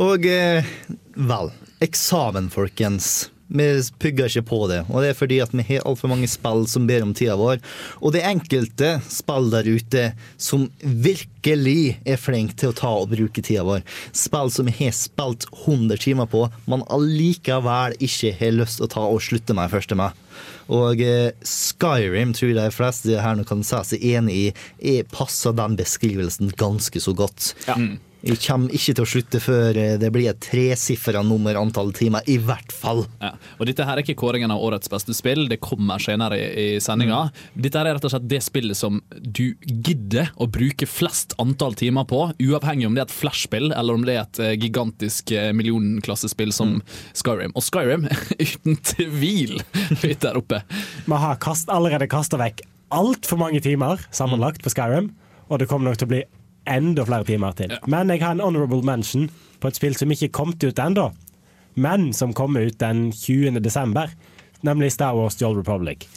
Og 0.00 0.24
eh, 0.24 0.64
vel, 1.14 1.52
eksamen, 1.84 2.48
folkens. 2.52 3.28
Vi 3.50 3.66
pugger 3.98 4.30
ikke 4.30 4.46
på 4.46 4.58
det, 4.70 4.84
og 4.86 5.02
det 5.02 5.08
er 5.10 5.16
fordi 5.18 5.40
at 5.42 5.50
vi 5.50 5.64
har 5.72 5.82
altfor 5.88 6.12
mange 6.12 6.28
spill 6.30 6.62
som 6.70 6.84
ber 6.86 7.02
om 7.02 7.10
tida 7.18 7.34
vår. 7.36 7.58
Og 7.98 8.14
det 8.14 8.20
er 8.22 8.30
enkelte 8.30 8.90
spill 9.10 9.50
der 9.50 9.66
ute 9.66 10.04
som 10.38 10.68
virkelig 10.80 11.96
er 12.06 12.20
flinke 12.20 12.54
til 12.54 12.70
å 12.70 12.76
ta 12.78 12.92
og 13.00 13.10
bruke 13.10 13.42
tida 13.42 13.64
vår. 13.66 13.82
Spill 14.14 14.52
som 14.54 14.70
vi 14.70 14.76
har 14.78 14.94
spilt 14.94 15.48
100 15.50 15.98
timer 16.06 16.30
på, 16.30 16.44
men 16.70 16.86
allikevel 16.94 17.98
ikke 17.98 18.36
har 18.38 18.54
lyst 18.54 18.78
til 18.78 18.86
å 18.86 18.92
ta 18.94 19.08
og 19.08 19.18
slutte 19.26 19.56
med 19.58 19.74
første 19.74 19.98
med. 19.98 20.14
Og 20.70 21.02
eh, 21.02 21.34
Skyrim 21.42 22.36
tror 22.38 22.52
jeg 22.52 22.60
de 22.62 22.76
fleste 22.76 23.18
her 23.18 23.34
nå 23.34 23.42
kan 23.48 23.66
si 23.66 23.82
seg 23.90 24.06
enig 24.14 24.36
i, 24.38 24.46
er, 24.94 25.10
passer 25.10 25.58
den 25.58 25.74
beskrivelsen 25.80 26.54
ganske 26.54 27.02
så 27.02 27.16
godt. 27.18 27.50
Jeg 28.24 28.40
kommer 28.44 28.72
ikke 28.76 28.94
til 28.94 29.04
å 29.04 29.08
slutte 29.08 29.42
før 29.42 29.78
eh, 29.80 29.96
det 30.00 30.10
blir 30.14 30.30
et 30.32 30.40
tresifra 30.44 31.22
nummer 31.26 31.58
antall 31.60 31.92
timer, 31.96 32.24
i 32.30 32.38
hvert 32.40 32.72
fall. 32.72 33.04
Ja. 33.20 33.34
Og 33.58 33.68
dette 33.68 33.84
her 33.84 33.98
er 33.98 34.04
ikke 34.04 34.18
kåringen 34.20 34.54
av 34.54 34.64
årets 34.64 34.90
beste 34.92 35.16
spill, 35.16 35.46
det 35.50 35.60
kommer 35.64 36.00
senere 36.02 36.38
i, 36.40 36.48
i 36.76 36.80
sendinga. 36.82 37.26
Dette 37.52 37.80
her 37.80 37.90
er 37.90 37.98
rett 37.98 38.08
og 38.08 38.14
slett 38.14 38.28
det 38.30 38.42
spillet 38.46 38.78
som 38.78 39.02
du 39.20 39.52
gidder 39.66 40.32
å 40.40 40.48
bruke 40.50 40.88
flest 40.88 41.36
antall 41.42 41.76
timer 41.76 42.08
på, 42.08 42.22
uavhengig 42.40 42.88
om 42.88 42.96
det 42.96 43.04
er 43.04 43.10
et 43.10 43.18
flashspill 43.20 43.70
eller 43.74 44.00
om 44.00 44.08
det 44.08 44.16
er 44.16 44.24
et 44.24 44.42
eh, 44.44 44.56
gigantisk 44.60 45.34
millionklassespill 45.54 46.52
som 46.56 46.70
som 46.70 46.80
Skyrim. 47.16 47.54
Og 47.56 47.64
Skyrim 47.64 48.06
er 48.10 48.20
uten 48.46 48.78
tvil 48.84 49.60
høyt 50.02 50.20
der 50.24 50.38
oppe. 50.40 50.62
Vi 51.06 51.22
har 51.24 51.40
kast, 51.42 51.70
allerede 51.72 52.10
kasta 52.10 52.40
vekk 52.40 52.64
altfor 52.90 53.38
mange 53.40 53.62
timer 53.62 54.02
sammenlagt 54.14 54.64
på 54.64 54.72
Skyrim, 54.72 55.12
og 55.48 55.60
det 55.60 55.70
kommer 55.70 55.90
nok 55.90 56.00
til 56.00 56.08
å 56.08 56.14
bli 56.14 56.22
enda 56.68 57.04
flere 57.08 57.26
timer 57.28 57.56
til. 57.56 57.76
Men 57.90 58.10
jeg 58.12 58.22
har 58.22 58.36
en 58.36 58.44
honorable 58.44 58.82
mention 58.86 59.28
på 59.60 59.70
et 59.70 59.78
spill 59.78 59.96
som 59.96 60.12
ikke 60.12 60.32
kommet 60.34 60.64
ut 60.64 60.80
ennå, 60.80 61.10
men 61.80 62.10
som 62.16 62.34
kommer 62.36 62.68
ut 62.68 62.78
den 62.80 63.10
20. 63.12 63.60
desember, 63.62 64.10
nemlig 64.66 64.92
Star 64.92 65.16
Wars 65.16 65.36
The 65.36 65.46
Old 65.48 65.62
Republic. 65.62 66.08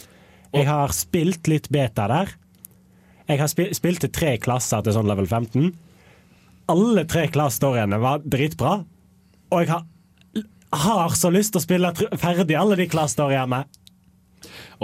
Jeg 0.54 0.68
har 0.68 0.92
spilt 0.94 1.48
litt 1.50 1.70
beta 1.74 2.06
der. 2.10 2.34
Jeg 3.26 3.40
har 3.40 3.48
spil 3.50 3.72
spilt 3.74 4.04
til 4.04 4.12
tre 4.12 4.36
klasser 4.38 4.84
til 4.84 4.94
sånn 4.94 5.08
level 5.08 5.26
15. 5.26 5.72
Alle 6.70 7.04
tre 7.08 7.26
klassstoryene 7.32 7.98
var 8.00 8.22
dritbra, 8.24 8.78
og 9.52 9.62
jeg 9.62 9.70
har, 9.72 9.86
har 10.84 11.16
så 11.16 11.32
lyst 11.32 11.54
til 11.54 11.60
å 11.60 11.64
spille 11.64 11.92
ferdig 12.20 12.56
alle 12.56 12.78
de 12.80 12.86
klassstoryene. 12.88 13.64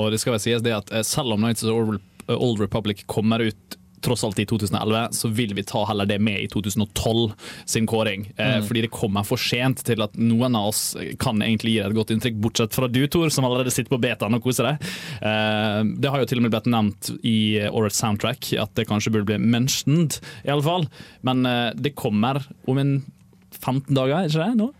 Og 0.00 0.10
det 0.12 0.20
skal 0.22 0.36
vel 0.36 0.42
sies 0.42 0.64
det 0.64 0.74
at 0.76 0.92
eh, 0.92 1.04
selv 1.06 1.36
om 1.36 1.44
Nights 1.44 1.64
of 1.64 2.00
Old 2.30 2.60
Republic 2.62 3.04
kommer 3.10 3.42
ut 3.42 3.79
tross 4.04 4.24
alt 4.24 4.38
i 4.42 4.46
2011, 4.48 5.08
så 5.16 5.28
vil 5.32 5.54
vi 5.54 5.64
ta 5.66 5.84
heller 5.88 6.08
det 6.08 6.18
med 6.22 6.40
i 6.42 6.48
2012 6.52 7.32
sin 7.68 7.86
kåring. 7.90 8.28
Eh, 8.36 8.48
Mm. 8.60 8.66
Fordi 8.66 8.80
det 8.82 8.90
kommer 8.90 9.24
for 9.24 9.38
sent 9.38 9.84
til 9.86 10.02
at 10.02 10.16
noen 10.18 10.56
av 10.58 10.68
oss 10.72 10.96
kan 11.22 11.38
egentlig 11.40 11.74
gi 11.74 11.82
deg 11.82 11.92
et 11.92 11.96
godt 11.96 12.10
inntrykk, 12.14 12.40
bortsett 12.42 12.74
fra 12.74 12.88
du, 12.90 13.06
Tor, 13.06 13.30
som 13.30 13.44
allerede 13.46 13.70
sitter 13.70 13.92
på 13.94 14.00
betaen 14.02 14.34
og 14.34 14.42
koser 14.42 14.66
deg. 14.66 14.88
Eh, 15.22 15.82
det 16.02 16.10
har 16.10 16.18
jo 16.20 16.26
til 16.30 16.40
og 16.40 16.46
med 16.46 16.52
blitt 16.54 16.66
nevnt 16.70 17.12
i 17.22 17.36
årets 17.70 18.00
soundtrack 18.02 18.50
at 18.60 18.74
det 18.74 18.88
kanskje 18.90 19.12
burde 19.14 19.28
bli 19.30 19.38
mentioned, 19.38 20.18
i 20.44 20.50
alle 20.50 20.66
fall. 20.66 20.88
Men 21.22 21.46
eh, 21.46 21.70
det 21.76 21.94
kommer 21.94 22.42
om 22.66 22.78
en 22.78 22.92
15 23.60 23.94
dager, 23.94 24.16
er 24.18 24.28
ikke 24.28 24.50
det 24.50 24.60
nå? 24.60 24.70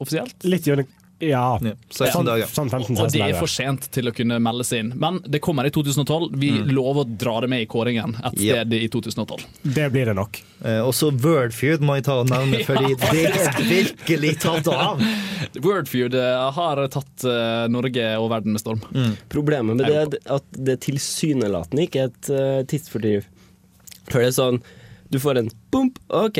Offisielt? 0.00 0.36
Litt 0.48 0.66
jo, 0.68 0.76
ja. 1.20 1.44
16 1.60 2.12
Sånn, 2.12 2.28
dager. 2.28 2.48
sånn 2.48 2.70
15-16 2.70 3.02
Og 3.02 3.12
det 3.12 3.22
er 3.26 3.36
for 3.38 3.50
sent 3.50 3.90
til 3.92 4.08
å 4.08 4.14
kunne 4.16 4.38
meldes 4.42 4.72
inn. 4.76 4.94
Men 5.00 5.20
det 5.26 5.42
kommer 5.44 5.68
i 5.68 5.74
2012. 5.74 6.30
Vi 6.40 6.54
lover 6.70 7.04
å 7.04 7.08
dra 7.10 7.38
det 7.44 7.50
med 7.52 7.66
i 7.66 7.70
kåringen 7.70 8.16
et 8.20 8.38
sted 8.38 8.60
sted 8.60 8.74
i 8.82 8.88
2012. 8.88 9.46
Det 9.62 9.90
blir 9.90 10.06
det 10.06 10.14
nok. 10.14 10.42
Eh, 10.64 10.80
også 10.84 11.10
Wordfeud 11.10 11.82
må 11.84 11.96
jeg 11.98 12.06
ta 12.08 12.18
og 12.22 12.30
nevne, 12.30 12.62
fordi 12.68 12.94
det 13.00 13.24
er 13.30 13.60
virkelig 13.68 14.34
tatt 14.44 14.68
av. 14.72 15.02
Wordfeud 15.64 16.14
eh, 16.14 16.46
har 16.56 16.82
tatt 16.92 17.26
uh, 17.26 17.66
Norge 17.72 18.06
og 18.20 18.30
verden 18.32 18.56
med 18.56 18.62
storm. 18.62 18.82
Problemet 19.32 19.78
med 19.78 19.86
det 19.88 19.98
er 20.04 20.36
at 20.36 20.60
det 20.70 20.80
tilsynelatende 20.86 21.86
ikke 21.88 22.04
er 22.06 22.12
et 22.12 22.32
uh, 22.32 22.60
tidsfordriv. 22.70 23.28
For 24.10 24.20
det 24.20 24.30
er 24.30 24.34
sånn 24.34 24.56
Du 25.10 25.18
får 25.22 25.38
en 25.40 25.50
bump, 25.74 25.98
OK. 26.14 26.38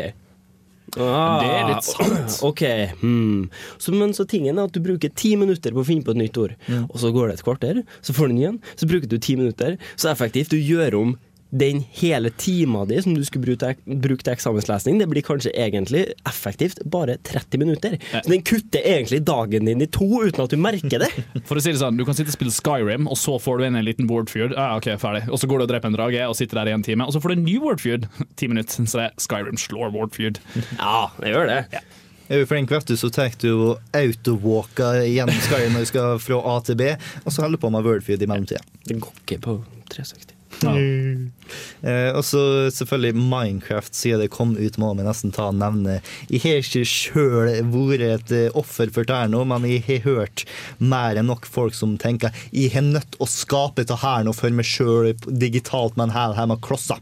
Ah, 0.98 1.38
Det 1.42 1.50
er 1.54 1.68
litt 1.70 1.86
sant. 1.86 2.36
OK. 2.50 2.62
Hmm. 3.00 3.48
Så, 3.78 3.94
men 3.94 4.14
så 4.16 4.26
tingen 4.28 4.58
er 4.58 4.66
at 4.70 4.74
du 4.74 4.80
bruker 4.84 5.12
ti 5.14 5.34
minutter 5.38 5.74
på 5.76 5.84
å 5.84 5.86
finne 5.86 6.02
på 6.06 6.14
et 6.16 6.22
nytt 6.24 6.38
ord, 6.40 6.56
og 6.88 6.96
så 7.02 7.12
går 7.14 7.30
det 7.30 7.38
et 7.38 7.46
kvarter, 7.46 7.82
så 8.02 8.16
får 8.16 8.30
du 8.30 8.34
en 8.34 8.40
igjen, 8.42 8.60
så 8.80 8.88
bruker 8.90 9.10
du 9.10 9.18
ti 9.22 9.36
minutter. 9.38 9.76
Så 10.00 10.10
effektivt. 10.10 10.50
Du 10.50 10.58
gjør 10.58 10.98
om 11.00 11.16
den 11.51 11.82
hele 11.98 12.31
tima 12.31 12.85
di 12.86 13.01
som 13.02 13.14
du 13.14 13.24
skulle 13.27 13.56
bruke 13.85 14.22
til, 14.22 14.32
eksamenslesning, 14.32 15.01
det 15.01 15.09
blir 15.10 15.24
kanskje 15.27 15.52
egentlig 15.59 16.05
effektivt 16.28 16.78
bare 16.90 17.16
30 17.27 17.59
minutter. 17.59 17.97
Så 18.12 18.31
den 18.31 18.44
kutter 18.47 18.85
egentlig 18.86 19.22
dagen 19.27 19.66
din 19.66 19.82
i 19.82 19.89
to 19.90 20.06
uten 20.22 20.44
at 20.44 20.55
du 20.55 20.59
merker 20.60 21.02
det. 21.02 21.10
For 21.48 21.59
å 21.59 21.64
si 21.64 21.74
det 21.74 21.82
sånn, 21.82 21.98
Du 21.98 22.06
kan 22.06 22.16
sitte 22.16 22.31
og 22.32 22.39
spille 22.39 22.55
Skyrim, 22.55 23.09
og 23.10 23.18
så 23.18 23.36
får 23.43 23.59
du 23.59 23.66
inn 23.66 23.78
en 23.81 23.86
liten 23.86 24.09
Wardfeud. 24.10 24.55
Ja, 24.55 24.77
ok, 24.78 24.93
ferdig. 25.02 25.27
Og 25.31 25.43
så 25.43 25.51
går 25.51 25.60
du 25.60 25.66
og 25.66 25.72
dreper 25.72 25.90
en 25.90 25.98
drage 25.98 26.27
og 26.28 26.36
sitter 26.39 26.62
der 26.62 26.70
i 26.70 26.77
en 26.78 26.86
time. 26.86 27.06
Og 27.06 27.16
så 27.16 27.22
får 27.22 27.35
du 27.35 27.39
en 27.40 27.47
ny 27.48 27.59
Wardfeud. 27.62 28.06
Ti 28.39 28.51
minutter. 28.51 28.86
Så 28.86 29.02
det 29.02 29.09
er 29.10 29.24
Skyrim 29.27 29.59
slår 29.60 29.94
Wardfeud. 29.97 30.43
Ja, 30.81 31.10
det 31.18 31.35
gjør 31.35 31.48
det. 31.51 31.82
Er 32.31 32.40
du 32.40 32.47
flink, 32.47 32.70
vet 32.70 32.86
du, 32.86 32.94
så 32.97 33.10
tar 33.10 33.35
du 33.43 33.74
autowalka 33.97 34.93
gjennom 35.02 35.40
Skyrim 35.48 35.74
når 35.74 35.86
du 35.86 35.90
skal 35.90 36.20
fra 36.22 36.39
A 36.52 36.59
til 36.62 36.78
B, 36.78 36.93
og 37.24 37.32
så 37.35 37.43
holder 37.43 37.59
du 37.59 37.64
på 37.66 37.74
med 37.74 37.89
Wordfeed 37.89 38.22
i 38.22 38.31
mellomtida. 38.31 38.62
Det 38.86 39.01
går 39.02 39.24
ikke 39.24 39.40
på 39.48 39.56
360. 39.90 40.39
Eh, 40.60 42.10
og 42.12 42.24
så 42.27 42.43
selvfølgelig 42.74 43.16
Minecraft, 43.16 43.94
siden 43.94 44.20
det 44.24 44.31
kom 44.35 44.52
ut, 44.59 44.78
må 44.82 44.93
vi 44.98 45.06
nesten 45.06 45.32
ta 45.35 45.48
og 45.51 45.59
nevne. 45.60 46.01
Jeg 46.28 46.43
har 46.44 46.60
ikke 46.60 46.85
sjøl 46.89 47.51
vært 47.72 48.05
et 48.06 48.35
eh, 48.36 48.59
offer 48.59 48.93
for 48.93 49.09
det 49.09 49.16
her 49.16 49.31
nå, 49.32 49.44
men 49.48 49.66
jeg 49.70 49.85
har 49.86 50.05
hørt 50.09 50.44
mer 50.78 51.18
enn 51.20 51.31
nok 51.31 51.48
folk 51.48 51.77
som 51.77 51.97
tenker 52.01 52.35
jeg 52.51 52.74
har 52.74 52.86
nødt 52.86 53.18
å 53.22 53.28
skape 53.31 53.86
det 53.89 54.01
her 54.02 54.27
nå 54.27 54.35
for 54.36 54.52
meg 54.55 54.68
sjøl 54.68 55.12
digitalt 55.27 55.98
men 56.01 56.12
her, 56.14 56.36
her 56.36 56.51
med 56.51 56.62
klosser. 56.64 57.01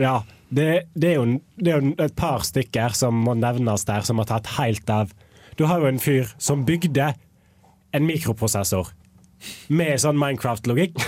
Ja, 0.00 0.20
det, 0.48 0.86
det, 0.94 1.14
er 1.14 1.16
jo, 1.18 1.38
det 1.58 1.72
er 1.72 1.80
jo 1.82 1.94
et 2.04 2.16
par 2.18 2.44
stykker 2.46 2.94
som 2.96 3.16
må 3.26 3.34
nevnes 3.38 3.86
der, 3.88 4.04
som 4.06 4.20
har 4.22 4.30
tatt 4.30 4.52
helt 4.60 4.90
av. 4.92 5.14
Du 5.56 5.64
har 5.66 5.80
jo 5.80 5.88
en 5.88 6.02
fyr 6.02 6.28
som 6.38 6.66
bygde 6.68 7.14
en 7.96 8.06
mikroprosessor 8.06 8.92
med 9.72 10.00
sånn 10.02 10.18
Minecraft-logikk, 10.20 11.00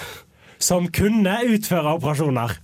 som 0.63 0.89
kunne 0.93 1.35
utføre 1.55 1.97
operasjoner. 1.99 2.57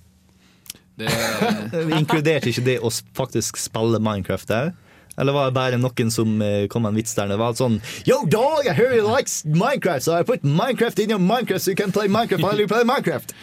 Det 0.99 1.11
Inkluderte 2.01 2.53
ikke 2.53 2.65
det 2.67 2.79
å 2.83 2.91
faktisk 3.19 3.59
spille 3.59 3.99
Minecraft 4.03 4.51
der? 4.51 4.73
Eller 5.19 5.35
var 5.35 5.51
det 5.51 5.55
bare 5.55 5.79
noen 5.79 6.11
som 6.11 6.41
eh, 6.43 6.67
kom 6.71 6.83
med 6.83 6.95
en 6.95 6.99
vits 6.99 7.15
der? 7.15 7.31
Det 7.31 7.39
var 7.39 7.55
sånn 7.59 7.81
Yo, 8.07 8.21
dog, 8.31 8.67
I 8.67 8.75
hear 8.75 8.95
you 8.95 9.07
like 9.07 9.31
Minecraft, 9.47 10.07
so 10.07 10.15
I 10.15 10.27
put 10.27 10.43
Minecraft 10.47 10.99
in 11.03 11.15
your 11.15 11.23
Minecraft 11.23 11.63
so 11.63 11.71
you 11.71 11.79
can 11.79 11.95
play 11.95 12.11
Minecraft 12.11 12.43
while 12.43 12.59
you 12.59 12.71
play 12.71 12.87
Minecraft. 12.87 13.35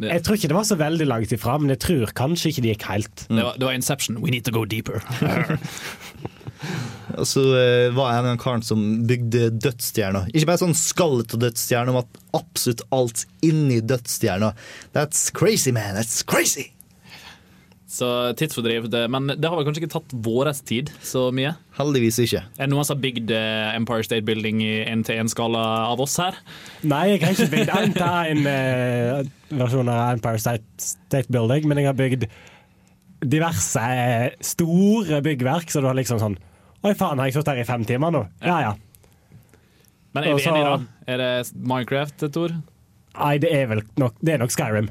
Jeg 0.00 0.22
tror 0.24 0.38
ikke 0.38 0.48
det 0.48 0.56
var 0.56 0.64
så 0.64 0.76
veldig 0.80 1.06
langt 1.10 1.32
ifra, 1.34 1.58
men 1.60 1.74
jeg 1.74 1.82
tror 1.84 2.12
kanskje 2.16 2.54
ikke 2.54 2.62
det 2.64 2.70
gikk 2.72 2.84
helt. 2.88 3.24
Det, 3.28 3.42
var, 3.44 3.58
det 3.60 3.66
var 3.68 3.76
Inception. 3.76 4.22
We 4.24 4.32
need 4.32 4.46
to 4.48 4.54
go 4.54 4.64
deeper. 4.64 5.02
Og 7.16 7.26
så 7.28 7.42
uh, 7.42 7.92
var 7.96 8.12
jeg 8.12 8.22
en 8.22 8.32
av 8.32 8.40
karen 8.42 8.64
som 8.64 8.82
bygde 9.08 9.48
dødsstjerna. 9.60 10.26
Ikke 10.32 10.50
bare 10.50 10.62
sånn 10.62 10.76
skallet 10.78 11.36
av 11.36 11.44
dødsstjerner, 11.46 11.96
men 11.96 12.36
absolutt 12.36 12.84
alt 12.94 13.24
inni 13.46 13.80
dødsstjerna. 13.84 14.52
That's 14.96 15.28
crazy, 15.34 15.72
man. 15.74 15.96
That's 15.98 16.22
crazy. 16.26 16.70
Så 17.90 18.06
tidsfordriv. 18.38 18.86
Men 19.10 19.32
det 19.34 19.48
har 19.48 19.58
vel 19.58 19.66
kanskje 19.66 19.82
ikke 19.82 19.94
tatt 19.96 20.12
vår 20.22 20.52
tid 20.66 20.92
så 21.02 21.26
mye? 21.34 21.56
Heldigvis 21.74 22.20
ikke. 22.22 22.44
Er 22.54 22.68
det 22.68 22.70
noen 22.70 22.86
som 22.86 22.94
har 22.96 23.02
bygd 23.02 23.32
eh, 23.34 23.70
Empire 23.74 24.06
State 24.06 24.22
Building 24.28 24.60
i 24.62 24.76
én-til-én-skala 24.84 25.64
av 25.88 26.02
oss 26.04 26.14
her? 26.22 26.38
Nei, 26.86 27.16
jeg 27.16 27.24
har 27.24 27.34
ikke 27.34 27.50
bygd 27.56 27.72
en 27.74 28.46
eh, 28.46 29.24
av 29.58 30.14
Empire 30.14 30.38
State, 30.38 30.68
State 30.78 31.26
Building, 31.34 31.66
men 31.66 31.82
jeg 31.82 31.90
har 31.90 31.98
bygd 31.98 32.28
diverse 33.26 33.82
store 34.52 35.18
byggverk, 35.26 35.68
så 35.68 35.82
du 35.82 35.90
har 35.90 35.98
liksom 35.98 36.22
sånn 36.22 36.38
Oi, 36.80 36.94
faen, 36.96 37.18
har 37.20 37.28
jeg 37.28 37.36
stått 37.36 37.50
her 37.52 37.58
i 37.60 37.66
fem 37.68 37.82
timer 37.84 38.12
nå? 38.14 38.22
Ja 38.44 38.60
ja. 38.64 38.70
Men 40.16 40.24
er 40.26 40.38
vi 40.38 40.46
enige, 40.48 40.70
da? 40.70 41.02
Er 41.12 41.20
det 41.20 41.52
Minecraft, 41.54 42.24
Tor? 42.32 42.54
Nei, 43.18 43.34
det 43.42 43.50
er 43.52 43.68
vel 43.70 43.82
nok, 44.00 44.16
det 44.24 44.34
er 44.34 44.40
nok 44.40 44.54
Skyrim. 44.54 44.88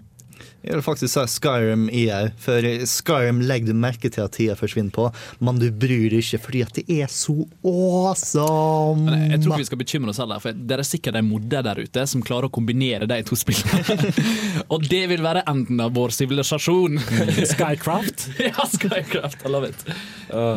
Jeg 0.63 0.75
vil 0.75 0.83
faktisk 0.83 1.13
si 1.13 1.23
Skyrim 1.37 1.87
i 1.95 2.05
òg, 2.11 2.33
for 2.41 2.65
Skyrim 2.89 3.39
legger 3.47 3.71
du 3.71 3.79
merke 3.79 4.11
til 4.11 4.25
at 4.25 4.33
tida 4.35 4.57
forsvinner 4.59 4.91
på, 4.95 5.07
men 5.43 5.59
du 5.61 5.69
bryr 5.71 6.09
deg 6.11 6.23
ikke 6.23 6.41
fordi 6.43 6.63
at 6.65 6.75
det 6.75 6.83
er 6.99 7.11
så 7.11 7.35
awesome. 7.63 9.05
Men 9.07 9.35
jeg, 9.35 9.43
tror 9.43 9.55
ikke 9.55 9.63
vi 9.63 9.69
skal 9.69 9.81
bekymre 9.83 10.13
oss 10.13 10.19
heller, 10.21 10.43
for 10.43 10.55
det 10.55 10.77
er 10.77 10.85
sikkert 10.87 11.19
en 11.19 11.29
modder 11.29 11.63
der 11.65 11.79
ute 11.79 12.05
som 12.11 12.23
klarer 12.25 12.49
å 12.49 12.53
kombinere 12.53 13.07
de 13.09 13.21
to 13.27 13.39
spillene. 13.39 14.11
Og 14.73 14.83
det 14.89 15.05
vil 15.11 15.23
være 15.23 15.45
enden 15.49 15.79
av 15.83 15.95
vår 15.95 16.13
sivilisasjon. 16.17 16.99
Skycraft? 17.53 18.29
ja, 18.49 18.67
Skycraft. 18.67 19.45
I 19.45 19.53
love 19.53 19.71
it. 19.71 19.85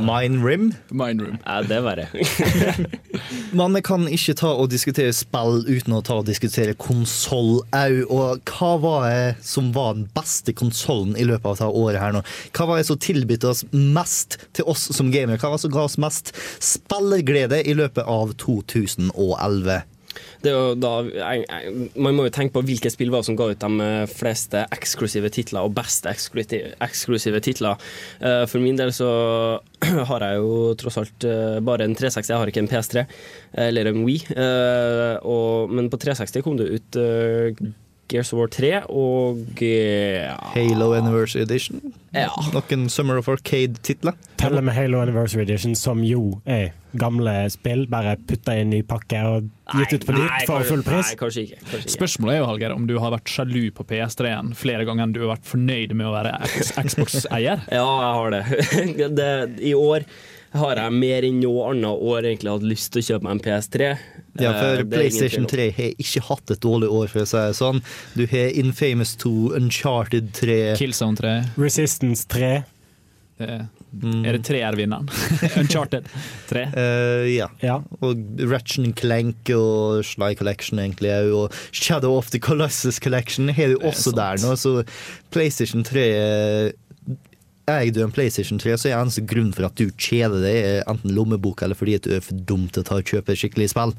Mindrim. 0.02 0.72
Mindroom. 0.90 1.38
Ja, 1.46 1.62
det 1.66 1.78
er 1.78 1.86
verre. 1.86 2.08
Vi 3.52 3.80
kan 3.84 4.06
ikke 4.08 4.32
ta 4.40 4.50
og 4.56 4.70
diskutere 4.72 5.12
spill 5.12 5.58
uten 5.66 5.92
å 5.92 5.98
ta 6.00 6.14
og 6.22 6.28
diskutere 6.28 6.72
konsoll 6.80 7.58
òg. 7.76 7.98
Og 8.08 8.48
hva 8.48 8.70
var 8.80 9.04
det 9.10 9.44
som 9.44 9.68
var 9.76 9.98
den 9.98 10.06
beste 10.16 10.54
konsollen 10.56 11.12
i 11.20 11.26
løpet 11.28 11.44
av 11.50 11.58
dette 11.58 11.82
året 11.82 12.00
her 12.00 12.16
nå? 12.16 12.22
Hva 12.56 12.70
var 12.70 12.80
det 12.80 12.88
som 12.88 13.00
tilbød 13.02 13.44
oss 13.50 13.64
mest 13.72 14.38
til 14.56 14.64
oss 14.72 14.88
som 14.96 15.12
gamere? 15.12 15.36
Hva 15.36 15.52
var 15.52 15.60
det 15.60 15.66
som 15.66 15.74
ga 15.74 15.84
oss 15.84 16.00
mest 16.00 16.32
spillerglede 16.64 17.60
i 17.68 17.76
løpet 17.76 18.08
av 18.08 18.32
2011? 18.40 19.82
Da, 20.42 20.92
jeg, 21.14 21.44
jeg, 21.46 21.74
man 22.02 22.16
må 22.16 22.26
jo 22.26 22.32
tenke 22.34 22.56
på 22.56 22.64
hvilke 22.66 22.90
spill 22.92 23.12
var 23.14 23.24
som 23.26 23.36
ga 23.38 23.50
ut 23.52 23.62
de 23.62 23.84
eh, 23.84 24.06
fleste 24.10 24.64
eksklusive 24.74 25.30
titler 25.34 25.66
og 25.66 25.74
beste 25.76 26.10
eksklusive, 26.10 27.42
titler. 27.44 27.78
Eh, 28.20 28.42
For 28.50 28.62
min 28.62 28.78
del 28.78 28.90
så 28.96 29.10
har 30.10 30.26
jeg 30.26 30.40
jo 30.42 30.72
tross 30.80 30.98
alt 31.02 31.28
eh, 31.28 31.60
bare 31.64 31.86
en 31.86 31.94
360, 31.98 32.32
jeg 32.32 32.42
har 32.42 32.52
ikke 32.52 32.64
en 32.64 32.72
PS3 32.72 33.06
eller 33.68 33.90
en 33.90 34.02
Wii. 34.06 34.20
Og, 35.28 35.70
men 35.70 35.90
på 35.92 36.00
360 36.00 36.44
kom 36.44 36.58
det 36.58 36.70
ut 36.72 37.00
Gears 38.12 38.30
of 38.34 38.38
War 38.42 38.50
3 38.52 38.70
og 38.92 39.62
eh, 39.64 40.26
ja, 40.26 40.36
Halo 40.54 40.90
Anniversary 40.96 41.46
Edition? 41.46 41.80
Ja. 42.12 42.28
Noen 42.52 42.86
Summer 42.92 43.16
of 43.22 43.30
Arcade-titler? 43.32 44.14
Teller 44.40 44.64
med 44.64 44.76
Halo 44.76 45.00
Anniversary 45.00 45.46
Edition, 45.46 45.72
som 45.78 46.02
jo 46.04 46.38
er 46.44 46.74
gamle 47.00 47.32
spill, 47.52 47.86
bare 47.88 48.18
putta 48.28 48.52
inn 48.60 48.74
i 48.76 48.82
pakke 48.84 49.22
og 49.24 49.46
gitt 49.78 49.94
ut 49.96 50.04
på 50.10 50.16
nytt 50.18 50.42
for 50.44 50.58
kanskje- 50.58 50.68
full 50.74 50.82
pris. 50.84 51.08
Nei, 51.14 51.18
kanskje 51.22 51.44
ikke. 51.46 51.60
Kanskje 51.62 51.80
ikke. 51.86 51.94
Spørsmålet 51.96 52.34
er 52.34 52.42
jo, 52.42 52.48
Hallgeir, 52.50 52.74
om 52.76 52.84
du 52.90 52.94
har 53.00 53.14
vært 53.16 53.32
sjalu 53.32 53.62
på 53.78 53.86
PS3-en 53.88 54.52
flere 54.58 54.84
ganger 54.88 55.08
enn 55.08 55.16
du 55.16 55.22
har 55.24 55.32
vært 55.38 55.48
fornøyd 55.48 55.96
med 55.96 56.10
å 56.10 56.12
være 56.18 56.36
Xbox-eier? 56.84 57.64
Ja, 57.78 57.88
jeg 58.04 58.14
har 58.20 58.36
det. 58.36 58.44
det. 59.22 59.32
I 59.64 59.72
år 59.78 60.04
har 60.52 60.76
jeg 60.76 60.92
mer 60.92 61.24
enn 61.28 61.38
noe 61.40 61.70
annet 61.70 62.02
år 62.12 62.26
egentlig 62.28 62.50
hatt 62.52 62.66
lyst 62.66 62.90
til 62.92 63.02
å 63.02 63.06
kjøpe 63.06 63.24
meg 63.28 63.32
en 63.38 63.44
PS3. 63.46 63.88
Ja, 64.40 64.50
Eh, 64.52 64.58
for 64.58 64.80
er 64.80 64.84
PlayStation 64.88 65.46
3 65.46 65.70
har 65.76 65.94
ikke 66.00 66.22
hatt 66.28 66.50
et 66.54 66.60
dårlig 66.64 66.88
år, 66.88 67.08
for 67.12 67.20
å 67.20 67.26
si 67.28 67.36
det 67.36 67.56
sånn. 67.58 67.82
Du 68.16 68.26
har 68.26 68.52
Infamous 68.62 69.14
2, 69.16 69.52
Uncharted 69.58 70.32
3 70.32 70.74
Killzone 70.80 71.16
3. 71.16 71.34
Resistance 71.60 72.24
3. 72.28 72.64
Det- 73.42 73.66
Er 74.24 74.32
det 74.32 74.44
tre 74.46 74.60
er 74.62 74.72
vinneren? 74.76 75.08
Uncharted 75.60 76.06
3. 76.48 76.62
Uh, 76.76 77.26
ja. 77.28 77.48
Ja. 77.60 77.80
Og 78.00 78.16
Ratchet 78.40 78.94
Clank 78.96 79.50
og 79.56 80.04
Sly 80.06 80.34
Collection 80.38 80.78
egentlig 80.78 81.10
og 81.34 81.52
Shadow 81.72 82.16
of 82.16 82.30
the 82.30 82.38
Colossus 82.38 82.98
Collection 83.00 83.48
har 83.52 83.68
du 83.68 83.76
er 83.80 83.88
også 83.90 84.12
sant. 84.12 84.16
der 84.16 84.36
nå, 84.46 84.54
så 84.56 84.84
PlayStation 85.32 85.82
3 85.84 86.06
eh, 86.08 86.72
Eier 87.70 87.92
du 87.94 88.00
en 88.02 88.10
PlayStation 88.10 88.58
3, 88.58 88.74
så 88.74 88.88
er 88.90 88.96
eneste 88.98 89.22
grunn 89.28 89.52
for 89.54 89.68
at 89.68 89.78
du 89.78 89.92
kjeder 89.94 90.42
deg, 90.42 90.64
enten 90.90 91.14
lommebok 91.14 91.62
eller 91.62 91.78
fordi 91.78 92.00
du 92.02 92.10
er 92.16 92.24
for 92.24 92.40
dum 92.48 92.66
til 92.72 92.82
å 92.82 92.88
ta 92.88 92.98
og 92.98 93.06
kjøpe 93.06 93.36
skikkelig 93.38 93.70
spill. 93.70 93.94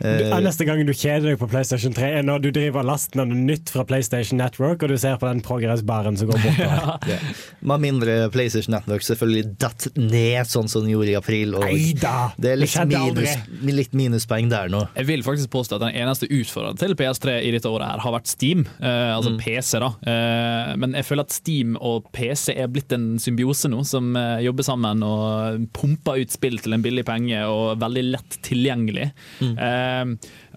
Du, 0.00 0.08
Eh, 0.08 0.38
neste 0.40 0.64
gang 0.64 0.80
du 0.86 0.92
kjeder 0.96 1.28
deg 1.28 1.38
på 1.40 1.46
PlayStation 1.50 1.92
3, 1.92 2.06
er 2.20 2.24
når 2.24 2.44
du 2.44 2.48
driver 2.56 2.84
lasten 2.86 3.20
av 3.20 3.28
noe 3.28 3.36
nytt 3.36 3.68
fra 3.72 3.84
PlayStation 3.84 4.38
Network, 4.40 4.82
og 4.82 4.92
du 4.92 4.96
ser 5.00 5.18
på 5.20 5.28
den 5.28 5.42
progress-baren 5.44 6.16
som 6.16 6.30
går 6.30 6.40
bortover. 6.40 7.18
Med 7.70 7.82
mindre 7.84 8.14
PlayStation 8.32 8.72
Network 8.72 9.04
selvfølgelig 9.04 9.52
datt 9.60 9.88
ned, 9.98 10.48
sånn 10.48 10.70
som 10.72 10.86
den 10.86 10.94
gjorde 10.94 11.12
i 11.12 11.16
april. 11.18 11.56
Det 11.60 12.52
er 12.54 12.60
litt, 12.60 12.76
minus, 12.88 13.36
litt 13.80 13.96
minuspoeng 13.96 14.48
der 14.52 14.72
nå. 14.72 14.86
Jeg 14.96 15.10
vil 15.10 15.24
faktisk 15.26 15.52
påstå 15.52 15.76
at 15.76 15.84
den 15.88 16.00
eneste 16.00 16.30
utfordreren 16.30 16.80
til 16.80 16.96
PS3 16.96 17.36
i 17.44 17.52
dette 17.52 17.68
året 17.68 17.90
her 17.90 18.04
har 18.06 18.16
vært 18.16 18.30
Steam, 18.30 18.66
Uh, 18.80 19.16
altså 19.16 19.32
PC. 19.40 19.78
da. 19.82 19.88
Uh, 20.04 20.72
men 20.80 20.94
jeg 20.96 21.06
føler 21.08 21.26
at 21.26 21.34
Steam 21.34 21.74
og 21.76 22.08
PC 22.16 22.54
er 22.54 22.68
blitt 22.72 22.92
en 22.96 23.18
symbiose 23.20 23.68
nå, 23.70 23.82
som 23.88 24.14
uh, 24.16 24.38
jobber 24.42 24.64
sammen 24.66 25.04
og 25.04 25.66
pumper 25.76 26.20
ut 26.22 26.32
spill 26.32 26.58
til 26.62 26.76
en 26.76 26.84
billig 26.84 27.04
penge 27.08 27.42
og 27.50 27.80
veldig 27.82 28.04
lett 28.14 28.38
tilgjengelig. 28.46 29.10
Eh, 29.40 29.89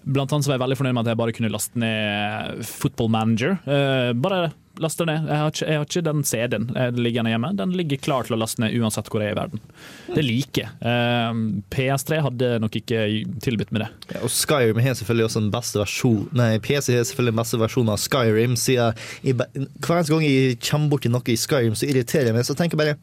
blant 0.04 0.32
annet 0.32 0.44
så 0.44 0.52
var 0.52 0.58
jeg 0.58 0.64
veldig 0.66 0.76
fornøyd 0.80 0.96
med 0.96 1.06
at 1.06 1.12
jeg 1.12 1.20
bare 1.22 1.34
kunne 1.36 1.52
laste 1.52 1.80
ned 1.80 2.60
Football 2.68 3.10
Manager. 3.14 3.56
Eh, 3.64 4.12
bare 4.20 4.52
laste 4.82 5.06
ned. 5.06 5.28
Jeg 5.28 5.38
har 5.38 5.52
ikke, 5.52 5.66
jeg 5.68 5.78
har 5.78 5.86
ikke 5.86 6.02
den 6.08 6.22
CD-en 6.26 6.66
eh, 6.76 6.90
liggende 6.98 7.32
hjemme. 7.32 7.50
Den 7.56 7.74
ligger 7.78 8.00
klar 8.02 8.26
til 8.26 8.36
å 8.36 8.40
laste 8.40 8.62
ned 8.62 8.74
uansett 8.76 9.08
hvor 9.12 9.22
jeg 9.22 9.32
er 9.32 9.36
i 9.36 9.38
verden. 9.38 9.62
Det 10.10 10.24
liker 10.26 10.64
jeg. 10.64 10.72
Eh, 10.90 11.42
PS3 11.74 12.20
hadde 12.26 12.50
nok 12.62 12.78
ikke 12.80 13.04
tilbudt 13.44 13.74
meg 13.74 13.86
det. 13.86 13.90
Ja, 14.16 14.24
og 14.26 14.32
Skyrim 14.34 14.82
har 14.84 14.98
selvfølgelig 14.98 15.28
også 15.28 15.44
den 15.44 15.52
beste 15.54 15.80
versjon 15.80 16.24
Nei, 16.36 16.50
PC 16.62 16.96
har 16.96 17.06
selvfølgelig 17.06 17.34
den 17.36 17.42
beste 17.42 17.62
versjonen 17.62 17.94
av 17.94 18.02
Skyrim. 18.02 18.58
Siden 18.60 19.04
hver 19.24 19.46
eneste 19.54 20.10
gang 20.12 20.26
jeg 20.26 20.58
kommer 20.64 20.96
borti 20.96 21.12
noe 21.12 21.32
i 21.32 21.38
Skyrim, 21.40 21.78
så 21.78 21.88
irriterer 21.88 22.32
jeg 22.32 22.36
meg. 22.36 22.48
Så 22.48 22.58
tenker 22.58 22.76
jeg 22.76 22.84
bare 22.84 22.98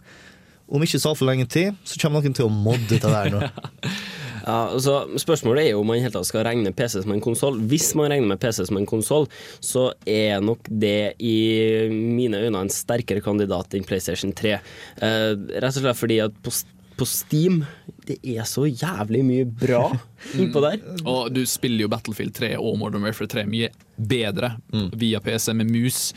om 0.72 0.84
ikke 0.86 1.02
så 1.04 1.12
altfor 1.12 1.28
lenge 1.28 1.50
tid, 1.52 1.76
så 1.84 1.98
kommer 2.00 2.24
noen 2.24 2.36
til 2.36 2.48
å 2.48 2.52
modde 2.54 2.96
det 2.96 3.02
der 3.04 3.32
nå. 3.34 3.48
Ja, 4.42 4.72
altså, 4.74 5.04
spørsmålet 5.22 5.68
er 5.68 5.74
jo 5.76 5.84
om 5.84 5.90
man 5.92 6.02
helt 6.02 6.18
skal 6.28 6.46
regne 6.48 6.74
PC 6.76 7.02
som 7.04 7.14
en 7.16 7.24
konsoll. 7.24 7.60
Hvis 7.72 7.92
man 7.98 8.12
regner 8.12 8.34
med 8.34 8.42
PC 8.42 8.66
som 8.70 8.80
en 8.80 8.90
konsoll, 8.90 9.28
så 9.64 9.90
er 10.10 10.42
nok 10.44 10.68
det 10.70 11.16
i 11.22 11.38
mine 11.92 12.42
øyne 12.42 12.66
en 12.66 12.74
sterkere 12.74 13.24
kandidat 13.24 13.76
enn 13.78 13.88
PlayStation 13.88 14.34
3. 14.38 14.54
Eh, 14.58 15.32
rett 15.58 15.72
og 15.72 15.82
slett 15.82 16.00
fordi 16.00 16.20
at 16.26 16.38
på, 16.44 16.54
på 17.00 17.08
Steam 17.10 17.62
det 18.08 18.18
er 18.34 18.48
så 18.50 18.66
jævlig 18.66 19.22
mye 19.26 19.48
bra 19.48 19.84
innpå 20.40 20.64
der. 20.66 20.80
Og 21.06 21.32
du 21.34 21.44
spiller 21.50 21.86
jo 21.86 21.92
Battlefield 21.92 22.36
3 22.38 22.56
og 22.60 22.80
Modern 22.82 23.06
Warfare 23.06 23.30
3 23.32 23.46
mye 23.50 23.72
bedre 23.98 24.56
via 24.98 25.22
PC 25.24 25.54
med 25.58 25.70
mus. 25.70 26.08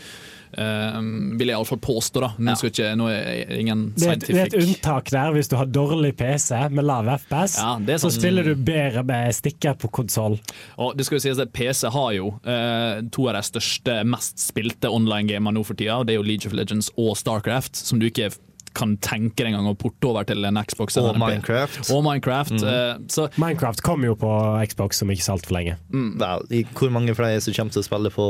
Um, 0.54 1.34
vil 1.38 1.50
jeg 1.50 1.58
iallfall 1.58 1.80
påstå, 1.82 2.22
da. 2.22 2.30
Men 2.38 2.58
skal 2.58 2.70
ikke, 2.70 2.90
nå 2.98 3.08
er 3.10 3.54
ingen 3.58 3.84
Det 3.96 4.06
er, 4.06 4.18
et, 4.18 4.26
det 4.28 4.40
er 4.40 4.50
et 4.50 4.56
unntak 4.60 5.10
der 5.14 5.34
hvis 5.34 5.50
du 5.50 5.56
har 5.58 5.70
dårlig 5.70 6.14
PC 6.18 6.50
med 6.74 6.86
lav 6.86 7.08
FPS. 7.18 7.58
Ja, 7.60 7.74
er 7.80 8.02
så 8.02 8.12
spiller 8.14 8.46
du 8.46 8.54
bedre 8.54 9.04
med 9.06 9.34
stikker 9.34 9.76
på 9.80 9.90
konsoll. 10.00 10.38
Det 10.94 11.06
skal 11.06 11.18
jo 11.18 11.24
sies 11.26 11.42
at 11.42 11.52
PC 11.54 11.90
har 11.94 12.10
jo 12.16 12.32
uh, 12.46 13.02
to 13.14 13.28
av 13.30 13.38
de 13.38 13.44
største, 13.50 14.00
mest 14.08 14.42
spilte 14.42 14.90
online-gamene 14.92 15.58
nå 15.58 15.64
for 15.66 15.78
tida. 15.78 16.00
og 16.00 16.08
Det 16.08 16.16
er 16.16 16.22
jo 16.22 16.26
League 16.26 16.48
of 16.48 16.56
Legends 16.56 16.90
og 16.96 17.14
Starcraft, 17.18 17.76
som 17.78 18.02
du 18.02 18.08
ikke 18.10 18.30
kan 18.74 18.96
tenke 18.98 19.44
deg 19.44 19.52
engang 19.52 19.68
å 19.70 19.76
porte 19.78 20.08
over 20.10 20.24
til 20.26 20.44
en 20.44 20.58
Xbox. 20.66 20.96
Og 20.98 21.14
Minecraft. 21.20 21.90
Og 21.94 22.02
Minecraft. 22.04 22.56
eh, 22.62 22.96
så 23.08 23.28
Minecraft 23.38 23.82
kom 23.86 24.02
jo 24.04 24.16
på 24.18 24.30
Xbox 24.68 25.02
om 25.02 25.12
ikke 25.14 25.22
så 25.26 25.36
altfor 25.36 25.54
lenge. 25.58 25.76
Vel, 25.92 26.44
i- 26.50 26.64
hvor 26.74 26.90
mange 26.90 27.14
flere 27.14 27.40
som 27.40 27.54
kommer 27.54 27.72
til 27.72 27.82
å 27.82 27.86
spille 27.86 28.10
på 28.14 28.26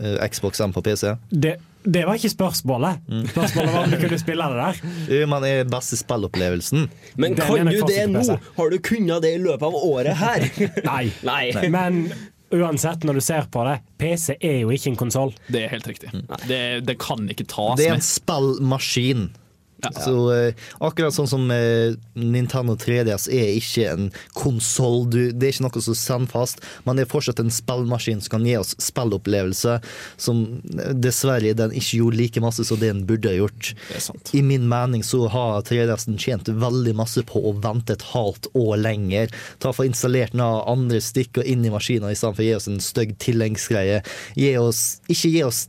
eh, 0.00 0.28
Xbox 0.32 0.60
enn 0.64 0.72
på 0.72 0.82
PC? 0.82 1.14
Det, 1.30 1.54
det 1.84 2.04
var 2.08 2.16
ikke 2.16 2.32
spørsmålet. 2.32 3.02
Spørsmålet 3.30 3.72
var 3.74 3.84
om 3.84 3.90
du 3.92 3.96
kunne 4.00 4.18
spille 4.22 4.50
det 4.50 4.60
der. 4.64 4.82
Eh, 5.20 5.26
Man 5.28 5.44
er 5.44 5.64
beste 5.68 5.96
spillopplevelsen. 6.00 6.88
Men 7.20 7.34
Den 7.34 7.44
kan 7.46 7.66
du 7.68 7.82
det 7.84 8.06
nå? 8.10 8.38
Har 8.56 8.70
du 8.70 8.78
kunnet 8.78 9.20
det 9.22 9.34
i 9.36 9.42
løpet 9.42 9.62
av 9.68 9.74
året 9.76 10.16
her? 10.16 10.48
Nei. 10.90 11.10
Nei. 11.22 11.52
Men 11.68 12.06
uansett, 12.54 13.02
når 13.04 13.14
du 13.18 13.20
ser 13.24 13.48
på 13.50 13.64
det, 13.66 13.78
PC 13.98 14.36
er 14.40 14.60
jo 14.62 14.68
ikke 14.70 14.92
en 14.92 14.96
konsoll. 15.00 15.32
det 15.50 15.64
er 15.64 15.72
helt 15.72 15.88
riktig. 15.90 16.12
Det, 16.48 16.60
det 16.86 16.98
kan 17.02 17.28
ikke 17.28 17.46
tas 17.50 17.74
med. 17.74 17.82
Det 17.82 17.88
er 17.90 17.96
en 17.98 18.04
med. 18.04 19.32
Spillmaskin. 19.84 20.04
Så 20.04 20.14
uh, 20.32 20.86
akkurat 20.88 21.16
sånn 21.16 21.30
som 21.30 21.46
uh, 21.50 21.94
Nintendo 22.18 22.76
3DS 22.80 23.28
er 23.32 23.52
ikke 23.58 23.88
en 23.92 24.10
konsoll. 24.36 25.04
Det 25.12 25.34
er 25.38 25.52
ikke 25.52 25.66
noe 25.66 25.84
som 25.84 25.98
sender 25.98 26.32
fast, 26.32 26.62
men 26.84 26.96
det 26.96 27.06
er 27.06 27.12
fortsatt 27.12 27.42
en 27.42 27.52
spillmaskin 27.52 28.22
som 28.24 28.38
kan 28.38 28.48
gi 28.48 28.56
oss 28.58 28.74
spillopplevelse 28.82 29.78
som 30.20 30.42
eh, 30.78 30.92
dessverre 30.94 31.54
den 31.56 31.74
ikke 31.76 32.00
gjorde 32.00 32.18
like 32.18 32.42
masse 32.42 32.64
som 32.66 32.80
det 32.80 32.90
den 32.92 33.04
burde 33.08 33.30
ha 33.30 33.36
gjort. 33.38 33.72
I 34.32 34.42
min 34.42 34.68
mening 34.68 35.04
så 35.06 35.26
har 35.32 35.64
3DS-en 35.66 36.18
tjent 36.20 36.48
veldig 36.48 36.94
masse 36.98 37.22
på 37.26 37.42
å 37.48 37.54
vente 37.64 37.96
et 37.96 38.06
halvt 38.12 38.50
år 38.58 38.76
lenger. 38.82 39.32
Ta 39.62 39.72
for 39.74 39.88
installert 39.88 40.36
noen 40.36 40.62
andre 40.70 41.00
stikker 41.02 41.46
inn 41.48 41.64
i 41.66 41.72
maskinen 41.72 42.12
i 42.12 42.18
stedet 42.18 42.36
for 42.36 42.44
å 42.44 42.48
gi 42.48 42.56
oss 42.58 42.68
en 42.70 42.82
stygg 42.82 43.16
tilleggsgreie. 43.22 44.02
Ikke 44.36 45.32
gi 45.32 45.42
oss 45.46 45.64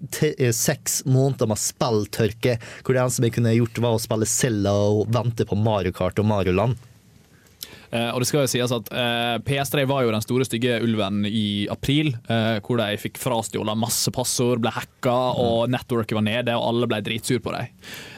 seks 0.55 1.01
måneder 1.09 1.49
med 1.51 1.61
spilltørke, 1.61 2.57
hvor 2.83 2.95
det 2.95 3.03
eneste 3.03 3.25
vi 3.25 3.33
kunne 3.37 3.55
gjort 3.55 3.81
var 3.83 3.97
å 3.97 4.03
spille 4.05 4.27
Zelda 4.29 4.71
og 4.71 5.07
vente 5.13 5.47
på 5.49 5.57
Mario 5.59 5.93
Kart 5.95 6.21
og 6.21 6.29
Mario 6.29 6.55
Land. 6.55 6.77
Eh, 7.95 8.09
og 8.11 8.21
det 8.21 8.27
skal 8.29 8.43
jo 8.43 8.51
sies 8.51 8.73
at 8.75 8.89
eh, 8.91 9.35
PS3 9.45 9.85
var 9.87 10.03
jo 10.03 10.13
den 10.13 10.23
store 10.23 10.47
stygge 10.47 10.79
ulven 10.83 11.23
i 11.29 11.65
april, 11.71 12.11
eh, 12.31 12.57
hvor 12.65 12.79
de 12.81 12.99
fikk 12.99 13.19
frastjålet 13.21 13.79
masse 13.79 14.11
passord, 14.15 14.61
ble 14.63 14.73
hacka, 14.75 15.15
og 15.41 15.71
networket 15.71 16.17
var 16.17 16.25
nede, 16.25 16.55
og 16.57 16.67
alle 16.71 16.89
ble 16.91 17.01
dritsur 17.05 17.41
på 17.43 17.53
dem. 17.55 17.71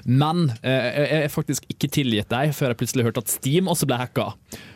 Men 0.07 0.47
jeg 0.63 1.25
er 1.25 1.31
faktisk 1.31 1.65
ikke 1.67 1.89
tilgitt 1.91 2.29
dem 2.31 2.53
før 2.55 2.71
jeg 2.71 2.79
plutselig 2.79 3.03
hørte 3.03 3.21
at 3.25 3.31
Steam 3.31 3.67
også 3.67 3.89
ble 3.89 3.97
hacka. 3.99 4.29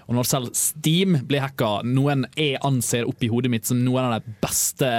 Og 0.10 0.18
når 0.18 0.28
selv 0.28 0.50
Steam 0.58 1.16
blir 1.30 1.44
hacka, 1.44 1.70
noen 1.88 2.26
jeg 2.36 2.60
anser 2.68 3.08
oppi 3.08 3.30
hodet 3.32 3.52
mitt 3.54 3.70
som 3.70 3.80
noen 3.80 4.10
av 4.10 4.18
de 4.18 4.36
beste 4.44 4.90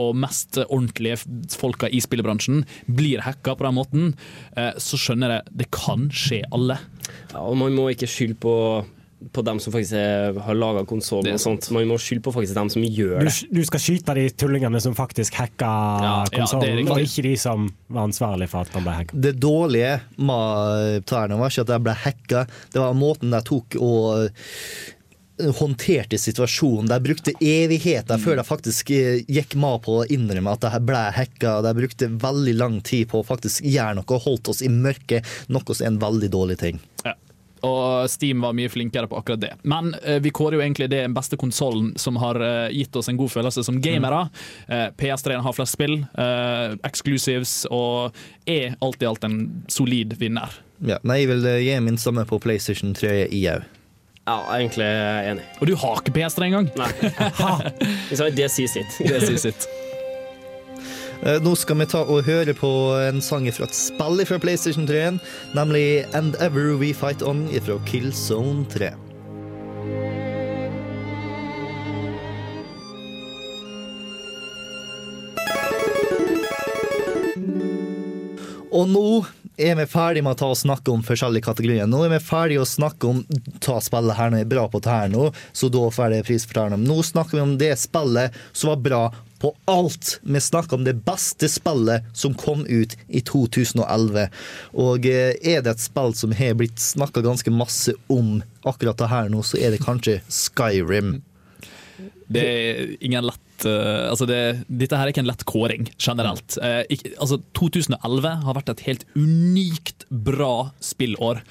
og 0.00 0.16
mest 0.16 0.56
ordentlige 0.64 1.20
folka 1.60 1.90
i 1.92 2.00
spillebransjen, 2.00 2.64
blir 2.88 3.20
hacka 3.26 3.52
på 3.58 3.68
den 3.68 3.76
måten, 3.76 4.08
så 4.56 5.00
skjønner 5.00 5.36
jeg 5.36 5.56
det 5.60 5.68
kan 5.76 6.08
skje 6.08 6.40
alle. 6.56 6.80
Ja, 7.34 7.44
og 7.44 7.60
man 7.60 7.76
må 7.76 7.90
ikke 7.92 8.08
skylde 8.08 8.40
på, 8.40 8.56
på 9.32 9.42
dem 9.46 9.60
som 9.62 9.74
faktisk 9.74 9.96
er, 9.98 10.38
har 10.44 10.56
laga 10.58 10.84
konsollen 10.88 11.36
og 11.36 11.42
sånt. 11.42 11.68
Man 11.74 11.88
må 11.90 11.98
skylde 12.02 12.24
på 12.26 12.34
faktisk 12.34 12.56
dem 12.58 12.70
som 12.72 12.86
gjør 12.86 13.26
det. 13.26 13.34
du 13.52 13.62
skal 13.68 13.82
skyte 13.82 14.16
de 14.18 14.28
tullingene 14.42 14.80
som 14.82 14.96
faktisk 14.98 15.36
hacka 15.40 15.72
Ja, 16.02 16.14
konsollen, 16.32 16.82
ja, 16.84 16.94
og 16.94 17.04
ikke 17.04 17.26
de 17.28 17.34
som 17.40 17.68
var 17.92 18.08
ansvarlig 18.08 18.50
for 18.52 18.66
at 18.66 18.72
den 18.74 18.86
ble 18.86 18.96
hacka. 19.00 19.20
Det 19.28 19.36
dårlige 19.42 19.92
med 20.18 21.06
Tærne 21.08 21.38
var 21.40 21.52
ikke 21.52 21.66
at 21.66 21.74
de 21.74 21.80
ble 21.86 22.00
hacka, 22.06 22.46
det 22.72 22.82
var 22.82 22.98
måten 22.98 23.32
de 23.34 23.42
tok 23.46 23.78
og 23.82 24.26
eh, 24.26 25.52
håndterte 25.58 26.18
situasjonen. 26.20 26.90
De 26.90 26.98
brukte 27.02 27.34
evigheter 27.40 28.20
før 28.20 28.38
de 28.38 28.46
faktisk 28.46 28.92
eh, 28.94 29.22
gikk 29.28 29.56
med 29.60 29.82
på 29.86 30.00
å 30.02 30.06
innrømme 30.12 30.54
at 30.54 30.66
de 30.66 30.82
ble 30.86 31.02
hacka. 31.16 31.58
De 31.64 31.74
brukte 31.76 32.10
veldig 32.22 32.56
lang 32.58 32.80
tid 32.86 33.08
på 33.12 33.22
å 33.22 33.26
faktisk 33.26 33.64
gjøre 33.66 33.98
noe 34.00 34.16
og 34.18 34.26
holdt 34.26 34.52
oss 34.52 34.62
i 34.64 34.70
mørket, 34.72 35.26
noe 35.52 35.64
som 35.74 35.86
er 35.86 35.92
en 35.94 36.02
veldig 36.02 36.32
dårlig 36.32 36.58
ting. 36.62 36.82
Ja. 37.06 37.16
Og 37.66 38.10
Steam 38.10 38.42
var 38.42 38.56
mye 38.56 38.70
flinkere 38.72 39.08
på 39.10 39.18
akkurat 39.18 39.40
det. 39.42 39.52
Men 39.62 39.92
eh, 40.02 40.18
vi 40.22 40.32
kårer 40.34 40.58
jo 40.58 40.64
egentlig 40.64 40.88
det 40.90 41.04
beste 41.14 41.38
konsollen 41.40 41.92
som 42.00 42.18
har 42.22 42.40
eh, 42.42 42.72
gitt 42.74 42.96
oss 42.98 43.10
en 43.12 43.20
god 43.20 43.30
følelse 43.30 43.64
som 43.66 43.80
gamere. 43.82 44.24
Eh, 44.66 44.88
PS3 44.98 45.38
har 45.44 45.56
flest 45.56 45.78
spill, 45.78 46.00
eh, 46.18 46.74
exclusives, 46.88 47.62
og 47.70 48.16
er 48.50 48.74
alt 48.82 49.02
i 49.02 49.08
alt 49.08 49.28
en 49.28 49.38
solid 49.70 50.16
vinner. 50.18 50.58
Ja, 50.82 50.98
nei, 51.06 51.22
jeg 51.22 51.30
vil 51.30 51.46
eh, 51.46 51.60
gi 51.68 51.78
min 51.84 52.00
samme 52.00 52.26
på 52.26 52.40
PlayStation 52.42 52.96
3 52.98 53.28
i 53.30 53.44
òg. 53.52 53.68
Ja, 54.22 54.36
er 54.38 54.60
egentlig 54.60 54.86
enig. 54.86 55.46
Og 55.58 55.66
du 55.70 55.74
har 55.82 55.98
ikke 55.98 56.14
PS3 56.14 56.50
engang! 56.50 56.68
Nei. 56.78 56.90
Det 58.38 58.50
sier 58.54 58.70
sitt. 58.70 59.00
Det 59.02 59.22
sier 59.24 59.40
sitt. 59.50 59.66
Eh, 61.22 61.38
Nå 61.42 61.54
skal 61.54 61.78
vi 61.78 61.86
ta 61.86 62.00
og 62.02 62.24
høre 62.26 62.50
på 62.58 62.68
en 62.98 63.22
sang 63.22 63.46
fra 63.54 63.68
et 63.68 63.76
spill 63.78 64.24
fra 64.26 64.40
PlayStation 64.42 64.88
3, 64.88 65.20
nemlig 65.54 66.02
And 66.18 66.34
Ever 66.42 66.74
We 66.80 66.90
Fight 66.90 67.22
On 67.22 67.44
fra 67.62 67.78
Killzone 67.86 68.66
3. 68.72 68.90
Og 78.72 78.88
nå 78.88 79.06
er 79.60 79.76
vi 79.76 79.84
ferdig 79.86 80.22
med 80.24 80.32
å 80.32 80.38
ta 80.40 80.46
og 80.48 80.56
snakke 80.58 80.90
om 80.90 81.02
forskjellige 81.04 81.44
kategorier. 81.44 81.86
Nå 81.86 82.06
er 82.06 82.14
vi 82.16 82.22
ferdig 82.24 82.56
å 82.58 82.66
snakke 82.66 83.06
om 83.06 83.20
ta 83.62 83.76
spillet 83.84 84.16
her 84.18 84.32
når 84.32 84.42
jeg 84.42 84.46
er 84.48 84.54
bra 84.56 84.64
på 84.72 84.80
det 84.82 84.90
her 84.90 85.12
nå, 85.12 85.26
så 85.52 85.68
da 85.70 85.90
får 85.92 86.16
jeg 86.16 86.26
pris 86.26 86.46
for 86.48 86.72
det. 86.72 86.80
Nå 86.80 86.96
snakker 87.04 87.38
vi 87.38 87.44
om 87.44 87.58
det 87.60 87.76
spillet 87.78 88.40
som 88.50 88.72
var 88.72 88.82
bra 88.88 89.02
på 89.42 89.50
alt. 89.64 90.20
Vi 90.22 90.40
snakker 90.40 90.78
om 90.78 90.84
det 90.86 90.94
beste 91.06 91.48
spillet 91.50 92.06
som 92.14 92.34
kom 92.38 92.62
ut 92.66 92.94
i 93.08 93.20
2011. 93.26 94.28
Og 94.78 95.08
eh, 95.10 95.34
er 95.42 95.64
det 95.64 95.74
et 95.74 95.82
spill 95.82 96.14
som 96.14 96.34
har 96.38 96.54
blitt 96.60 96.78
snakka 96.78 97.24
ganske 97.26 97.50
masse 97.50 97.96
om 98.12 98.38
akkurat 98.62 99.00
det 99.02 99.10
her 99.10 99.32
nå, 99.32 99.42
så 99.42 99.58
er 99.58 99.74
det 99.74 99.82
kanskje 99.82 100.20
Skyrim. 100.30 101.16
Det 102.32 102.42
er 102.42 102.94
ingen 103.04 103.26
lett 103.26 103.66
eh, 103.68 104.08
altså 104.08 104.26
det, 104.30 104.38
Dette 104.70 104.96
her 104.96 105.08
er 105.08 105.12
ikke 105.12 105.24
en 105.24 105.30
lett 105.30 105.44
kåring, 105.48 105.90
generelt. 105.98 106.56
Eh, 106.62 106.84
ikke, 106.94 107.14
altså 107.18 107.42
2011 107.58 108.38
har 108.46 108.58
vært 108.58 108.72
et 108.72 108.86
helt 108.86 109.06
unikt 109.18 110.06
bra 110.08 110.70
spillår. 110.82 111.42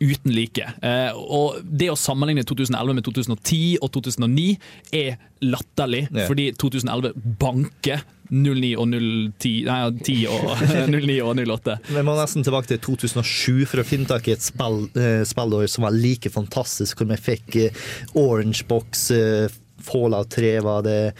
Uten 0.00 0.30
like. 0.34 0.62
Eh, 0.82 1.10
og 1.14 1.58
det 1.64 1.88
å 1.90 1.96
sammenligne 1.98 2.44
2011 2.46 2.94
med 2.94 3.04
2010 3.08 3.78
og 3.82 3.90
2009 3.96 4.44
er 4.94 5.16
latterlig, 5.42 6.04
Ja. 6.14 6.26
fordi 6.28 6.52
2011 6.58 7.12
banker 7.38 8.02
09 8.30 8.74
og 8.76 8.88
010 8.92 9.64
Nei, 9.64 9.78
10 10.04 10.26
og 10.28 10.64
09 10.92 11.20
og 11.24 11.38
08. 11.40 11.78
Vi 11.96 12.02
må 12.04 12.14
nesten 12.18 12.44
tilbake 12.44 12.68
til 12.74 12.78
2007 12.84 13.64
for 13.70 13.80
å 13.80 13.86
finne 13.88 14.06
tak 14.10 14.28
i 14.28 14.34
et 14.36 14.44
spill, 14.44 14.82
eh, 15.00 15.22
spillår 15.26 15.66
som 15.72 15.86
var 15.88 15.96
like 15.96 16.30
fantastisk, 16.34 16.98
hvor 17.00 17.08
vi 17.14 17.16
fikk 17.30 17.56
eh, 17.62 17.86
Orange 18.14 18.66
Box, 18.68 19.08
Fallout 19.88 20.28
3 20.34 20.56
var 20.66 20.82
det, 20.82 21.14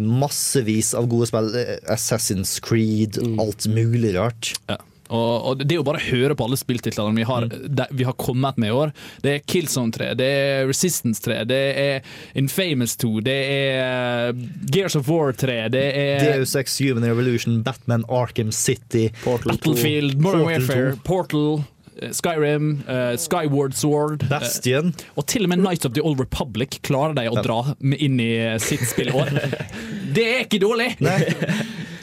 massevis 0.00 0.92
av 0.96 1.08
gode 1.10 1.26
spill, 1.28 1.50
Assassin's 1.90 2.56
Creed, 2.62 3.18
alt 3.42 3.66
mulig 3.68 4.14
rart. 4.16 4.52
Ja. 4.70 4.78
Og, 5.08 5.34
og 5.50 5.62
det 5.62 5.78
jo 5.78 5.84
bare 5.86 6.00
å 6.00 6.06
høre 6.08 6.36
på 6.36 6.46
alle 6.46 6.58
spilltitlene 6.58 7.14
vi 7.16 7.26
har, 7.28 7.46
de, 7.50 7.86
vi 7.94 8.06
har 8.08 8.16
kommet 8.18 8.58
med 8.60 8.72
i 8.72 8.76
år. 8.76 8.92
Det 9.22 9.34
er 9.36 9.44
Killzone 9.46 9.94
3, 9.94 10.10
det 10.18 10.30
er 10.40 10.66
Resistance 10.70 11.22
3, 11.24 11.38
det 11.48 11.62
er 11.82 12.10
Infamous 12.38 12.96
2, 13.02 13.12
det 13.26 13.38
er 13.52 14.42
Gears 14.72 14.98
of 14.98 15.10
War 15.10 15.32
3, 15.36 15.58
det 15.74 15.86
er 16.00 16.26
Deus 16.26 16.56
Ex 16.58 16.80
Human 16.82 17.06
Revolution, 17.06 17.62
Batman 17.66 18.06
Arkham 18.08 18.52
City, 18.54 19.08
Battlefield, 19.24 20.18
Modern 20.20 20.42
Portal 20.42 20.46
Warfare, 20.50 20.98
Portal, 21.04 21.48
eh, 21.58 21.72
Skyrim, 22.16 22.70
uh, 22.88 23.14
Skyward 23.20 23.76
Sword. 23.76 24.26
Bastion. 24.28 24.92
Bastion. 24.92 25.10
og 25.16 25.26
til 25.30 25.46
og 25.46 25.52
med 25.54 25.64
Nights 25.64 25.88
of 25.88 25.94
the 25.96 26.04
Old 26.04 26.20
Republic 26.20 26.80
klarer 26.86 27.16
de 27.16 27.26
å 27.30 27.40
dra 27.42 27.60
inn 27.80 28.20
i 28.20 28.32
sitt 28.62 28.84
spillår. 28.88 29.32
Det 30.16 30.24
er 30.24 30.46
ikke 30.46 30.62
dårlig! 30.62 30.94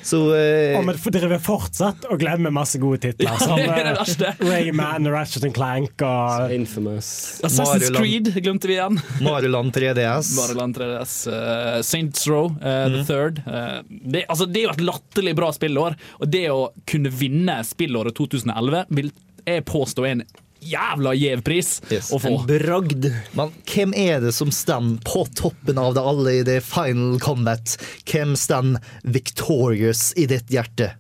Så 0.04 0.20
eh, 0.36 0.76
Og 0.78 0.88
vi 0.88 1.12
driver 1.16 1.40
fortsatt 1.42 2.08
og 2.12 2.20
glemmer 2.22 2.54
masse 2.54 2.80
gode 2.82 3.00
titler. 3.06 3.38
Som 3.44 3.56
er 3.58 3.72
det 3.72 3.94
eh, 3.94 3.98
verste. 3.98 4.34
Rayman, 4.44 5.08
Ratchet 5.14 5.48
Clank 5.56 6.04
og 6.04 6.54
Infamous. 6.54 7.08
Assassin's. 7.46 7.92
Creed 7.96 8.34
glemte 8.44 8.70
vi 8.70 8.78
igjen. 8.78 9.00
Maruland 9.26 9.74
3DS. 9.76 10.34
Maryland 10.38 10.78
3DS, 10.78 11.16
uh, 11.32 11.82
Saints 11.86 12.28
Row, 12.28 12.52
uh, 12.60 12.88
The 12.92 13.04
Third. 13.08 13.44
Uh, 13.48 13.80
det, 13.88 14.26
altså, 14.28 14.48
det 14.50 14.64
er 14.64 14.70
jo 14.70 14.76
et 14.76 14.88
latterlig 14.92 15.36
bra 15.40 15.52
spillår, 15.56 15.98
og 16.20 16.32
det 16.32 16.46
å 16.52 16.66
kunne 16.90 17.12
vinne 17.14 17.62
spillåret 17.68 18.18
2011 18.20 18.90
vil 19.00 19.14
jeg 19.46 19.66
påstår 19.70 20.08
er 20.08 20.16
en 20.18 20.26
jævla 20.64 21.12
gjev 21.20 21.42
pris 21.44 21.82
Yes. 21.92 22.12
å 22.16 22.20
få. 22.24 22.34
En 22.40 22.48
bragd. 22.48 23.08
Men 23.36 23.52
hvem 23.68 23.94
er 24.00 24.22
det 24.24 24.32
som 24.36 24.52
står 24.54 24.98
på 25.04 25.26
toppen 25.36 25.78
av 25.82 25.94
det 25.98 26.04
alle 26.04 26.36
i 26.40 26.44
det 26.48 26.62
final 26.64 27.20
combat? 27.20 27.76
Hvem 28.08 28.36
står 28.40 28.78
victorious 29.04 30.14
i 30.18 30.28
ditt 30.32 30.52
hjerte? 30.54 30.94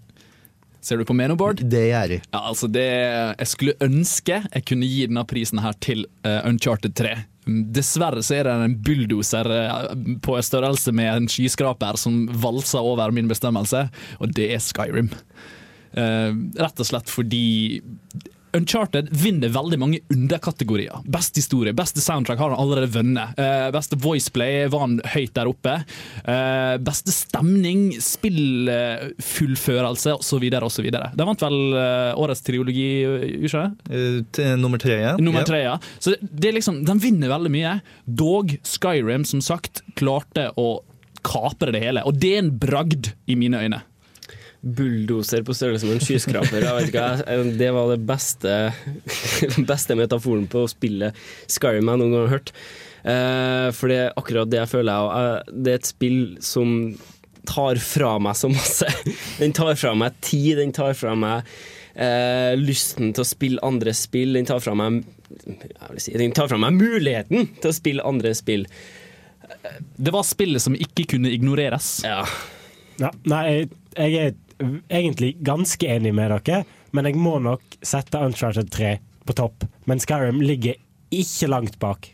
Ser 0.83 0.99
du 0.99 1.05
på 1.07 1.15
Menoboard? 1.15 1.61
Det 1.63 1.85
gjør 1.87 2.11
jeg. 2.17 2.23
Ja, 2.33 2.41
altså 2.49 2.67
det, 2.67 2.83
jeg 3.39 3.47
skulle 3.47 3.77
ønske 3.85 4.41
jeg 4.43 4.65
kunne 4.67 4.89
gi 4.89 5.05
denne 5.07 5.23
prisen 5.29 5.61
her 5.63 5.77
til 5.79 6.03
uh, 6.27 6.41
Uncharted 6.49 6.91
3. 6.99 7.13
Dessverre 7.75 8.19
så 8.23 8.35
er 8.41 8.47
det 8.49 8.55
en 8.65 8.75
bulldoser 8.83 9.47
eh, 9.51 9.79
på 10.23 10.35
størrelse 10.43 10.93
med 10.95 11.09
en 11.11 11.25
skyskraper 11.31 11.97
som 11.99 12.21
valser 12.39 12.83
over 12.83 13.11
min 13.15 13.27
bestemmelse, 13.27 13.81
og 14.23 14.31
det 14.35 14.45
er 14.55 14.61
Skyrim. 14.63 15.09
Uh, 15.95 16.31
rett 16.59 16.79
og 16.83 16.87
slett 16.87 17.11
fordi 17.11 17.79
Uncharted 18.53 19.07
vinner 19.11 19.49
veldig 19.53 19.79
mange 19.81 19.99
underkategorier. 20.13 21.01
Best 21.09 21.35
historie, 21.39 21.73
beste 21.73 22.01
soundtrack 22.03 22.39
har 22.39 22.49
han 22.53 22.59
allerede 22.61 22.87
vunnet. 22.93 23.29
Uh, 23.39 23.71
beste 23.73 23.95
voiceplay 23.99 24.67
var 24.71 24.79
han 24.85 25.01
høyt 25.13 25.33
der 25.35 25.47
oppe. 25.49 25.73
Uh, 26.27 26.77
beste 26.83 27.11
stemning, 27.15 27.93
spillfullførelse 28.03 30.13
osv. 30.19 30.43
osv. 30.69 30.87
De 30.93 31.23
vant 31.29 31.45
vel 31.45 31.59
uh, 31.73 32.21
årets 32.21 32.41
triologi, 32.45 32.91
ikke 33.47 33.61
det? 33.89 34.07
Nummer 34.61 34.79
tre, 34.81 34.95
ja. 35.01 35.13
Nummer 35.21 35.43
tre, 35.47 35.59
ja. 35.65 35.75
Så 35.99 36.09
det, 36.13 36.19
det 36.31 36.47
er 36.51 36.55
liksom, 36.59 36.75
de 36.85 36.93
vinner 37.01 37.29
veldig 37.33 37.51
mye. 37.53 37.73
Dog 38.05 38.57
Skyrim, 38.67 39.25
som 39.27 39.41
sagt, 39.43 39.81
klarte 39.99 40.51
å 40.59 40.83
kapre 41.23 41.71
det 41.73 41.79
hele. 41.85 42.03
Og 42.07 42.13
det 42.19 42.31
er 42.35 42.41
en 42.43 42.57
bragd 42.59 43.03
i 43.25 43.35
mine 43.39 43.57
øyne. 43.63 43.79
Bulldoser 44.63 45.43
på 45.43 45.51
størrelse 45.57 45.85
med 45.89 45.97
en 45.97 46.03
skyskraper. 46.05 46.63
Jeg 46.63 46.75
vet 46.77 46.91
ikke, 46.93 47.47
det 47.59 47.69
var 47.75 47.89
det 47.91 47.99
beste, 48.07 48.53
beste 49.71 49.97
metaforen 49.99 50.45
på 50.47 50.63
å 50.63 50.69
spille 50.71 51.09
Skyrim 51.51 51.89
jeg 51.91 51.99
noen 51.99 52.13
gang 52.15 52.21
har 52.23 52.31
hørt. 52.37 52.53
Eh, 53.03 53.67
for 53.75 53.91
det 53.91 53.97
er 54.05 54.13
akkurat 54.21 54.47
det 54.51 54.61
jeg 54.61 54.71
føler. 54.71 55.09
jeg- 55.17 55.57
Det 55.65 55.73
er 55.73 55.81
et 55.81 55.89
spill 55.91 56.21
som 56.39 56.73
tar 57.45 57.75
fra 57.83 58.13
meg 58.23 58.37
så 58.39 58.47
masse. 58.53 58.87
Den 59.41 59.51
tar 59.51 59.75
fra 59.75 59.91
meg 59.99 60.15
tid, 60.23 60.55
den 60.61 60.71
tar 60.71 60.93
fra 60.95 61.11
meg 61.19 61.43
eh, 61.95 62.55
lysten 62.55 63.11
til 63.13 63.25
å 63.25 63.27
spille 63.27 63.59
andre 63.67 63.91
spill. 63.93 64.31
Den 64.39 64.47
tar 64.47 64.63
fra 64.63 64.73
meg 64.79 65.03
jeg 65.43 65.89
vil 65.91 65.99
si, 65.99 66.13
Den 66.21 66.31
tar 66.31 66.47
fra 66.47 66.57
meg 66.61 66.77
muligheten 66.79 67.49
til 67.59 67.71
å 67.71 67.75
spille 67.75 68.05
andre 68.07 68.31
spill. 68.37 68.63
Det 69.99 70.11
var 70.13 70.23
spillet 70.23 70.61
som 70.63 70.75
ikke 70.77 71.03
kunne 71.17 71.31
ignoreres. 71.35 71.97
Ja. 72.07 72.23
Ja, 73.01 73.09
nei, 73.25 73.43
jeg, 73.49 73.69
jeg 73.97 74.17
er 74.21 74.33
egentlig 74.89 75.35
ganske 75.45 75.89
enig 75.95 76.13
med 76.15 76.33
dere, 76.33 76.63
men 76.91 77.09
jeg 77.09 77.19
må 77.19 77.37
nok 77.43 77.79
sette 77.85 78.21
Uncharted 78.21 78.71
3 78.73 78.97
på 79.27 79.37
topp. 79.37 79.67
Men 79.89 80.01
Skyrim 80.03 80.41
ligger 80.43 80.79
ikke 81.13 81.49
langt 81.51 81.79
bak. 81.81 82.11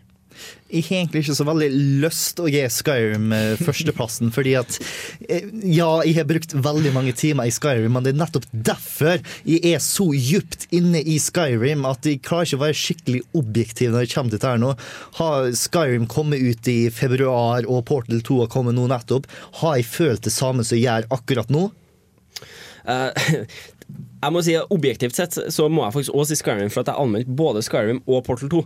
Jeg 0.70 0.86
har 0.86 1.00
egentlig 1.00 1.24
ikke 1.24 1.36
så 1.36 1.46
veldig 1.48 1.68
lyst 2.04 2.40
å 2.40 2.46
gi 2.52 2.62
Skyrim 2.72 3.32
eh, 3.36 3.60
førsteplassen, 3.60 4.30
fordi 4.34 4.54
at 4.60 4.78
eh, 5.26 5.48
Ja, 5.66 5.90
jeg 6.06 6.16
har 6.20 6.28
brukt 6.30 6.54
veldig 6.54 6.92
mange 6.96 7.14
timer 7.18 7.50
i 7.50 7.54
Skyrim, 7.54 7.90
men 7.96 8.06
det 8.06 8.14
er 8.14 8.20
nettopp 8.22 8.46
derfor 8.54 9.18
jeg 9.50 9.74
er 9.74 9.82
så 9.84 10.06
djupt 10.14 10.68
inne 10.76 11.02
i 11.02 11.18
Skyrim 11.22 11.88
at 11.90 12.06
jeg 12.08 12.22
klarer 12.26 12.48
ikke 12.48 12.60
å 12.60 12.64
være 12.68 12.80
skikkelig 12.84 13.24
objektiv 13.42 13.94
når 13.96 14.06
jeg 14.06 14.14
kommer 14.14 14.36
til 14.36 14.52
her 14.52 14.62
nå. 14.62 14.72
Har 15.20 15.52
Skyrim 15.58 16.08
kommet 16.12 16.46
ut 16.46 16.72
i 16.72 16.80
februar, 16.94 17.66
og 17.66 17.84
Portal 17.90 18.22
2 18.26 18.44
har 18.46 18.54
kommet 18.54 18.78
nå 18.78 18.86
nettopp, 18.92 19.28
har 19.64 19.80
jeg 19.80 19.90
følt 19.90 20.26
det 20.28 20.36
samme 20.36 20.64
som 20.64 20.78
jeg 20.78 20.86
gjør 20.86 21.10
akkurat 21.20 21.52
nå? 21.54 21.70
Eh, 22.90 23.46
jeg 24.24 24.36
må 24.36 24.42
si 24.44 24.56
at 24.60 24.74
Objektivt 24.76 25.16
sett 25.16 25.38
så 25.54 25.70
må 25.72 25.86
jeg 25.86 25.96
faktisk 26.00 26.16
også 26.18 26.34
si 26.34 26.40
Skyrim, 26.42 26.72
for 26.74 26.84
at 26.84 26.92
jeg 26.92 27.00
anmeldte 27.06 27.38
både 27.40 27.64
Skyrim 27.66 28.02
og 28.08 28.26
Portal 28.28 28.52
2. 28.52 28.64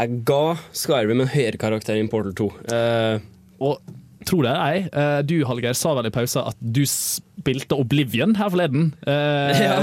Jeg 0.00 0.18
ga 0.32 0.42
Skyrim 0.74 1.22
en 1.22 1.30
høyere 1.36 1.60
karakter 1.62 2.00
enn 2.00 2.10
Portal 2.12 2.34
2. 2.42 2.50
Uh, 2.72 3.20
Og 3.70 3.78
tro 4.26 4.40
det 4.42 4.50
eller 4.50 4.72
ei, 4.72 4.78
eh, 4.90 5.20
du 5.22 5.36
Hallgeir 5.46 5.76
sa 5.78 5.92
vel 5.94 6.08
i 6.08 6.10
pausa 6.10 6.42
at 6.50 6.56
du 6.58 6.80
spilte 6.88 7.76
Oblivion 7.78 8.32
her 8.34 8.50
forleden. 8.50 8.88
eh, 9.06 9.60
Ja. 9.66 9.76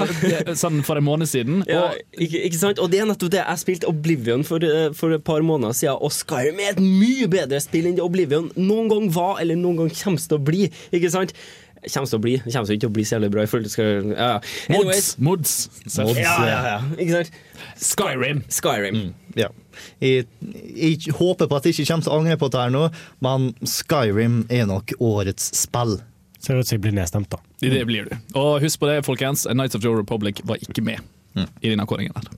Sånn 0.60 0.82
for 0.84 1.00
en 1.00 1.06
måned 1.08 1.30
siden. 1.32 1.62
ja, 1.70 1.86
ikke, 2.18 2.42
ikke 2.50 2.60
sant? 2.60 2.82
Og 2.84 2.92
det 2.92 3.00
er 3.00 3.08
nettopp 3.08 3.32
det. 3.38 3.40
Jeg 3.46 3.62
spilte 3.62 3.88
Oblivion 3.88 4.44
for, 4.44 4.60
eh, 4.68 4.90
for 4.98 5.16
et 5.16 5.24
par 5.24 5.40
måneder 5.48 5.72
siden, 5.80 5.96
og 5.96 6.12
Skyrim 6.12 6.60
er 6.60 6.74
et 6.76 6.84
mye 6.84 7.30
bedre 7.32 7.62
spill 7.64 7.88
enn 7.94 8.02
Oblivion 8.04 8.52
noen 8.60 8.92
gang 8.92 9.08
var, 9.16 9.40
eller 9.40 9.56
noen 9.56 9.80
gang 9.86 9.96
kommer 9.96 10.28
til 10.28 10.40
å 10.42 10.44
bli. 10.52 10.68
Ikke 10.92 11.14
sant? 11.14 11.32
Kommer 11.84 12.08
til 12.10 12.18
å 12.20 12.22
bli. 12.24 12.34
Det 12.40 12.54
kommer 12.54 12.70
til 12.70 12.78
ikke 12.78 12.90
å 12.90 12.94
bli 12.96 13.04
så 13.08 13.16
jævlig 13.18 13.30
bra. 13.34 13.46
til 13.46 13.70
Skyrim. 13.74 14.14
Ja. 14.16 14.30
Anyways. 14.70 15.10
Mods. 15.20 15.54
Mods. 15.86 15.98
Mods, 15.98 16.20
Ja, 16.20 16.36
ja, 16.48 16.62
ja. 16.72 16.78
Ikke 16.96 17.18
sant? 17.20 17.32
Skyrim. 17.84 18.42
Skyrim. 18.50 19.02
Ja. 19.36 19.50
Jeg, 20.00 20.28
jeg 20.78 21.14
håper 21.18 21.50
på 21.50 21.58
at 21.60 21.66
jeg 21.68 21.76
ikke 21.76 21.90
kommer 21.92 22.06
til 22.08 22.14
å 22.14 22.20
angre 22.22 22.38
på 22.40 22.50
dette 22.52 22.64
her 22.64 22.74
nå, 22.74 22.84
men 23.26 23.50
Skyrim 23.68 24.42
er 24.54 24.68
nok 24.70 24.96
årets 25.00 25.52
spill. 25.58 25.98
Ser 26.44 26.60
ut 26.60 26.68
som 26.68 26.76
jeg 26.78 26.84
blir 26.84 26.96
nedstemt, 26.96 27.30
da. 27.32 27.40
Det 27.64 27.84
blir 27.88 28.10
du. 28.10 28.16
Og 28.40 28.58
husk 28.64 28.82
på 28.82 28.90
det, 28.92 29.02
folkens. 29.08 29.46
Nights 29.54 29.76
of 29.80 29.82
the 29.86 29.92
Republic 29.92 30.42
var 30.48 30.60
ikke 30.64 30.84
med 30.84 31.00
i 31.64 31.72
denne 31.72 31.86
kåringen. 31.90 32.14
her. 32.16 32.33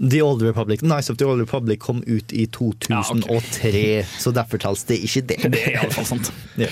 The 0.00 0.22
Old 0.22 0.42
Republic, 0.42 0.82
Nice 0.82 1.12
of 1.12 1.18
the 1.18 1.24
Old 1.24 1.40
Republic 1.40 1.80
kom 1.80 2.02
ut 2.06 2.32
i 2.32 2.46
2003, 2.46 4.06
så 4.18 4.30
derfor 4.30 4.58
tales 4.58 4.84
det 4.84 4.98
ikke 5.06 5.22
det. 5.30 5.38
Det 5.54 5.60
er 5.60 5.76
iallfall 5.78 6.08
sant. 6.08 6.32
Ja. 6.54 6.68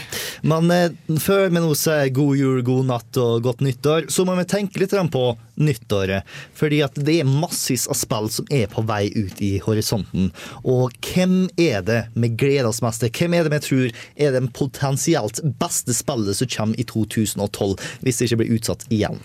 Men 0.47 0.71
eh, 0.71 0.93
før 1.19 1.49
vi 1.51 1.59
nå 1.59 1.73
sier 1.79 2.11
god 2.15 2.39
jul, 2.39 2.61
god 2.67 2.87
natt 2.87 3.19
og 3.19 3.43
godt 3.43 3.65
nyttår, 3.67 4.07
så 4.15 4.23
må 4.27 4.37
vi 4.39 4.45
tenke 4.47 4.79
litt 4.79 4.95
på 5.11 5.25
nyttåret. 5.59 6.29
Fordi 6.55 6.79
at 6.87 6.99
det 7.03 7.17
er 7.23 7.27
massevis 7.27 7.89
av 7.91 7.99
spill 7.99 8.31
som 8.31 8.47
er 8.55 8.71
på 8.71 8.85
vei 8.87 9.09
ut 9.11 9.43
i 9.43 9.57
horisonten. 9.65 10.31
Og 10.63 10.95
hvem 11.03 11.49
er 11.59 11.83
det 11.87 12.01
vi 12.15 12.31
gleder 12.31 12.71
oss 12.71 12.83
mest 12.85 13.03
til? 13.03 13.11
Hvem 13.11 13.35
er 13.39 13.47
det 13.47 13.55
vi 13.57 13.63
tror 13.67 14.03
er 14.15 14.35
det 14.37 14.47
potensielt 14.55 15.43
beste 15.59 15.95
spillet 15.99 16.39
som 16.39 16.51
kommer 16.55 16.79
i 16.79 16.87
2012, 16.87 17.79
hvis 18.03 18.19
det 18.19 18.31
ikke 18.31 18.43
blir 18.45 18.59
utsatt 18.59 18.87
igjen? 18.91 19.19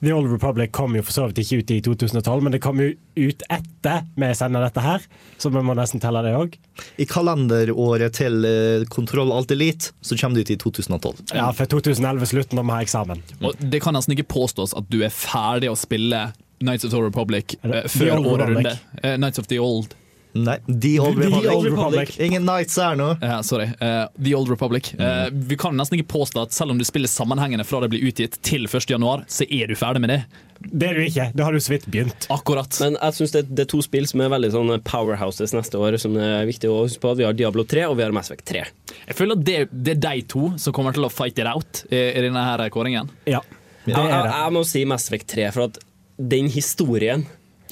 The 0.00 0.12
Old 0.14 0.30
Republic 0.30 0.72
kom 0.72 0.94
jo 0.96 1.02
for 1.02 1.14
så 1.14 1.26
vidt 1.28 1.40
ikke 1.42 1.58
ut 1.62 1.70
i 1.74 1.78
2012, 1.82 2.42
men 2.44 2.54
det 2.54 2.60
kom 2.62 2.78
jo 2.82 2.92
ut 3.18 3.42
etter 3.50 4.04
vi 4.18 4.30
sender 4.38 4.62
dette 4.62 4.82
her, 4.84 5.04
så 5.42 5.50
vi 5.50 5.62
må 5.66 5.74
nesten 5.78 6.02
telle 6.02 6.22
det 6.26 6.34
òg. 6.38 6.54
I 7.02 7.06
kalenderåret 7.10 8.14
til 8.18 8.46
eh, 8.46 8.86
Kontroll 8.92 9.32
Alt 9.34 9.54
Elite 9.54 9.92
så 10.00 10.18
kommer 10.20 10.38
det 10.38 10.46
ut 10.46 10.54
i 10.54 10.58
2012. 10.62 11.24
Ja, 11.34 11.48
for 11.56 11.70
2011 11.74 12.30
slutten 12.30 12.60
når 12.60 12.68
vi 12.68 12.76
har 12.76 12.86
eksamen. 12.86 13.24
Og 13.42 13.58
det 13.58 13.82
kan 13.82 13.96
nesten 13.98 14.14
ikke 14.14 14.28
påstås 14.38 14.76
at 14.78 14.86
du 14.92 15.00
er 15.02 15.14
ferdig 15.14 15.72
å 15.72 15.78
spille 15.78 16.28
Nights 16.62 16.84
of 16.84 16.90
the 16.90 16.98
Old 16.98 17.10
Republic 17.10 17.54
The 17.62 17.84
før 17.90 18.18
året 18.22 18.52
runde. 18.54 18.76
Eh, 19.02 19.18
Nights 19.18 19.38
of 19.38 19.50
the 19.50 19.58
Old. 19.62 19.94
Nei, 20.32 20.58
The 20.66 21.00
Old 21.00 21.16
The 21.16 21.26
Republic. 21.26 21.52
Old 21.54 21.66
Republic. 21.66 22.20
Ingen 22.20 22.44
Nights 22.46 22.76
her 22.76 22.94
nå. 22.98 23.16
Ja, 23.24 23.42
sorry. 23.42 23.70
Uh, 23.80 24.06
the 24.24 24.34
Old 24.36 24.50
Republic. 24.52 24.92
Eh, 24.94 25.28
vi 25.32 25.56
kan 25.56 25.76
nesten 25.76 25.98
ikke 25.98 26.12
påstå 26.12 26.42
at 26.46 26.52
selv 26.52 26.74
om 26.74 26.78
du 26.78 26.84
spiller 26.84 27.08
sammenhengende 27.08 27.64
fra 27.64 27.80
det 27.80 27.88
blir 27.94 28.04
utgitt 28.10 28.36
til 28.44 28.68
1. 28.68 28.90
januar, 28.92 29.24
så 29.28 29.46
er 29.48 29.66
du 29.70 29.74
ferdig 29.78 30.02
med 30.04 30.12
det. 30.12 30.18
Det 30.58 30.88
er 30.90 30.98
du 30.98 31.02
ikke. 31.06 31.26
Det 31.34 31.44
har 31.46 31.54
du 31.54 31.60
så 31.62 31.72
vidt 31.72 31.86
begynt. 31.90 32.26
Akkurat. 32.34 32.76
Men 32.82 32.98
jeg 33.00 33.16
synes 33.18 33.34
det, 33.34 33.42
det 33.54 33.64
er 33.64 33.70
to 33.72 33.80
spill 33.84 34.06
som 34.10 34.22
er 34.24 34.32
veldig 34.34 34.50
sånn 34.54 34.72
powerhouses 34.86 35.54
neste 35.56 35.78
år, 35.80 35.96
som 36.02 36.16
er 36.20 36.44
viktig 36.50 36.70
å 36.70 36.80
huske 36.84 37.02
på. 37.02 37.14
Vi 37.18 37.26
har 37.26 37.36
Diablo 37.38 37.64
3 37.68 37.86
og 37.88 37.96
vi 38.00 38.04
har 38.06 38.14
Mass 38.14 38.30
Effect 38.30 38.48
3. 38.52 38.64
Jeg 39.06 39.18
føler 39.18 39.38
at 39.38 39.44
det, 39.46 39.58
det 39.72 39.96
er 39.96 40.02
de 40.08 40.24
to 40.34 40.50
som 40.58 40.74
kommer 40.76 40.96
til 40.96 41.06
å 41.06 41.12
fight 41.12 41.38
it 41.38 41.48
out 41.48 41.84
i, 41.88 42.02
i 42.10 42.24
denne 42.26 42.42
her 42.42 42.66
kåringen. 42.74 43.10
Ja, 43.30 43.40
det 43.86 43.94
Jeg, 43.94 43.96
det. 43.96 44.02
jeg, 44.02 44.12
jeg, 44.18 44.32
jeg 44.34 44.56
må 44.58 44.64
si 44.68 44.84
Mass 44.90 45.08
Effect 45.08 45.30
3, 45.32 45.48
for 45.54 45.70
at 45.70 45.78
den 46.18 46.48
historien 46.50 47.22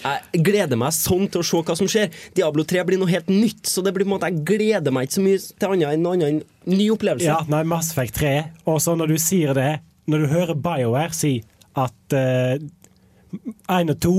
jeg 0.03 0.43
gleder 0.45 0.79
meg 0.81 0.95
sånn 0.97 1.27
til 1.33 1.41
å 1.43 1.47
se 1.47 1.61
hva 1.67 1.77
som 1.79 1.89
skjer. 1.91 2.13
Diablo 2.37 2.65
3 2.69 2.85
blir 2.89 3.01
noe 3.01 3.11
helt 3.11 3.31
nytt, 3.33 3.65
så 3.71 3.83
det 3.85 3.95
blir 3.97 4.05
på 4.07 4.11
en 4.11 4.15
måte 4.17 4.31
jeg 4.31 4.45
gleder 4.49 4.95
meg 4.95 5.09
ikke 5.09 5.17
så 5.19 5.25
mye 5.25 5.43
til 5.43 5.75
annet 5.75 5.93
enn 5.95 6.05
noe 6.05 6.17
annet 6.19 6.71
ny 6.71 6.87
opplevelse. 6.95 7.29
Ja, 7.29 7.41
nei, 7.51 7.63
Mass 7.69 7.93
Effect 7.95 8.19
3. 8.21 8.33
Og 8.69 8.81
så 8.85 8.97
når 8.99 9.15
du 9.15 9.19
sier 9.23 9.57
det, 9.57 9.73
når 10.11 10.25
du 10.25 10.33
hører 10.35 10.63
BioWare 10.67 11.17
si 11.17 11.35
at 11.77 12.17
én 12.17 13.93
og 13.93 13.99
to 14.03 14.17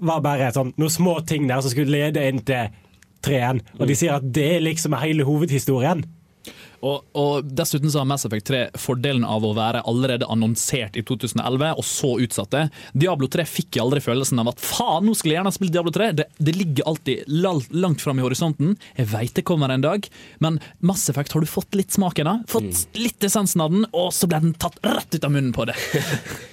var 0.00 0.22
bare 0.24 0.52
sånn, 0.54 0.72
noen 0.80 0.92
små 0.92 1.18
ting 1.28 1.48
der 1.48 1.60
som 1.60 1.72
skulle 1.72 1.92
lede 1.92 2.22
inn 2.28 2.40
til 2.46 2.70
3-en, 3.26 3.60
og 3.76 3.84
de 3.88 3.96
sier 3.98 4.16
at 4.16 4.24
det 4.24 4.62
liksom 4.64 4.94
er 4.96 5.04
hele 5.04 5.26
hovedhistorien. 5.28 6.04
Og, 6.86 7.04
og 7.18 7.44
Dessuten 7.44 7.90
så 7.92 8.00
har 8.00 8.08
Mass 8.08 8.24
Effect 8.24 8.46
3 8.48 8.60
fordelen 8.80 9.24
av 9.28 9.44
å 9.44 9.52
være 9.56 9.82
allerede 9.88 10.28
annonsert 10.30 10.96
i 10.96 11.04
2011, 11.06 11.74
og 11.76 11.86
så 11.86 12.14
utsatt 12.24 12.52
det. 12.54 12.62
Diablo 12.92 13.28
3 13.30 13.44
fikk 13.48 13.76
jeg 13.76 13.84
aldri 13.84 14.02
følelsen 14.04 14.40
av 14.40 14.52
at 14.54 14.62
faen, 14.64 15.04
nå 15.06 15.14
skulle 15.16 15.34
jeg 15.34 15.40
gjerne 15.40 15.54
spilt 15.54 15.74
Diablo 15.76 15.92
3. 15.94 16.10
Det, 16.16 16.28
det 16.38 16.56
ligger 16.56 16.88
alltid 16.90 17.24
langt 17.28 18.00
fram 18.04 18.20
i 18.20 18.24
horisonten. 18.24 18.76
Jeg 18.96 19.10
veit 19.12 19.34
det 19.36 19.44
kommer 19.48 19.72
en 19.72 19.84
dag, 19.84 20.08
men 20.40 20.60
Mass 20.80 21.08
Effect 21.12 21.36
har 21.36 21.44
du 21.44 21.50
fått 21.50 21.76
litt 21.76 21.92
smaken 21.92 22.30
av. 22.32 22.46
Fått 22.50 22.88
litt 22.98 23.28
essensen 23.28 23.64
av 23.64 23.74
den, 23.74 23.84
og 23.92 24.10
så 24.16 24.30
ble 24.30 24.40
den 24.46 24.56
tatt 24.60 24.80
rett 24.86 25.18
ut 25.18 25.26
av 25.28 25.34
munnen 25.36 25.52
på 25.56 25.68
det. 25.70 25.76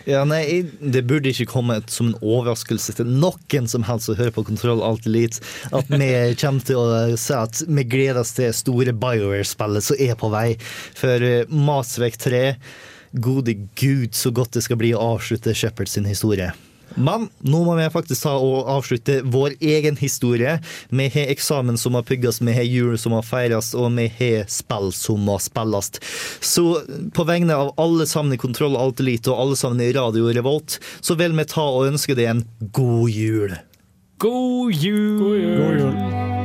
Ja, 0.07 0.21
nei, 0.23 0.63
Det 0.79 1.01
burde 1.03 1.33
ikke 1.33 1.49
komme 1.51 1.81
som 1.91 2.13
en 2.13 2.19
overraskelse 2.23 2.93
til 2.95 3.09
noen 3.19 3.67
som 3.67 3.83
helst 3.83 4.07
som 4.07 4.15
hører 4.15 4.31
på 4.31 4.45
Kontroll 4.47 4.79
Alt 4.85 5.03
Elite, 5.09 5.41
at 5.75 5.89
vi 5.91 6.07
kommer 6.39 6.63
til 6.63 6.79
å 6.79 7.17
si 7.19 7.35
at 7.35 7.59
vi 7.67 7.83
gleder 7.83 8.21
oss 8.21 8.31
til 8.37 8.53
store 8.55 8.93
BioWare-spillet 8.95 9.83
som 9.83 9.99
er 9.99 10.15
på 10.19 10.31
vei. 10.33 10.47
For 10.97 11.47
Masvek 11.49 12.19
3, 12.21 12.43
gode 13.23 13.57
gud, 13.79 14.15
så 14.15 14.33
godt 14.35 14.57
det 14.57 14.65
skal 14.67 14.79
bli 14.81 14.93
å 14.95 15.03
avslutte 15.15 15.55
Shepherds 15.55 15.97
sin 15.97 16.09
historie. 16.09 16.51
Men 16.95 17.27
nå 17.45 17.59
må 17.65 17.75
vi 17.77 17.85
faktisk 17.93 18.25
ta 18.25 18.33
og 18.41 18.69
avslutte 18.71 19.19
vår 19.27 19.57
egen 19.61 19.97
historie. 19.99 20.57
Vi 20.89 21.07
har 21.13 21.31
eksamen 21.33 21.77
som 21.77 21.93
må 21.97 22.01
pugges, 22.07 22.39
vi 22.41 22.55
har 22.55 22.65
jul 22.65 22.97
som 22.99 23.13
må 23.13 23.21
feires, 23.25 23.73
og 23.77 23.91
vi 23.97 24.07
har 24.19 24.47
spill 24.51 24.89
som 24.95 25.21
må 25.27 25.37
spilles. 25.43 25.91
Så 26.41 26.65
på 27.13 27.27
vegne 27.27 27.57
av 27.57 27.73
alle 27.81 28.07
sammen 28.09 28.33
i 28.33 28.41
Kontroll 28.41 28.79
Alt 28.79 29.03
Elite 29.03 29.33
og 29.33 29.43
alle 29.43 29.59
sammen 29.59 29.83
i 29.83 29.91
Radio 29.97 30.31
Revolt, 30.31 30.79
så 31.01 31.17
vil 31.19 31.37
vi 31.37 31.47
ta 31.49 31.67
og 31.67 31.91
ønske 31.91 32.17
deg 32.17 32.31
en 32.31 32.45
god 32.73 33.13
jul. 33.13 33.57
God 34.17 34.73
jul! 34.73 35.19
God 35.21 35.83
jul. 35.83 36.37